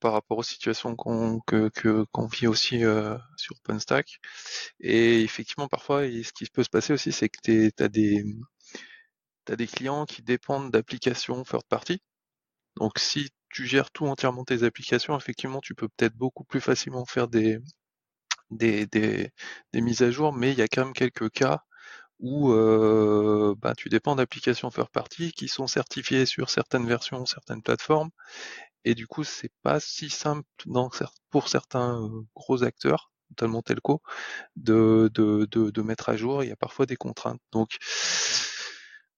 par 0.00 0.12
rapport 0.12 0.38
aux 0.38 0.42
situations 0.42 0.94
qu'on 0.94 1.40
que, 1.40 1.70
vit 2.32 2.46
aussi 2.46 2.84
euh, 2.84 3.16
sur 3.36 3.56
OpenStack. 3.56 4.20
Et 4.80 5.22
effectivement, 5.22 5.68
parfois, 5.68 6.02
ce 6.02 6.32
qui 6.32 6.46
peut 6.50 6.62
se 6.62 6.70
passer 6.70 6.92
aussi, 6.92 7.12
c'est 7.12 7.28
que 7.28 7.38
tu 7.42 7.82
as 7.82 7.88
des 7.88 8.24
tu 9.46 9.52
as 9.52 9.56
des 9.56 9.66
clients 9.66 10.06
qui 10.06 10.22
dépendent 10.22 10.70
d'applications 10.70 11.42
third 11.44 11.64
party. 11.68 12.02
Donc 12.76 12.98
si 12.98 13.30
tu 13.50 13.66
gères 13.66 13.90
tout 13.90 14.06
entièrement 14.06 14.44
tes 14.44 14.62
applications, 14.64 15.16
effectivement, 15.16 15.60
tu 15.60 15.74
peux 15.74 15.88
peut-être 15.88 16.16
beaucoup 16.16 16.44
plus 16.44 16.60
facilement 16.60 17.04
faire 17.06 17.28
des, 17.28 17.58
des, 18.50 18.86
des, 18.86 19.32
mises 19.74 20.02
à 20.02 20.10
jour, 20.10 20.32
mais 20.32 20.52
il 20.52 20.58
y 20.58 20.62
a 20.62 20.68
quand 20.68 20.84
même 20.84 20.94
quelques 20.94 21.30
cas 21.30 21.62
où 22.20 22.52
euh, 22.52 23.54
bah, 23.58 23.74
tu 23.76 23.88
dépends 23.88 24.16
d'applications 24.16 24.70
third 24.70 24.90
party 24.90 25.32
qui 25.32 25.48
sont 25.48 25.66
certifiées 25.66 26.26
sur 26.26 26.50
certaines 26.50 26.86
versions, 26.86 27.26
certaines 27.26 27.62
plateformes, 27.62 28.10
et 28.84 28.94
du 28.94 29.06
coup 29.06 29.24
c'est 29.24 29.52
pas 29.62 29.80
si 29.80 30.10
simple 30.10 30.46
dans, 30.66 30.90
pour 31.30 31.48
certains 31.48 32.10
gros 32.34 32.64
acteurs, 32.64 33.12
notamment 33.30 33.62
telco, 33.62 34.02
de, 34.56 35.10
de, 35.14 35.46
de, 35.50 35.70
de 35.70 35.82
mettre 35.82 36.08
à 36.10 36.16
jour. 36.16 36.44
Il 36.44 36.48
y 36.50 36.52
a 36.52 36.56
parfois 36.56 36.86
des 36.86 36.96
contraintes. 36.96 37.40
Donc 37.52 37.78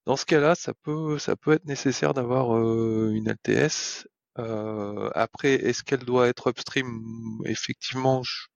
dans 0.07 0.17
ce 0.17 0.25
cas-là, 0.27 0.55
ça 0.55 0.75
peut, 0.75 1.19
ça 1.19 1.37
peut 1.37 1.53
être 1.53 1.65
nécessaire 1.65 2.15
d'avoir 2.15 2.57
une 2.59 3.29
LTS. 3.29 4.07
Euh, 4.39 5.11
après, 5.15 5.55
est-ce 5.55 5.83
qu'elle 5.85 6.05
doit 6.05 6.29
être 6.29 6.49
upstream? 6.51 7.03
Effectivement, 7.47 8.23
je 8.23 8.47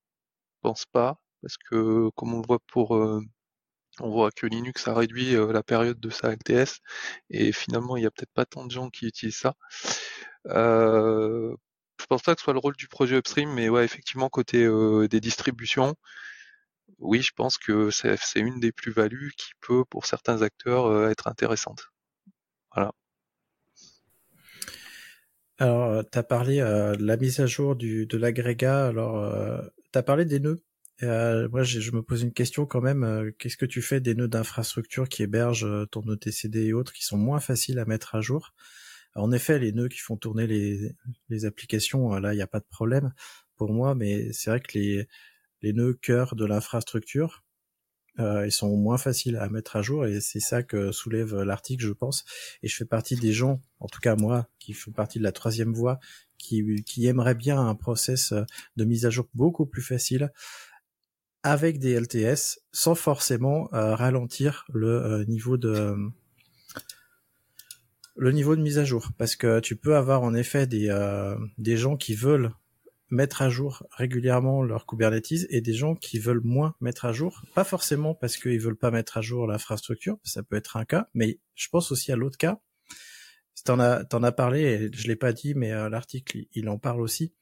pense 0.63 0.87
pas, 0.87 1.21
parce 1.43 1.57
que 1.59 2.11
comme 2.17 2.35
on 2.35 2.41
le 2.43 2.47
voit 2.49 2.61
pour, 2.69 2.97
euh, 2.97 3.21
on 4.01 4.11
voit 4.11 4.31
que 4.31 4.47
Linux 4.47 4.89
a 4.89 4.95
réduit 4.95 5.35
la 5.35 5.63
période 5.63 6.01
de 6.01 6.11
sa 6.11 6.33
LTS, 6.33 6.81
et 7.31 7.53
finalement, 7.53 7.97
il 7.97 8.01
n'y 8.01 8.07
a 8.07 8.11
peut-être 8.11 8.33
pas 8.35 8.47
tant 8.47 8.65
de 8.67 8.71
gens 8.71 8.91
qui 8.91 9.07
utilisent 9.07 9.37
ça. 9.37 9.55
Euh, 10.47 11.55
je 12.01 12.07
pense 12.07 12.23
pas 12.23 12.35
que 12.35 12.41
ce 12.41 12.45
soit 12.45 12.53
le 12.53 12.59
rôle 12.61 12.77
du 12.77 12.89
projet 12.89 13.17
upstream, 13.17 13.53
mais 13.53 13.69
ouais, 13.69 13.85
effectivement, 13.85 14.29
côté 14.29 14.69
des 15.09 15.21
distributions, 15.21 15.97
oui, 16.99 17.23
je 17.23 17.33
pense 17.35 17.59
que 17.59 17.91
c'est 17.91 18.17
une 18.37 18.61
des 18.61 18.73
plus-values 18.73 19.33
qui 19.37 19.53
peut, 19.61 19.85
pour 19.85 20.07
certains 20.07 20.43
acteurs, 20.43 20.87
euh, 20.87 21.11
être 21.11 21.29
intéressante. 21.29 21.91
Voilà. 22.75 22.93
Alors, 25.59 25.85
euh, 25.85 26.03
tu 26.11 26.19
as 26.19 26.23
parlé 26.23 26.61
euh, 26.61 26.97
de 26.97 27.05
la 27.05 27.17
mise 27.17 27.41
à 27.41 27.47
jour 27.47 27.77
de 27.77 28.17
l'agrégat. 28.17 28.87
Alors, 28.87 29.17
euh, 29.17 29.63
tu 29.93 29.99
as 29.99 30.03
parlé 30.03 30.25
des 30.25 30.41
nœuds? 30.41 30.63
Moi, 31.03 31.63
je 31.63 31.91
me 31.93 32.03
pose 32.03 32.23
une 32.23 32.33
question 32.33 32.67
quand 32.67 32.81
même. 32.81 33.33
Qu'est-ce 33.39 33.57
que 33.57 33.67
tu 33.67 33.83
fais 33.83 34.01
des 34.01 34.15
nœuds 34.15 34.29
d'infrastructure 34.29 35.09
qui 35.09 35.23
hébergent 35.23 35.67
ton 35.91 36.03
OTCD 36.07 36.67
et 36.67 36.73
autres, 36.73 36.93
qui 36.93 37.05
sont 37.05 37.19
moins 37.19 37.41
faciles 37.41 37.79
à 37.79 37.85
mettre 37.85 38.15
à 38.15 38.21
jour? 38.21 38.55
En 39.15 39.33
effet, 39.33 39.59
les 39.59 39.73
nœuds 39.73 39.89
qui 39.89 39.99
font 39.99 40.17
tourner 40.17 40.47
les, 40.47 40.93
les 41.29 41.45
applications, 41.47 42.11
là, 42.17 42.35
il 42.35 42.37
n'y 42.37 42.43
a 42.43 42.47
pas 42.47 42.61
de 42.61 42.67
problème 42.69 43.13
pour 43.57 43.73
moi, 43.73 43.95
mais 43.95 44.33
c'est 44.33 44.51
vrai 44.51 44.61
que 44.61 44.79
les, 44.79 45.09
les 45.63 45.73
nœuds 45.73 45.95
cœur 45.95 46.37
de 46.37 46.45
l'infrastructure. 46.45 47.43
Euh, 48.19 48.47
ils 48.47 48.53
sont 48.53 48.75
moins 48.77 48.97
faciles 48.97 49.37
à 49.37 49.49
mettre 49.51 49.77
à 49.77 49.83
jour 49.83 50.07
et 50.07 50.23
c'est 50.23 50.41
ça 50.41 50.63
que 50.63 50.91
soulève 50.91 51.35
l'article, 51.43 51.85
je 51.85 51.93
pense. 51.93 52.25
Et 52.63 52.69
je 52.69 52.75
fais 52.75 52.87
partie 52.87 53.17
des 53.17 53.33
gens, 53.33 53.61
en 53.79 53.89
tout 53.89 54.01
cas 54.01 54.17
moi, 54.17 54.49
qui 54.59 54.73
font 54.73 54.93
partie 54.93 55.19
de 55.19 55.25
la 55.25 55.33
troisième 55.33 55.75
voie, 55.75 55.99
qui, 56.39 56.83
qui 56.85 57.07
aimerait 57.07 57.35
bien 57.35 57.59
un 57.59 57.75
process 57.75 58.33
de 58.77 58.85
mise 58.85 59.05
à 59.05 59.11
jour 59.11 59.29
beaucoup 59.35 59.67
plus 59.67 59.83
facile 59.83 60.33
avec 61.47 61.79
des 61.79 61.99
LTS, 61.99 62.59
sans 62.73 62.97
forcément 62.97 63.73
euh, 63.73 63.95
ralentir 63.95 64.65
le 64.73 64.89
euh, 64.89 65.25
niveau 65.27 65.57
de 65.57 65.95
le 68.17 68.33
niveau 68.33 68.57
de 68.57 68.63
mise 68.63 68.79
à 68.79 68.85
jour, 68.85 69.11
parce 69.17 69.37
que 69.37 69.61
tu 69.61 69.77
peux 69.77 69.95
avoir 69.95 70.23
en 70.23 70.35
effet 70.35 70.67
des 70.67 70.89
des 71.59 71.77
gens 71.77 71.97
qui 71.97 72.15
veulent 72.15 72.51
mettre 73.11 73.43
à 73.43 73.49
jour 73.49 73.87
régulièrement 73.91 74.63
leur 74.63 74.87
Kubernetes 74.87 75.47
et 75.51 75.61
des 75.61 75.75
gens 75.75 75.95
qui 75.95 76.19
veulent 76.19 76.41
moins 76.43 76.75
mettre 76.81 77.05
à 77.05 77.13
jour, 77.13 77.43
pas 77.55 77.65
forcément 77.65 78.15
parce 78.15 78.37
qu'ils 78.37 78.61
veulent 78.61 78.77
pas 78.77 78.91
mettre 78.91 79.19
à 79.19 79.21
jour 79.21 79.47
l'infrastructure, 79.47 80.19
ça 80.25 80.43
peut 80.43 80.57
être 80.57 80.77
un 80.77 80.85
cas, 80.85 81.09
mais 81.15 81.39
je 81.55 81.69
pense 81.69 81.93
aussi 81.93 82.11
à 82.11 82.17
l'autre 82.17 82.39
cas. 82.39 82.61
T'en 83.65 83.79
as, 83.79 84.05
t'en 84.05 84.23
as 84.23 84.33
parlé, 84.33 84.63
et 84.63 84.91
je 84.93 85.09
l'ai 85.09 85.17
pas 85.17 85.33
dit, 85.33 85.55
mais 85.55 85.73
euh, 85.73 85.89
l'article 85.89 86.45
il 86.55 86.69
en 86.69 86.79
parle 86.79 87.01
aussi. 87.01 87.33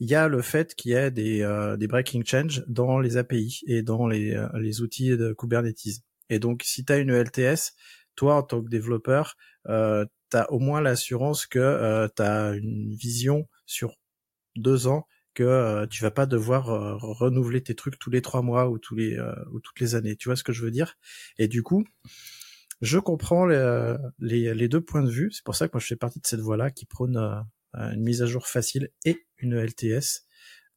Il 0.00 0.08
y 0.08 0.14
a 0.14 0.28
le 0.28 0.42
fait 0.42 0.74
qu'il 0.74 0.92
y 0.92 0.94
ait 0.94 1.10
des, 1.10 1.42
euh, 1.42 1.76
des 1.76 1.86
breaking 1.86 2.24
change 2.24 2.64
dans 2.68 2.98
les 2.98 3.16
API 3.16 3.60
et 3.66 3.82
dans 3.82 4.06
les, 4.06 4.34
euh, 4.34 4.48
les 4.58 4.80
outils 4.80 5.16
de 5.16 5.32
Kubernetes. 5.32 6.02
Et 6.30 6.38
donc, 6.38 6.62
si 6.64 6.84
tu 6.84 6.92
as 6.92 6.98
une 6.98 7.10
LTS, 7.10 7.74
toi 8.16 8.36
en 8.36 8.42
tant 8.42 8.62
que 8.62 8.68
développeur, 8.68 9.36
euh, 9.68 10.04
tu 10.30 10.36
as 10.36 10.50
au 10.52 10.58
moins 10.58 10.80
l'assurance 10.80 11.46
que 11.46 12.08
tu 12.14 12.22
as 12.22 12.52
une 12.52 12.94
vision 12.94 13.48
sur 13.66 13.96
deux 14.56 14.86
ans 14.86 15.06
que 15.38 15.44
euh, 15.44 15.86
tu 15.86 16.02
vas 16.02 16.10
pas 16.10 16.26
devoir 16.26 16.70
euh, 16.70 16.96
renouveler 16.96 17.62
tes 17.62 17.76
trucs 17.76 17.96
tous 17.96 18.10
les 18.10 18.22
trois 18.22 18.42
mois 18.42 18.68
ou 18.68 18.78
tous 18.78 18.96
les 18.96 19.16
euh, 19.16 19.32
ou 19.52 19.60
toutes 19.60 19.78
les 19.78 19.94
années. 19.94 20.16
Tu 20.16 20.28
vois 20.28 20.34
ce 20.34 20.42
que 20.42 20.52
je 20.52 20.64
veux 20.64 20.72
dire? 20.72 20.96
Et 21.38 21.46
du 21.46 21.62
coup, 21.62 21.84
je 22.80 22.98
comprends 22.98 23.46
les, 23.46 23.96
les, 24.18 24.68
deux 24.68 24.80
points 24.80 25.02
de 25.02 25.10
vue. 25.10 25.30
C'est 25.32 25.44
pour 25.44 25.54
ça 25.54 25.68
que 25.68 25.74
moi 25.74 25.80
je 25.80 25.86
fais 25.86 25.96
partie 25.96 26.18
de 26.20 26.26
cette 26.26 26.40
voie-là 26.40 26.72
qui 26.72 26.86
prône 26.86 27.44
une 27.74 28.02
mise 28.02 28.22
à 28.22 28.26
jour 28.26 28.46
facile 28.46 28.90
et 29.04 29.26
une 29.38 29.56
LTS 29.56 30.26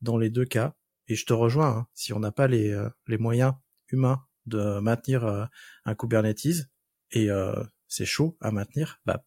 dans 0.01 0.17
les 0.17 0.29
deux 0.29 0.45
cas. 0.45 0.75
Et 1.07 1.15
je 1.15 1.25
te 1.25 1.33
rejoins. 1.33 1.69
Hein. 1.69 1.87
si 1.93 2.13
on 2.13 2.19
n'a 2.19 2.31
pas 2.31 2.47
les, 2.47 2.79
les 3.07 3.17
moyens 3.17 3.53
humains 3.89 4.25
de 4.45 4.79
maintenir 4.79 5.49
un 5.85 5.95
Kubernetes 5.95 6.67
et 7.11 7.29
c'est 7.87 8.05
chaud 8.05 8.37
à 8.39 8.51
maintenir, 8.51 9.01
bah 9.05 9.23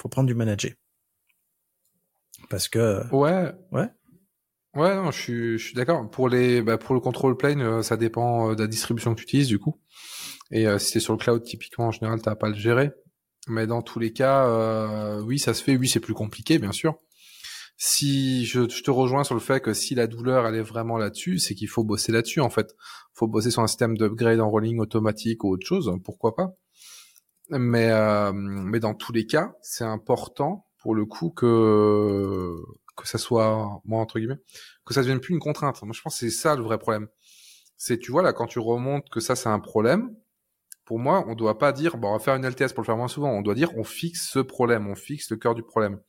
faut 0.00 0.08
prendre 0.08 0.26
du 0.26 0.34
manager. 0.34 0.72
Parce 2.50 2.68
que. 2.68 3.06
Ouais. 3.14 3.52
Ouais. 3.72 3.88
Ouais, 4.74 4.94
non, 4.96 5.12
je 5.12 5.20
suis, 5.20 5.58
je 5.58 5.64
suis 5.66 5.74
d'accord. 5.74 6.10
Pour 6.10 6.28
les, 6.28 6.60
bah, 6.60 6.78
pour 6.78 6.94
le 6.94 7.00
control 7.00 7.36
plane, 7.36 7.60
euh, 7.60 7.82
ça 7.82 7.96
dépend 7.96 8.50
euh, 8.50 8.54
de 8.56 8.62
la 8.62 8.66
distribution 8.66 9.14
que 9.14 9.20
tu 9.20 9.24
utilises, 9.24 9.46
du 9.46 9.60
coup. 9.60 9.80
Et 10.50 10.66
euh, 10.66 10.78
si 10.78 10.90
c'est 10.90 11.00
sur 11.00 11.12
le 11.12 11.18
cloud, 11.18 11.42
typiquement, 11.44 11.86
en 11.86 11.90
général, 11.92 12.20
t'as 12.20 12.34
pas 12.34 12.48
à 12.48 12.50
le 12.50 12.56
gérer. 12.56 12.90
Mais 13.48 13.66
dans 13.66 13.82
tous 13.82 13.98
les 13.98 14.12
cas, 14.12 15.18
oui, 15.20 15.38
ça 15.38 15.54
se 15.54 15.62
fait. 15.62 15.76
Oui, 15.76 15.88
c'est 15.88 16.00
plus 16.00 16.14
compliqué, 16.14 16.58
bien 16.58 16.72
sûr. 16.72 16.94
si 17.76 18.46
je, 18.46 18.68
je, 18.68 18.82
te 18.82 18.90
rejoins 18.90 19.24
sur 19.24 19.34
le 19.34 19.40
fait 19.40 19.60
que 19.60 19.74
si 19.74 19.94
la 19.94 20.06
douleur 20.06 20.46
elle 20.46 20.54
est 20.54 20.62
vraiment 20.62 20.96
là-dessus, 20.96 21.38
c'est 21.38 21.54
qu'il 21.54 21.68
faut 21.68 21.84
bosser 21.84 22.12
là-dessus 22.12 22.40
en 22.40 22.50
fait. 22.50 22.74
Faut 23.12 23.26
bosser 23.28 23.50
sur 23.50 23.62
un 23.62 23.66
système 23.66 23.96
d'upgrade 23.96 24.40
en 24.40 24.50
rolling 24.50 24.78
automatique 24.78 25.44
ou 25.44 25.50
autre 25.50 25.66
chose, 25.66 25.92
pourquoi 26.04 26.34
pas. 26.34 26.54
Mais 27.50 27.90
euh, 27.90 28.32
mais 28.32 28.80
dans 28.80 28.94
tous 28.94 29.12
les 29.12 29.26
cas, 29.26 29.52
c'est 29.62 29.84
important 29.84 30.66
pour 30.78 30.94
le 30.94 31.04
coup 31.04 31.30
que 31.30 32.54
que 32.96 33.08
ça 33.08 33.18
soit 33.18 33.80
moi 33.84 34.00
entre 34.00 34.18
guillemets 34.18 34.38
que 34.86 34.94
ça 34.94 35.02
devienne 35.02 35.20
plus 35.20 35.34
une 35.34 35.40
contrainte. 35.40 35.82
Moi 35.82 35.92
je 35.94 36.00
pense 36.00 36.14
que 36.14 36.20
c'est 36.20 36.30
ça 36.34 36.56
le 36.56 36.62
vrai 36.62 36.78
problème. 36.78 37.08
C'est 37.76 37.98
tu 37.98 38.12
vois 38.12 38.22
là 38.22 38.32
quand 38.32 38.46
tu 38.46 38.58
remontes 38.60 39.08
que 39.10 39.20
ça 39.20 39.36
c'est 39.36 39.48
un 39.48 39.60
problème. 39.60 40.14
Pour 40.84 40.98
moi, 40.98 41.24
on 41.28 41.34
doit 41.34 41.58
pas 41.58 41.72
dire 41.72 41.96
bon 41.96 42.08
on 42.08 42.12
va 42.12 42.18
faire 42.18 42.34
une 42.34 42.46
LTS 42.46 42.72
pour 42.74 42.82
le 42.82 42.86
faire 42.86 42.96
moins 42.96 43.08
souvent. 43.08 43.30
On 43.30 43.42
doit 43.42 43.54
dire 43.54 43.70
on 43.76 43.84
fixe 43.84 44.28
ce 44.28 44.38
problème, 44.38 44.86
on 44.88 44.94
fixe 44.94 45.30
le 45.30 45.36
cœur 45.36 45.54
du 45.54 45.62
problème. 45.62 46.00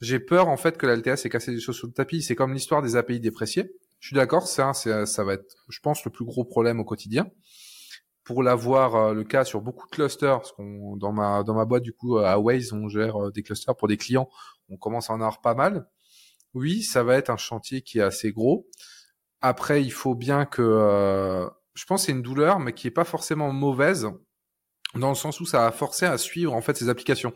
J'ai 0.00 0.18
peur 0.18 0.48
en 0.48 0.56
fait 0.56 0.76
que 0.76 0.86
la 0.86 0.96
LTS 0.96 1.24
ait 1.24 1.28
cassé 1.30 1.52
des 1.52 1.60
choses 1.60 1.76
sous 1.76 1.86
le 1.86 1.92
tapis. 1.92 2.22
C'est 2.22 2.34
comme 2.34 2.52
l'histoire 2.52 2.82
des 2.82 2.96
API 2.96 3.20
dépréciés. 3.20 3.72
Je 4.00 4.08
suis 4.08 4.16
d'accord, 4.16 4.46
ça, 4.46 4.74
ça 4.74 5.24
va 5.24 5.34
être, 5.34 5.56
je 5.70 5.80
pense, 5.80 6.04
le 6.04 6.10
plus 6.10 6.26
gros 6.26 6.44
problème 6.44 6.78
au 6.78 6.84
quotidien. 6.84 7.30
Pour 8.22 8.42
l'avoir 8.42 8.96
euh, 8.96 9.14
le 9.14 9.24
cas 9.24 9.44
sur 9.44 9.62
beaucoup 9.62 9.86
de 9.86 9.92
clusters, 9.92 10.42
dans 10.58 11.12
ma 11.12 11.64
boîte 11.64 11.82
du 11.82 11.92
coup 11.92 12.18
à 12.18 12.38
Waze, 12.38 12.72
on 12.72 12.88
gère 12.88 13.16
euh, 13.16 13.30
des 13.30 13.42
clusters 13.42 13.76
pour 13.76 13.88
des 13.88 13.96
clients. 13.96 14.28
On 14.68 14.76
commence 14.76 15.08
à 15.08 15.14
en 15.14 15.16
avoir 15.16 15.40
pas 15.40 15.54
mal. 15.54 15.86
Oui, 16.54 16.82
ça 16.82 17.02
va 17.02 17.16
être 17.16 17.30
un 17.30 17.36
chantier 17.36 17.82
qui 17.82 17.98
est 17.98 18.02
assez 18.02 18.32
gros. 18.32 18.66
Après, 19.40 19.82
il 19.82 19.92
faut 19.92 20.14
bien 20.14 20.46
que, 20.46 20.62
euh, 20.62 21.48
je 21.74 21.84
pense, 21.84 22.06
c'est 22.06 22.12
une 22.12 22.22
douleur, 22.22 22.60
mais 22.60 22.72
qui 22.72 22.86
est 22.86 22.92
pas 22.92 23.04
forcément 23.04 23.52
mauvaise, 23.52 24.08
dans 24.94 25.08
le 25.08 25.14
sens 25.14 25.40
où 25.40 25.46
ça 25.46 25.66
a 25.66 25.72
forcé 25.72 26.06
à 26.06 26.18
suivre 26.18 26.54
en 26.54 26.60
fait 26.60 26.76
ces 26.76 26.88
applications 26.88 27.32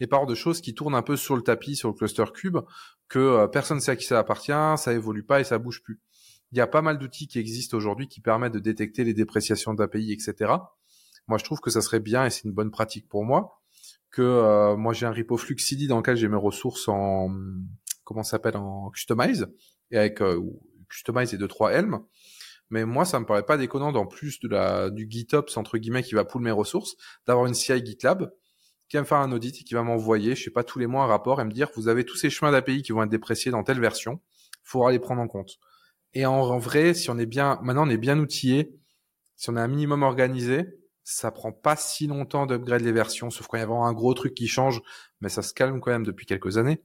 et 0.00 0.06
par 0.06 0.26
de 0.26 0.34
choses 0.34 0.60
qui 0.60 0.74
tournent 0.74 0.94
un 0.94 1.02
peu 1.02 1.16
sur 1.16 1.36
le 1.36 1.42
tapis, 1.42 1.76
sur 1.76 1.88
le 1.88 1.94
cluster 1.94 2.24
cube, 2.32 2.58
que 3.08 3.18
euh, 3.18 3.46
personne 3.48 3.78
ne 3.78 3.82
sait 3.82 3.92
à 3.92 3.96
qui 3.96 4.04
ça 4.04 4.18
appartient, 4.18 4.52
ça 4.52 4.92
évolue 4.92 5.24
pas 5.24 5.40
et 5.40 5.44
ça 5.44 5.58
bouge 5.58 5.82
plus. 5.82 6.00
Il 6.52 6.58
y 6.58 6.60
a 6.60 6.66
pas 6.66 6.82
mal 6.82 6.98
d'outils 6.98 7.26
qui 7.26 7.38
existent 7.38 7.76
aujourd'hui 7.76 8.08
qui 8.08 8.20
permettent 8.20 8.52
de 8.52 8.58
détecter 8.60 9.04
les 9.04 9.12
dépréciations 9.12 9.74
d'API, 9.74 10.12
etc. 10.12 10.52
Moi, 11.26 11.38
je 11.38 11.44
trouve 11.44 11.60
que 11.60 11.70
ça 11.70 11.80
serait 11.80 12.00
bien 12.00 12.24
et 12.24 12.30
c'est 12.30 12.44
une 12.44 12.52
bonne 12.52 12.70
pratique 12.70 13.08
pour 13.08 13.24
moi 13.24 13.60
que 14.10 14.22
euh, 14.22 14.76
moi 14.76 14.92
j'ai 14.92 15.06
un 15.06 15.12
repo 15.12 15.36
Fluxidi 15.36 15.86
dans 15.86 15.98
lequel 15.98 16.16
j'ai 16.16 16.28
mes 16.28 16.36
ressources 16.36 16.88
en 16.88 17.30
comment 18.04 18.22
s'appelle 18.22 18.56
en 18.56 18.90
customize 18.90 19.48
et 19.90 19.98
avec 19.98 20.22
euh, 20.22 20.40
customize 20.88 21.34
et 21.34 21.38
deux 21.38 21.48
trois 21.48 21.72
Helm. 21.72 22.00
Mais 22.70 22.84
moi, 22.84 23.04
ça 23.04 23.18
me 23.18 23.24
paraît 23.24 23.46
pas 23.46 23.56
déconnant, 23.56 23.94
en 23.94 24.06
plus 24.06 24.40
de 24.40 24.48
la 24.48 24.90
du 24.90 25.06
GitOps 25.08 25.56
entre 25.56 25.78
guillemets 25.78 26.02
qui 26.02 26.14
va 26.14 26.24
pool 26.24 26.42
mes 26.42 26.50
ressources, 26.50 26.96
d'avoir 27.26 27.46
une 27.46 27.54
CI 27.54 27.84
GitLab 27.84 28.30
qui 28.88 28.96
va 28.96 29.02
me 29.02 29.06
faire 29.06 29.18
un 29.18 29.32
audit 29.32 29.60
et 29.60 29.64
qui 29.64 29.74
va 29.74 29.82
m'envoyer, 29.82 30.34
je 30.34 30.44
sais 30.44 30.50
pas, 30.50 30.64
tous 30.64 30.78
les 30.78 30.86
mois 30.86 31.04
un 31.04 31.06
rapport 31.06 31.40
et 31.40 31.44
me 31.44 31.50
dire, 31.50 31.68
vous 31.76 31.88
avez 31.88 32.04
tous 32.04 32.16
ces 32.16 32.30
chemins 32.30 32.50
d'API 32.50 32.82
qui 32.82 32.92
vont 32.92 33.02
être 33.02 33.10
dépréciés 33.10 33.50
dans 33.50 33.62
telle 33.62 33.80
version, 33.80 34.20
faudra 34.64 34.92
les 34.92 34.98
prendre 34.98 35.20
en 35.20 35.28
compte. 35.28 35.58
Et 36.14 36.24
en, 36.24 36.58
vrai, 36.58 36.94
si 36.94 37.10
on 37.10 37.18
est 37.18 37.26
bien, 37.26 37.58
maintenant 37.62 37.86
on 37.86 37.90
est 37.90 37.98
bien 37.98 38.18
outillé, 38.18 38.78
si 39.36 39.50
on 39.50 39.56
est 39.56 39.60
un 39.60 39.68
minimum 39.68 40.02
organisé, 40.02 40.66
ça 41.04 41.30
prend 41.30 41.52
pas 41.52 41.76
si 41.76 42.06
longtemps 42.06 42.46
d'upgrade 42.46 42.82
les 42.82 42.92
versions, 42.92 43.30
sauf 43.30 43.46
quand 43.46 43.58
il 43.58 43.60
y 43.60 43.62
a 43.62 43.66
vraiment 43.66 43.86
un 43.86 43.92
gros 43.92 44.14
truc 44.14 44.34
qui 44.34 44.48
change, 44.48 44.80
mais 45.20 45.28
ça 45.28 45.42
se 45.42 45.52
calme 45.52 45.80
quand 45.80 45.90
même 45.90 46.04
depuis 46.04 46.26
quelques 46.26 46.56
années. 46.56 46.82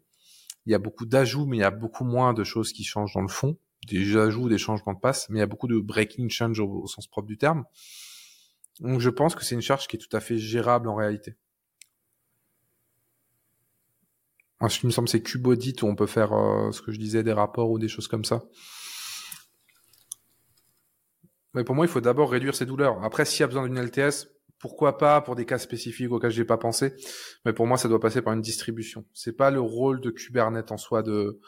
Il 0.65 0.71
y 0.71 0.75
a 0.75 0.79
beaucoup 0.79 1.05
d'ajouts, 1.05 1.45
mais 1.45 1.57
il 1.57 1.61
y 1.61 1.65
a 1.65 1.71
beaucoup 1.71 2.05
moins 2.05 2.33
de 2.33 2.43
choses 2.43 2.71
qui 2.73 2.83
changent 2.83 3.13
dans 3.13 3.21
le 3.21 3.27
fond. 3.27 3.57
Des 3.87 4.15
ajouts, 4.17 4.49
des 4.49 4.57
changements 4.57 4.93
de 4.93 4.99
passe, 4.99 5.29
mais 5.29 5.39
il 5.39 5.41
y 5.41 5.43
a 5.43 5.47
beaucoup 5.47 5.67
de 5.67 5.79
breaking 5.79 6.29
change 6.29 6.59
au 6.59 6.87
sens 6.87 7.07
propre 7.07 7.27
du 7.27 7.37
terme. 7.37 7.65
Donc 8.79 8.99
je 8.99 9.09
pense 9.09 9.35
que 9.35 9.43
c'est 9.43 9.55
une 9.55 9.61
charge 9.61 9.87
qui 9.87 9.97
est 9.97 9.99
tout 9.99 10.15
à 10.15 10.19
fait 10.19 10.37
gérable 10.37 10.89
en 10.89 10.95
réalité. 10.95 11.35
ce 14.69 14.79
qui 14.79 14.85
me 14.85 14.91
semble, 14.91 15.09
c'est 15.09 15.21
Cubodit 15.21 15.75
où 15.81 15.87
on 15.87 15.95
peut 15.95 16.07
faire 16.07 16.31
euh, 16.33 16.71
ce 16.71 16.81
que 16.81 16.91
je 16.91 16.99
disais, 16.99 17.23
des 17.23 17.33
rapports 17.33 17.69
ou 17.69 17.79
des 17.79 17.89
choses 17.89 18.07
comme 18.07 18.23
ça. 18.23 18.43
Mais 21.53 21.63
pour 21.63 21.75
moi, 21.75 21.85
il 21.85 21.89
faut 21.89 22.01
d'abord 22.01 22.31
réduire 22.31 22.55
ses 22.55 22.65
douleurs. 22.65 23.03
Après, 23.03 23.25
s'il 23.25 23.41
y 23.41 23.43
a 23.43 23.47
besoin 23.47 23.67
d'une 23.67 23.79
LTS, 23.79 24.27
pourquoi 24.59 24.97
pas 24.97 25.19
pour 25.21 25.35
des 25.35 25.45
cas 25.45 25.57
spécifiques 25.57 26.11
auxquels 26.11 26.31
j'ai 26.31 26.45
pas 26.45 26.57
pensé. 26.57 26.93
Mais 27.45 27.53
pour 27.53 27.67
moi, 27.67 27.77
ça 27.77 27.89
doit 27.89 27.99
passer 27.99 28.21
par 28.21 28.33
une 28.33 28.41
distribution. 28.41 29.05
C'est 29.13 29.35
pas 29.35 29.51
le 29.51 29.59
rôle 29.59 29.99
de 29.99 30.09
Kubernetes 30.09 30.71
en 30.71 30.77
soi 30.77 31.03
de 31.03 31.39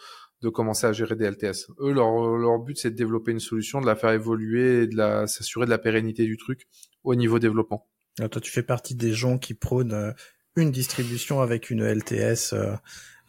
de 0.42 0.50
commencer 0.50 0.88
à 0.88 0.94
gérer 0.94 1.16
des 1.16 1.30
LTS. 1.30 1.72
Eux, 1.80 1.94
leur, 1.94 2.38
leur 2.38 2.60
but, 2.60 2.78
c'est 2.78 2.92
de 2.92 2.96
développer 2.96 3.32
une 3.32 3.40
solution, 3.40 3.82
de 3.82 3.86
la 3.86 3.96
faire 3.96 4.12
évoluer 4.12 4.84
et 4.84 4.88
de 4.88 4.96
la 4.96 5.28
s'assurer 5.28 5.66
de 5.66 5.72
la 5.72 5.78
pérennité 5.78 6.26
du 6.26 6.38
truc 6.38 6.68
au 7.04 7.16
niveau 7.16 7.40
développement. 7.40 7.88
toi, 8.18 8.42
tu 8.42 8.52
fais 8.52 8.64
partie 8.64 8.96
des 8.96 9.14
gens 9.14 9.38
qui 9.38 9.54
prônent 9.54 9.94
euh, 9.94 10.12
une 10.56 10.72
distribution 10.72 11.42
avec 11.42 11.70
une 11.70 11.84
LTS 11.84 12.54
euh, 12.54 12.76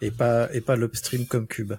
et 0.01 0.11
pas 0.11 0.53
et 0.55 0.61
pas 0.61 0.77
l'upstream 0.77 1.27
comme 1.27 1.47
Cube. 1.47 1.74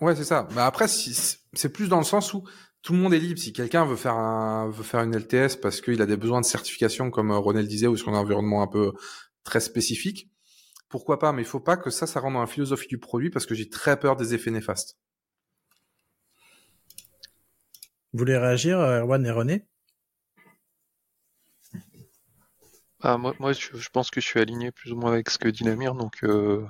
Ouais, 0.00 0.16
c'est 0.16 0.24
ça. 0.24 0.48
Mais 0.54 0.60
après, 0.60 0.88
c'est 0.88 1.72
plus 1.72 1.88
dans 1.88 1.98
le 1.98 2.04
sens 2.04 2.34
où 2.34 2.44
tout 2.82 2.92
le 2.92 2.98
monde 2.98 3.14
est 3.14 3.20
libre. 3.20 3.38
Si 3.38 3.52
quelqu'un 3.52 3.84
veut 3.84 3.96
faire 3.96 4.14
un, 4.14 4.68
veut 4.68 4.82
faire 4.82 5.00
une 5.00 5.16
LTS 5.16 5.56
parce 5.60 5.80
qu'il 5.80 6.02
a 6.02 6.06
des 6.06 6.16
besoins 6.16 6.40
de 6.40 6.46
certification, 6.46 7.10
comme 7.10 7.30
euh, 7.30 7.38
Ronel 7.38 7.68
disait, 7.68 7.86
ou 7.86 7.96
sur 7.96 8.08
un 8.08 8.18
environnement 8.18 8.62
un 8.62 8.66
peu 8.66 8.92
très 9.44 9.60
spécifique, 9.60 10.31
pourquoi 10.92 11.18
pas 11.18 11.32
Mais 11.32 11.42
il 11.42 11.46
faut 11.46 11.58
pas 11.58 11.78
que 11.78 11.90
ça, 11.90 12.06
ça 12.06 12.20
rentre 12.20 12.34
dans 12.34 12.40
la 12.40 12.46
philosophie 12.46 12.86
du 12.86 12.98
produit 12.98 13.30
parce 13.30 13.46
que 13.46 13.54
j'ai 13.54 13.68
très 13.68 13.98
peur 13.98 14.14
des 14.14 14.34
effets 14.34 14.50
néfastes. 14.50 14.98
Vous 18.12 18.18
voulez 18.18 18.36
réagir, 18.36 18.78
Erwan 18.78 19.24
et 19.24 19.30
René? 19.30 19.66
Ah, 23.00 23.16
moi, 23.16 23.34
moi 23.40 23.52
je, 23.52 23.88
pense 23.90 24.10
que 24.10 24.20
je 24.20 24.26
suis 24.26 24.38
aligné 24.38 24.70
plus 24.70 24.92
ou 24.92 24.96
moins 24.96 25.12
avec 25.12 25.30
ce 25.30 25.38
que 25.38 25.48
dit 25.48 25.64
Namir. 25.64 25.94
Donc 25.94 26.22
euh, 26.24 26.64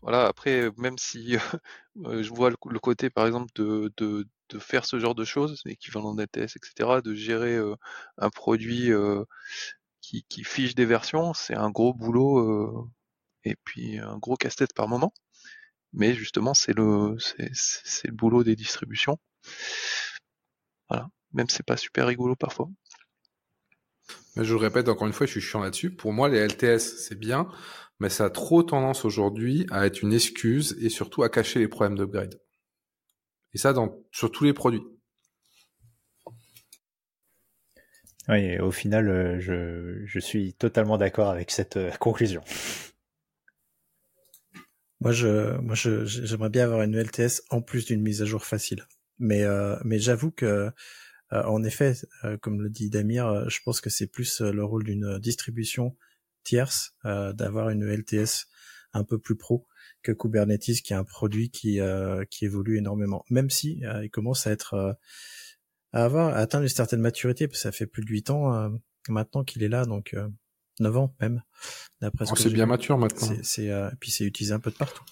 voilà, 0.00 0.26
après, 0.26 0.70
même 0.78 0.96
si 0.96 1.36
euh, 2.06 2.22
je 2.22 2.32
vois 2.32 2.48
le, 2.50 2.78
côté, 2.78 3.10
par 3.10 3.26
exemple, 3.26 3.52
de, 3.54 3.92
de, 3.98 4.26
de, 4.48 4.58
faire 4.58 4.86
ce 4.86 4.98
genre 4.98 5.14
de 5.14 5.24
choses, 5.24 5.62
équivalent 5.66 6.14
d'ATS, 6.14 6.56
etc., 6.56 7.02
de 7.04 7.14
gérer 7.14 7.56
euh, 7.56 7.76
un 8.16 8.30
produit 8.30 8.90
qui, 10.00 10.24
qui, 10.28 10.42
fiche 10.42 10.74
des 10.74 10.86
versions, 10.86 11.34
c'est 11.34 11.54
un 11.54 11.70
gros 11.70 11.92
boulot 11.92 12.90
et 13.44 13.56
puis 13.64 13.98
un 13.98 14.18
gros 14.18 14.36
casse-tête 14.36 14.74
par 14.74 14.88
moment. 14.88 15.12
Mais 15.92 16.14
justement, 16.14 16.54
c'est 16.54 16.72
le, 16.72 17.16
c'est 17.52 18.08
le 18.08 18.14
boulot 18.14 18.44
des 18.44 18.56
distributions. 18.56 19.18
Voilà, 20.88 21.08
même 21.32 21.48
c'est 21.48 21.66
pas 21.66 21.76
super 21.76 22.06
rigolo 22.06 22.34
parfois. 22.36 22.68
Mais 24.36 24.44
je 24.44 24.54
le 24.54 24.60
répète 24.60 24.88
encore 24.88 25.06
une 25.06 25.12
fois, 25.12 25.26
je 25.26 25.32
suis 25.32 25.40
chiant 25.40 25.60
là-dessus. 25.60 25.94
Pour 25.94 26.12
moi, 26.12 26.28
les 26.28 26.38
LTS, 26.38 26.78
c'est 26.78 27.18
bien, 27.18 27.48
mais 28.00 28.08
ça 28.08 28.26
a 28.26 28.30
trop 28.30 28.62
tendance 28.62 29.04
aujourd'hui 29.04 29.66
à 29.70 29.86
être 29.86 30.02
une 30.02 30.12
excuse 30.12 30.76
et 30.80 30.88
surtout 30.88 31.22
à 31.22 31.28
cacher 31.28 31.58
les 31.58 31.68
problèmes 31.68 31.96
d'upgrade. 31.96 32.40
Et 33.54 33.58
ça, 33.58 33.74
dans, 33.74 33.98
sur 34.10 34.30
tous 34.30 34.44
les 34.44 34.54
produits. 34.54 34.82
Oui, 38.28 38.58
au 38.58 38.70
final, 38.70 39.08
euh, 39.08 39.40
je, 39.40 40.06
je 40.06 40.18
suis 40.20 40.54
totalement 40.54 40.96
d'accord 40.96 41.28
avec 41.28 41.50
cette 41.50 41.76
euh, 41.76 41.90
conclusion. 41.98 42.42
Moi, 45.02 45.12
je, 45.12 45.58
moi, 45.58 45.74
je, 45.74 46.04
j'aimerais 46.04 46.50
bien 46.50 46.64
avoir 46.64 46.82
une 46.82 46.96
LTS 46.96 47.42
en 47.50 47.60
plus 47.60 47.86
d'une 47.86 48.02
mise 48.02 48.22
à 48.22 48.24
jour 48.24 48.44
facile. 48.44 48.86
Mais, 49.18 49.42
euh, 49.42 49.76
mais 49.84 49.98
j'avoue 49.98 50.30
que 50.30 50.70
euh, 51.32 51.42
en 51.44 51.62
effet, 51.64 51.94
euh, 52.24 52.36
comme 52.38 52.60
le 52.60 52.68
dit 52.68 52.90
Damir, 52.90 53.26
euh, 53.26 53.48
je 53.48 53.58
pense 53.64 53.80
que 53.80 53.90
c'est 53.90 54.06
plus 54.06 54.40
le 54.40 54.64
rôle 54.64 54.84
d'une 54.84 55.18
distribution 55.18 55.96
tierce 56.44 56.96
d'avoir 57.04 57.70
une 57.70 57.84
LTS 57.84 58.48
un 58.92 59.04
peu 59.04 59.18
plus 59.18 59.36
pro 59.36 59.66
que 60.02 60.10
Kubernetes, 60.10 60.82
qui 60.82 60.92
est 60.92 60.96
un 60.96 61.04
produit 61.04 61.50
qui 61.50 61.78
qui 62.30 62.44
évolue 62.44 62.78
énormément. 62.78 63.24
Même 63.30 63.48
si 63.48 63.80
il 64.02 64.10
commence 64.10 64.48
à 64.48 64.50
être 64.50 64.98
à 65.92 66.04
avoir 66.04 66.34
à 66.34 66.38
atteindre 66.38 66.64
une 66.64 66.68
certaine 66.68 67.00
maturité, 67.00 67.46
parce 67.46 67.60
que 67.60 67.62
ça 67.62 67.70
fait 67.70 67.86
plus 67.86 68.04
de 68.04 68.10
8 68.10 68.30
ans 68.30 68.72
maintenant 69.08 69.44
qu'il 69.44 69.62
est 69.62 69.68
là, 69.68 69.84
donc 69.84 70.16
9 70.80 70.96
ans 70.96 71.14
même. 71.20 71.42
D'après 72.00 72.24
oh, 72.30 72.36
c'est 72.36 72.50
bien 72.50 72.66
mature 72.66 72.98
maintenant. 72.98 73.28
C'est, 73.42 73.70
puis 74.00 74.10
c'est 74.10 74.24
utilisé 74.24 74.54
un 74.54 74.60
peu 74.60 74.70
de 74.70 74.76
partout. 74.76 75.04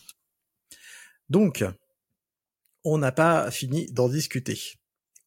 Donc, 1.28 1.64
on 2.84 2.98
n'a 2.98 3.12
pas 3.12 3.50
fini 3.50 3.86
d'en 3.92 4.08
discuter. 4.08 4.58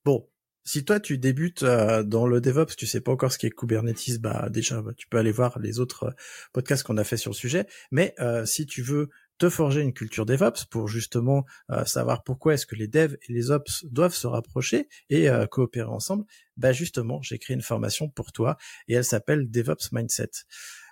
Bon, 0.05 0.27
si 0.65 0.85
toi 0.85 0.99
tu 0.99 1.18
débutes 1.18 1.64
euh, 1.64 2.03
dans 2.03 2.26
le 2.26 2.41
DevOps, 2.41 2.76
tu 2.77 2.88
sais 2.88 3.01
pas 3.01 3.11
encore 3.11 3.31
ce 3.31 3.38
qu'est 3.38 3.49
Kubernetes, 3.49 4.19
bah 4.19 4.47
déjà 4.49 4.81
bah, 4.81 4.93
tu 4.95 5.07
peux 5.07 5.18
aller 5.18 5.31
voir 5.31 5.60
les 5.60 5.80
autres 5.80 6.05
euh, 6.05 6.11
podcasts 6.53 6.84
qu'on 6.84 6.97
a 6.97 7.03
fait 7.03 7.18
sur 7.18 7.31
le 7.31 7.35
sujet. 7.35 7.68
Mais 7.91 8.14
euh, 8.19 8.45
si 8.45 8.65
tu 8.65 8.81
veux 8.81 9.10
te 9.38 9.49
forger 9.49 9.81
une 9.81 9.93
culture 9.93 10.26
DevOps 10.26 10.65
pour 10.69 10.88
justement 10.88 11.45
savoir 11.85 12.23
pourquoi 12.23 12.53
est-ce 12.53 12.65
que 12.65 12.76
les 12.76 12.88
devs 12.88 13.18
et 13.27 13.34
les 13.34 13.51
ops 13.51 13.85
doivent 13.85 14.14
se 14.14 14.27
rapprocher 14.27 14.88
et 15.10 15.27
coopérer 15.49 15.89
ensemble, 15.89 16.26
bah 16.55 16.72
justement 16.72 17.22
j'ai 17.22 17.39
créé 17.39 17.55
une 17.55 17.61
formation 17.61 18.10
pour 18.10 18.31
toi 18.31 18.57
et 18.88 18.93
elle 18.93 19.03
s'appelle 19.03 19.49
DevOps 19.49 19.91
Mindset. 19.91 20.30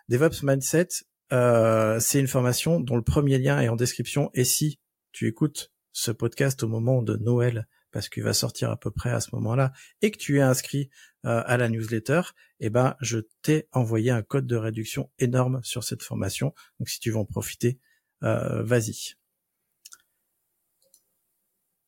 DevOps 0.09 0.43
Mindset, 0.43 0.87
c'est 1.29 2.19
une 2.19 2.27
formation 2.27 2.79
dont 2.79 2.95
le 2.95 3.03
premier 3.03 3.37
lien 3.37 3.61
est 3.61 3.69
en 3.69 3.75
description 3.75 4.31
et 4.33 4.43
si 4.43 4.79
tu 5.11 5.27
écoutes 5.27 5.71
ce 5.91 6.11
podcast 6.11 6.63
au 6.63 6.67
moment 6.67 7.01
de 7.01 7.15
Noël 7.17 7.67
parce 7.91 8.09
qu'il 8.09 8.23
va 8.23 8.33
sortir 8.33 8.71
à 8.71 8.77
peu 8.77 8.89
près 8.89 9.11
à 9.11 9.19
ce 9.19 9.29
moment-là, 9.33 9.73
et 10.01 10.11
que 10.11 10.17
tu 10.17 10.37
es 10.37 10.41
inscrit 10.41 10.89
euh, 11.25 11.43
à 11.45 11.57
la 11.57 11.69
newsletter, 11.69 12.21
eh 12.59 12.69
ben 12.69 12.95
je 13.01 13.19
t'ai 13.41 13.67
envoyé 13.71 14.11
un 14.11 14.21
code 14.21 14.47
de 14.47 14.55
réduction 14.55 15.11
énorme 15.19 15.59
sur 15.63 15.83
cette 15.83 16.01
formation. 16.01 16.53
Donc 16.79 16.89
si 16.89 16.99
tu 16.99 17.11
veux 17.11 17.17
en 17.17 17.25
profiter, 17.25 17.79
Vas-y. 18.21 19.15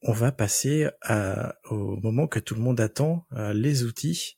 On 0.01 0.11
va 0.11 0.31
passer 0.31 0.89
au 1.69 1.97
moment 1.97 2.27
que 2.27 2.39
tout 2.39 2.55
le 2.55 2.61
monde 2.61 2.79
attend, 2.79 3.25
les 3.31 3.83
outils. 3.83 4.37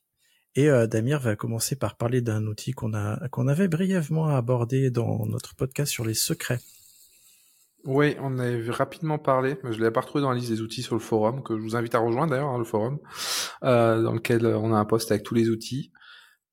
Et 0.56 0.70
Damir 0.88 1.20
va 1.20 1.36
commencer 1.36 1.76
par 1.76 1.98
parler 1.98 2.22
d'un 2.22 2.46
outil 2.46 2.72
qu'on 2.72 2.94
a 2.94 3.28
qu'on 3.30 3.48
avait 3.48 3.68
brièvement 3.68 4.28
abordé 4.28 4.90
dans 4.90 5.26
notre 5.26 5.56
podcast 5.56 5.92
sur 5.92 6.06
les 6.06 6.14
secrets. 6.14 6.60
Oui, 7.86 8.16
on 8.20 8.40
avait 8.40 8.68
rapidement 8.72 9.20
parlé, 9.20 9.58
mais 9.64 9.72
je 9.72 9.80
l'avais 9.80 9.92
pas 9.92 10.02
retrouvé 10.02 10.24
dans 10.24 10.32
la 10.32 10.38
liste 10.38 10.50
des 10.50 10.62
outils 10.62 10.82
sur 10.82 10.96
le 10.96 11.02
forum, 11.02 11.44
que 11.44 11.56
je 11.56 11.62
vous 11.62 11.76
invite 11.76 11.94
à 11.94 12.00
rejoindre 12.00 12.32
d'ailleurs, 12.32 12.50
hein, 12.50 12.58
le 12.58 12.64
forum, 12.64 12.98
euh, 13.64 14.02
dans 14.02 14.14
lequel 14.14 14.44
on 14.48 14.74
a 14.74 14.78
un 14.78 14.86
post 14.86 15.12
avec 15.12 15.24
tous 15.24 15.36
les 15.36 15.50
outils. 15.50 15.92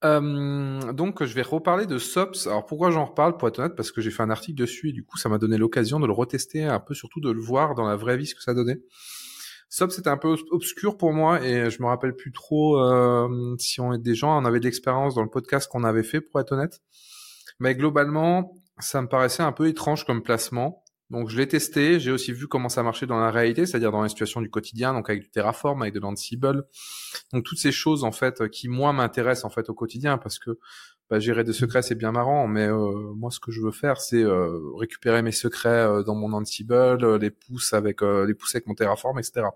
Euh, 0.04 0.92
donc, 0.92 1.22
je 1.22 1.34
vais 1.34 1.42
reparler 1.42 1.86
de 1.86 1.98
SOPS. 1.98 2.46
Alors, 2.46 2.66
pourquoi 2.66 2.90
j'en 2.90 3.04
reparle 3.04 3.36
Pour 3.36 3.48
être 3.48 3.58
honnête, 3.58 3.76
parce 3.76 3.92
que 3.92 4.00
j'ai 4.00 4.10
fait 4.10 4.22
un 4.22 4.30
article 4.30 4.58
dessus 4.58 4.90
et 4.90 4.92
du 4.92 5.04
coup, 5.04 5.16
ça 5.16 5.28
m'a 5.28 5.38
donné 5.38 5.56
l'occasion 5.56 6.00
de 6.00 6.06
le 6.06 6.12
retester, 6.12 6.64
un 6.64 6.80
peu 6.80 6.94
surtout 6.94 7.20
de 7.20 7.30
le 7.30 7.40
voir 7.40 7.74
dans 7.74 7.86
la 7.86 7.96
vraie 7.96 8.16
vie 8.16 8.26
ce 8.26 8.34
que 8.34 8.42
ça 8.42 8.54
donnait. 8.54 8.80
SOPS 9.72 9.94
c'était 9.94 10.10
un 10.10 10.18
peu 10.18 10.36
obscur 10.50 10.98
pour 10.98 11.14
moi 11.14 11.42
et 11.42 11.70
je 11.70 11.80
me 11.80 11.86
rappelle 11.86 12.14
plus 12.14 12.30
trop 12.30 12.78
euh, 12.78 13.56
si 13.58 13.80
on 13.80 13.94
est 13.94 13.98
des 13.98 14.14
gens, 14.14 14.38
on 14.38 14.44
avait 14.44 14.60
de 14.60 14.64
l'expérience 14.64 15.14
dans 15.14 15.22
le 15.22 15.30
podcast 15.30 15.66
qu'on 15.70 15.82
avait 15.82 16.02
fait, 16.02 16.20
pour 16.20 16.40
être 16.40 16.52
honnête. 16.52 16.82
Mais 17.58 17.74
globalement, 17.74 18.52
ça 18.80 19.00
me 19.00 19.08
paraissait 19.08 19.42
un 19.42 19.52
peu 19.52 19.66
étrange 19.68 20.04
comme 20.04 20.22
placement. 20.22 20.81
Donc 21.12 21.28
je 21.28 21.36
l'ai 21.36 21.46
testé, 21.46 22.00
j'ai 22.00 22.10
aussi 22.10 22.32
vu 22.32 22.48
comment 22.48 22.70
ça 22.70 22.82
marchait 22.82 23.04
dans 23.04 23.20
la 23.20 23.30
réalité, 23.30 23.66
c'est-à-dire 23.66 23.92
dans 23.92 24.02
les 24.02 24.08
situations 24.08 24.40
du 24.40 24.48
quotidien, 24.48 24.94
donc 24.94 25.10
avec 25.10 25.20
du 25.20 25.28
Terraform, 25.28 25.82
avec 25.82 25.92
de 25.92 26.00
l'Ansible. 26.00 26.66
Donc 27.34 27.44
toutes 27.44 27.58
ces 27.58 27.70
choses 27.70 28.02
en 28.02 28.12
fait 28.12 28.48
qui 28.48 28.68
moi 28.68 28.94
m'intéressent 28.94 29.44
en 29.44 29.50
fait 29.50 29.68
au 29.68 29.74
quotidien 29.74 30.16
parce 30.16 30.38
que 30.38 30.58
bah, 31.10 31.20
gérer 31.20 31.44
des 31.44 31.52
secrets 31.52 31.82
c'est 31.82 31.96
bien 31.96 32.12
marrant, 32.12 32.48
mais 32.48 32.66
euh, 32.66 33.12
moi 33.14 33.30
ce 33.30 33.40
que 33.40 33.52
je 33.52 33.60
veux 33.60 33.72
faire 33.72 34.00
c'est 34.00 34.22
euh, 34.22 34.58
récupérer 34.78 35.20
mes 35.20 35.32
secrets 35.32 35.68
euh, 35.68 36.02
dans 36.02 36.14
mon 36.14 36.32
Ansible, 36.32 37.18
les 37.18 37.30
pousser 37.30 37.76
avec 37.76 38.00
les 38.00 38.32
pousser 38.32 38.56
avec 38.56 38.66
mon 38.66 38.74
Terraform, 38.74 39.18
etc. 39.18 39.48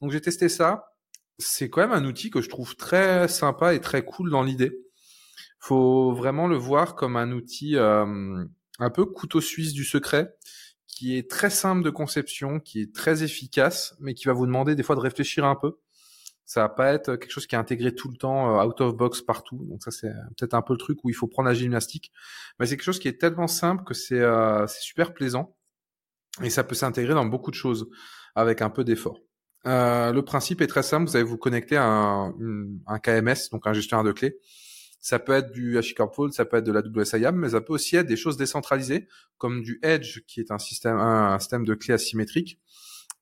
Donc 0.00 0.10
j'ai 0.10 0.20
testé 0.20 0.48
ça. 0.48 0.92
C'est 1.38 1.70
quand 1.70 1.82
même 1.82 1.92
un 1.92 2.04
outil 2.04 2.30
que 2.30 2.40
je 2.40 2.48
trouve 2.48 2.74
très 2.74 3.28
sympa 3.28 3.74
et 3.74 3.80
très 3.80 4.04
cool 4.04 4.28
dans 4.28 4.42
l'idée. 4.42 4.76
Faut 5.60 6.12
vraiment 6.14 6.48
le 6.48 6.56
voir 6.56 6.96
comme 6.96 7.16
un 7.16 7.30
outil 7.30 7.76
un 7.76 8.90
peu 8.90 9.04
couteau 9.04 9.40
suisse 9.40 9.72
du 9.72 9.84
secret 9.84 10.34
qui 10.86 11.16
est 11.16 11.30
très 11.30 11.50
simple 11.50 11.82
de 11.82 11.90
conception, 11.90 12.60
qui 12.60 12.80
est 12.80 12.94
très 12.94 13.22
efficace, 13.22 13.96
mais 14.00 14.14
qui 14.14 14.26
va 14.26 14.32
vous 14.32 14.46
demander 14.46 14.74
des 14.74 14.82
fois 14.82 14.96
de 14.96 15.00
réfléchir 15.00 15.44
un 15.44 15.56
peu. 15.56 15.78
Ça 16.44 16.60
va 16.62 16.68
pas 16.68 16.92
être 16.92 17.16
quelque 17.16 17.30
chose 17.30 17.46
qui 17.46 17.54
est 17.54 17.58
intégré 17.58 17.94
tout 17.94 18.08
le 18.08 18.16
temps, 18.16 18.60
euh, 18.60 18.64
out 18.64 18.80
of 18.80 18.94
box 18.94 19.22
partout. 19.22 19.64
Donc 19.64 19.82
ça 19.82 19.90
c'est 19.90 20.12
peut-être 20.36 20.54
un 20.54 20.62
peu 20.62 20.74
le 20.74 20.78
truc 20.78 20.98
où 21.02 21.10
il 21.10 21.14
faut 21.14 21.26
prendre 21.26 21.48
la 21.48 21.54
gymnastique. 21.54 22.12
Mais 22.58 22.66
c'est 22.66 22.76
quelque 22.76 22.84
chose 22.84 22.98
qui 22.98 23.08
est 23.08 23.20
tellement 23.20 23.46
simple 23.46 23.84
que 23.84 23.94
c'est 23.94 24.20
euh, 24.20 24.66
super 24.66 25.14
plaisant 25.14 25.56
et 26.42 26.50
ça 26.50 26.64
peut 26.64 26.74
s'intégrer 26.74 27.14
dans 27.14 27.24
beaucoup 27.24 27.50
de 27.50 27.56
choses 27.56 27.88
avec 28.34 28.60
un 28.60 28.70
peu 28.70 28.84
d'effort. 28.84 29.20
Euh, 29.66 30.12
le 30.12 30.22
principe 30.22 30.60
est 30.60 30.66
très 30.66 30.82
simple. 30.82 31.08
Vous 31.08 31.16
allez 31.16 31.24
vous 31.24 31.38
connecter 31.38 31.76
à 31.76 31.84
un, 31.84 32.34
un 32.86 32.98
KMS, 32.98 33.48
donc 33.50 33.66
un 33.66 33.72
gestionnaire 33.72 34.04
de 34.04 34.12
clés 34.12 34.38
ça 35.04 35.18
peut 35.18 35.32
être 35.32 35.52
du 35.52 35.76
HashiCorp 35.76 36.32
ça 36.32 36.46
peut 36.46 36.56
être 36.56 36.64
de 36.64 36.72
la 36.72 36.80
WSIAM, 36.80 37.36
mais 37.36 37.50
ça 37.50 37.60
peut 37.60 37.74
aussi 37.74 37.94
être 37.94 38.06
des 38.06 38.16
choses 38.16 38.38
décentralisées, 38.38 39.06
comme 39.36 39.60
du 39.60 39.78
Edge, 39.82 40.22
qui 40.26 40.40
est 40.40 40.50
un 40.50 40.58
système, 40.58 40.96
un, 40.96 41.38
système 41.38 41.66
de 41.66 41.74
clés 41.74 41.92
asymétrique, 41.92 42.58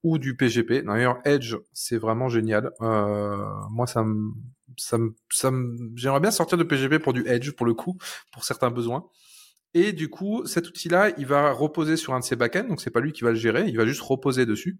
ou 0.05 0.19
du 0.19 0.37
PGP. 0.37 0.83
D'ailleurs, 0.85 1.19
Edge, 1.25 1.57
c'est 1.73 1.97
vraiment 1.97 2.29
génial. 2.29 2.71
Euh, 2.83 3.37
moi, 3.69 3.89
ça 3.89 4.05
me, 4.05 4.31
ça 4.77 4.97
me, 4.97 5.17
ça 5.29 5.51
me, 5.51 5.91
j'aimerais 5.97 6.21
bien 6.21 6.31
sortir 6.31 6.57
de 6.57 6.63
PGP 6.63 7.01
pour 7.01 7.13
du 7.15 7.27
Edge, 7.27 7.51
pour 7.51 7.67
le 7.67 7.75
coup, 7.75 7.99
pour 8.33 8.45
certains 8.45 8.71
besoins. 8.71 9.09
Et 9.75 9.93
du 9.93 10.09
coup, 10.09 10.47
cet 10.47 10.69
outil-là, 10.69 11.11
il 11.19 11.27
va 11.27 11.51
reposer 11.51 11.97
sur 11.97 12.15
un 12.15 12.21
de 12.21 12.25
ses 12.25 12.37
backends, 12.37 12.69
donc 12.69 12.81
c'est 12.81 12.91
pas 12.91 13.01
lui 13.01 13.13
qui 13.13 13.25
va 13.25 13.31
le 13.31 13.37
gérer, 13.37 13.67
il 13.67 13.77
va 13.77 13.87
juste 13.87 14.03
reposer 14.03 14.47
dessus 14.47 14.79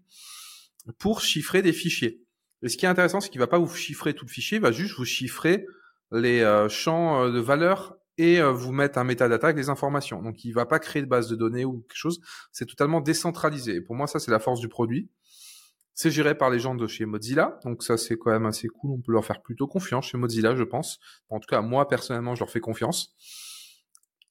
pour 0.99 1.19
chiffrer 1.19 1.61
des 1.61 1.73
fichiers. 1.73 2.23
Et 2.61 2.69
ce 2.69 2.77
qui 2.77 2.85
est 2.85 2.89
intéressant, 2.89 3.19
c'est 3.19 3.27
qu'il 3.27 3.41
va 3.41 3.47
pas 3.47 3.59
vous 3.59 3.67
chiffrer 3.67 4.13
tout 4.13 4.23
le 4.23 4.31
fichier, 4.31 4.59
il 4.59 4.61
va 4.61 4.71
juste 4.71 4.95
vous 4.95 5.03
chiffrer 5.03 5.65
les 6.13 6.41
euh, 6.41 6.69
champs 6.69 7.23
euh, 7.23 7.31
de 7.31 7.39
valeur 7.39 7.97
et 8.17 8.39
euh, 8.39 8.51
vous 8.51 8.71
mettre 8.71 8.99
un 8.99 9.03
metadata 9.03 9.47
avec 9.47 9.57
des 9.57 9.69
informations. 9.69 10.21
Donc, 10.21 10.45
il 10.45 10.53
va 10.53 10.65
pas 10.65 10.79
créer 10.79 11.01
de 11.01 11.07
base 11.07 11.27
de 11.27 11.35
données 11.35 11.65
ou 11.65 11.81
quelque 11.81 11.97
chose. 11.97 12.21
C'est 12.51 12.65
totalement 12.65 13.01
décentralisé. 13.01 13.81
Pour 13.81 13.95
moi, 13.95 14.07
ça, 14.07 14.19
c'est 14.19 14.31
la 14.31 14.39
force 14.39 14.59
du 14.59 14.69
produit. 14.69 15.09
C'est 15.95 16.11
géré 16.11 16.35
par 16.35 16.49
les 16.49 16.59
gens 16.59 16.75
de 16.75 16.87
chez 16.87 17.05
Mozilla. 17.05 17.59
Donc, 17.65 17.83
ça, 17.83 17.97
c'est 17.97 18.17
quand 18.17 18.31
même 18.31 18.45
assez 18.45 18.67
cool. 18.67 18.91
On 18.91 19.01
peut 19.01 19.11
leur 19.11 19.25
faire 19.25 19.41
plutôt 19.41 19.67
confiance 19.67 20.07
chez 20.07 20.17
Mozilla, 20.17 20.55
je 20.55 20.63
pense. 20.63 20.99
En 21.29 21.39
tout 21.39 21.47
cas, 21.47 21.61
moi, 21.61 21.87
personnellement, 21.87 22.35
je 22.35 22.41
leur 22.41 22.49
fais 22.49 22.59
confiance. 22.59 23.15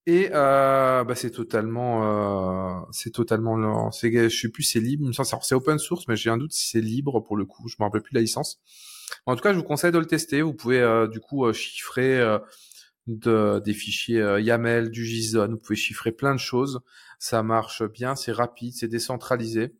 Et 0.06 0.28
bah, 0.30 1.14
c'est 1.14 1.30
totalement, 1.30 2.80
euh, 2.80 2.80
c'est 2.90 3.12
totalement, 3.12 3.90
je 3.92 4.28
sais 4.28 4.48
plus, 4.48 4.64
c'est 4.64 4.80
libre. 4.80 5.09
C'est 5.42 5.54
open 5.54 5.78
source, 5.78 6.09
mais 6.09 6.16
j'ai 6.16 6.30
un 6.30 6.38
doute 6.38 6.52
si 6.52 6.68
c'est 6.68 6.80
libre 6.80 7.20
pour 7.20 7.36
le 7.36 7.44
coup. 7.44 7.68
Je 7.68 7.76
me 7.78 7.84
rappelle 7.84 8.02
plus 8.02 8.14
la 8.14 8.20
licence. 8.20 8.60
En 9.27 9.36
tout 9.36 9.43
cas, 9.43 9.53
je 9.53 9.59
vous 9.59 9.65
conseille 9.65 9.93
de 9.93 9.99
le 9.99 10.07
tester. 10.07 10.43
Vous 10.43 10.55
pouvez 10.55 10.81
euh, 10.81 11.07
du 11.07 11.20
coup 11.20 11.47
euh, 11.47 11.53
chiffrer 11.53 12.20
euh, 12.20 12.39
de, 13.07 13.61
des 13.65 13.74
fichiers 13.74 14.20
YAML, 14.40 14.90
du 14.90 15.05
JSON. 15.05 15.49
Vous 15.51 15.59
pouvez 15.59 15.77
chiffrer 15.77 16.12
plein 16.12 16.35
de 16.35 16.40
choses. 16.40 16.81
Ça 17.19 17.43
marche 17.43 17.85
bien, 17.85 18.16
c'est 18.16 18.32
rapide, 18.32 18.74
c'est 18.74 18.89
décentralisé. 18.89 19.74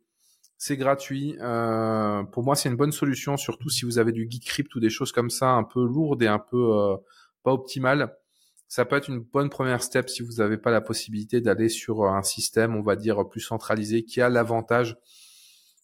C'est 0.57 0.77
gratuit. 0.77 1.35
pour 2.31 2.43
moi, 2.43 2.55
c'est 2.55 2.69
une 2.69 2.77
bonne 2.77 2.93
solution, 2.93 3.35
surtout 3.35 3.69
si 3.69 3.83
vous 3.83 3.97
avez 3.99 4.13
du 4.13 4.27
Geekcrypt 4.29 4.73
ou 4.75 4.79
des 4.79 4.89
choses 4.89 5.11
comme 5.11 5.29
ça, 5.29 5.49
un 5.49 5.63
peu 5.63 5.83
lourdes 5.85 6.23
et 6.23 6.27
un 6.27 6.39
peu 6.39 6.95
pas 7.43 7.51
optimales. 7.51 8.15
Ça 8.69 8.85
peut 8.85 8.95
être 8.95 9.09
une 9.09 9.19
bonne 9.19 9.49
première 9.49 9.83
step 9.83 10.09
si 10.09 10.23
vous 10.23 10.35
n'avez 10.37 10.57
pas 10.57 10.71
la 10.71 10.79
possibilité 10.79 11.41
d'aller 11.41 11.67
sur 11.67 12.05
un 12.05 12.23
système, 12.23 12.77
on 12.77 12.81
va 12.81 12.95
dire, 12.95 13.27
plus 13.27 13.41
centralisé, 13.41 14.05
qui 14.05 14.21
a 14.21 14.29
l'avantage 14.29 14.97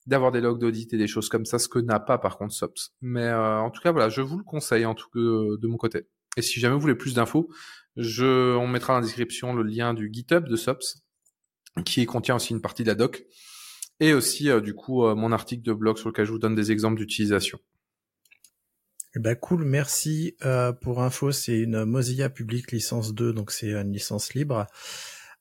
d'avoir 0.08 0.32
des 0.32 0.42
logs 0.42 0.60
d'audit 0.60 0.94
et 0.94 0.98
des 0.98 1.08
choses 1.08 1.30
comme 1.30 1.46
ça, 1.46 1.60
ce 1.60 1.68
que 1.68 1.80
n'a 1.80 2.00
pas 2.00 2.18
par 2.18 2.38
contre 2.38 2.54
SOPS. 2.54 2.94
Mais 3.02 3.26
euh, 3.26 3.60
en 3.60 3.70
tout 3.70 3.82
cas, 3.82 3.92
voilà, 3.92 4.10
je 4.10 4.22
vous 4.22 4.38
le 4.38 4.44
conseille 4.44 4.86
en 4.86 4.96
tout 4.96 5.08
cas 5.10 5.20
de 5.20 5.68
mon 5.68 5.78
côté. 5.78 6.08
Et 6.38 6.42
si 6.42 6.60
jamais 6.60 6.76
vous 6.76 6.82
voulez 6.82 6.96
plus 6.96 7.14
d'infos, 7.14 7.50
je, 7.96 8.56
on 8.56 8.68
mettra 8.68 8.94
dans 8.94 9.00
la 9.00 9.06
description 9.06 9.54
le 9.54 9.64
lien 9.64 9.94
du 9.94 10.10
GitHub 10.12 10.48
de 10.48 10.56
SOPS, 10.56 11.04
qui 11.86 12.06
contient 12.06 12.36
aussi 12.36 12.54
une 12.54 12.62
partie 12.62 12.84
de 12.84 12.88
la 12.88 12.96
doc, 12.96 13.26
et 14.00 14.14
aussi 14.14 14.50
euh, 14.50 14.62
du 14.62 14.74
coup 14.74 15.06
euh, 15.06 15.16
mon 15.16 15.32
article 15.32 15.64
de 15.64 15.74
blog 15.74 15.98
sur 15.98 16.10
lequel 16.10 16.26
je 16.26 16.32
vous 16.32 16.40
donne 16.40 16.56
des 16.56 16.72
exemples 16.72 16.98
d'utilisation. 16.98 17.60
Eh 19.16 19.20
ben 19.20 19.36
cool, 19.36 19.64
merci 19.64 20.36
pour 20.82 21.02
info. 21.02 21.32
C'est 21.32 21.58
une 21.58 21.84
Mozilla 21.84 22.30
Public 22.30 22.72
licence 22.72 23.16
2, 23.16 23.34
donc 23.34 23.50
c'est 23.50 23.72
une 23.72 23.92
licence 23.92 24.36
libre. 24.36 24.68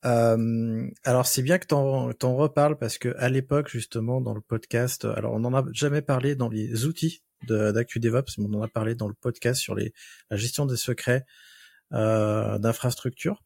Euh, 0.04 0.88
alors 1.04 1.26
c'est 1.26 1.42
bien 1.42 1.58
que 1.58 1.66
t'en 1.66 2.10
en 2.10 2.36
reparles 2.36 2.78
parce 2.78 2.98
que 2.98 3.14
à 3.18 3.28
l'époque 3.28 3.68
justement 3.68 4.20
dans 4.20 4.34
le 4.34 4.40
podcast, 4.40 5.04
alors 5.04 5.34
on 5.34 5.40
n'en 5.40 5.54
a 5.54 5.64
jamais 5.72 6.02
parlé 6.02 6.36
dans 6.36 6.48
les 6.48 6.84
outils 6.84 7.22
d'ActuDevOps, 7.48 8.38
mais 8.38 8.46
on 8.48 8.58
en 8.58 8.62
a 8.62 8.68
parlé 8.68 8.94
dans 8.94 9.08
le 9.08 9.14
podcast 9.14 9.60
sur 9.60 9.74
les, 9.74 9.92
la 10.30 10.36
gestion 10.36 10.66
des 10.66 10.76
secrets 10.76 11.24
euh, 11.92 12.58
d'infrastructure. 12.58 13.42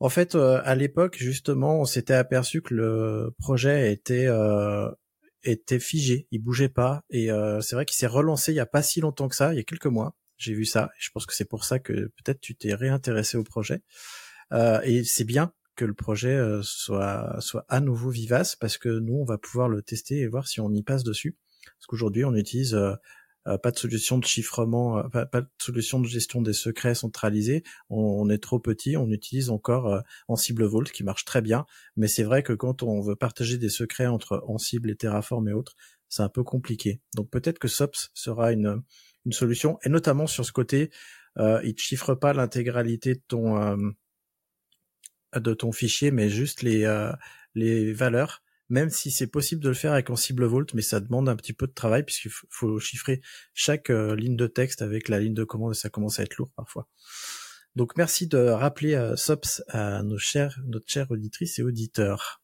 En 0.00 0.08
fait, 0.08 0.34
euh, 0.34 0.60
à 0.64 0.74
l'époque 0.74 1.16
justement, 1.18 1.80
on 1.80 1.84
s'était 1.84 2.14
aperçu 2.14 2.62
que 2.62 2.74
le 2.74 3.34
projet 3.38 3.92
était 3.92 4.26
euh, 4.26 4.90
était 5.44 5.78
figé, 5.78 6.26
il 6.30 6.40
bougeait 6.40 6.68
pas, 6.68 7.02
et 7.10 7.30
euh, 7.30 7.60
c'est 7.60 7.76
vrai 7.76 7.84
qu'il 7.84 7.96
s'est 7.96 8.06
relancé 8.06 8.52
il 8.52 8.56
y 8.56 8.60
a 8.60 8.66
pas 8.66 8.82
si 8.82 9.00
longtemps 9.00 9.28
que 9.28 9.36
ça, 9.36 9.52
il 9.52 9.56
y 9.56 9.60
a 9.60 9.64
quelques 9.64 9.86
mois. 9.86 10.16
J'ai 10.36 10.54
vu 10.54 10.64
ça, 10.64 10.90
et 10.96 11.00
je 11.00 11.10
pense 11.12 11.26
que 11.26 11.34
c'est 11.34 11.44
pour 11.44 11.64
ça 11.64 11.78
que 11.78 11.92
peut-être 11.92 12.40
tu 12.40 12.56
t'es 12.56 12.74
réintéressé 12.74 13.36
au 13.36 13.44
projet. 13.44 13.82
Euh, 14.54 14.80
et 14.84 15.04
c'est 15.04 15.24
bien 15.24 15.52
que 15.76 15.84
le 15.84 15.94
projet 15.94 16.34
euh, 16.34 16.62
soit 16.62 17.36
soit 17.40 17.64
à 17.68 17.80
nouveau 17.80 18.10
vivace 18.10 18.54
parce 18.54 18.78
que 18.78 18.88
nous 18.88 19.14
on 19.14 19.24
va 19.24 19.38
pouvoir 19.38 19.68
le 19.68 19.82
tester 19.82 20.20
et 20.20 20.28
voir 20.28 20.46
si 20.46 20.60
on 20.60 20.72
y 20.72 20.82
passe 20.82 21.04
dessus. 21.04 21.36
Parce 21.64 21.86
qu'aujourd'hui 21.86 22.24
on 22.24 22.34
utilise 22.34 22.74
euh, 22.74 22.94
pas 23.62 23.70
de 23.70 23.78
solution 23.78 24.16
de 24.16 24.24
chiffrement, 24.24 25.06
pas, 25.10 25.26
de 25.42 25.48
solution 25.58 26.00
de 26.00 26.06
gestion 26.06 26.40
des 26.40 26.54
secrets 26.54 26.94
centralisés. 26.94 27.62
On, 27.90 28.30
est 28.30 28.42
trop 28.42 28.58
petit, 28.58 28.96
on 28.96 29.10
utilise 29.10 29.50
encore 29.50 30.02
Ansible 30.28 30.64
Vault 30.64 30.84
qui 30.84 31.04
marche 31.04 31.26
très 31.26 31.42
bien, 31.42 31.66
mais 31.96 32.08
c'est 32.08 32.22
vrai 32.22 32.42
que 32.42 32.54
quand 32.54 32.82
on 32.82 33.02
veut 33.02 33.16
partager 33.16 33.58
des 33.58 33.68
secrets 33.68 34.06
entre 34.06 34.42
Ansible 34.46 34.90
et 34.90 34.96
Terraform 34.96 35.46
et 35.48 35.52
autres, 35.52 35.76
c'est 36.08 36.22
un 36.22 36.30
peu 36.30 36.42
compliqué. 36.42 37.02
Donc 37.14 37.28
peut-être 37.28 37.58
que 37.58 37.68
SOPS 37.68 38.10
sera 38.14 38.50
une 38.50 38.82
une 39.26 39.32
solution, 39.32 39.78
et 39.84 39.88
notamment 39.88 40.26
sur 40.26 40.44
ce 40.44 40.52
côté, 40.52 40.90
euh, 41.38 41.60
il 41.64 41.72
ne 41.72 41.78
chiffre 41.78 42.14
pas 42.14 42.32
l'intégralité 42.32 43.14
de 43.14 43.22
ton 43.26 43.76
de 45.40 45.54
ton 45.54 45.72
fichier, 45.72 46.10
mais 46.10 46.28
juste 46.28 46.62
les, 46.62 46.84
euh, 46.84 47.12
les 47.54 47.92
valeurs, 47.92 48.42
même 48.68 48.90
si 48.90 49.10
c'est 49.10 49.26
possible 49.26 49.62
de 49.62 49.68
le 49.68 49.74
faire 49.74 49.92
avec 49.92 50.10
Ansible 50.10 50.44
Vault, 50.44 50.66
mais 50.74 50.82
ça 50.82 51.00
demande 51.00 51.28
un 51.28 51.36
petit 51.36 51.52
peu 51.52 51.66
de 51.66 51.72
travail 51.72 52.02
puisqu'il 52.02 52.30
faut 52.50 52.78
chiffrer 52.80 53.20
chaque 53.52 53.90
euh, 53.90 54.16
ligne 54.16 54.36
de 54.36 54.46
texte 54.46 54.82
avec 54.82 55.08
la 55.08 55.20
ligne 55.20 55.34
de 55.34 55.44
commande 55.44 55.72
et 55.72 55.78
ça 55.78 55.90
commence 55.90 56.18
à 56.18 56.22
être 56.22 56.36
lourd 56.36 56.52
parfois. 56.56 56.88
Donc 57.76 57.96
merci 57.96 58.26
de 58.26 58.38
rappeler 58.38 58.94
euh, 58.94 59.16
SOPS 59.16 59.62
à 59.68 60.02
nos 60.02 60.18
chers, 60.18 60.60
notre 60.66 60.88
chère 60.90 61.10
auditrice 61.10 61.58
et 61.58 61.62
auditeurs. 61.62 62.42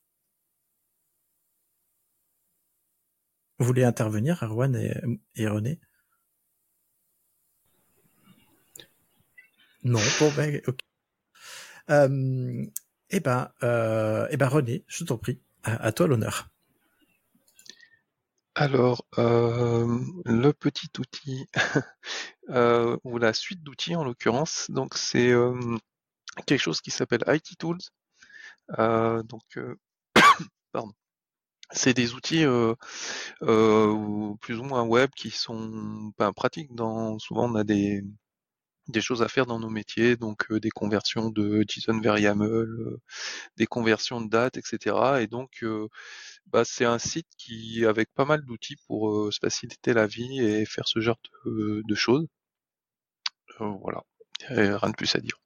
Vous 3.58 3.66
voulez 3.66 3.84
intervenir, 3.84 4.42
Arwan 4.42 4.74
et, 4.74 4.94
et 5.36 5.46
René? 5.46 5.80
Non, 9.82 10.00
bon 10.18 10.30
ben, 10.36 10.60
ok. 10.66 10.80
Euh, 11.90 12.66
Eh 13.10 13.20
ben, 13.20 13.50
euh, 13.64 14.28
eh 14.30 14.36
ben 14.36 14.46
René, 14.46 14.84
je 14.86 15.04
t'en 15.04 15.18
prie, 15.18 15.40
à, 15.64 15.90
toi 15.90 16.06
l'honneur. 16.06 16.48
Alors, 18.54 19.04
euh, 19.18 19.98
le 20.24 20.52
petit 20.52 20.90
outil, 20.98 21.46
euh, 22.50 22.96
ou 23.02 23.18
la 23.18 23.32
suite 23.32 23.62
d'outils 23.64 23.96
en 23.96 24.04
l'occurrence, 24.04 24.66
donc 24.70 24.96
c'est 24.96 25.32
quelque 26.46 26.60
chose 26.60 26.80
qui 26.80 26.92
s'appelle 26.92 27.24
IT 27.26 27.58
Tools. 27.58 27.80
donc, 28.78 29.58
pardon. 30.72 30.92
C'est 31.72 31.94
des 31.94 32.14
outils 32.14 32.44
plus 33.40 34.58
ou 34.58 34.62
moins 34.62 34.84
web 34.84 35.10
qui 35.16 35.30
sont 35.30 36.12
ben, 36.18 36.32
pratiques 36.32 36.74
dans 36.74 37.18
souvent 37.18 37.50
on 37.50 37.54
a 37.56 37.64
des 37.64 38.04
des 38.92 39.00
choses 39.00 39.22
à 39.22 39.28
faire 39.28 39.46
dans 39.46 39.60
nos 39.60 39.70
métiers, 39.70 40.16
donc 40.16 40.52
des 40.52 40.70
conversions 40.70 41.30
de 41.30 41.64
JSON 41.68 42.00
vers 42.00 42.18
YAML, 42.18 42.68
des 43.56 43.66
conversions 43.66 44.20
de 44.20 44.28
dates, 44.28 44.56
etc. 44.56 45.22
Et 45.22 45.26
donc, 45.26 45.64
bah, 46.46 46.64
c'est 46.64 46.84
un 46.84 46.98
site 46.98 47.28
qui 47.38 47.84
avec 47.86 48.12
pas 48.14 48.24
mal 48.24 48.44
d'outils 48.44 48.76
pour 48.86 49.32
se 49.32 49.38
faciliter 49.40 49.92
la 49.94 50.06
vie 50.06 50.40
et 50.40 50.66
faire 50.66 50.88
ce 50.88 51.00
genre 51.00 51.18
de, 51.46 51.94
choses. 51.94 52.26
voilà, 53.58 54.02
rien 54.48 54.90
de 54.90 54.96
plus 54.96 55.14
à 55.16 55.20
dire. 55.20 55.38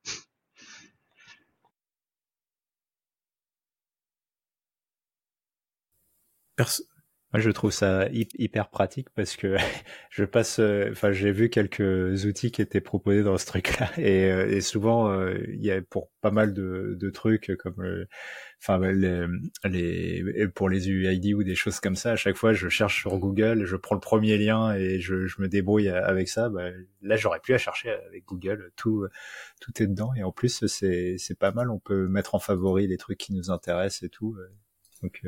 Moi, 7.34 7.40
je 7.40 7.50
trouve 7.50 7.72
ça 7.72 8.06
hyper 8.12 8.70
pratique 8.70 9.10
parce 9.10 9.34
que 9.34 9.56
je 10.10 10.22
passe, 10.24 10.60
euh, 10.60 10.90
enfin, 10.92 11.10
j'ai 11.10 11.32
vu 11.32 11.50
quelques 11.50 12.26
outils 12.26 12.52
qui 12.52 12.62
étaient 12.62 12.80
proposés 12.80 13.24
dans 13.24 13.36
ce 13.38 13.46
truc-là 13.46 13.90
et, 13.98 14.30
euh, 14.30 14.48
et 14.48 14.60
souvent, 14.60 15.10
euh, 15.10 15.34
il 15.48 15.60
y 15.60 15.72
a 15.72 15.82
pour 15.82 16.12
pas 16.20 16.30
mal 16.30 16.54
de, 16.54 16.96
de 16.96 17.10
trucs 17.10 17.56
comme, 17.58 18.06
enfin, 18.62 18.78
les, 18.92 19.26
les, 19.64 20.46
pour 20.54 20.68
les 20.68 20.88
UID 20.88 21.34
ou 21.34 21.42
des 21.42 21.56
choses 21.56 21.80
comme 21.80 21.96
ça, 21.96 22.12
à 22.12 22.16
chaque 22.16 22.36
fois, 22.36 22.52
je 22.52 22.68
cherche 22.68 23.00
sur 23.00 23.18
Google, 23.18 23.64
je 23.64 23.74
prends 23.74 23.96
le 23.96 24.00
premier 24.00 24.38
lien 24.38 24.72
et 24.72 25.00
je, 25.00 25.26
je 25.26 25.42
me 25.42 25.48
débrouille 25.48 25.88
avec 25.88 26.28
ça. 26.28 26.48
Bah, 26.50 26.70
là, 27.02 27.16
j'aurais 27.16 27.40
pu 27.40 27.52
à 27.52 27.58
chercher 27.58 27.90
avec 27.90 28.26
Google, 28.26 28.70
tout, 28.76 29.08
tout 29.60 29.82
est 29.82 29.88
dedans 29.88 30.12
et 30.16 30.22
en 30.22 30.30
plus, 30.30 30.64
c'est, 30.68 31.16
c'est 31.18 31.36
pas 31.36 31.50
mal. 31.50 31.68
On 31.68 31.80
peut 31.80 32.06
mettre 32.06 32.36
en 32.36 32.38
favori 32.38 32.86
les 32.86 32.96
trucs 32.96 33.18
qui 33.18 33.34
nous 33.34 33.50
intéressent 33.50 34.04
et 34.04 34.08
tout. 34.08 34.36
Donc 35.02 35.20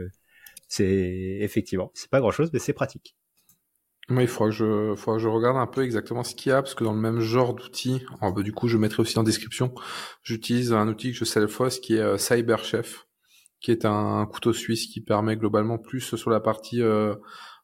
c'est 0.68 1.38
effectivement, 1.40 1.90
c'est 1.94 2.10
pas 2.10 2.20
grand 2.20 2.30
chose, 2.30 2.50
mais 2.52 2.58
c'est 2.58 2.72
pratique. 2.72 3.16
Oui, 4.08 4.22
il 4.22 4.28
faudra 4.28 4.50
que 4.50 4.54
je, 4.54 4.94
faudra 4.94 5.18
que 5.18 5.22
je 5.22 5.28
regarde 5.28 5.56
un 5.56 5.66
peu 5.66 5.82
exactement 5.82 6.22
ce 6.22 6.36
qu'il 6.36 6.50
y 6.50 6.52
a, 6.52 6.62
parce 6.62 6.74
que 6.74 6.84
dans 6.84 6.92
le 6.92 7.00
même 7.00 7.18
genre 7.18 7.54
d'outil, 7.54 8.04
bah, 8.20 8.30
du 8.36 8.52
coup, 8.52 8.68
je 8.68 8.78
mettrai 8.78 9.02
aussi 9.02 9.18
en 9.18 9.24
description, 9.24 9.74
j'utilise 10.22 10.72
un 10.72 10.86
outil 10.86 11.10
que 11.10 11.18
je 11.18 11.24
sais 11.24 11.46
fois, 11.48 11.70
qui 11.70 11.94
est 11.94 12.00
euh, 12.00 12.16
CyberChef, 12.16 13.08
qui 13.60 13.72
est 13.72 13.84
un, 13.84 14.24
couteau 14.26 14.52
suisse 14.52 14.86
qui 14.86 15.00
permet 15.00 15.36
globalement 15.36 15.78
plus 15.78 16.14
sur 16.14 16.30
la 16.30 16.38
partie 16.38 16.82
euh, 16.82 17.16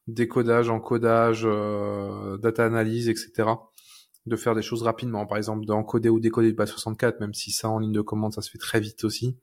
décodage, 0.09 0.69
encodage, 0.69 1.43
euh, 1.45 2.37
data 2.39 2.65
analyse, 2.65 3.09
etc., 3.09 3.51
de 4.27 4.37
faire 4.37 4.57
des 4.57 4.63
choses 4.63 4.83
rapidement. 4.83 5.27
Par 5.27 5.39
exemple, 5.39 5.65
d'encoder 5.65 6.09
ou 6.09 6.19
décoder 6.19 6.49
du 6.49 6.55
base 6.55 6.71
64, 6.71 7.21
même 7.21 7.35
si 7.35 7.53
ça 7.53 7.69
en 7.69 7.79
ligne 7.79 7.93
de 7.93 8.01
commande, 8.01 8.33
ça 8.33 8.43
se 8.43 8.51
fait 8.51 8.59
très 8.59 8.81
vite 8.81 9.05
aussi 9.05 9.37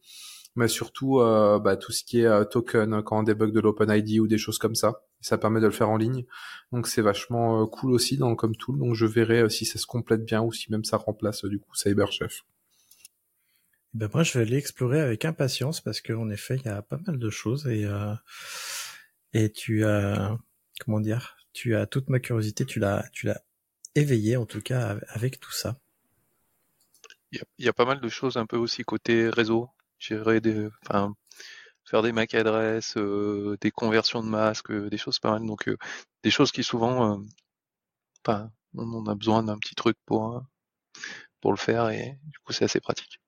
mais 0.60 0.68
surtout 0.68 1.22
euh, 1.22 1.58
bah, 1.58 1.78
tout 1.78 1.94
ce 1.94 2.04
qui 2.04 2.20
est 2.20 2.26
euh, 2.26 2.44
token 2.44 2.94
hein, 2.94 3.02
quand 3.02 3.18
on 3.18 3.24
débug 3.24 3.54
de 3.54 3.62
l'OpenID 3.62 4.20
ou 4.20 4.28
des 4.28 4.38
choses 4.38 4.58
comme 4.58 4.76
ça. 4.76 5.02
Ça 5.22 5.38
permet 5.38 5.62
de 5.62 5.68
le 5.68 5.72
faire 5.72 5.90
en 5.90 5.96
ligne. 5.96 6.26
Donc 6.74 6.88
c'est 6.88 7.02
vachement 7.02 7.62
euh, 7.62 7.66
cool 7.66 7.94
aussi 7.94 8.18
dans 8.18 8.36
comme 8.36 8.58
tool. 8.58 8.78
Donc 8.78 8.94
je 8.94 9.06
verrai 9.06 9.50
si 9.50 9.66
ça 9.66 9.80
se 9.80 9.86
complète 9.86 10.26
bien 10.26 10.42
ou 10.42 10.52
si 10.52 10.70
même 10.70 10.84
ça 10.84 10.98
remplace 10.98 11.46
du 11.46 11.60
coup 11.60 11.74
CyberChef. 11.74 12.44
Ben 13.94 14.10
moi 14.14 14.24
je 14.24 14.38
vais 14.38 14.46
aller 14.46 14.58
explorer 14.58 15.00
avec 15.00 15.24
impatience 15.24 15.80
parce 15.80 16.02
qu'en 16.02 16.30
effet 16.30 16.58
il 16.58 16.66
y 16.66 16.68
a 16.68 16.82
pas 16.82 17.00
mal 17.08 17.18
de 17.18 17.30
choses 17.30 17.66
et 17.66 17.88
et 19.34 19.52
tu 19.52 19.84
as 19.84 20.38
comment 20.80 21.00
dire 21.00 21.38
tu 21.54 21.76
as 21.76 21.88
toute 21.88 22.10
ma 22.10 22.20
curiosité 22.20 22.66
tu 22.66 22.80
l'as 22.80 23.08
tu 23.14 23.26
l'as 23.26 23.42
éveillé 23.96 24.38
en 24.38 24.46
tout 24.46 24.62
cas 24.62 24.98
avec 25.08 25.40
tout 25.40 25.52
ça. 25.52 25.80
Il 27.32 27.42
y, 27.60 27.68
a, 27.68 27.74
pas 27.74 27.86
mal 27.86 28.02
de 28.02 28.10
choses 28.10 28.38
un 28.38 28.46
peu 28.48 28.58
aussi 28.58 28.84
côté 28.84 29.30
réseau 29.30 29.70
gérer 30.00 30.42
des, 30.42 30.68
enfin, 30.86 31.14
faire 31.90 32.04
des 32.04 32.12
MAC 32.12 32.36
adresses, 32.36 32.98
euh, 32.98 33.58
des 33.62 33.72
conversions 33.72 34.24
de 34.24 34.30
masques, 34.30 34.72
euh, 34.72 34.90
des 34.90 34.98
choses 34.98 35.20
pas 35.20 35.32
mal. 35.32 35.46
Donc 35.46 35.68
euh, 35.68 35.78
des 36.24 36.32
choses 36.32 36.52
qui 36.52 36.64
souvent, 36.64 37.24
enfin, 38.26 38.52
on 38.76 39.06
a 39.08 39.16
besoin 39.16 39.44
d'un 39.44 39.58
petit 39.58 39.76
truc 39.76 39.98
pour 40.06 40.44
pour 41.42 41.52
le 41.52 41.58
faire 41.58 41.90
et 41.90 42.20
du 42.24 42.38
coup 42.40 42.54
c'est 42.54 42.66
assez 42.66 42.80
pratique. 42.80 43.20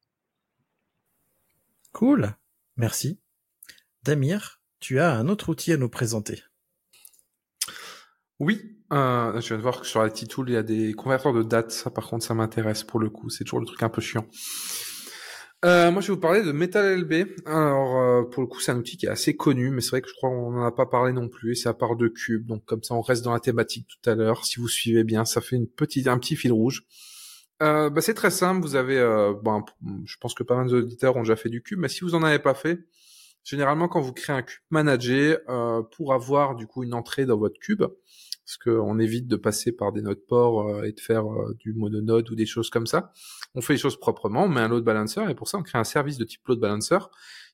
Cool, 1.91 2.35
merci. 2.77 3.19
Damir, 4.03 4.61
tu 4.79 4.99
as 4.99 5.13
un 5.13 5.27
autre 5.27 5.49
outil 5.49 5.73
à 5.73 5.77
nous 5.77 5.89
présenter. 5.89 6.43
Oui, 8.39 8.79
je 8.91 9.47
viens 9.47 9.57
de 9.57 9.61
voir 9.61 9.81
que 9.81 9.85
sur 9.85 10.01
la 10.01 10.09
Tool, 10.09 10.49
il 10.49 10.53
y 10.53 10.57
a 10.57 10.63
des 10.63 10.93
converteurs 10.93 11.33
de 11.33 11.43
dates. 11.43 11.71
Ça, 11.71 11.91
par 11.91 12.07
contre, 12.07 12.25
ça 12.25 12.33
m'intéresse 12.33 12.83
pour 12.83 12.99
le 12.99 13.09
coup. 13.11 13.29
C'est 13.29 13.43
toujours 13.43 13.59
le 13.59 13.67
truc 13.67 13.83
un 13.83 13.89
peu 13.89 14.01
chiant. 14.01 14.25
Euh, 15.63 15.91
moi, 15.91 16.01
je 16.01 16.07
vais 16.07 16.13
vous 16.13 16.19
parler 16.19 16.41
de 16.41 16.51
MetalLB. 16.51 17.27
Alors, 17.45 17.97
euh, 17.97 18.23
pour 18.23 18.41
le 18.41 18.47
coup, 18.47 18.59
c'est 18.59 18.71
un 18.71 18.77
outil 18.77 18.97
qui 18.97 19.05
est 19.05 19.09
assez 19.09 19.35
connu, 19.35 19.69
mais 19.69 19.81
c'est 19.81 19.91
vrai 19.91 20.01
que 20.01 20.09
je 20.09 20.13
crois 20.13 20.29
qu'on 20.29 20.51
n'en 20.51 20.65
a 20.65 20.71
pas 20.71 20.87
parlé 20.87 21.13
non 21.13 21.29
plus. 21.29 21.51
Et 21.51 21.55
c'est 21.55 21.69
à 21.69 21.73
part 21.73 21.95
de 21.95 22.07
Cube, 22.07 22.47
donc 22.47 22.65
comme 22.65 22.81
ça, 22.81 22.95
on 22.95 23.01
reste 23.01 23.23
dans 23.23 23.33
la 23.33 23.39
thématique 23.39 23.87
tout 23.87 24.09
à 24.09 24.15
l'heure. 24.15 24.43
Si 24.45 24.59
vous 24.59 24.67
suivez 24.67 25.03
bien, 25.03 25.23
ça 25.23 25.39
fait 25.39 25.55
une 25.55 25.67
petite, 25.67 26.07
un 26.07 26.17
petit 26.17 26.35
fil 26.35 26.51
rouge. 26.51 26.83
Euh, 27.61 27.89
bah, 27.91 28.01
c'est 28.01 28.13
très 28.13 28.31
simple. 28.31 28.61
Vous 28.61 28.75
avez, 28.75 28.97
euh, 28.97 29.33
bon, 29.33 29.63
je 30.05 30.17
pense 30.17 30.33
que 30.33 30.43
pas 30.43 30.55
mal 30.55 30.67
d'auditeurs 30.67 31.15
ont 31.15 31.21
déjà 31.21 31.35
fait 31.35 31.49
du 31.49 31.61
Cube, 31.61 31.79
mais 31.79 31.89
si 31.89 32.01
vous 32.01 32.15
en 32.15 32.23
avez 32.23 32.39
pas 32.39 32.55
fait, 32.55 32.79
généralement, 33.43 33.87
quand 33.87 34.01
vous 34.01 34.13
créez 34.13 34.35
un 34.35 34.41
Cube 34.41 34.61
manager, 34.71 35.37
euh, 35.49 35.83
pour 35.95 36.13
avoir 36.13 36.55
du 36.55 36.65
coup 36.65 36.83
une 36.83 36.93
entrée 36.93 37.25
dans 37.25 37.37
votre 37.37 37.59
Cube, 37.59 37.83
parce 38.51 38.57
qu'on 38.57 38.99
évite 38.99 39.27
de 39.27 39.37
passer 39.37 39.71
par 39.71 39.93
des 39.93 40.01
nodes 40.01 40.25
ports 40.27 40.67
euh, 40.67 40.83
et 40.83 40.91
de 40.91 40.99
faire 40.99 41.25
euh, 41.25 41.55
du 41.59 41.73
mononode 41.73 42.29
ou 42.29 42.35
des 42.35 42.45
choses 42.45 42.69
comme 42.69 42.85
ça. 42.85 43.13
On 43.55 43.61
fait 43.61 43.73
les 43.73 43.79
choses 43.79 43.97
proprement, 43.97 44.43
on 44.43 44.49
met 44.49 44.59
un 44.59 44.67
load 44.67 44.83
balancer 44.83 45.21
et 45.29 45.35
pour 45.35 45.47
ça 45.47 45.57
on 45.57 45.63
crée 45.63 45.77
un 45.77 45.85
service 45.85 46.17
de 46.17 46.25
type 46.25 46.45
load 46.47 46.59
balancer 46.59 46.97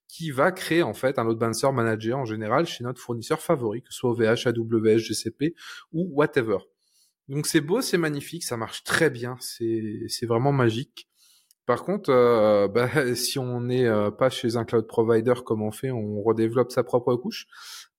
qui 0.07 0.31
va 0.31 0.51
créer 0.51 0.81
en 0.81 0.95
fait 0.95 1.19
un 1.19 1.23
load 1.23 1.37
balancer 1.37 1.71
manager 1.71 2.17
en 2.17 2.25
général 2.25 2.65
chez 2.65 2.83
notre 2.83 2.99
fournisseur 2.99 3.41
favori, 3.41 3.83
que 3.83 3.93
ce 3.93 3.99
soit 3.99 4.09
OVH, 4.09 4.47
AWS, 4.47 4.97
GCP 4.97 5.53
ou 5.91 6.09
whatever. 6.15 6.57
Donc 7.27 7.45
c'est 7.45 7.61
beau, 7.61 7.81
c'est 7.81 7.99
magnifique, 7.99 8.43
ça 8.43 8.57
marche 8.57 8.83
très 8.83 9.11
bien, 9.11 9.35
c'est 9.39 10.25
vraiment 10.25 10.51
magique. 10.51 11.07
Par 11.67 11.83
contre, 11.83 12.09
euh, 12.09 12.67
bah, 12.73 12.89
si 13.13 13.37
on 13.37 13.61
n'est 13.61 13.87
pas 14.17 14.31
chez 14.31 14.55
un 14.55 14.65
cloud 14.65 14.87
provider 14.87 15.35
comme 15.45 15.61
on 15.61 15.71
fait, 15.71 15.91
on 15.91 16.23
redéveloppe 16.23 16.71
sa 16.71 16.83
propre 16.83 17.15
couche. 17.15 17.45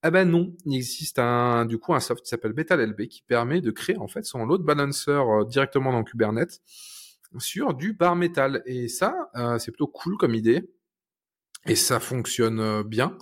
Ah 0.02 0.12
ben 0.12 0.30
non, 0.30 0.54
il 0.64 0.76
existe 0.76 1.18
un 1.18 1.64
du 1.66 1.78
coup 1.78 1.92
un 1.92 1.98
soft 1.98 2.22
qui 2.22 2.28
s'appelle 2.28 2.52
MetalLB 2.54 3.08
qui 3.08 3.22
permet 3.22 3.60
de 3.60 3.72
créer 3.72 3.98
en 3.98 4.06
fait 4.06 4.24
son 4.24 4.44
load 4.46 4.62
balancer 4.62 5.10
euh, 5.10 5.44
directement 5.44 5.90
dans 5.90 6.04
Kubernetes 6.04 6.60
sur 7.38 7.74
du 7.74 7.94
bar 7.94 8.14
metal 8.14 8.62
et 8.64 8.86
ça 8.86 9.30
euh, 9.34 9.58
c'est 9.58 9.72
plutôt 9.72 9.88
cool 9.88 10.16
comme 10.16 10.36
idée 10.36 10.70
et 11.66 11.74
ça 11.74 11.98
fonctionne 11.98 12.60
euh, 12.60 12.84
bien 12.84 13.18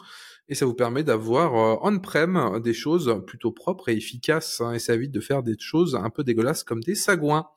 et 0.49 0.55
ça 0.55 0.67
vous 0.67 0.75
permet 0.75 1.03
d'avoir 1.03 1.83
on-prem 1.83 2.61
des 2.63 2.75
choses 2.75 3.23
plutôt 3.27 3.53
propres 3.53 3.89
et 3.89 3.97
efficaces 3.97 4.61
hein, 4.61 4.73
et 4.75 4.79
ça 4.79 4.95
évite 4.95 5.13
de 5.13 5.21
faire 5.21 5.43
des 5.43 5.57
choses 5.59 5.97
un 5.97 6.11
peu 6.11 6.25
dégueulasses 6.25 6.63
comme 6.63 6.83
des 6.83 6.95
sagouins. 6.95 7.49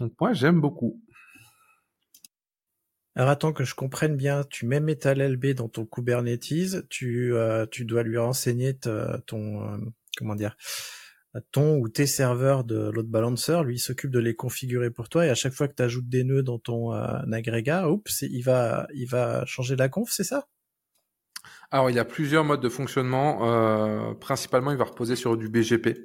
Donc 0.00 0.12
moi 0.20 0.32
j'aime 0.32 0.60
beaucoup. 0.60 1.00
Alors 3.20 3.32
attends 3.32 3.52
que 3.52 3.64
je 3.64 3.74
comprenne 3.74 4.16
bien, 4.16 4.44
tu 4.48 4.64
mets 4.64 4.80
MetalLB 4.80 5.52
dans 5.52 5.68
ton 5.68 5.84
Kubernetes, 5.84 6.88
tu, 6.88 7.34
euh, 7.34 7.66
tu 7.70 7.84
dois 7.84 8.02
lui 8.02 8.16
renseigner 8.16 8.78
ton, 8.78 9.62
euh, 9.62 9.76
comment 10.16 10.34
dire, 10.34 10.56
ton 11.52 11.76
ou 11.76 11.90
tes 11.90 12.06
serveurs 12.06 12.64
de 12.64 12.88
load 12.90 13.08
balancer, 13.08 13.62
lui 13.62 13.74
il 13.74 13.78
s'occupe 13.78 14.10
de 14.10 14.20
les 14.20 14.34
configurer 14.34 14.90
pour 14.90 15.10
toi. 15.10 15.26
Et 15.26 15.28
à 15.28 15.34
chaque 15.34 15.52
fois 15.52 15.68
que 15.68 15.74
tu 15.74 15.82
ajoutes 15.82 16.08
des 16.08 16.24
nœuds 16.24 16.42
dans 16.42 16.58
ton 16.58 16.94
euh, 16.94 17.18
agrégat, 17.30 17.90
oups, 17.90 18.22
il 18.22 18.40
va, 18.40 18.86
il 18.94 19.06
va 19.06 19.44
changer 19.44 19.76
la 19.76 19.90
conf, 19.90 20.08
c'est 20.10 20.24
ça? 20.24 20.48
Alors 21.70 21.90
il 21.90 21.96
y 21.96 21.98
a 22.00 22.06
plusieurs 22.06 22.44
modes 22.44 22.62
de 22.62 22.70
fonctionnement. 22.70 24.14
principalement, 24.14 24.70
il 24.70 24.78
va 24.78 24.84
reposer 24.84 25.14
sur 25.14 25.36
du 25.36 25.50
BGP. 25.50 26.04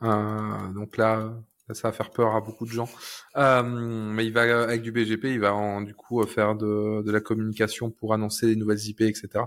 donc 0.00 0.96
là, 0.98 1.34
ça 1.74 1.88
va 1.88 1.92
faire 1.92 2.10
peur 2.10 2.34
à 2.34 2.40
beaucoup 2.40 2.66
de 2.66 2.70
gens. 2.70 2.88
Euh, 3.36 3.62
mais 3.62 4.26
il 4.26 4.32
va 4.32 4.62
avec 4.62 4.82
du 4.82 4.92
BGP, 4.92 5.24
il 5.24 5.40
va 5.40 5.54
en, 5.54 5.82
du 5.82 5.94
coup 5.94 6.24
faire 6.26 6.54
de, 6.54 7.02
de 7.02 7.10
la 7.10 7.20
communication 7.20 7.90
pour 7.90 8.14
annoncer 8.14 8.46
les 8.46 8.56
nouvelles 8.56 8.84
IP, 8.86 9.02
etc. 9.02 9.44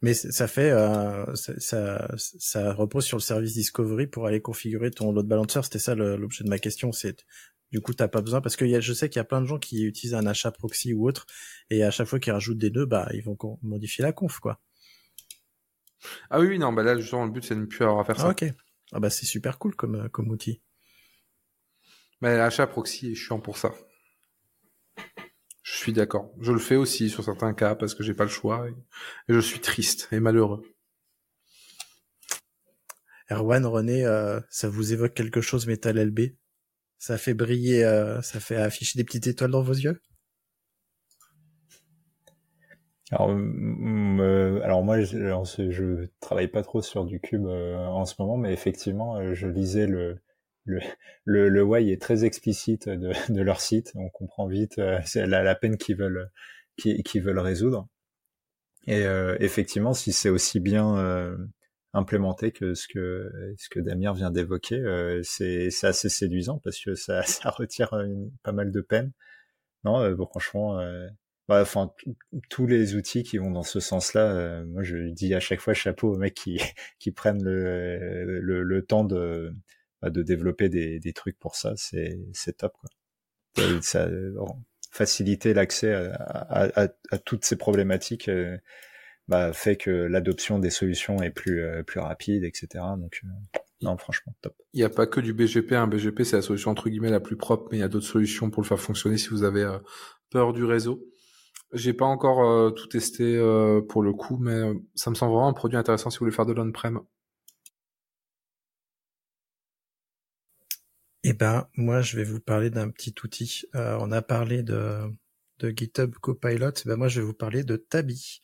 Mais 0.00 0.14
ça 0.14 0.46
fait, 0.46 0.70
euh, 0.70 1.24
ça, 1.34 2.08
ça, 2.16 2.72
repose 2.72 3.04
sur 3.04 3.16
le 3.16 3.22
service 3.22 3.54
Discovery 3.54 4.06
pour 4.06 4.26
aller 4.26 4.40
configurer 4.40 4.92
ton 4.92 5.10
load 5.12 5.26
balancer. 5.26 5.60
C'était 5.64 5.80
ça 5.80 5.96
l'objet 5.96 6.44
de 6.44 6.48
ma 6.48 6.58
question. 6.58 6.92
C'est 6.92 7.24
du 7.72 7.80
coup 7.80 7.92
t'as 7.92 8.08
pas 8.08 8.22
besoin 8.22 8.40
parce 8.40 8.56
que 8.56 8.64
y 8.64 8.76
a, 8.76 8.80
je 8.80 8.92
sais 8.92 9.08
qu'il 9.08 9.18
y 9.18 9.20
a 9.20 9.24
plein 9.24 9.40
de 9.40 9.46
gens 9.46 9.58
qui 9.58 9.84
utilisent 9.84 10.14
un 10.14 10.26
achat 10.26 10.50
proxy 10.50 10.94
ou 10.94 11.06
autre 11.06 11.26
et 11.68 11.82
à 11.82 11.90
chaque 11.90 12.06
fois 12.06 12.18
qu'ils 12.18 12.32
rajoutent 12.32 12.58
des 12.58 12.70
nœuds, 12.70 12.86
bah 12.86 13.08
ils 13.12 13.22
vont 13.22 13.36
modifier 13.62 14.02
la 14.02 14.12
conf 14.12 14.38
quoi. 14.38 14.60
Ah 16.30 16.40
oui, 16.40 16.58
non, 16.58 16.72
bah 16.72 16.82
là 16.82 16.96
justement 16.96 17.26
le 17.26 17.30
but 17.30 17.44
c'est 17.44 17.56
de 17.56 17.60
ne 17.60 17.66
plus 17.66 17.84
avoir 17.84 18.00
à 18.00 18.04
faire 18.04 18.18
ça. 18.18 18.30
ok. 18.30 18.44
Ah 18.92 19.00
bah 19.00 19.10
c'est 19.10 19.26
super 19.26 19.58
cool 19.58 19.74
comme, 19.74 19.96
euh, 19.96 20.08
comme 20.08 20.30
outil. 20.30 20.62
Mais 22.20 22.36
l'achat 22.36 22.66
proxy 22.66 23.12
est 23.12 23.14
chiant 23.14 23.40
pour 23.40 23.58
ça. 23.58 23.72
Je 24.96 25.02
Je 25.62 25.76
suis 25.76 25.92
d'accord. 25.92 26.32
Je 26.40 26.52
le 26.52 26.58
fais 26.58 26.76
aussi 26.76 27.10
sur 27.10 27.22
certains 27.22 27.54
cas 27.54 27.74
parce 27.74 27.94
que 27.94 28.02
j'ai 28.02 28.14
pas 28.14 28.24
le 28.24 28.30
choix 28.30 28.68
et, 28.68 28.74
je 29.28 29.38
suis 29.38 29.60
triste 29.60 30.08
et 30.12 30.20
malheureux. 30.20 30.62
Erwan, 33.30 33.66
René, 33.66 34.06
euh, 34.06 34.40
ça 34.48 34.68
vous 34.68 34.92
évoque 34.92 35.14
quelque 35.14 35.42
chose 35.42 35.66
Metal 35.66 35.98
LB 35.98 36.20
Ça 36.98 37.18
fait 37.18 37.34
briller, 37.34 37.84
euh, 37.84 38.22
ça 38.22 38.40
fait 38.40 38.56
afficher 38.56 38.98
des 38.98 39.04
petites 39.04 39.26
étoiles 39.26 39.50
dans 39.50 39.62
vos 39.62 39.74
yeux? 39.74 40.00
Alors, 43.10 43.30
euh, 43.30 44.60
alors 44.62 44.82
moi, 44.82 45.00
je, 45.00 45.18
je, 45.70 46.06
travaille 46.20 46.48
pas 46.48 46.62
trop 46.62 46.82
sur 46.82 47.04
du 47.04 47.20
cube 47.20 47.46
en 47.46 48.04
ce 48.04 48.14
moment, 48.18 48.36
mais 48.36 48.52
effectivement, 48.52 49.34
je 49.34 49.46
lisais 49.46 49.86
le 49.86 50.20
le, 50.68 50.80
le, 51.24 51.48
le 51.48 51.62
why 51.62 51.90
est 51.90 52.00
très 52.00 52.24
explicite 52.24 52.88
de, 52.88 53.12
de 53.32 53.42
leur 53.42 53.60
site. 53.60 53.92
On 53.96 54.08
comprend 54.10 54.46
vite 54.46 54.78
euh, 54.78 55.00
c'est 55.04 55.26
la, 55.26 55.42
la, 55.42 55.54
peine 55.54 55.76
qu'ils 55.76 55.96
veulent 55.96 56.30
qu'ils 56.76 57.22
veulent 57.22 57.40
résoudre. 57.40 57.88
Et 58.86 59.04
euh, 59.04 59.36
effectivement, 59.40 59.94
si 59.94 60.12
c'est 60.12 60.30
aussi 60.30 60.60
bien 60.60 60.96
euh, 60.96 61.36
implémenté 61.92 62.52
que 62.52 62.74
ce 62.74 62.86
que 62.88 63.30
ce 63.58 63.68
que 63.68 63.80
Damir 63.80 64.14
vient 64.14 64.30
d'évoquer, 64.30 64.76
euh, 64.78 65.20
c'est 65.24 65.70
c'est 65.70 65.88
assez 65.88 66.08
séduisant 66.08 66.60
parce 66.64 66.78
que 66.82 66.94
ça 66.94 67.22
ça 67.24 67.50
retire 67.50 67.90
pas 68.44 68.52
mal 68.52 68.70
de 68.70 68.80
peine. 68.80 69.12
Non, 69.84 70.16
franchement. 70.26 70.80
Enfin, 71.48 71.92
tous 72.50 72.66
les 72.66 72.94
outils 72.94 73.22
qui 73.22 73.38
vont 73.38 73.50
dans 73.50 73.62
ce 73.62 73.80
sens-là, 73.80 74.62
moi 74.66 74.82
je 74.82 75.10
dis 75.10 75.34
à 75.34 75.40
chaque 75.40 75.60
fois 75.60 75.74
chapeau 75.74 76.12
aux 76.14 76.18
mecs 76.18 76.34
qui 76.34 76.60
qui 76.98 77.10
prennent 77.10 77.42
le, 77.42 78.40
le, 78.40 78.62
le 78.62 78.82
temps 78.84 79.04
de 79.04 79.54
bah, 80.02 80.10
de 80.10 80.22
développer 80.22 80.68
des, 80.68 81.00
des, 81.00 81.12
trucs 81.12 81.38
pour 81.38 81.56
ça, 81.56 81.72
c'est 81.76 82.56
top. 82.56 82.72
Quoi. 82.80 82.90
Ça, 83.82 84.08
faciliter 84.90 85.54
l'accès 85.54 85.92
à, 85.92 86.68
à, 86.76 86.88
à, 87.10 87.18
toutes 87.18 87.44
ces 87.44 87.56
problématiques 87.56 88.28
euh, 88.28 88.56
bah, 89.26 89.52
fait 89.52 89.76
que 89.76 89.90
l'adoption 89.90 90.58
des 90.58 90.70
solutions 90.70 91.20
est 91.22 91.30
plus 91.30 91.62
euh, 91.62 91.82
plus 91.82 92.00
rapide, 92.00 92.44
etc. 92.44 92.84
Donc 92.96 93.20
euh, 93.24 93.58
non, 93.82 93.96
franchement, 93.96 94.34
top. 94.40 94.54
Il 94.72 94.78
n'y 94.78 94.84
a 94.84 94.88
pas 94.88 95.06
que 95.06 95.20
du 95.20 95.34
BGP. 95.34 95.72
Un 95.72 95.86
BGP, 95.86 96.22
c'est 96.24 96.36
la 96.36 96.42
solution 96.42 96.70
entre 96.70 96.88
guillemets 96.88 97.10
la 97.10 97.20
plus 97.20 97.36
propre, 97.36 97.68
mais 97.70 97.78
il 97.78 97.80
y 97.80 97.84
a 97.84 97.88
d'autres 97.88 98.06
solutions 98.06 98.50
pour 98.50 98.62
le 98.62 98.68
faire 98.68 98.80
fonctionner 98.80 99.18
si 99.18 99.28
vous 99.28 99.44
avez 99.44 99.68
peur 100.30 100.52
du 100.52 100.64
réseau. 100.64 101.04
J'ai 101.72 101.92
pas 101.92 102.06
encore 102.06 102.74
tout 102.74 102.86
testé 102.86 103.38
pour 103.88 104.02
le 104.02 104.12
coup, 104.12 104.38
mais 104.38 104.72
ça 104.94 105.10
me 105.10 105.14
semble 105.14 105.32
vraiment 105.32 105.48
un 105.48 105.52
produit 105.52 105.76
intéressant 105.76 106.10
si 106.10 106.18
vous 106.18 106.24
voulez 106.24 106.34
faire 106.34 106.46
de 106.46 106.52
l'on-prem. 106.52 107.00
Eh 111.24 111.32
ben, 111.32 111.68
moi, 111.76 112.00
je 112.00 112.16
vais 112.16 112.24
vous 112.24 112.40
parler 112.40 112.70
d'un 112.70 112.90
petit 112.90 113.14
outil. 113.24 113.64
Euh, 113.74 113.98
on 114.00 114.12
a 114.12 114.22
parlé 114.22 114.62
de, 114.62 115.02
de 115.58 115.70
GitHub 115.76 116.14
Copilot. 116.14 116.70
Eh 116.84 116.88
ben, 116.88 116.96
moi, 116.96 117.08
je 117.08 117.20
vais 117.20 117.26
vous 117.26 117.34
parler 117.34 117.64
de 117.64 117.76
Tabi 117.76 118.40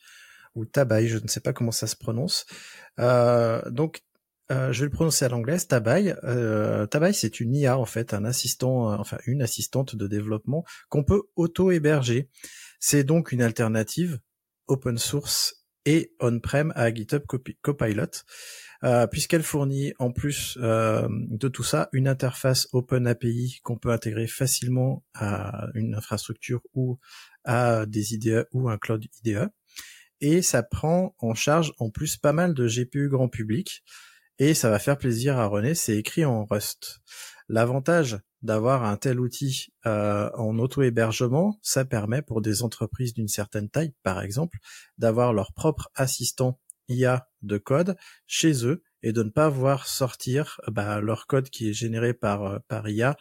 ou 0.55 0.65
Tabai. 0.65 1.07
Je 1.07 1.17
ne 1.17 1.27
sais 1.27 1.39
pas 1.39 1.53
comment 1.53 1.71
ça 1.71 1.87
se 1.87 1.95
prononce. 1.95 2.45
Euh, 2.99 3.61
donc, 3.71 4.03
euh, 4.51 4.71
je 4.71 4.81
vais 4.81 4.85
le 4.85 4.91
prononcer 4.91 5.25
à 5.25 5.29
l'anglaise. 5.29 5.67
Tabai. 5.67 6.15
Euh, 6.25 6.85
c'est 7.13 7.39
une 7.39 7.55
IA 7.55 7.77
en 7.79 7.85
fait, 7.85 8.13
un 8.13 8.25
assistant, 8.25 8.93
enfin 8.99 9.17
une 9.25 9.41
assistante 9.41 9.95
de 9.95 10.07
développement 10.07 10.63
qu'on 10.89 11.03
peut 11.03 11.23
auto-héberger. 11.35 12.29
C'est 12.79 13.03
donc 13.03 13.31
une 13.31 13.41
alternative 13.41 14.19
open 14.67 14.97
source 14.97 15.65
et 15.85 16.13
on-prem 16.19 16.73
à 16.75 16.93
GitHub 16.93 17.23
Copilot. 17.61 18.23
Euh, 18.83 19.07
puisqu'elle 19.07 19.41
fournit 19.41 19.93
en 19.97 20.11
plus 20.11 20.59
euh, 20.61 21.07
de 21.09 21.47
tout 21.47 21.63
ça 21.63 21.89
une 21.91 22.07
interface 22.07 22.67
Open 22.73 23.07
API 23.07 23.59
qu'on 23.63 23.77
peut 23.77 23.89
intégrer 23.89 24.27
facilement 24.27 25.03
à 25.15 25.67
une 25.73 25.95
infrastructure 25.95 26.61
ou 26.73 26.99
à 27.45 27.85
des 27.87 28.13
IDE 28.13 28.47
ou 28.51 28.69
un 28.69 28.77
cloud 28.77 29.03
IDE. 29.23 29.49
Et 30.21 30.41
ça 30.41 30.61
prend 30.61 31.15
en 31.19 31.33
charge 31.33 31.73
en 31.79 31.89
plus 31.89 32.17
pas 32.17 32.33
mal 32.33 32.53
de 32.53 32.67
GPU 32.67 33.09
grand 33.09 33.29
public. 33.29 33.83
Et 34.37 34.53
ça 34.53 34.69
va 34.69 34.79
faire 34.79 34.97
plaisir 34.97 35.37
à 35.39 35.47
René, 35.47 35.73
c'est 35.73 35.97
écrit 35.97 36.25
en 36.25 36.45
Rust. 36.45 36.99
L'avantage 37.47 38.19
d'avoir 38.45 38.85
un 38.85 38.95
tel 38.95 39.19
outil 39.19 39.73
euh, 39.85 40.29
en 40.35 40.57
auto-hébergement, 40.59 41.59
ça 41.61 41.83
permet 41.83 42.21
pour 42.21 42.41
des 42.41 42.63
entreprises 42.63 43.13
d'une 43.13 43.27
certaine 43.27 43.69
taille, 43.69 43.93
par 44.03 44.21
exemple, 44.21 44.59
d'avoir 44.97 45.33
leur 45.33 45.51
propre 45.53 45.89
assistant 45.95 46.59
IA 46.87 47.27
de 47.41 47.57
code 47.57 47.97
chez 48.27 48.65
eux 48.65 48.83
et 49.01 49.11
de 49.13 49.23
ne 49.23 49.29
pas 49.29 49.49
voir 49.49 49.87
sortir 49.87 50.61
bah, 50.67 51.01
leur 51.01 51.25
code 51.25 51.49
qui 51.49 51.69
est 51.69 51.73
généré 51.73 52.13
par, 52.13 52.43
euh, 52.43 52.59
par 52.67 52.87
IA 52.87 53.17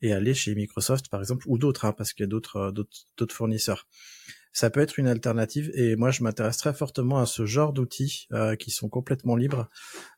et 0.00 0.12
aller 0.12 0.34
chez 0.34 0.54
Microsoft 0.54 1.08
par 1.08 1.20
exemple 1.20 1.44
ou 1.46 1.58
d'autres 1.58 1.84
hein, 1.84 1.92
parce 1.92 2.12
qu'il 2.12 2.24
y 2.24 2.26
a 2.26 2.28
d'autres 2.28 2.56
euh, 2.56 2.72
d'autres 3.16 3.34
fournisseurs. 3.34 3.86
Ça 4.52 4.68
peut 4.70 4.80
être 4.80 4.98
une 4.98 5.08
alternative 5.08 5.70
et 5.74 5.96
moi 5.96 6.10
je 6.10 6.22
m'intéresse 6.22 6.58
très 6.58 6.74
fortement 6.74 7.18
à 7.18 7.26
ce 7.26 7.46
genre 7.46 7.72
d'outils 7.72 8.26
euh, 8.32 8.54
qui 8.54 8.70
sont 8.70 8.88
complètement 8.88 9.34
libres 9.34 9.68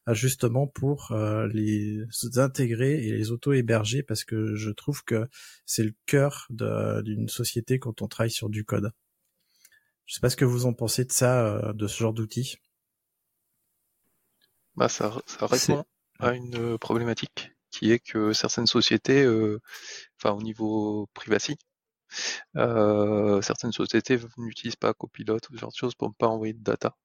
justement 0.08 0.66
pour 0.66 1.16
les 1.52 2.04
intégrer 2.36 3.06
et 3.06 3.12
les 3.12 3.30
auto-héberger 3.30 4.02
parce 4.02 4.24
que 4.24 4.54
je 4.54 4.70
trouve 4.70 5.04
que 5.04 5.28
c'est 5.64 5.84
le 5.84 5.94
cœur 6.06 6.48
d'une 6.50 7.28
société 7.28 7.78
quand 7.78 8.02
on 8.02 8.08
travaille 8.08 8.30
sur 8.30 8.50
du 8.50 8.64
code. 8.64 8.92
Je 10.06 10.14
sais 10.14 10.20
pas 10.20 10.30
ce 10.30 10.36
que 10.36 10.44
vous 10.44 10.66
en 10.66 10.74
pensez 10.74 11.04
de 11.04 11.12
ça, 11.12 11.72
de 11.72 11.86
ce 11.86 11.96
genre 11.96 12.12
d'outils. 12.12 12.58
Bah, 14.76 14.88
ça, 14.88 15.12
ça 15.26 15.46
répond 15.46 15.84
à 16.18 16.32
une 16.32 16.56
euh, 16.56 16.78
problématique 16.78 17.52
qui 17.70 17.90
est 17.90 17.98
que 17.98 18.32
certaines 18.32 18.66
sociétés, 18.66 19.22
euh, 19.22 19.60
enfin 20.18 20.34
au 20.34 20.42
niveau 20.42 21.08
privacy, 21.14 21.56
euh, 22.56 23.40
certaines 23.42 23.72
sociétés 23.72 24.18
n'utilisent 24.38 24.76
pas 24.76 24.94
Copilot 24.94 25.36
ou 25.50 25.54
ce 25.54 25.58
genre 25.58 25.70
de 25.70 25.76
choses 25.76 25.94
pour 25.94 26.08
ne 26.08 26.14
pas 26.14 26.28
envoyer 26.28 26.52
de 26.52 26.62
data. 26.62 26.96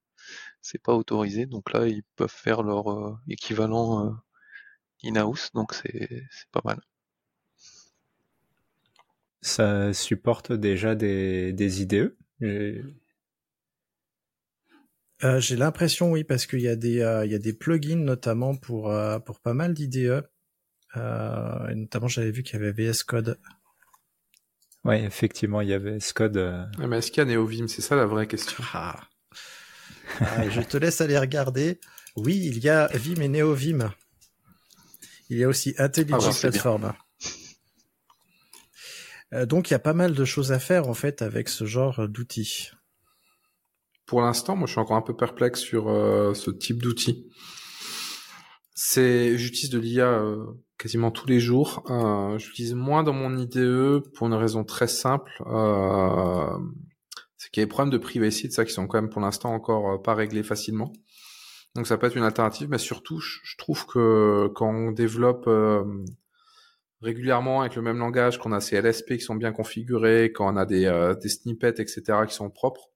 C'est 0.62 0.82
pas 0.82 0.94
autorisé, 0.94 1.46
donc 1.46 1.74
là 1.74 1.88
ils 1.88 2.04
peuvent 2.16 2.30
faire 2.30 2.64
leur 2.64 2.92
euh, 2.92 3.18
équivalent 3.28 4.16
in-house, 5.04 5.52
donc 5.54 5.74
c'est 5.74 6.24
pas 6.52 6.62
mal. 6.66 6.80
Ça 9.42 9.94
supporte 9.94 10.52
déjà 10.52 10.96
des, 10.96 11.54
des 11.54 11.82
IDE 11.82 12.16
euh, 15.24 15.40
j'ai 15.42 15.58
l'impression, 15.58 16.12
oui, 16.12 16.24
parce 16.24 16.46
qu'il 16.46 16.62
y 16.62 16.68
a 16.70 16.76
des 16.78 17.02
euh, 17.02 17.26
il 17.26 17.32
y 17.32 17.36
a 17.36 17.40
des 17.40 17.54
plugins 17.54 17.98
notamment 17.98 18.56
pour 18.56 18.90
euh, 18.92 19.20
pour 19.20 19.42
pas 19.42 19.54
mal 19.54 19.74
d'IDE. 19.74 20.24
et 20.96 21.76
notamment, 21.76 22.08
j'avais 22.08 22.32
vu 22.32 22.44
qu'il 22.44 22.60
y 22.60 22.64
avait 22.64 22.72
VS 22.72 23.04
Code. 23.04 23.40
Oui, 24.86 24.96
effectivement, 24.96 25.62
il 25.62 25.70
y 25.70 25.74
avait 25.74 25.98
VS 25.98 26.14
Code. 26.14 26.38
Ah, 26.38 26.88
mais 26.88 27.00
est-ce 27.00 27.12
qu'il 27.12 27.22
y 27.24 27.26
a 27.26 27.26
NeoVim? 27.26 27.68
C'est 27.68 27.82
ça 27.82 27.96
la 27.96 28.06
vraie 28.06 28.28
question. 28.28 28.64
Ah. 28.74 29.00
ah. 30.22 30.50
je 30.50 30.62
te 30.62 30.78
laisse 30.78 31.02
aller 31.02 31.18
regarder. 31.18 31.80
Oui, 32.16 32.42
il 32.46 32.60
y 32.60 32.70
a 32.70 32.88
Vim 32.88 33.22
et 33.22 33.28
NeoVim. 33.28 33.92
Il 35.30 35.38
y 35.38 35.44
a 35.44 35.48
aussi 35.48 35.76
Intelligent 35.78 36.32
ah, 36.32 36.40
Platform. 36.40 36.94
donc 39.46 39.70
il 39.70 39.74
y 39.74 39.76
a 39.76 39.80
pas 39.80 39.94
mal 39.94 40.14
de 40.14 40.26
choses 40.26 40.52
à 40.52 40.60
faire 40.60 40.88
en 40.88 40.96
fait 40.96 41.22
avec 41.22 41.50
ce 41.50 41.66
genre 41.66 42.08
d'outils. 42.08 42.72
Pour 44.10 44.22
l'instant, 44.22 44.56
moi, 44.56 44.66
je 44.66 44.72
suis 44.72 44.80
encore 44.80 44.98
un 44.98 45.04
peu 45.04 45.16
perplexe 45.16 45.60
sur 45.60 45.88
euh, 45.88 46.34
ce 46.34 46.50
type 46.50 46.82
d'outil. 46.82 47.30
C'est, 48.74 49.38
j'utilise 49.38 49.70
de 49.70 49.78
l'IA 49.78 50.08
euh, 50.08 50.46
quasiment 50.80 51.12
tous 51.12 51.28
les 51.28 51.40
jours. 51.40 51.84
Euh, 51.90 52.40
j'utilise 52.40 52.74
moins 52.74 53.04
dans 53.04 53.14
mon 53.14 53.38
IDE 53.38 54.02
pour 54.16 54.28
une 54.28 54.34
raison 54.34 54.64
très 54.64 54.88
simple. 54.88 55.32
Euh, 55.46 56.58
c'est 57.38 57.52
qu'il 57.52 57.62
y 57.62 57.64
a 57.64 57.66
des 57.66 57.70
problèmes 57.70 57.92
de 57.92 57.98
privacy, 57.98 58.48
de 58.48 58.54
ça 58.54 58.66
qui 58.66 58.72
sont 58.72 58.88
quand 58.88 59.00
même 59.00 59.10
pour 59.12 59.22
l'instant 59.22 59.54
encore 59.54 60.02
pas 60.02 60.16
réglés 60.16 60.44
facilement. 60.44 60.92
Donc 61.76 61.86
ça 61.86 61.98
peut 61.98 62.08
être 62.08 62.18
une 62.18 62.24
alternative, 62.24 62.70
mais 62.70 62.80
surtout, 62.80 63.20
je 63.20 63.56
trouve 63.58 63.86
que 63.86 64.48
quand 64.56 64.74
on 64.74 64.92
développe 64.92 65.48
régulièrement 67.02 67.62
avec 67.62 67.76
le 67.76 67.82
même 67.82 68.00
langage, 68.00 68.40
qu'on 68.40 68.52
a 68.52 68.60
ces 68.60 68.82
LSP 68.82 69.18
qui 69.18 69.22
sont 69.22 69.36
bien 69.36 69.52
configurés, 69.52 70.32
quand 70.34 70.52
on 70.52 70.58
a 70.58 70.66
des, 70.66 71.14
des 71.22 71.30
snippets, 71.30 71.80
etc., 71.80 72.02
qui 72.28 72.34
sont 72.34 72.50
propres, 72.50 72.90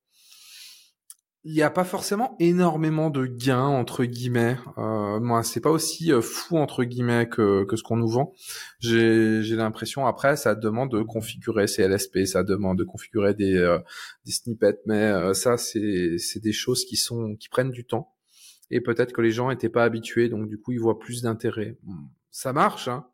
il 1.46 1.54
n'y 1.54 1.62
a 1.62 1.70
pas 1.70 1.84
forcément 1.84 2.38
énormément 2.40 3.10
de 3.10 3.26
gains 3.26 3.66
entre 3.66 4.06
guillemets. 4.06 4.56
Euh, 4.78 5.20
moi, 5.20 5.44
c'est 5.44 5.60
pas 5.60 5.72
aussi 5.72 6.14
euh, 6.14 6.22
fou 6.22 6.58
entre 6.58 6.86
guillemets 6.86 7.28
que, 7.28 7.66
que 7.66 7.76
ce 7.76 7.84
qu'on 7.84 7.98
nous 7.98 8.08
vend. 8.08 8.34
J'ai, 8.80 9.42
l'impression 9.42 10.06
après, 10.06 10.38
ça 10.38 10.56
demande 10.56 10.92
de 10.92 11.02
configurer 11.02 11.68
ces 11.68 11.84
LSP, 11.84 12.26
ça 12.26 12.44
demande 12.44 12.78
de 12.78 12.86
configurer 12.86 13.34
des, 13.34 13.58
euh, 13.58 13.78
des 14.26 14.32
snippets, 14.32 14.80
mais 14.86 15.04
euh, 15.04 15.34
ça, 15.34 15.58
c'est, 15.58 16.18
des 16.42 16.54
choses 16.54 16.86
qui 16.86 16.96
sont 16.96 17.36
qui 17.36 17.50
prennent 17.50 17.72
du 17.72 17.86
temps. 17.86 18.14
Et 18.72 18.80
peut-être 18.80 19.12
que 19.12 19.22
les 19.22 19.32
gens 19.32 19.52
étaient 19.52 19.70
pas 19.70 19.84
habitués, 19.84 20.30
donc 20.30 20.48
du 20.48 20.58
coup, 20.58 20.72
ils 20.72 20.80
voient 20.80 21.00
plus 21.00 21.22
d'intérêt. 21.24 21.78
Ça 22.32 22.54
marche, 22.54 22.88
hein, 22.88 23.06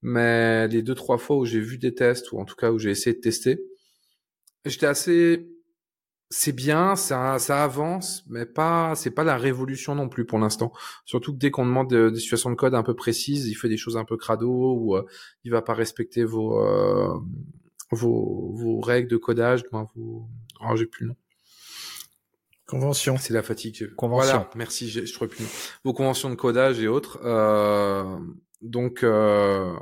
mais 0.00 0.66
les 0.68 0.82
deux 0.82 0.94
trois 0.94 1.18
fois 1.18 1.36
où 1.36 1.44
j'ai 1.44 1.60
vu 1.60 1.76
des 1.76 1.94
tests 1.94 2.32
ou 2.32 2.40
en 2.40 2.46
tout 2.46 2.56
cas 2.56 2.72
où 2.72 2.78
j'ai 2.78 2.90
essayé 2.90 3.14
de 3.14 3.20
tester, 3.20 3.62
j'étais 4.64 4.86
assez 4.86 5.46
c'est 6.30 6.52
bien, 6.52 6.96
ça, 6.96 7.38
ça 7.38 7.64
avance, 7.64 8.24
mais 8.28 8.46
pas, 8.46 8.94
c'est 8.94 9.10
pas 9.10 9.24
la 9.24 9.36
révolution 9.36 9.94
non 9.94 10.08
plus 10.08 10.24
pour 10.24 10.38
l'instant. 10.38 10.72
Surtout 11.04 11.32
que 11.32 11.38
dès 11.38 11.50
qu'on 11.50 11.66
demande 11.66 11.92
des 11.92 12.20
situations 12.20 12.50
de 12.50 12.54
code 12.54 12.74
un 12.74 12.82
peu 12.82 12.94
précises, 12.94 13.48
il 13.48 13.54
fait 13.54 13.68
des 13.68 13.76
choses 13.76 13.96
un 13.96 14.04
peu 14.04 14.16
crado 14.16 14.48
ou 14.48 14.96
euh, 14.96 15.04
il 15.44 15.50
va 15.50 15.60
pas 15.60 15.74
respecter 15.74 16.24
vos 16.24 16.58
euh, 16.64 17.18
vos, 17.90 18.52
vos 18.54 18.80
règles 18.80 19.08
de 19.08 19.16
codage, 19.16 19.64
ben, 19.72 19.86
vos, 19.96 20.28
oh, 20.60 20.76
j'ai 20.76 20.86
plus 20.86 21.02
le 21.04 21.08
nom. 21.08 21.16
Convention. 22.66 23.16
C'est 23.18 23.34
la 23.34 23.42
fatigue. 23.42 23.92
Convention. 23.96 24.32
Voilà, 24.32 24.50
merci, 24.54 24.88
je, 24.88 25.12
trouvais 25.12 25.28
plus 25.28 25.40
le 25.40 25.46
nom. 25.46 25.52
Vos 25.84 25.92
conventions 25.92 26.30
de 26.30 26.36
codage 26.36 26.78
et 26.78 26.86
autres. 26.86 27.18
Euh, 27.24 28.16
donc, 28.62 29.02
euh, 29.02 29.74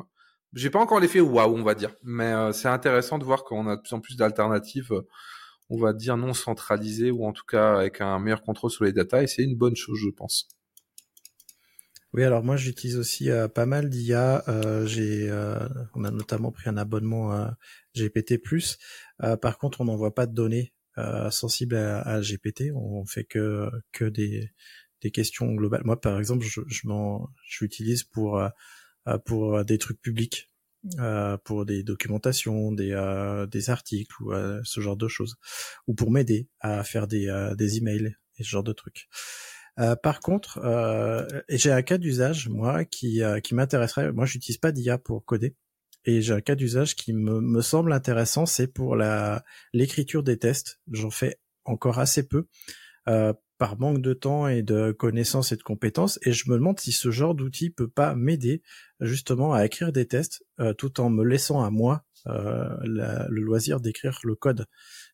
j'ai 0.54 0.70
pas 0.70 0.78
encore 0.78 1.00
l'effet 1.00 1.20
waouh, 1.20 1.54
on 1.54 1.62
va 1.62 1.74
dire, 1.74 1.94
mais 2.02 2.32
euh, 2.32 2.52
c'est 2.52 2.68
intéressant 2.68 3.18
de 3.18 3.24
voir 3.24 3.44
qu'on 3.44 3.66
a 3.66 3.76
de 3.76 3.82
plus 3.82 3.92
en 3.92 4.00
plus 4.00 4.16
d'alternatives, 4.16 4.92
euh, 4.92 5.06
on 5.70 5.78
va 5.78 5.92
dire 5.92 6.16
non 6.16 6.34
centralisées 6.34 7.10
ou 7.10 7.26
en 7.26 7.32
tout 7.32 7.44
cas 7.46 7.76
avec 7.76 8.00
un 8.00 8.18
meilleur 8.18 8.42
contrôle 8.42 8.70
sur 8.70 8.84
les 8.84 8.92
datas 8.92 9.22
et 9.22 9.26
c'est 9.26 9.42
une 9.42 9.56
bonne 9.56 9.76
chose, 9.76 9.98
je 9.98 10.10
pense. 10.10 10.48
Oui, 12.14 12.24
alors 12.24 12.42
moi 12.42 12.56
j'utilise 12.56 12.96
aussi 12.96 13.30
euh, 13.30 13.48
pas 13.48 13.66
mal 13.66 13.90
d'IA. 13.90 14.42
Euh, 14.48 14.86
j'ai, 14.86 15.28
euh, 15.30 15.68
on 15.94 16.04
a 16.04 16.10
notamment 16.10 16.50
pris 16.50 16.68
un 16.68 16.78
abonnement 16.78 17.32
à 17.32 17.56
GPT+. 17.94 18.40
Par 19.42 19.58
contre, 19.58 19.80
on 19.82 19.84
n'envoie 19.84 20.14
pas 20.14 20.26
de 20.26 20.34
données 20.34 20.72
sensibles 21.30 21.76
à, 21.76 22.20
GPT. 22.20 22.72
On 22.74 23.04
fait 23.04 23.24
que 23.24 23.70
que 23.92 24.04
des 24.04 24.50
des 25.02 25.10
questions 25.10 25.54
globales. 25.54 25.82
Moi, 25.84 26.00
par 26.00 26.18
exemple, 26.18 26.44
je, 26.44 26.60
je 26.66 26.88
m'en, 26.88 27.28
je 27.46 27.64
l'utilise 27.64 28.04
pour 28.04 28.42
pour 29.24 29.64
des 29.64 29.78
trucs 29.78 30.00
publics, 30.00 30.50
euh, 30.98 31.36
pour 31.44 31.64
des 31.66 31.82
documentations, 31.82 32.72
des 32.72 32.92
euh, 32.92 33.46
des 33.46 33.70
articles 33.70 34.14
ou 34.22 34.32
euh, 34.32 34.60
ce 34.64 34.80
genre 34.80 34.96
de 34.96 35.08
choses, 35.08 35.36
ou 35.86 35.94
pour 35.94 36.10
m'aider 36.10 36.48
à 36.60 36.84
faire 36.84 37.06
des 37.06 37.28
euh, 37.28 37.54
des 37.54 37.78
emails 37.78 38.16
et 38.36 38.42
ce 38.42 38.48
genre 38.48 38.62
de 38.62 38.72
trucs. 38.72 39.08
Euh, 39.78 39.94
par 39.96 40.20
contre, 40.20 40.60
j'ai 41.48 41.70
un 41.72 41.82
cas 41.82 41.98
d'usage 41.98 42.48
moi 42.48 42.84
qui 42.84 43.20
qui 43.42 43.54
m'intéresserait. 43.54 44.12
Moi, 44.12 44.26
j'utilise 44.26 44.58
pas 44.58 44.72
d'IA 44.72 44.98
pour 44.98 45.24
coder, 45.24 45.54
et 46.04 46.20
j'ai 46.22 46.34
un 46.34 46.40
cas 46.40 46.54
d'usage 46.54 46.96
qui 46.96 47.12
me, 47.12 47.40
me 47.40 47.60
semble 47.62 47.92
intéressant. 47.92 48.46
C'est 48.46 48.68
pour 48.68 48.96
la 48.96 49.44
l'écriture 49.72 50.22
des 50.22 50.38
tests. 50.38 50.80
J'en 50.90 51.10
fais 51.10 51.38
encore 51.64 51.98
assez 51.98 52.26
peu 52.26 52.46
par 53.58 53.78
manque 53.78 54.00
de 54.00 54.14
temps 54.14 54.46
et 54.46 54.62
de 54.62 54.92
connaissances 54.92 55.52
et 55.52 55.56
de 55.56 55.62
compétences. 55.62 56.18
Et 56.22 56.32
je 56.32 56.48
me 56.48 56.54
demande 56.56 56.78
si 56.78 56.92
ce 56.92 57.10
genre 57.10 57.34
d'outil 57.34 57.70
peut 57.70 57.88
pas 57.88 58.14
m'aider 58.14 58.62
justement 59.00 59.52
à 59.52 59.66
écrire 59.66 59.92
des 59.92 60.06
tests 60.06 60.44
euh, 60.60 60.72
tout 60.72 61.00
en 61.00 61.10
me 61.10 61.24
laissant 61.24 61.62
à 61.62 61.70
moi 61.70 62.04
euh, 62.26 62.68
le 62.82 63.40
loisir 63.40 63.80
d'écrire 63.80 64.18
le 64.22 64.36
code. 64.36 64.66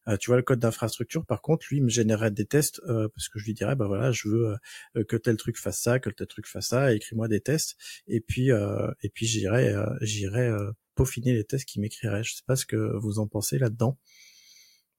Euh, 0.08 0.16
tu 0.18 0.30
vois, 0.30 0.36
le 0.36 0.42
code 0.42 0.58
d'infrastructure, 0.58 1.24
par 1.24 1.40
contre, 1.40 1.66
lui, 1.70 1.80
me 1.80 1.88
générait 1.88 2.30
des 2.30 2.44
tests 2.44 2.80
parce 2.86 3.28
que 3.28 3.38
je 3.38 3.46
lui 3.46 3.54
dirais, 3.54 3.76
bah 3.76 3.86
voilà, 3.86 4.12
je 4.12 4.28
veux 4.28 5.04
que 5.04 5.16
tel 5.16 5.36
truc 5.36 5.58
fasse 5.58 5.80
ça, 5.80 5.98
que 5.98 6.10
tel 6.10 6.26
truc 6.26 6.46
fasse 6.46 6.68
ça, 6.68 6.92
écris-moi 6.92 7.28
des 7.28 7.40
tests. 7.40 7.76
Et 8.06 8.20
puis, 8.20 8.50
et 8.50 9.08
puis 9.08 9.26
j'irai, 9.26 9.74
j'irai 10.02 10.50
peaufiner 10.94 11.32
les 11.32 11.44
tests 11.44 11.64
qu'il 11.64 11.80
m'écrirait. 11.80 12.22
Je 12.22 12.34
sais 12.34 12.42
pas 12.46 12.56
ce 12.56 12.66
que 12.66 12.96
vous 12.98 13.18
en 13.18 13.26
pensez 13.26 13.58
là-dedans. 13.58 13.98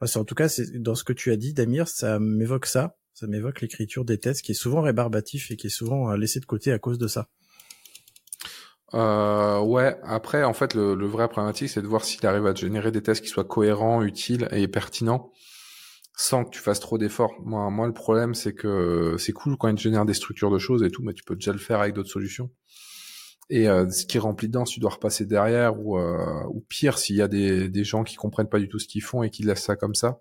En 0.01 0.25
tout 0.25 0.35
cas, 0.35 0.49
c'est 0.49 0.81
dans 0.81 0.95
ce 0.95 1.03
que 1.03 1.13
tu 1.13 1.31
as 1.31 1.37
dit, 1.37 1.53
Damir, 1.53 1.87
ça 1.87 2.19
m'évoque 2.19 2.65
ça. 2.65 2.97
Ça 3.15 3.27
m'évoque 3.27 3.61
l'écriture 3.61 4.03
des 4.03 4.17
tests 4.17 4.41
qui 4.41 4.51
est 4.51 4.55
souvent 4.55 4.81
rébarbatif 4.81 5.49
et 5.49 5.55
qui 5.55 5.67
est 5.67 5.69
souvent 5.69 6.11
euh, 6.11 6.17
laissé 6.17 6.41
de 6.41 6.45
côté 6.45 6.73
à 6.73 6.79
cause 6.79 6.97
de 6.97 7.07
ça. 7.07 7.29
Euh, 8.93 9.61
ouais, 9.61 9.97
après, 10.03 10.43
en 10.43 10.53
fait, 10.53 10.73
le, 10.73 10.95
le 10.95 11.07
vrai 11.07 11.29
problématique, 11.29 11.69
c'est 11.69 11.81
de 11.81 11.87
voir 11.87 12.03
s'il 12.03 12.25
arrive 12.25 12.45
à 12.45 12.53
te 12.53 12.59
générer 12.59 12.91
des 12.91 13.01
tests 13.01 13.23
qui 13.23 13.29
soient 13.29 13.45
cohérents, 13.45 14.03
utiles 14.03 14.49
et 14.51 14.67
pertinents, 14.67 15.31
sans 16.17 16.43
que 16.43 16.49
tu 16.49 16.59
fasses 16.59 16.81
trop 16.81 16.97
d'efforts. 16.97 17.31
Moi, 17.45 17.69
moi, 17.69 17.87
le 17.87 17.93
problème, 17.93 18.35
c'est 18.35 18.53
que 18.53 19.15
c'est 19.17 19.31
cool 19.31 19.55
quand 19.57 19.69
il 19.69 19.75
te 19.75 19.81
génère 19.81 20.05
des 20.05 20.13
structures 20.13 20.51
de 20.51 20.59
choses 20.59 20.83
et 20.83 20.91
tout, 20.91 21.01
mais 21.01 21.13
tu 21.13 21.23
peux 21.23 21.35
déjà 21.35 21.53
le 21.53 21.57
faire 21.57 21.79
avec 21.79 21.93
d'autres 21.93 22.11
solutions. 22.11 22.51
Et 23.49 23.69
euh, 23.69 23.89
ce 23.89 24.05
qui 24.05 24.17
est 24.17 24.19
rempli 24.19 24.49
dedans, 24.49 24.65
tu 24.65 24.81
dois 24.81 24.91
repasser 24.91 25.25
derrière, 25.25 25.79
ou, 25.79 25.97
euh, 25.97 26.43
ou 26.49 26.65
pire, 26.67 26.97
s'il 26.97 27.15
y 27.15 27.21
a 27.21 27.29
des, 27.29 27.69
des 27.69 27.83
gens 27.85 28.03
qui 28.03 28.17
comprennent 28.17 28.49
pas 28.49 28.59
du 28.59 28.67
tout 28.67 28.79
ce 28.79 28.87
qu'ils 28.89 29.03
font 29.03 29.23
et 29.23 29.29
qui 29.29 29.43
laissent 29.43 29.63
ça 29.63 29.77
comme 29.77 29.95
ça, 29.95 30.19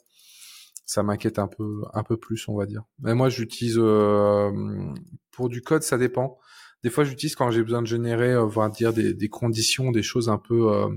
ça 0.87 1.03
m'inquiète 1.03 1.39
un 1.39 1.49
peu, 1.49 1.83
un 1.93 2.03
peu 2.03 2.17
plus, 2.17 2.47
on 2.49 2.57
va 2.57 2.67
dire. 2.67 2.83
Mais 3.01 3.15
moi, 3.15 3.29
j'utilise 3.29 3.79
euh, 3.79 4.51
pour 5.31 5.49
du 5.49 5.63
code, 5.63 5.83
ça 5.83 5.99
dépend. 5.99 6.39
Des 6.83 6.91
fois, 6.91 7.05
j'utilise 7.05 7.35
quand 7.35 7.51
j'ai 7.51 7.63
besoin 7.63 7.83
de 7.83 7.87
générer, 7.87 8.33
euh, 8.33 8.45
on 8.45 8.49
va 8.49 8.69
dire 8.69 8.93
des, 8.93 9.15
des 9.15 9.29
conditions, 9.29 9.91
des 9.91 10.03
choses 10.03 10.29
un 10.29 10.39
peu, 10.39 10.73
euh, 10.73 10.89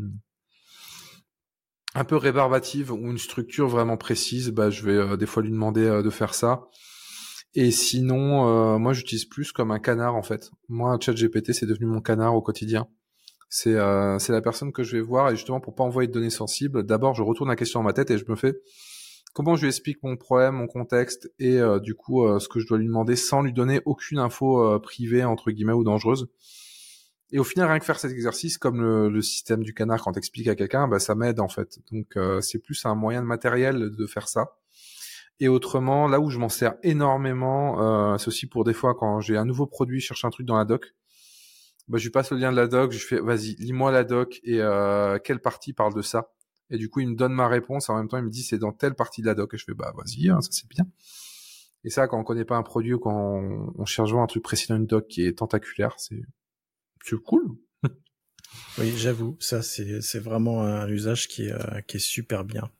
un 1.95 2.03
peu 2.03 2.15
rébarbatives 2.15 2.91
ou 2.91 2.97
une 3.09 3.17
structure 3.17 3.67
vraiment 3.67 3.97
précise. 3.97 4.51
Bah, 4.51 4.69
je 4.69 4.83
vais 4.83 4.97
euh, 4.97 5.17
des 5.17 5.25
fois 5.25 5.41
lui 5.41 5.51
demander 5.51 5.85
euh, 5.85 6.03
de 6.03 6.09
faire 6.09 6.33
ça. 6.33 6.67
Et 7.55 7.71
sinon, 7.71 8.75
euh, 8.75 8.77
moi, 8.77 8.93
j'utilise 8.93 9.25
plus 9.25 9.51
comme 9.51 9.71
un 9.71 9.79
canard 9.79 10.15
en 10.15 10.21
fait. 10.21 10.51
Moi, 10.69 10.97
ChatGPT, 11.01 11.53
c'est 11.53 11.65
devenu 11.65 11.85
mon 11.85 12.01
canard 12.01 12.35
au 12.35 12.41
quotidien. 12.41 12.87
C'est 13.49 13.77
c'est 14.19 14.33
la 14.33 14.41
personne 14.41 14.73
que 14.73 14.83
je 14.83 14.97
vais 14.97 15.01
voir 15.01 15.29
et 15.31 15.37
justement 15.37 15.61
pour 15.61 15.73
pas 15.73 15.85
envoyer 15.85 16.09
de 16.09 16.11
données 16.11 16.29
sensibles, 16.29 16.83
d'abord 16.83 17.15
je 17.15 17.21
retourne 17.21 17.47
la 17.47 17.55
question 17.55 17.79
dans 17.79 17.85
ma 17.85 17.93
tête 17.93 18.11
et 18.11 18.17
je 18.17 18.25
me 18.27 18.35
fais 18.35 18.59
comment 19.37 19.55
je 19.55 19.61
lui 19.61 19.67
explique 19.67 20.01
mon 20.01 20.17
problème, 20.17 20.55
mon 20.55 20.65
contexte 20.65 21.31
et 21.37 21.59
euh, 21.59 21.79
du 21.79 21.93
coup 21.93 22.25
euh, 22.25 22.39
ce 22.39 22.49
que 22.49 22.59
je 22.59 22.65
dois 22.65 22.79
lui 22.79 22.87
demander 22.87 23.15
sans 23.15 23.43
lui 23.43 23.53
donner 23.53 23.81
aucune 23.85 24.17
info 24.17 24.63
euh, 24.63 24.79
privée 24.79 25.23
entre 25.23 25.51
guillemets 25.51 25.73
ou 25.73 25.83
dangereuse. 25.83 26.27
Et 27.29 27.37
au 27.37 27.43
final, 27.43 27.69
rien 27.69 27.77
que 27.77 27.85
faire 27.85 27.99
cet 27.99 28.11
exercice, 28.11 28.57
comme 28.57 28.81
le, 28.81 29.21
système 29.21 29.61
du 29.61 29.75
canard 29.75 30.01
quand 30.01 30.13
t'expliques 30.13 30.47
à 30.47 30.55
quelqu'un, 30.55 30.87
bah, 30.87 30.97
ça 30.97 31.13
m'aide 31.13 31.39
en 31.39 31.49
fait. 31.49 31.77
Donc 31.91 32.17
c'est 32.41 32.57
plus 32.57 32.83
un 32.85 32.95
moyen 32.95 33.21
de 33.21 33.27
matériel 33.27 33.91
de 33.91 34.07
faire 34.07 34.27
ça. 34.27 34.55
Et 35.39 35.49
autrement, 35.49 36.07
là 36.07 36.19
où 36.21 36.29
je 36.31 36.39
m'en 36.39 36.49
sers 36.49 36.75
énormément, 36.83 38.17
c'est 38.17 38.29
aussi 38.29 38.47
pour 38.47 38.63
des 38.63 38.73
fois 38.73 38.95
quand 38.95 39.19
j'ai 39.19 39.35
un 39.35 39.43
nouveau 39.43 39.67
produit, 39.67 39.99
je 39.99 40.07
cherche 40.07 40.23
un 40.23 40.29
truc 40.29 40.47
dans 40.47 40.57
la 40.57 40.63
doc, 40.63 40.95
bah, 41.89 41.97
je 41.97 42.05
lui 42.05 42.11
passe 42.11 42.31
le 42.31 42.37
lien 42.37 42.49
de 42.51 42.55
la 42.55 42.67
doc, 42.67 42.93
je 42.93 43.05
fais 43.05 43.19
vas-y, 43.19 43.55
lis-moi 43.59 43.91
la 43.91 44.05
doc 44.05 44.39
et 44.43 44.61
quelle 45.25 45.41
partie 45.41 45.73
parle 45.73 45.93
de 45.93 46.01
ça. 46.01 46.31
Et 46.69 46.77
du 46.77 46.89
coup, 46.89 46.99
il 46.99 47.09
me 47.09 47.15
donne 47.15 47.33
ma 47.33 47.47
réponse. 47.47 47.89
En 47.89 47.95
même 47.95 48.07
temps, 48.07 48.17
il 48.17 48.23
me 48.23 48.29
dit 48.29 48.43
c'est 48.43 48.57
dans 48.57 48.71
telle 48.71 48.95
partie 48.95 49.21
de 49.21 49.27
la 49.27 49.35
doc. 49.35 49.53
Et 49.53 49.57
je 49.57 49.65
fais 49.65 49.73
bah 49.73 49.93
vas-y, 49.95 50.29
hein, 50.29 50.41
ça 50.41 50.49
c'est 50.51 50.67
bien. 50.69 50.85
Et 51.83 51.89
ça, 51.89 52.07
quand 52.07 52.19
on 52.19 52.23
connaît 52.23 52.45
pas 52.45 52.57
un 52.57 52.63
produit 52.63 52.93
ou 52.93 52.99
quand 52.99 53.15
on, 53.15 53.73
on 53.77 53.85
cherche 53.85 54.09
vraiment 54.09 54.23
un 54.23 54.27
truc 54.27 54.43
précis 54.43 54.67
dans 54.67 54.75
une 54.75 54.87
doc 54.87 55.07
qui 55.07 55.25
est 55.25 55.37
tentaculaire, 55.37 55.95
c'est 55.97 56.21
cool. 57.23 57.43
Oui, 58.79 58.91
j'avoue, 58.95 59.37
ça 59.39 59.61
c'est 59.61 60.01
c'est 60.01 60.19
vraiment 60.19 60.61
un 60.61 60.87
usage 60.87 61.27
qui 61.27 61.47
est 61.47 61.51
euh, 61.51 61.81
qui 61.81 61.97
est 61.97 61.99
super 61.99 62.43
bien. 62.43 62.71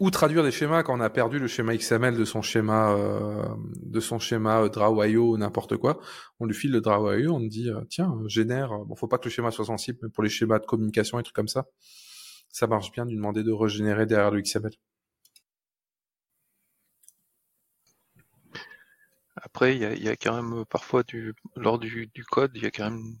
Ou 0.00 0.10
traduire 0.10 0.42
des 0.42 0.50
schémas 0.50 0.82
quand 0.82 0.96
on 0.96 1.00
a 1.00 1.10
perdu 1.10 1.38
le 1.38 1.46
schéma 1.46 1.76
XML 1.76 2.16
de 2.16 2.24
son 2.24 2.42
schéma 2.42 2.92
euh, 2.92 3.44
de 3.82 4.00
son 4.00 4.18
schéma 4.18 4.62
euh, 4.62 4.68
Draw.io 4.68 5.32
ou 5.32 5.36
n'importe 5.36 5.76
quoi. 5.76 6.00
On 6.40 6.46
lui 6.46 6.54
file 6.54 6.72
le 6.72 6.80
Draw.io, 6.80 7.32
on 7.32 7.40
dit 7.40 7.70
euh, 7.70 7.82
tiens 7.88 8.18
génère. 8.26 8.78
Bon, 8.86 8.94
faut 8.94 9.08
pas 9.08 9.18
que 9.18 9.24
le 9.24 9.30
schéma 9.30 9.50
soit 9.50 9.66
sensible, 9.66 9.98
mais 10.02 10.08
pour 10.08 10.22
les 10.22 10.30
schémas 10.30 10.58
de 10.58 10.66
communication 10.66 11.18
et 11.18 11.22
trucs 11.22 11.36
comme 11.36 11.48
ça, 11.48 11.66
ça 12.52 12.68
marche 12.68 12.92
bien 12.92 13.04
de 13.04 13.10
lui 13.10 13.16
demander 13.16 13.42
de 13.42 13.50
régénérer 13.52 14.06
derrière 14.06 14.30
le 14.30 14.40
XML. 14.40 14.72
Après, 19.36 19.76
il 19.76 19.82
y 19.82 20.04
y 20.04 20.08
a 20.08 20.16
quand 20.16 20.42
même 20.42 20.64
parfois 20.66 21.02
du, 21.02 21.34
lors 21.56 21.78
du, 21.78 22.06
du 22.14 22.24
code, 22.24 22.52
il 22.54 22.62
y 22.62 22.66
a 22.66 22.70
quand 22.70 22.90
même 22.90 23.16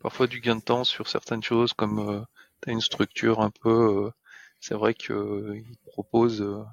parfois 0.00 0.26
du 0.28 0.40
gain 0.40 0.56
de 0.56 0.62
temps 0.62 0.84
sur 0.84 1.08
certaines 1.08 1.42
choses, 1.42 1.74
comme 1.74 1.98
euh, 2.00 2.22
tu 2.62 2.70
as 2.70 2.72
une 2.72 2.80
structure 2.82 3.40
un 3.40 3.50
peu, 3.50 4.06
euh, 4.06 4.10
c'est 4.60 4.74
vrai 4.74 4.94
que 4.94 5.12
euh, 5.14 5.56
il 5.58 5.76
propose, 5.92 6.42
euh, 6.42 6.64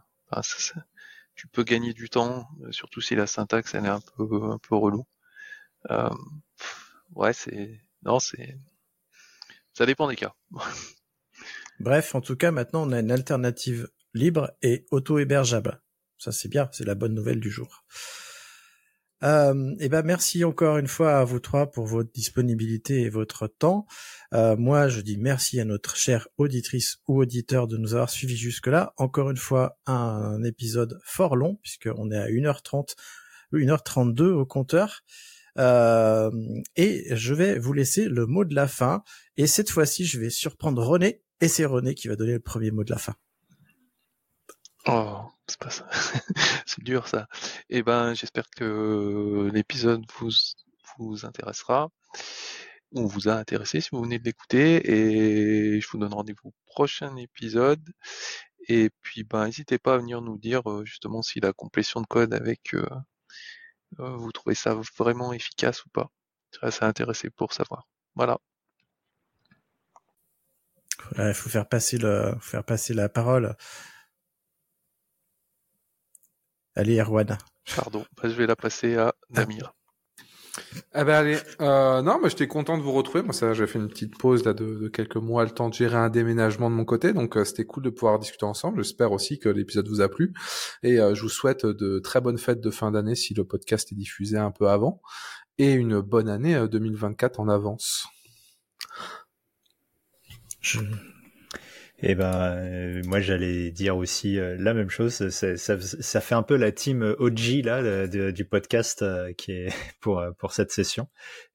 tu 1.36 1.48
peux 1.48 1.64
gagner 1.64 1.94
du 1.94 2.10
temps, 2.10 2.48
euh, 2.64 2.72
surtout 2.72 3.02
si 3.02 3.16
la 3.16 3.28
syntaxe 3.28 3.74
elle 3.76 3.86
est 3.86 3.90
un 3.90 4.02
peu 4.02 4.28
un 4.52 4.58
peu 4.60 4.76
relou. 4.76 5.06
Euh, 5.92 6.10
ouais, 7.16 7.34
c'est 7.34 7.80
non, 8.04 8.20
c'est 8.20 8.58
ça 9.74 9.86
dépend 9.86 10.08
des 10.08 10.16
cas. 10.16 10.34
Bref, 11.82 12.14
en 12.14 12.22
tout 12.22 12.36
cas, 12.36 12.52
maintenant 12.52 12.88
on 12.88 12.92
a 12.92 13.00
une 13.00 13.12
alternative 13.12 13.90
libre 14.14 14.52
et 14.62 14.86
auto-hébergeable. 14.92 15.82
Ça 16.20 16.32
c'est 16.32 16.48
bien, 16.48 16.70
c'est 16.72 16.86
la 16.86 16.94
bonne 16.94 17.16
nouvelle 17.16 17.40
du 17.40 17.50
jour. 17.50 17.84
Euh, 19.24 19.76
et 19.80 19.90
ben 19.90 20.04
merci 20.04 20.44
encore 20.44 20.78
une 20.78 20.88
fois 20.88 21.20
à 21.20 21.24
vous 21.24 21.40
trois 21.40 21.72
pour 21.72 21.86
votre 21.86 22.12
disponibilité 22.12 23.02
et 23.02 23.10
votre 23.10 23.48
temps. 23.48 23.88
Euh, 24.34 24.56
moi, 24.58 24.90
je 24.90 25.02
dis 25.02 25.18
merci 25.18 25.60
à 25.60 25.66
notre 25.66 25.96
chère 25.96 26.28
auditrice 26.38 26.98
ou 27.08 27.20
auditeur 27.22 27.68
de 27.68 27.78
nous 27.78 27.94
avoir 27.94 28.12
suivis 28.12 28.38
jusque-là. 28.38 28.94
Encore 28.98 29.32
une 29.32 29.38
fois, 29.38 29.80
un 29.88 30.44
épisode 30.44 31.00
fort 31.04 31.36
long 31.36 31.58
puisqu'on 31.64 32.12
est 32.12 32.18
à 32.18 32.28
1h30, 32.28 32.96
1h32 33.54 34.24
au 34.32 34.46
compteur. 34.46 35.02
Euh, 35.58 36.32
et 36.76 37.08
je 37.16 37.34
vais 37.34 37.58
vous 37.60 37.74
laisser 37.74 38.08
le 38.08 38.28
mot 38.28 38.46
de 38.46 38.56
la 38.56 38.68
fin. 38.68 39.04
Et 39.38 39.48
cette 39.48 39.72
fois-ci, 39.72 40.06
je 40.06 40.20
vais 40.20 40.30
surprendre 40.30 40.84
René. 40.84 41.24
Et 41.42 41.48
c'est 41.48 41.66
René 41.66 41.96
qui 41.96 42.08
va 42.08 42.16
donner 42.16 42.34
le 42.34 42.40
premier 42.40 42.70
mot 42.72 42.84
de 42.84 42.92
la 42.92 43.00
fin. 43.00 43.16
Oh, 44.88 45.24
c'est 45.48 45.60
pas 45.60 45.70
ça. 45.72 45.90
c'est 46.66 46.84
dur 46.84 47.08
ça. 47.08 47.28
Eh 47.70 47.84
ben, 47.84 48.14
j'espère 48.14 48.50
que 48.50 49.50
l'épisode 49.54 50.04
vous, 50.20 50.30
vous 50.98 51.26
intéressera, 51.26 51.90
ou 52.92 53.08
vous 53.08 53.28
a 53.28 53.34
intéressé 53.34 53.82
si 53.82 53.90
vous 53.92 54.04
venez 54.04 54.20
de 54.20 54.24
l'écouter, 54.24 54.92
et 54.92 55.82
je 55.82 55.88
vous 55.90 55.98
donne 55.98 56.14
rendez-vous 56.14 56.50
au 56.50 56.54
prochain 56.68 57.16
épisode. 57.18 57.84
Et 58.68 58.92
puis, 59.02 59.24
ben, 59.24 59.46
n'hésitez 59.46 59.80
pas 59.80 59.96
à 59.96 59.98
venir 59.98 60.22
nous 60.22 60.38
dire 60.38 60.70
euh, 60.70 60.86
justement 60.86 61.22
si 61.24 61.40
la 61.40 61.54
complétion 61.54 62.02
de 62.02 62.08
code 62.08 62.34
avec 62.34 62.74
euh, 62.76 62.88
euh, 64.00 64.16
vous 64.18 64.32
trouvez 64.32 64.56
ça 64.56 64.76
vraiment 64.98 65.34
efficace 65.34 65.86
ou 65.86 65.90
pas. 65.90 66.10
Serais 66.52 66.68
assez 66.68 66.86
intéressé 66.86 67.30
pour 67.30 67.54
savoir. 67.54 67.88
Voilà. 68.16 68.40
Il 71.18 71.34
faut 71.34 71.50
faire 71.50 71.68
passer 71.68 71.98
le, 71.98 72.36
faire 72.42 72.64
passer 72.64 72.94
la 72.94 73.10
parole. 73.10 73.56
Allez, 76.76 77.00
Erwan. 77.00 77.38
Pardon, 77.76 78.06
bah, 78.18 78.30
je 78.30 78.34
vais 78.36 78.48
la 78.48 78.56
passer 78.56 78.96
à 78.96 79.14
Damir. 79.30 79.74
Eh 80.94 81.04
ben 81.06 81.14
allez, 81.14 81.38
euh, 81.62 82.02
non, 82.02 82.20
moi 82.20 82.28
j'étais 82.28 82.48
content 82.48 82.78
de 82.78 82.84
vous 82.84 82.92
retrouver. 82.92 83.24
Moi, 83.24 83.34
ça, 83.34 83.54
j'ai 83.54 83.68
fait 83.68 83.80
une 83.80 83.88
petite 83.88 84.18
pause 84.18 84.44
là 84.44 84.54
de, 84.54 84.76
de, 84.76 84.88
quelques 84.90 85.16
mois, 85.18 85.46
le 85.46 85.52
temps 85.52 85.70
de 85.70 85.74
gérer 85.74 85.96
un 85.96 86.10
déménagement 86.10 86.70
de 86.70 86.76
mon 86.76 86.84
côté, 86.84 87.14
donc 87.14 87.38
euh, 87.38 87.46
c'était 87.46 87.66
cool 87.66 87.84
de 87.84 87.90
pouvoir 87.90 88.20
discuter 88.20 88.46
ensemble. 88.46 88.84
J'espère 88.84 89.14
aussi 89.14 89.40
que 89.40 89.48
l'épisode 89.48 89.88
vous 89.88 90.02
a 90.02 90.10
plu 90.10 90.34
et 90.84 91.00
euh, 91.00 91.16
je 91.16 91.22
vous 91.22 91.30
souhaite 91.30 91.66
de 91.66 92.00
très 92.00 92.20
bonnes 92.20 92.38
fêtes 92.38 92.60
de 92.60 92.70
fin 92.70 92.92
d'année 92.92 93.16
si 93.16 93.34
le 93.34 93.46
podcast 93.46 93.92
est 93.92 93.96
diffusé 93.96 94.38
un 94.38 94.52
peu 94.52 94.68
avant 94.68 95.02
et 95.58 95.72
une 95.72 96.02
bonne 96.02 96.28
année 96.28 96.68
2024 96.70 97.40
en 97.40 97.48
avance. 97.48 98.08
Je, 100.62 100.80
et 102.04 102.12
eh 102.12 102.16
ben, 102.16 102.34
euh, 102.34 103.02
moi 103.06 103.20
j'allais 103.20 103.70
dire 103.70 103.96
aussi 103.96 104.40
euh, 104.40 104.56
la 104.58 104.74
même 104.74 104.90
chose. 104.90 105.14
Ça, 105.30 105.56
ça, 105.56 105.80
ça, 105.80 106.22
fait 106.22 106.34
un 106.34 106.42
peu 106.42 106.56
la 106.56 106.72
team 106.72 107.16
OG 107.20 107.64
là 107.64 108.08
du 108.08 108.44
podcast 108.44 109.04
euh, 109.04 109.34
qui 109.34 109.52
est 109.52 109.68
pour 110.02 110.24
pour 110.40 110.52
cette 110.52 110.72
session. 110.72 111.08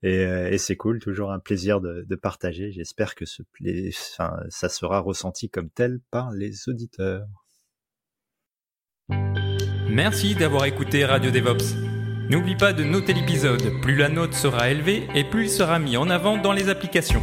Et, 0.05 0.21
et 0.23 0.59
c'est 0.59 0.77
cool, 0.77 1.01
toujours 1.01 1.33
un 1.33 1.41
plaisir 1.41 1.81
de, 1.81 2.07
de 2.09 2.15
partager. 2.15 2.71
J'espère 2.71 3.17
que 3.17 3.25
ce 3.25 3.43
enfin, 4.13 4.37
ça 4.49 4.69
sera 4.69 5.01
ressenti 5.01 5.51
comme 5.51 5.69
tel 5.69 5.99
par 6.13 6.31
les 6.31 6.69
auditeurs. 6.69 7.27
Merci 9.91 10.37
d'avoir 10.37 10.65
écouté 10.67 11.05
Radio 11.05 11.33
DevOps. 11.33 11.75
N'oublie 12.31 12.57
pas 12.57 12.73
de 12.73 12.85
noter 12.85 13.15
l'épisode. 13.15 13.81
Plus 13.83 13.97
la 13.97 14.09
note 14.09 14.35
sera 14.35 14.71
élevée 14.71 15.09
et 15.17 15.25
plus 15.25 15.45
il 15.45 15.51
sera 15.51 15.81
mis 15.81 15.97
en 15.97 16.09
avant 16.09 16.37
dans 16.37 16.53
les 16.53 16.69
applications. 16.69 17.23